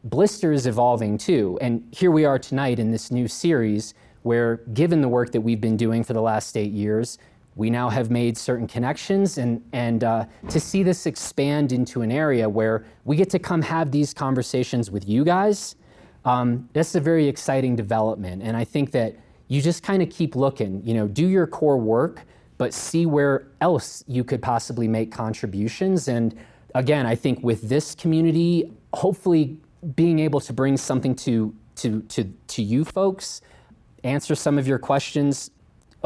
Blister 0.04 0.52
is 0.52 0.68
evolving 0.68 1.18
too. 1.18 1.58
And 1.60 1.82
here 1.90 2.12
we 2.12 2.24
are 2.24 2.38
tonight 2.38 2.78
in 2.78 2.92
this 2.92 3.10
new 3.10 3.26
series 3.26 3.94
where, 4.22 4.58
given 4.74 5.00
the 5.00 5.08
work 5.08 5.32
that 5.32 5.40
we've 5.40 5.60
been 5.60 5.76
doing 5.76 6.04
for 6.04 6.12
the 6.12 6.22
last 6.22 6.56
eight 6.56 6.70
years, 6.70 7.18
we 7.56 7.70
now 7.70 7.88
have 7.88 8.10
made 8.10 8.36
certain 8.38 8.68
connections 8.68 9.38
and, 9.38 9.62
and 9.72 10.04
uh, 10.04 10.24
to 10.48 10.60
see 10.60 10.82
this 10.82 11.06
expand 11.06 11.72
into 11.72 12.02
an 12.02 12.12
area 12.12 12.48
where 12.48 12.84
we 13.04 13.16
get 13.16 13.30
to 13.30 13.38
come 13.38 13.62
have 13.62 13.90
these 13.90 14.14
conversations 14.14 14.90
with 14.90 15.08
you 15.08 15.24
guys 15.24 15.74
um, 16.26 16.68
that's 16.72 16.94
a 16.96 17.00
very 17.00 17.28
exciting 17.28 17.76
development. 17.76 18.42
And 18.42 18.56
I 18.56 18.64
think 18.64 18.90
that 18.90 19.16
you 19.48 19.62
just 19.62 19.84
kind 19.84 20.02
of 20.02 20.10
keep 20.10 20.34
looking, 20.34 20.82
you 20.84 20.92
know, 20.92 21.06
do 21.06 21.28
your 21.28 21.46
core 21.46 21.78
work, 21.78 22.22
but 22.58 22.74
see 22.74 23.06
where 23.06 23.46
else 23.60 24.02
you 24.08 24.24
could 24.24 24.42
possibly 24.42 24.88
make 24.88 25.12
contributions. 25.12 26.08
And 26.08 26.36
again, 26.74 27.06
I 27.06 27.14
think 27.14 27.44
with 27.44 27.68
this 27.68 27.94
community, 27.94 28.72
hopefully 28.92 29.56
being 29.94 30.18
able 30.18 30.40
to 30.40 30.52
bring 30.52 30.76
something 30.76 31.14
to, 31.14 31.54
to, 31.76 32.02
to, 32.02 32.24
to 32.48 32.62
you 32.62 32.84
folks, 32.84 33.40
answer 34.02 34.34
some 34.34 34.58
of 34.58 34.66
your 34.66 34.80
questions. 34.80 35.52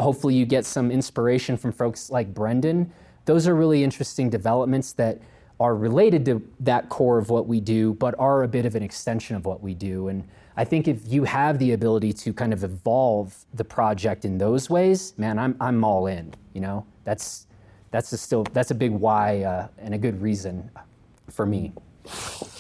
Hopefully, 0.01 0.35
you 0.35 0.47
get 0.47 0.65
some 0.65 0.91
inspiration 0.91 1.57
from 1.57 1.73
folks 1.73 2.11
like 2.11 2.33
Brendan. 2.35 2.93
Those 3.25 3.47
are 3.47 3.55
really 3.55 3.85
interesting 3.85 4.31
developments 4.31 4.93
that 4.95 5.21
are 5.61 5.77
related 5.77 6.25
to 6.25 6.43
that 6.61 6.89
core 6.89 7.19
of 7.19 7.29
what 7.29 7.47
we 7.47 7.61
do, 7.61 7.93
but 7.95 8.15
are 8.19 8.43
a 8.43 8.49
bit 8.49 8.65
of 8.65 8.75
an 8.75 8.83
extension 8.83 9.37
of 9.37 9.45
what 9.45 9.63
we 9.63 9.75
do. 9.75 10.09
And 10.09 10.27
I 10.57 10.65
think 10.65 10.89
if 10.89 11.07
you 11.07 11.25
have 11.25 11.59
the 11.59 11.73
ability 11.73 12.15
to 12.15 12.33
kind 12.33 12.53
of 12.53 12.65
evolve 12.65 13.37
the 13.55 13.65
project 13.65 14.25
in 14.25 14.39
those 14.39 14.71
ways, 14.71 15.13
man, 15.19 15.39
I'm, 15.39 15.57
I'm 15.61 15.85
all 15.85 16.07
in. 16.07 16.35
You 16.55 16.63
know, 16.63 16.87
that's 17.05 17.47
that's 17.91 18.13
a 18.13 18.19
still 18.19 18.45
that's 18.53 18.71
a 18.71 18.75
big 18.75 18.93
why 18.93 19.43
uh, 19.43 19.69
and 19.79 19.95
a 19.95 19.99
good 19.99 20.21
reason 20.23 20.71
for 21.29 21.45
me. 21.45 21.73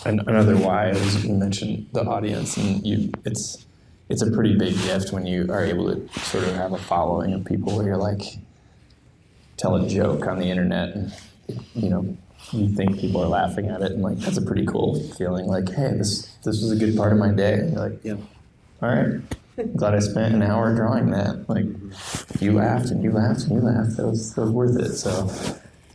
And 0.04 0.20
another 0.26 0.56
why 0.56 0.90
is 0.90 1.24
you 1.24 1.34
mentioned 1.34 1.88
the 1.92 2.04
audience, 2.04 2.56
and 2.56 2.86
you 2.86 3.10
it's 3.24 3.66
it's 4.10 4.22
a 4.22 4.30
pretty 4.30 4.56
big 4.56 4.74
gift 4.82 5.12
when 5.12 5.24
you 5.24 5.46
are 5.50 5.64
able 5.64 5.86
to 5.94 6.20
sort 6.20 6.44
of 6.44 6.54
have 6.56 6.72
a 6.72 6.78
following 6.78 7.32
of 7.32 7.44
people 7.44 7.76
where 7.76 7.86
you're 7.86 7.96
like 7.96 8.22
tell 9.56 9.76
a 9.76 9.88
joke 9.88 10.26
on 10.26 10.38
the 10.38 10.50
internet 10.50 10.94
and 10.94 11.12
you 11.74 11.88
know 11.88 12.16
you 12.52 12.68
think 12.68 12.98
people 12.98 13.22
are 13.22 13.28
laughing 13.28 13.68
at 13.68 13.82
it, 13.82 13.92
and 13.92 14.02
like 14.02 14.18
that's 14.18 14.36
a 14.36 14.42
pretty 14.42 14.66
cool 14.66 15.00
feeling. 15.14 15.46
Like, 15.46 15.68
hey, 15.68 15.92
this 15.96 16.26
this 16.44 16.60
was 16.60 16.72
a 16.72 16.76
good 16.76 16.96
part 16.96 17.12
of 17.12 17.18
my 17.18 17.30
day. 17.32 17.54
And 17.54 17.72
you're 17.72 17.88
like, 17.88 18.00
yeah, 18.02 18.16
all 18.82 18.88
right. 18.88 19.76
Glad 19.76 19.94
I 19.94 19.98
spent 19.98 20.34
an 20.34 20.42
hour 20.42 20.74
drawing 20.74 21.10
that. 21.10 21.48
Like, 21.48 21.66
you 22.40 22.52
laughed 22.52 22.90
and 22.90 23.02
you 23.04 23.12
laughed 23.12 23.42
and 23.42 23.52
you 23.52 23.60
laughed. 23.60 23.96
That 23.98 24.06
was 24.06 24.34
that 24.34 24.42
was 24.42 24.50
worth 24.50 24.76
it. 24.80 24.94
So 24.94 25.28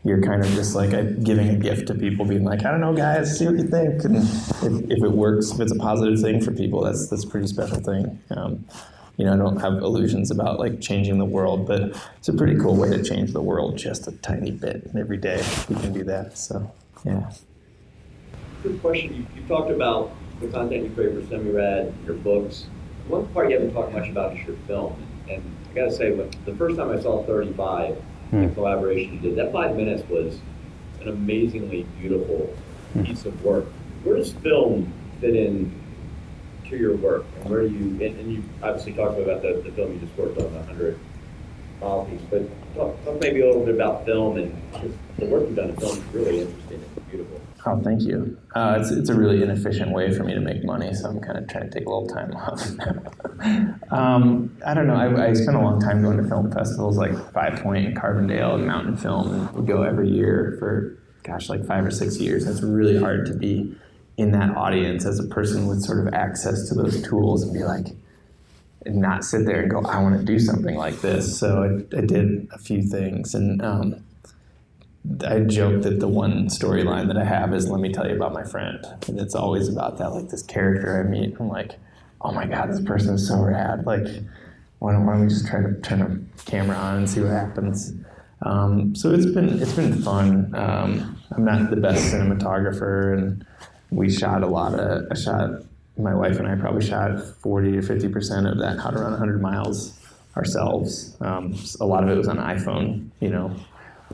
you're 0.05 0.21
kind 0.21 0.45
of 0.45 0.49
just 0.51 0.75
like 0.75 0.91
giving 1.23 1.49
a 1.49 1.55
gift 1.55 1.87
to 1.87 1.95
people, 1.95 2.25
being 2.25 2.43
like, 2.43 2.63
I 2.63 2.69
don't 2.69 2.79
know, 2.79 2.93
guys, 2.93 3.37
see 3.37 3.47
what 3.47 3.55
you 3.55 3.67
think. 3.67 4.03
And 4.03 4.17
if, 4.17 4.91
if 4.91 5.03
it 5.03 5.11
works, 5.11 5.51
if 5.51 5.59
it's 5.59 5.71
a 5.71 5.77
positive 5.77 6.21
thing 6.21 6.41
for 6.41 6.51
people, 6.51 6.83
that's 6.83 7.09
that's 7.09 7.23
a 7.23 7.27
pretty 7.27 7.47
special 7.47 7.79
thing. 7.79 8.19
Um, 8.29 8.65
you 9.17 9.25
know, 9.25 9.33
I 9.33 9.37
don't 9.37 9.59
have 9.61 9.73
illusions 9.73 10.29
about 10.29 10.59
like 10.59 10.79
changing 10.79 11.17
the 11.17 11.25
world, 11.25 11.65
but 11.65 11.99
it's 12.17 12.27
a 12.27 12.33
pretty 12.33 12.55
cool 12.59 12.75
way 12.75 12.89
to 12.89 13.03
change 13.03 13.33
the 13.33 13.41
world 13.41 13.77
just 13.77 14.07
a 14.07 14.11
tiny 14.11 14.51
bit 14.51 14.91
every 14.97 15.17
day. 15.17 15.43
We 15.69 15.75
can 15.75 15.91
do 15.91 16.03
that. 16.03 16.37
So, 16.37 16.71
yeah. 17.03 17.31
Good 18.61 18.81
question. 18.81 19.15
You, 19.15 19.41
you 19.41 19.47
talked 19.47 19.71
about 19.71 20.11
the 20.39 20.47
content 20.49 20.83
you 20.83 20.89
create 20.91 21.13
for 21.13 21.21
SemiRad, 21.21 21.93
your 22.05 22.15
books. 22.15 22.65
One 23.07 23.25
part 23.27 23.49
you 23.49 23.57
haven't 23.57 23.73
talked 23.73 23.93
much 23.93 24.09
about 24.09 24.35
is 24.35 24.45
your 24.45 24.57
film. 24.67 25.01
And 25.29 25.43
I 25.71 25.73
got 25.73 25.85
to 25.85 25.91
say, 25.91 26.11
when, 26.11 26.29
the 26.45 26.53
first 26.55 26.77
time 26.77 26.91
I 26.91 26.99
saw 26.99 27.23
35, 27.23 27.95
hmm. 27.95 28.14
The 28.31 28.49
collaboration 28.53 29.13
you 29.13 29.19
did, 29.19 29.35
that 29.35 29.51
five 29.51 29.75
minutes 29.75 30.07
was 30.09 30.39
an 31.01 31.09
amazingly 31.09 31.83
beautiful 31.99 32.55
hmm. 32.93 33.03
piece 33.03 33.25
of 33.25 33.43
work. 33.43 33.65
Where 34.03 34.17
does 34.17 34.33
film 34.33 34.91
fit 35.19 35.35
in 35.35 35.73
to 36.69 36.77
your 36.77 36.95
work 36.95 37.25
and 37.41 37.49
where 37.49 37.61
do 37.61 37.73
you 37.73 37.89
and, 38.05 38.19
and 38.19 38.33
you 38.33 38.43
obviously 38.63 38.93
talked 38.93 39.19
about 39.19 39.41
the, 39.41 39.61
the 39.63 39.71
film 39.71 39.93
you 39.93 39.99
just 39.99 40.17
worked 40.17 40.39
on 40.39 40.51
the 40.53 40.63
hundred 40.63 40.99
mile 41.81 42.05
piece, 42.05 42.21
but 42.29 42.75
talk, 42.75 43.03
talk, 43.05 43.19
maybe 43.19 43.41
a 43.41 43.45
little 43.45 43.65
bit 43.65 43.75
about 43.75 44.05
film 44.05 44.37
and 44.37 44.55
just 44.81 44.95
the 45.17 45.25
work 45.25 45.43
you've 45.43 45.55
done 45.55 45.69
in 45.69 45.75
film 45.77 45.97
is 45.97 46.03
really 46.13 46.41
interesting. 46.41 46.84
Oh, 47.67 47.81
thank 47.83 48.03
you. 48.03 48.37
Uh, 48.53 48.77
it's, 48.79 48.91
it's 48.91 49.09
a 49.09 49.15
really 49.15 49.41
inefficient 49.41 49.91
way 49.91 50.11
for 50.11 50.23
me 50.23 50.35
to 50.35 50.39
make 50.39 50.63
money, 50.63 50.93
so 50.93 51.09
I'm 51.09 51.19
kind 51.19 51.37
of 51.37 51.47
trying 51.47 51.69
to 51.69 51.79
take 51.79 51.87
a 51.87 51.89
little 51.89 52.07
time 52.07 52.31
off. 52.35 53.91
um, 53.91 54.55
I 54.63 54.75
don't 54.75 54.85
know. 54.85 54.95
I, 54.95 55.29
I 55.29 55.33
spent 55.33 55.57
a 55.57 55.61
long 55.61 55.81
time 55.81 56.03
going 56.03 56.17
to 56.17 56.27
film 56.27 56.51
festivals 56.51 56.97
like 56.97 57.13
Five 57.33 57.61
Point 57.61 57.87
and 57.87 57.97
Carbondale 57.97 58.55
and 58.55 58.67
Mountain 58.67 58.97
Film, 58.97 59.33
and 59.33 59.51
would 59.51 59.65
go 59.65 59.81
every 59.81 60.09
year 60.09 60.57
for, 60.59 60.95
gosh, 61.23 61.49
like 61.49 61.65
five 61.65 61.83
or 61.83 61.91
six 61.91 62.19
years. 62.19 62.47
It's 62.47 62.61
really 62.61 62.99
hard 62.99 63.25
to 63.27 63.33
be 63.33 63.75
in 64.17 64.31
that 64.31 64.55
audience 64.55 65.03
as 65.05 65.19
a 65.19 65.27
person 65.27 65.67
with 65.67 65.81
sort 65.81 66.07
of 66.07 66.13
access 66.13 66.69
to 66.69 66.75
those 66.75 67.01
tools 67.01 67.41
and 67.41 67.51
be 67.51 67.63
like, 67.63 67.87
and 68.85 68.97
not 68.97 69.23
sit 69.25 69.47
there 69.47 69.61
and 69.61 69.71
go, 69.71 69.81
I 69.81 70.01
want 70.03 70.19
to 70.19 70.23
do 70.23 70.37
something 70.37 70.75
like 70.75 71.01
this. 71.01 71.39
So 71.39 71.63
I, 71.63 71.97
I 71.97 72.01
did 72.01 72.47
a 72.51 72.59
few 72.59 72.83
things, 72.83 73.33
and 73.33 73.59
um, 73.63 74.05
I 75.25 75.39
joke 75.41 75.83
that 75.83 75.99
the 75.99 76.07
one 76.07 76.47
storyline 76.47 77.07
that 77.07 77.17
I 77.17 77.23
have 77.23 77.53
is 77.53 77.69
let 77.69 77.79
me 77.79 77.91
tell 77.91 78.07
you 78.07 78.15
about 78.15 78.33
my 78.33 78.43
friend, 78.43 78.79
and 79.07 79.19
it's 79.19 79.35
always 79.35 79.67
about 79.67 79.97
that 79.97 80.13
like 80.13 80.29
this 80.29 80.43
character 80.43 80.99
I 80.99 81.09
meet. 81.09 81.35
I'm 81.39 81.49
like, 81.49 81.73
oh 82.21 82.31
my 82.31 82.45
god, 82.45 82.69
this 82.69 82.81
person 82.81 83.15
is 83.15 83.27
so 83.27 83.39
rad. 83.41 83.85
Like, 83.85 84.07
why 84.79 84.93
don't, 84.93 85.05
why 85.05 85.13
don't 85.13 85.21
we 85.21 85.27
just 85.27 85.47
try 85.47 85.61
to 85.61 85.73
turn 85.81 86.01
a 86.01 86.49
camera 86.49 86.75
on 86.75 86.97
and 86.97 87.09
see 87.09 87.21
what 87.21 87.31
happens? 87.31 87.93
Um, 88.41 88.95
so 88.95 89.11
it's 89.11 89.25
been 89.25 89.61
it's 89.61 89.73
been 89.73 90.01
fun. 90.01 90.53
Um, 90.55 91.21
I'm 91.31 91.45
not 91.45 91.69
the 91.69 91.77
best 91.77 92.13
cinematographer, 92.13 93.17
and 93.17 93.45
we 93.91 94.09
shot 94.09 94.43
a 94.43 94.47
lot 94.47 94.79
of. 94.79 95.07
I 95.11 95.15
shot 95.15 95.49
my 95.97 96.13
wife 96.13 96.39
and 96.39 96.47
I 96.47 96.55
probably 96.55 96.85
shot 96.85 97.19
40 97.41 97.73
to 97.73 97.81
50 97.81 98.09
percent 98.09 98.47
of 98.47 98.57
that 98.59 98.79
How 98.79 98.89
to 98.89 98.99
Run 98.99 99.11
100 99.11 99.41
Miles 99.41 99.97
ourselves. 100.35 101.15
Um, 101.21 101.55
a 101.79 101.85
lot 101.85 102.03
of 102.03 102.09
it 102.09 102.17
was 102.17 102.27
on 102.27 102.37
iPhone, 102.37 103.09
you 103.21 103.29
know, 103.29 103.55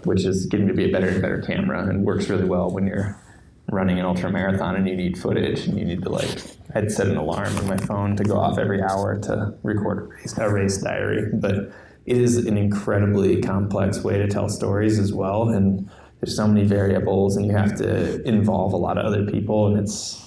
which 0.05 0.25
is 0.25 0.45
getting 0.45 0.67
to 0.67 0.73
be 0.73 0.89
a 0.89 0.91
better 0.91 1.09
and 1.09 1.21
better 1.21 1.41
camera 1.41 1.87
and 1.87 2.05
works 2.05 2.29
really 2.29 2.45
well 2.45 2.69
when 2.69 2.87
you're 2.87 3.17
running 3.71 3.99
an 3.99 4.05
ultra 4.05 4.29
marathon 4.29 4.75
and 4.75 4.87
you 4.87 4.95
need 4.95 5.17
footage 5.17 5.65
and 5.65 5.77
you 5.77 5.85
need 5.85 6.03
to 6.03 6.09
like 6.09 6.29
I'd 6.75 6.91
set 6.91 7.07
an 7.07 7.17
alarm 7.17 7.55
on 7.57 7.67
my 7.67 7.77
phone 7.77 8.15
to 8.17 8.23
go 8.23 8.37
off 8.37 8.57
every 8.57 8.81
hour 8.81 9.19
to 9.19 9.53
record 9.63 9.97
a 9.99 10.01
race, 10.03 10.37
a 10.37 10.49
race 10.49 10.77
diary, 10.77 11.31
but 11.33 11.71
it 12.05 12.17
is 12.17 12.37
an 12.37 12.57
incredibly 12.57 13.41
complex 13.41 14.03
way 14.03 14.17
to 14.17 14.27
tell 14.27 14.49
stories 14.49 14.99
as 14.99 15.13
well 15.13 15.49
and 15.49 15.89
there's 16.19 16.35
so 16.35 16.47
many 16.47 16.65
variables 16.65 17.35
and 17.35 17.45
you 17.45 17.51
have 17.51 17.75
to 17.77 18.21
involve 18.27 18.73
a 18.73 18.77
lot 18.77 18.97
of 18.97 19.05
other 19.05 19.25
people 19.25 19.67
and 19.67 19.79
it's 19.79 20.21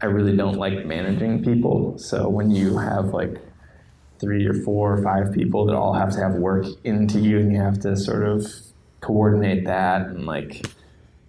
I 0.00 0.06
really 0.06 0.36
don't 0.36 0.56
like 0.56 0.86
managing 0.86 1.42
people. 1.42 1.98
So 1.98 2.28
when 2.28 2.50
you 2.50 2.78
have 2.78 3.06
like 3.06 3.36
three 4.20 4.46
or 4.46 4.54
four 4.54 4.94
or 4.94 5.02
five 5.02 5.32
people 5.32 5.66
that 5.66 5.74
all 5.74 5.92
have 5.92 6.12
to 6.12 6.18
have 6.18 6.34
work 6.34 6.66
into 6.84 7.18
you 7.18 7.38
and 7.38 7.52
you 7.52 7.60
have 7.60 7.80
to 7.80 7.96
sort 7.96 8.24
of 8.24 8.46
coordinate 9.00 9.64
that 9.64 10.02
and 10.02 10.26
like 10.26 10.66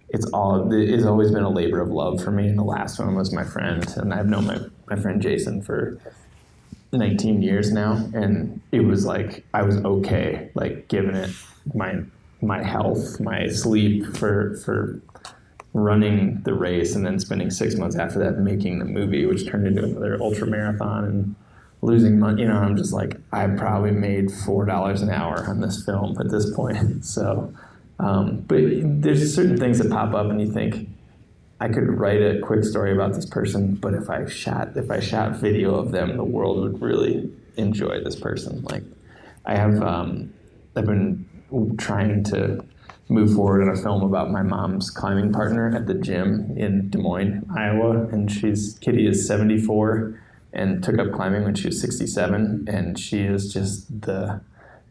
it's 0.10 0.26
all 0.28 0.72
it's 0.74 1.06
always 1.06 1.32
been 1.32 1.44
a 1.44 1.50
labor 1.50 1.80
of 1.80 1.90
love 1.90 2.24
for 2.24 2.32
me. 2.32 2.48
And 2.48 2.58
the 2.58 2.64
last 2.64 3.00
one 3.00 3.16
was 3.16 3.32
my 3.32 3.44
friend 3.44 3.86
and 3.98 4.14
i've 4.14 4.28
known 4.28 4.46
my, 4.48 4.60
my 4.90 5.02
friend 5.02 5.22
jason 5.22 5.62
for 5.62 6.00
19 6.92 7.42
years 7.42 7.72
now 7.72 7.94
and 8.14 8.60
it 8.72 8.82
was 8.82 9.06
like 9.06 9.46
i 9.54 9.62
was 9.62 9.78
okay 9.86 10.50
like 10.56 10.88
giving 10.88 11.16
it 11.16 11.30
my 11.76 12.00
my 12.42 12.64
health 12.64 13.20
my 13.20 13.48
sleep 13.48 14.06
for 14.18 14.56
for 14.58 15.00
running 15.74 16.42
the 16.44 16.54
race 16.54 16.96
and 16.96 17.06
then 17.06 17.20
spending 17.20 17.52
six 17.52 17.76
months 17.76 17.96
after 17.96 18.18
that 18.18 18.40
making 18.40 18.80
the 18.80 18.86
movie 18.86 19.26
which 19.28 19.48
turned 19.48 19.68
into 19.68 19.84
another 19.84 20.18
ultra 20.20 20.48
marathon 20.48 21.04
and 21.04 21.36
losing 21.82 22.20
money. 22.20 22.42
You 22.42 22.48
know, 22.50 22.58
I'm 22.58 22.76
just 22.76 22.94
like, 22.94 23.18
I 23.32 23.48
probably 23.48 23.92
made 23.92 24.32
four 24.32 24.66
dollars 24.66 25.02
an 25.02 25.10
hour 25.10 25.46
on 25.48 25.62
this 25.62 25.84
film 25.84 26.18
at 26.20 26.30
this 26.30 26.54
point. 26.54 26.78
So, 27.06 27.54
um, 28.00 28.42
but 28.48 28.62
there's 29.02 29.34
certain 29.34 29.58
things 29.58 29.80
that 29.80 29.90
pop 29.90 30.14
up, 30.14 30.30
and 30.30 30.40
you 30.40 30.52
think, 30.52 30.90
I 31.60 31.68
could 31.68 31.90
write 32.00 32.22
a 32.22 32.40
quick 32.40 32.64
story 32.64 32.94
about 32.94 33.14
this 33.14 33.26
person, 33.26 33.76
but 33.76 33.94
if 33.94 34.10
I 34.10 34.26
shot 34.28 34.78
if 34.78 34.90
I 34.90 35.00
shot 35.00 35.38
video 35.38 35.76
of 35.76 35.92
them, 35.92 36.16
the 36.16 36.24
world 36.24 36.60
would 36.62 36.82
really 36.82 37.30
enjoy 37.58 38.02
this 38.04 38.16
person. 38.16 38.64
Like, 38.64 38.84
I 39.46 39.56
have 39.56 39.82
um, 39.82 40.34
I've 40.76 40.86
been 40.86 41.26
trying 41.78 42.24
to 42.26 42.64
move 43.10 43.34
forward 43.34 43.64
on 43.64 43.70
a 43.70 43.82
film 43.82 44.04
about 44.04 44.30
my 44.30 44.44
mom's 44.44 44.90
climbing 44.92 45.34
partner 45.34 45.76
at 45.76 45.88
the 45.88 45.96
gym 45.96 46.56
in 46.56 46.90
Des 46.90 47.00
Moines, 47.00 47.44
Iowa, 47.56 48.08
and 48.08 48.32
she's 48.32 48.78
Kitty 48.80 49.08
is 49.08 49.28
74 49.28 50.22
and 50.54 50.84
took 50.84 50.98
up 50.98 51.12
climbing 51.12 51.44
when 51.44 51.56
she 51.56 51.68
was 51.68 51.80
67 51.82 52.66
and 52.68 52.98
she 53.00 53.22
is 53.22 53.54
just 53.54 54.02
the 54.02 54.42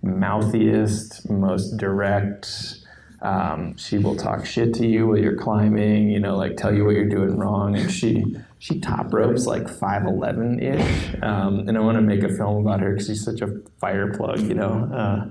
mouthiest 0.03 1.29
most 1.29 1.77
direct 1.77 2.79
um, 3.21 3.77
she 3.77 3.99
will 3.99 4.15
talk 4.15 4.47
shit 4.47 4.75
to 4.75 4.87
you 4.87 5.09
while 5.09 5.19
you're 5.19 5.37
climbing 5.37 6.09
you 6.09 6.21
know 6.21 6.37
like 6.37 6.57
tell 6.57 6.73
you 6.73 6.85
what 6.85 6.95
you're 6.95 7.09
doing 7.09 7.37
wrong 7.37 7.77
and 7.77 7.91
she 7.91 8.25
she 8.61 8.79
top 8.79 9.13
ropes 9.13 9.47
like 9.47 9.65
5'11 9.65 10.63
ish 10.63 11.23
um, 11.23 11.69
and 11.69 11.77
i 11.77 11.81
want 11.81 11.97
to 11.97 12.03
make 12.03 12.23
a 12.23 12.29
film 12.29 12.65
about 12.65 12.81
her 12.81 12.93
because 12.93 13.09
she's 13.09 13.25
such 13.25 13.41
a 13.41 13.49
fire 13.81 14.13
plug 14.13 14.41
you 14.41 14.55
know 14.55 14.89
uh, 14.95 15.27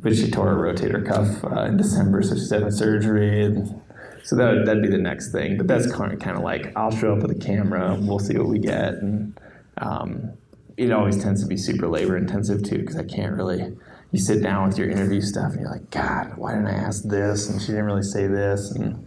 but 0.00 0.16
she 0.16 0.30
tore 0.30 0.52
a 0.52 0.72
rotator 0.72 1.06
cuff 1.06 1.44
uh, 1.44 1.66
in 1.66 1.76
december 1.76 2.22
so 2.22 2.34
she's 2.34 2.50
having 2.50 2.72
surgery 2.72 3.44
and 3.44 3.80
so 4.24 4.36
that, 4.36 4.64
that'd 4.66 4.82
be 4.82 4.88
the 4.88 4.98
next 4.98 5.30
thing 5.30 5.56
but 5.56 5.68
that's 5.68 5.90
kind 5.92 6.12
of, 6.12 6.18
kind 6.18 6.36
of 6.36 6.42
like 6.42 6.72
i'll 6.76 6.90
show 6.90 7.14
up 7.14 7.22
with 7.22 7.30
a 7.30 7.38
camera 7.38 7.96
we'll 8.00 8.18
see 8.18 8.36
what 8.36 8.48
we 8.48 8.58
get 8.58 8.94
and 8.94 9.38
um, 9.82 10.32
it 10.76 10.90
always 10.90 11.22
tends 11.22 11.42
to 11.42 11.48
be 11.48 11.56
super 11.56 11.88
labor 11.88 12.16
intensive 12.16 12.62
too 12.62 12.78
because 12.78 12.96
I 12.96 13.04
can't 13.04 13.36
really. 13.36 13.76
You 14.12 14.18
sit 14.18 14.42
down 14.42 14.68
with 14.68 14.76
your 14.76 14.90
interview 14.90 15.22
stuff 15.22 15.52
and 15.52 15.62
you're 15.62 15.70
like, 15.70 15.90
God, 15.90 16.36
why 16.36 16.52
didn't 16.52 16.66
I 16.66 16.74
ask 16.74 17.02
this? 17.04 17.48
And 17.48 17.60
she 17.60 17.68
didn't 17.68 17.86
really 17.86 18.02
say 18.02 18.26
this, 18.26 18.70
and 18.72 19.06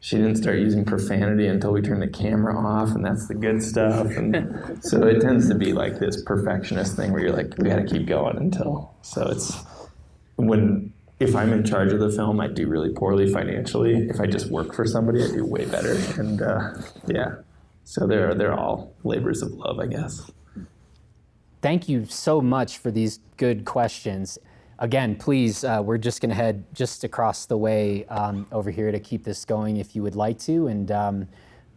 she 0.00 0.16
didn't 0.16 0.36
start 0.36 0.58
using 0.58 0.84
profanity 0.84 1.46
until 1.46 1.72
we 1.72 1.80
turned 1.80 2.02
the 2.02 2.08
camera 2.08 2.54
off, 2.58 2.90
and 2.90 3.02
that's 3.02 3.28
the 3.28 3.34
good 3.34 3.62
stuff. 3.62 4.08
And 4.08 4.78
so 4.84 5.06
it 5.06 5.22
tends 5.22 5.48
to 5.48 5.54
be 5.54 5.72
like 5.72 5.98
this 5.98 6.22
perfectionist 6.22 6.96
thing 6.96 7.12
where 7.12 7.22
you're 7.22 7.32
like, 7.32 7.56
we 7.56 7.68
got 7.68 7.76
to 7.76 7.86
keep 7.86 8.06
going 8.06 8.36
until. 8.36 8.94
So 9.00 9.26
it's 9.28 9.56
when 10.36 10.92
if 11.20 11.36
I'm 11.36 11.52
in 11.52 11.64
charge 11.64 11.92
of 11.92 12.00
the 12.00 12.10
film, 12.10 12.40
I 12.40 12.48
do 12.48 12.66
really 12.66 12.92
poorly 12.92 13.32
financially. 13.32 14.08
If 14.08 14.20
I 14.20 14.26
just 14.26 14.50
work 14.50 14.74
for 14.74 14.84
somebody, 14.84 15.22
I 15.22 15.28
do 15.28 15.46
way 15.46 15.64
better. 15.66 15.94
And 16.18 16.42
uh, 16.42 16.74
yeah, 17.06 17.36
so 17.84 18.06
they're 18.06 18.34
they're 18.34 18.54
all 18.54 18.94
labors 19.04 19.42
of 19.42 19.52
love, 19.52 19.78
I 19.78 19.86
guess. 19.86 20.30
Thank 21.60 21.88
you 21.88 22.04
so 22.06 22.40
much 22.40 22.78
for 22.78 22.90
these 22.90 23.20
good 23.36 23.64
questions. 23.64 24.38
Again, 24.78 25.14
please, 25.14 25.62
uh, 25.62 25.80
we're 25.84 25.98
just 25.98 26.20
going 26.20 26.30
to 26.30 26.34
head 26.34 26.64
just 26.74 27.04
across 27.04 27.46
the 27.46 27.56
way 27.56 28.04
um, 28.06 28.46
over 28.50 28.70
here 28.70 28.90
to 28.90 28.98
keep 28.98 29.22
this 29.22 29.44
going 29.44 29.76
if 29.76 29.94
you 29.94 30.02
would 30.02 30.16
like 30.16 30.40
to. 30.40 30.66
And 30.66 30.90
um, 30.90 31.28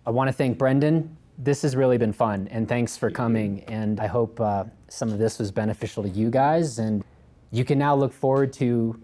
I 0.08 0.10
want 0.10 0.28
to 0.28 0.34
thank 0.34 0.58
Brendan. 0.58 1.16
This 1.38 1.62
has 1.62 1.76
really 1.76 2.00
been 2.00 2.14
fun, 2.14 2.48
and 2.50 2.68
thanks 2.68 2.98
for 2.98 3.12
coming. 3.12 3.64
And 3.66 4.00
I 4.00 4.08
hope 4.08 4.40
uh, 4.42 4.64
some 4.88 5.12
of 5.12 5.20
this 5.20 5.38
was 5.38 5.52
beneficial 5.52 6.02
to 6.02 6.10
you 6.10 6.32
guys. 6.32 6.80
And 6.80 7.04
you 7.52 7.64
can 7.64 7.78
now 7.78 7.96
look 7.96 8.14
forward 8.14 8.54
to 8.54 9.00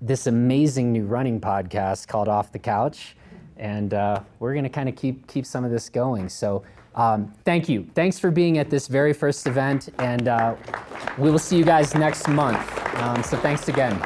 this 0.00 0.26
amazing 0.26 0.92
new 0.92 1.06
running 1.06 1.40
podcast 1.40 2.06
called 2.06 2.28
Off 2.28 2.52
the 2.52 2.58
Couch 2.58 3.16
and 3.56 3.94
uh, 3.94 4.20
we're 4.38 4.52
going 4.52 4.64
to 4.64 4.70
kind 4.70 4.88
of 4.88 4.96
keep 4.96 5.26
keep 5.26 5.46
some 5.46 5.64
of 5.64 5.70
this 5.70 5.88
going. 5.88 6.28
So 6.28 6.62
um, 6.94 7.32
thank 7.44 7.68
you. 7.68 7.88
Thanks 7.94 8.18
for 8.18 8.30
being 8.30 8.58
at 8.58 8.70
this 8.70 8.86
very 8.86 9.12
first 9.12 9.46
event, 9.46 9.88
and 9.98 10.28
uh, 10.28 10.56
we 11.18 11.30
will 11.30 11.38
see 11.38 11.56
you 11.56 11.64
guys 11.64 11.94
next 11.94 12.28
month. 12.28 12.62
Um, 12.96 13.22
so 13.22 13.36
thanks 13.36 13.68
again. 13.68 14.00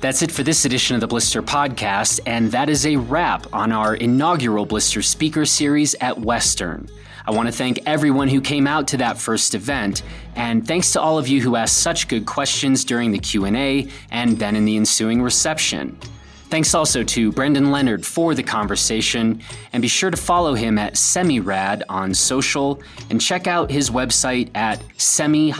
That's 0.00 0.20
it 0.22 0.30
for 0.30 0.42
this 0.42 0.66
edition 0.66 0.94
of 0.94 1.00
the 1.00 1.06
Blister 1.06 1.42
Podcast, 1.42 2.20
and 2.26 2.52
that 2.52 2.68
is 2.68 2.86
a 2.86 2.96
wrap 2.96 3.46
on 3.52 3.72
our 3.72 3.94
inaugural 3.94 4.66
Blister 4.66 5.00
Speaker 5.02 5.46
Series 5.46 5.94
at 6.00 6.20
Western. 6.20 6.88
I 7.26 7.32
want 7.32 7.48
to 7.48 7.52
thank 7.52 7.80
everyone 7.86 8.28
who 8.28 8.40
came 8.40 8.66
out 8.66 8.86
to 8.88 8.96
that 8.98 9.18
first 9.18 9.54
event, 9.54 10.02
and 10.36 10.66
thanks 10.66 10.92
to 10.92 11.00
all 11.00 11.18
of 11.18 11.26
you 11.26 11.40
who 11.40 11.56
asked 11.56 11.78
such 11.78 12.06
good 12.06 12.24
questions 12.26 12.84
during 12.84 13.10
the 13.10 13.18
Q&A 13.18 13.88
and 14.10 14.38
then 14.38 14.54
in 14.54 14.64
the 14.64 14.76
ensuing 14.76 15.20
reception. 15.20 15.98
Thanks 16.48 16.72
also 16.74 17.02
to 17.02 17.32
Brendan 17.32 17.72
Leonard 17.72 18.06
for 18.06 18.32
the 18.32 18.44
conversation, 18.44 19.42
and 19.72 19.82
be 19.82 19.88
sure 19.88 20.10
to 20.10 20.16
follow 20.16 20.54
him 20.54 20.78
at 20.78 20.94
SemiRad 20.94 21.82
on 21.88 22.14
social 22.14 22.80
and 23.10 23.20
check 23.20 23.48
out 23.48 23.68
his 23.68 23.90
website 23.90 24.50
at 24.54 24.80
semi-rad.com. 24.96 25.56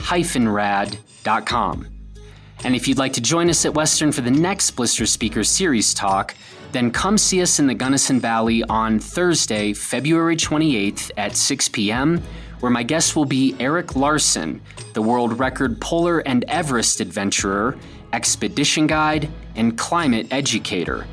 And 2.65 2.75
if 2.75 2.89
you'd 2.89 2.99
like 2.99 3.13
to 3.15 3.21
join 3.21 3.51
us 3.51 3.67
at 3.67 3.75
Western 3.75 4.13
for 4.13 4.21
the 4.21 4.31
next 4.31 4.71
Blister 4.73 5.07
Speaker 5.07 5.43
Series 5.43 5.93
talk, 5.93 6.37
then 6.73 6.91
come 6.91 7.19
see 7.19 7.43
us 7.43 7.59
in 7.59 7.67
the 7.67 7.75
Gunnison 7.75 8.21
Valley 8.21 8.63
on 8.65 8.99
Thursday, 8.99 9.73
February 9.73 10.37
28th 10.37 11.11
at 11.17 11.37
6 11.37 11.69
p.m., 11.71 12.23
where 12.61 12.71
my 12.71 12.83
guest 12.83 13.17
will 13.17 13.25
be 13.25 13.55
Eric 13.61 13.97
Larsen, 13.97 14.61
the 14.95 15.03
world 15.03 15.39
record 15.39 15.81
polar 15.81 16.21
and 16.21 16.45
Everest 16.49 17.01
adventurer, 17.01 17.77
expedition 18.13 18.87
guide, 18.87 19.29
and 19.55 19.77
climate 19.77 20.27
educator. 20.31 21.07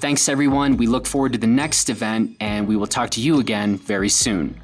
Thanks, 0.00 0.28
everyone. 0.28 0.76
We 0.76 0.86
look 0.86 1.06
forward 1.06 1.32
to 1.32 1.38
the 1.38 1.46
next 1.46 1.90
event, 1.90 2.36
and 2.38 2.68
we 2.68 2.76
will 2.76 2.86
talk 2.86 3.10
to 3.10 3.20
you 3.20 3.40
again 3.40 3.76
very 3.76 4.08
soon. 4.08 4.60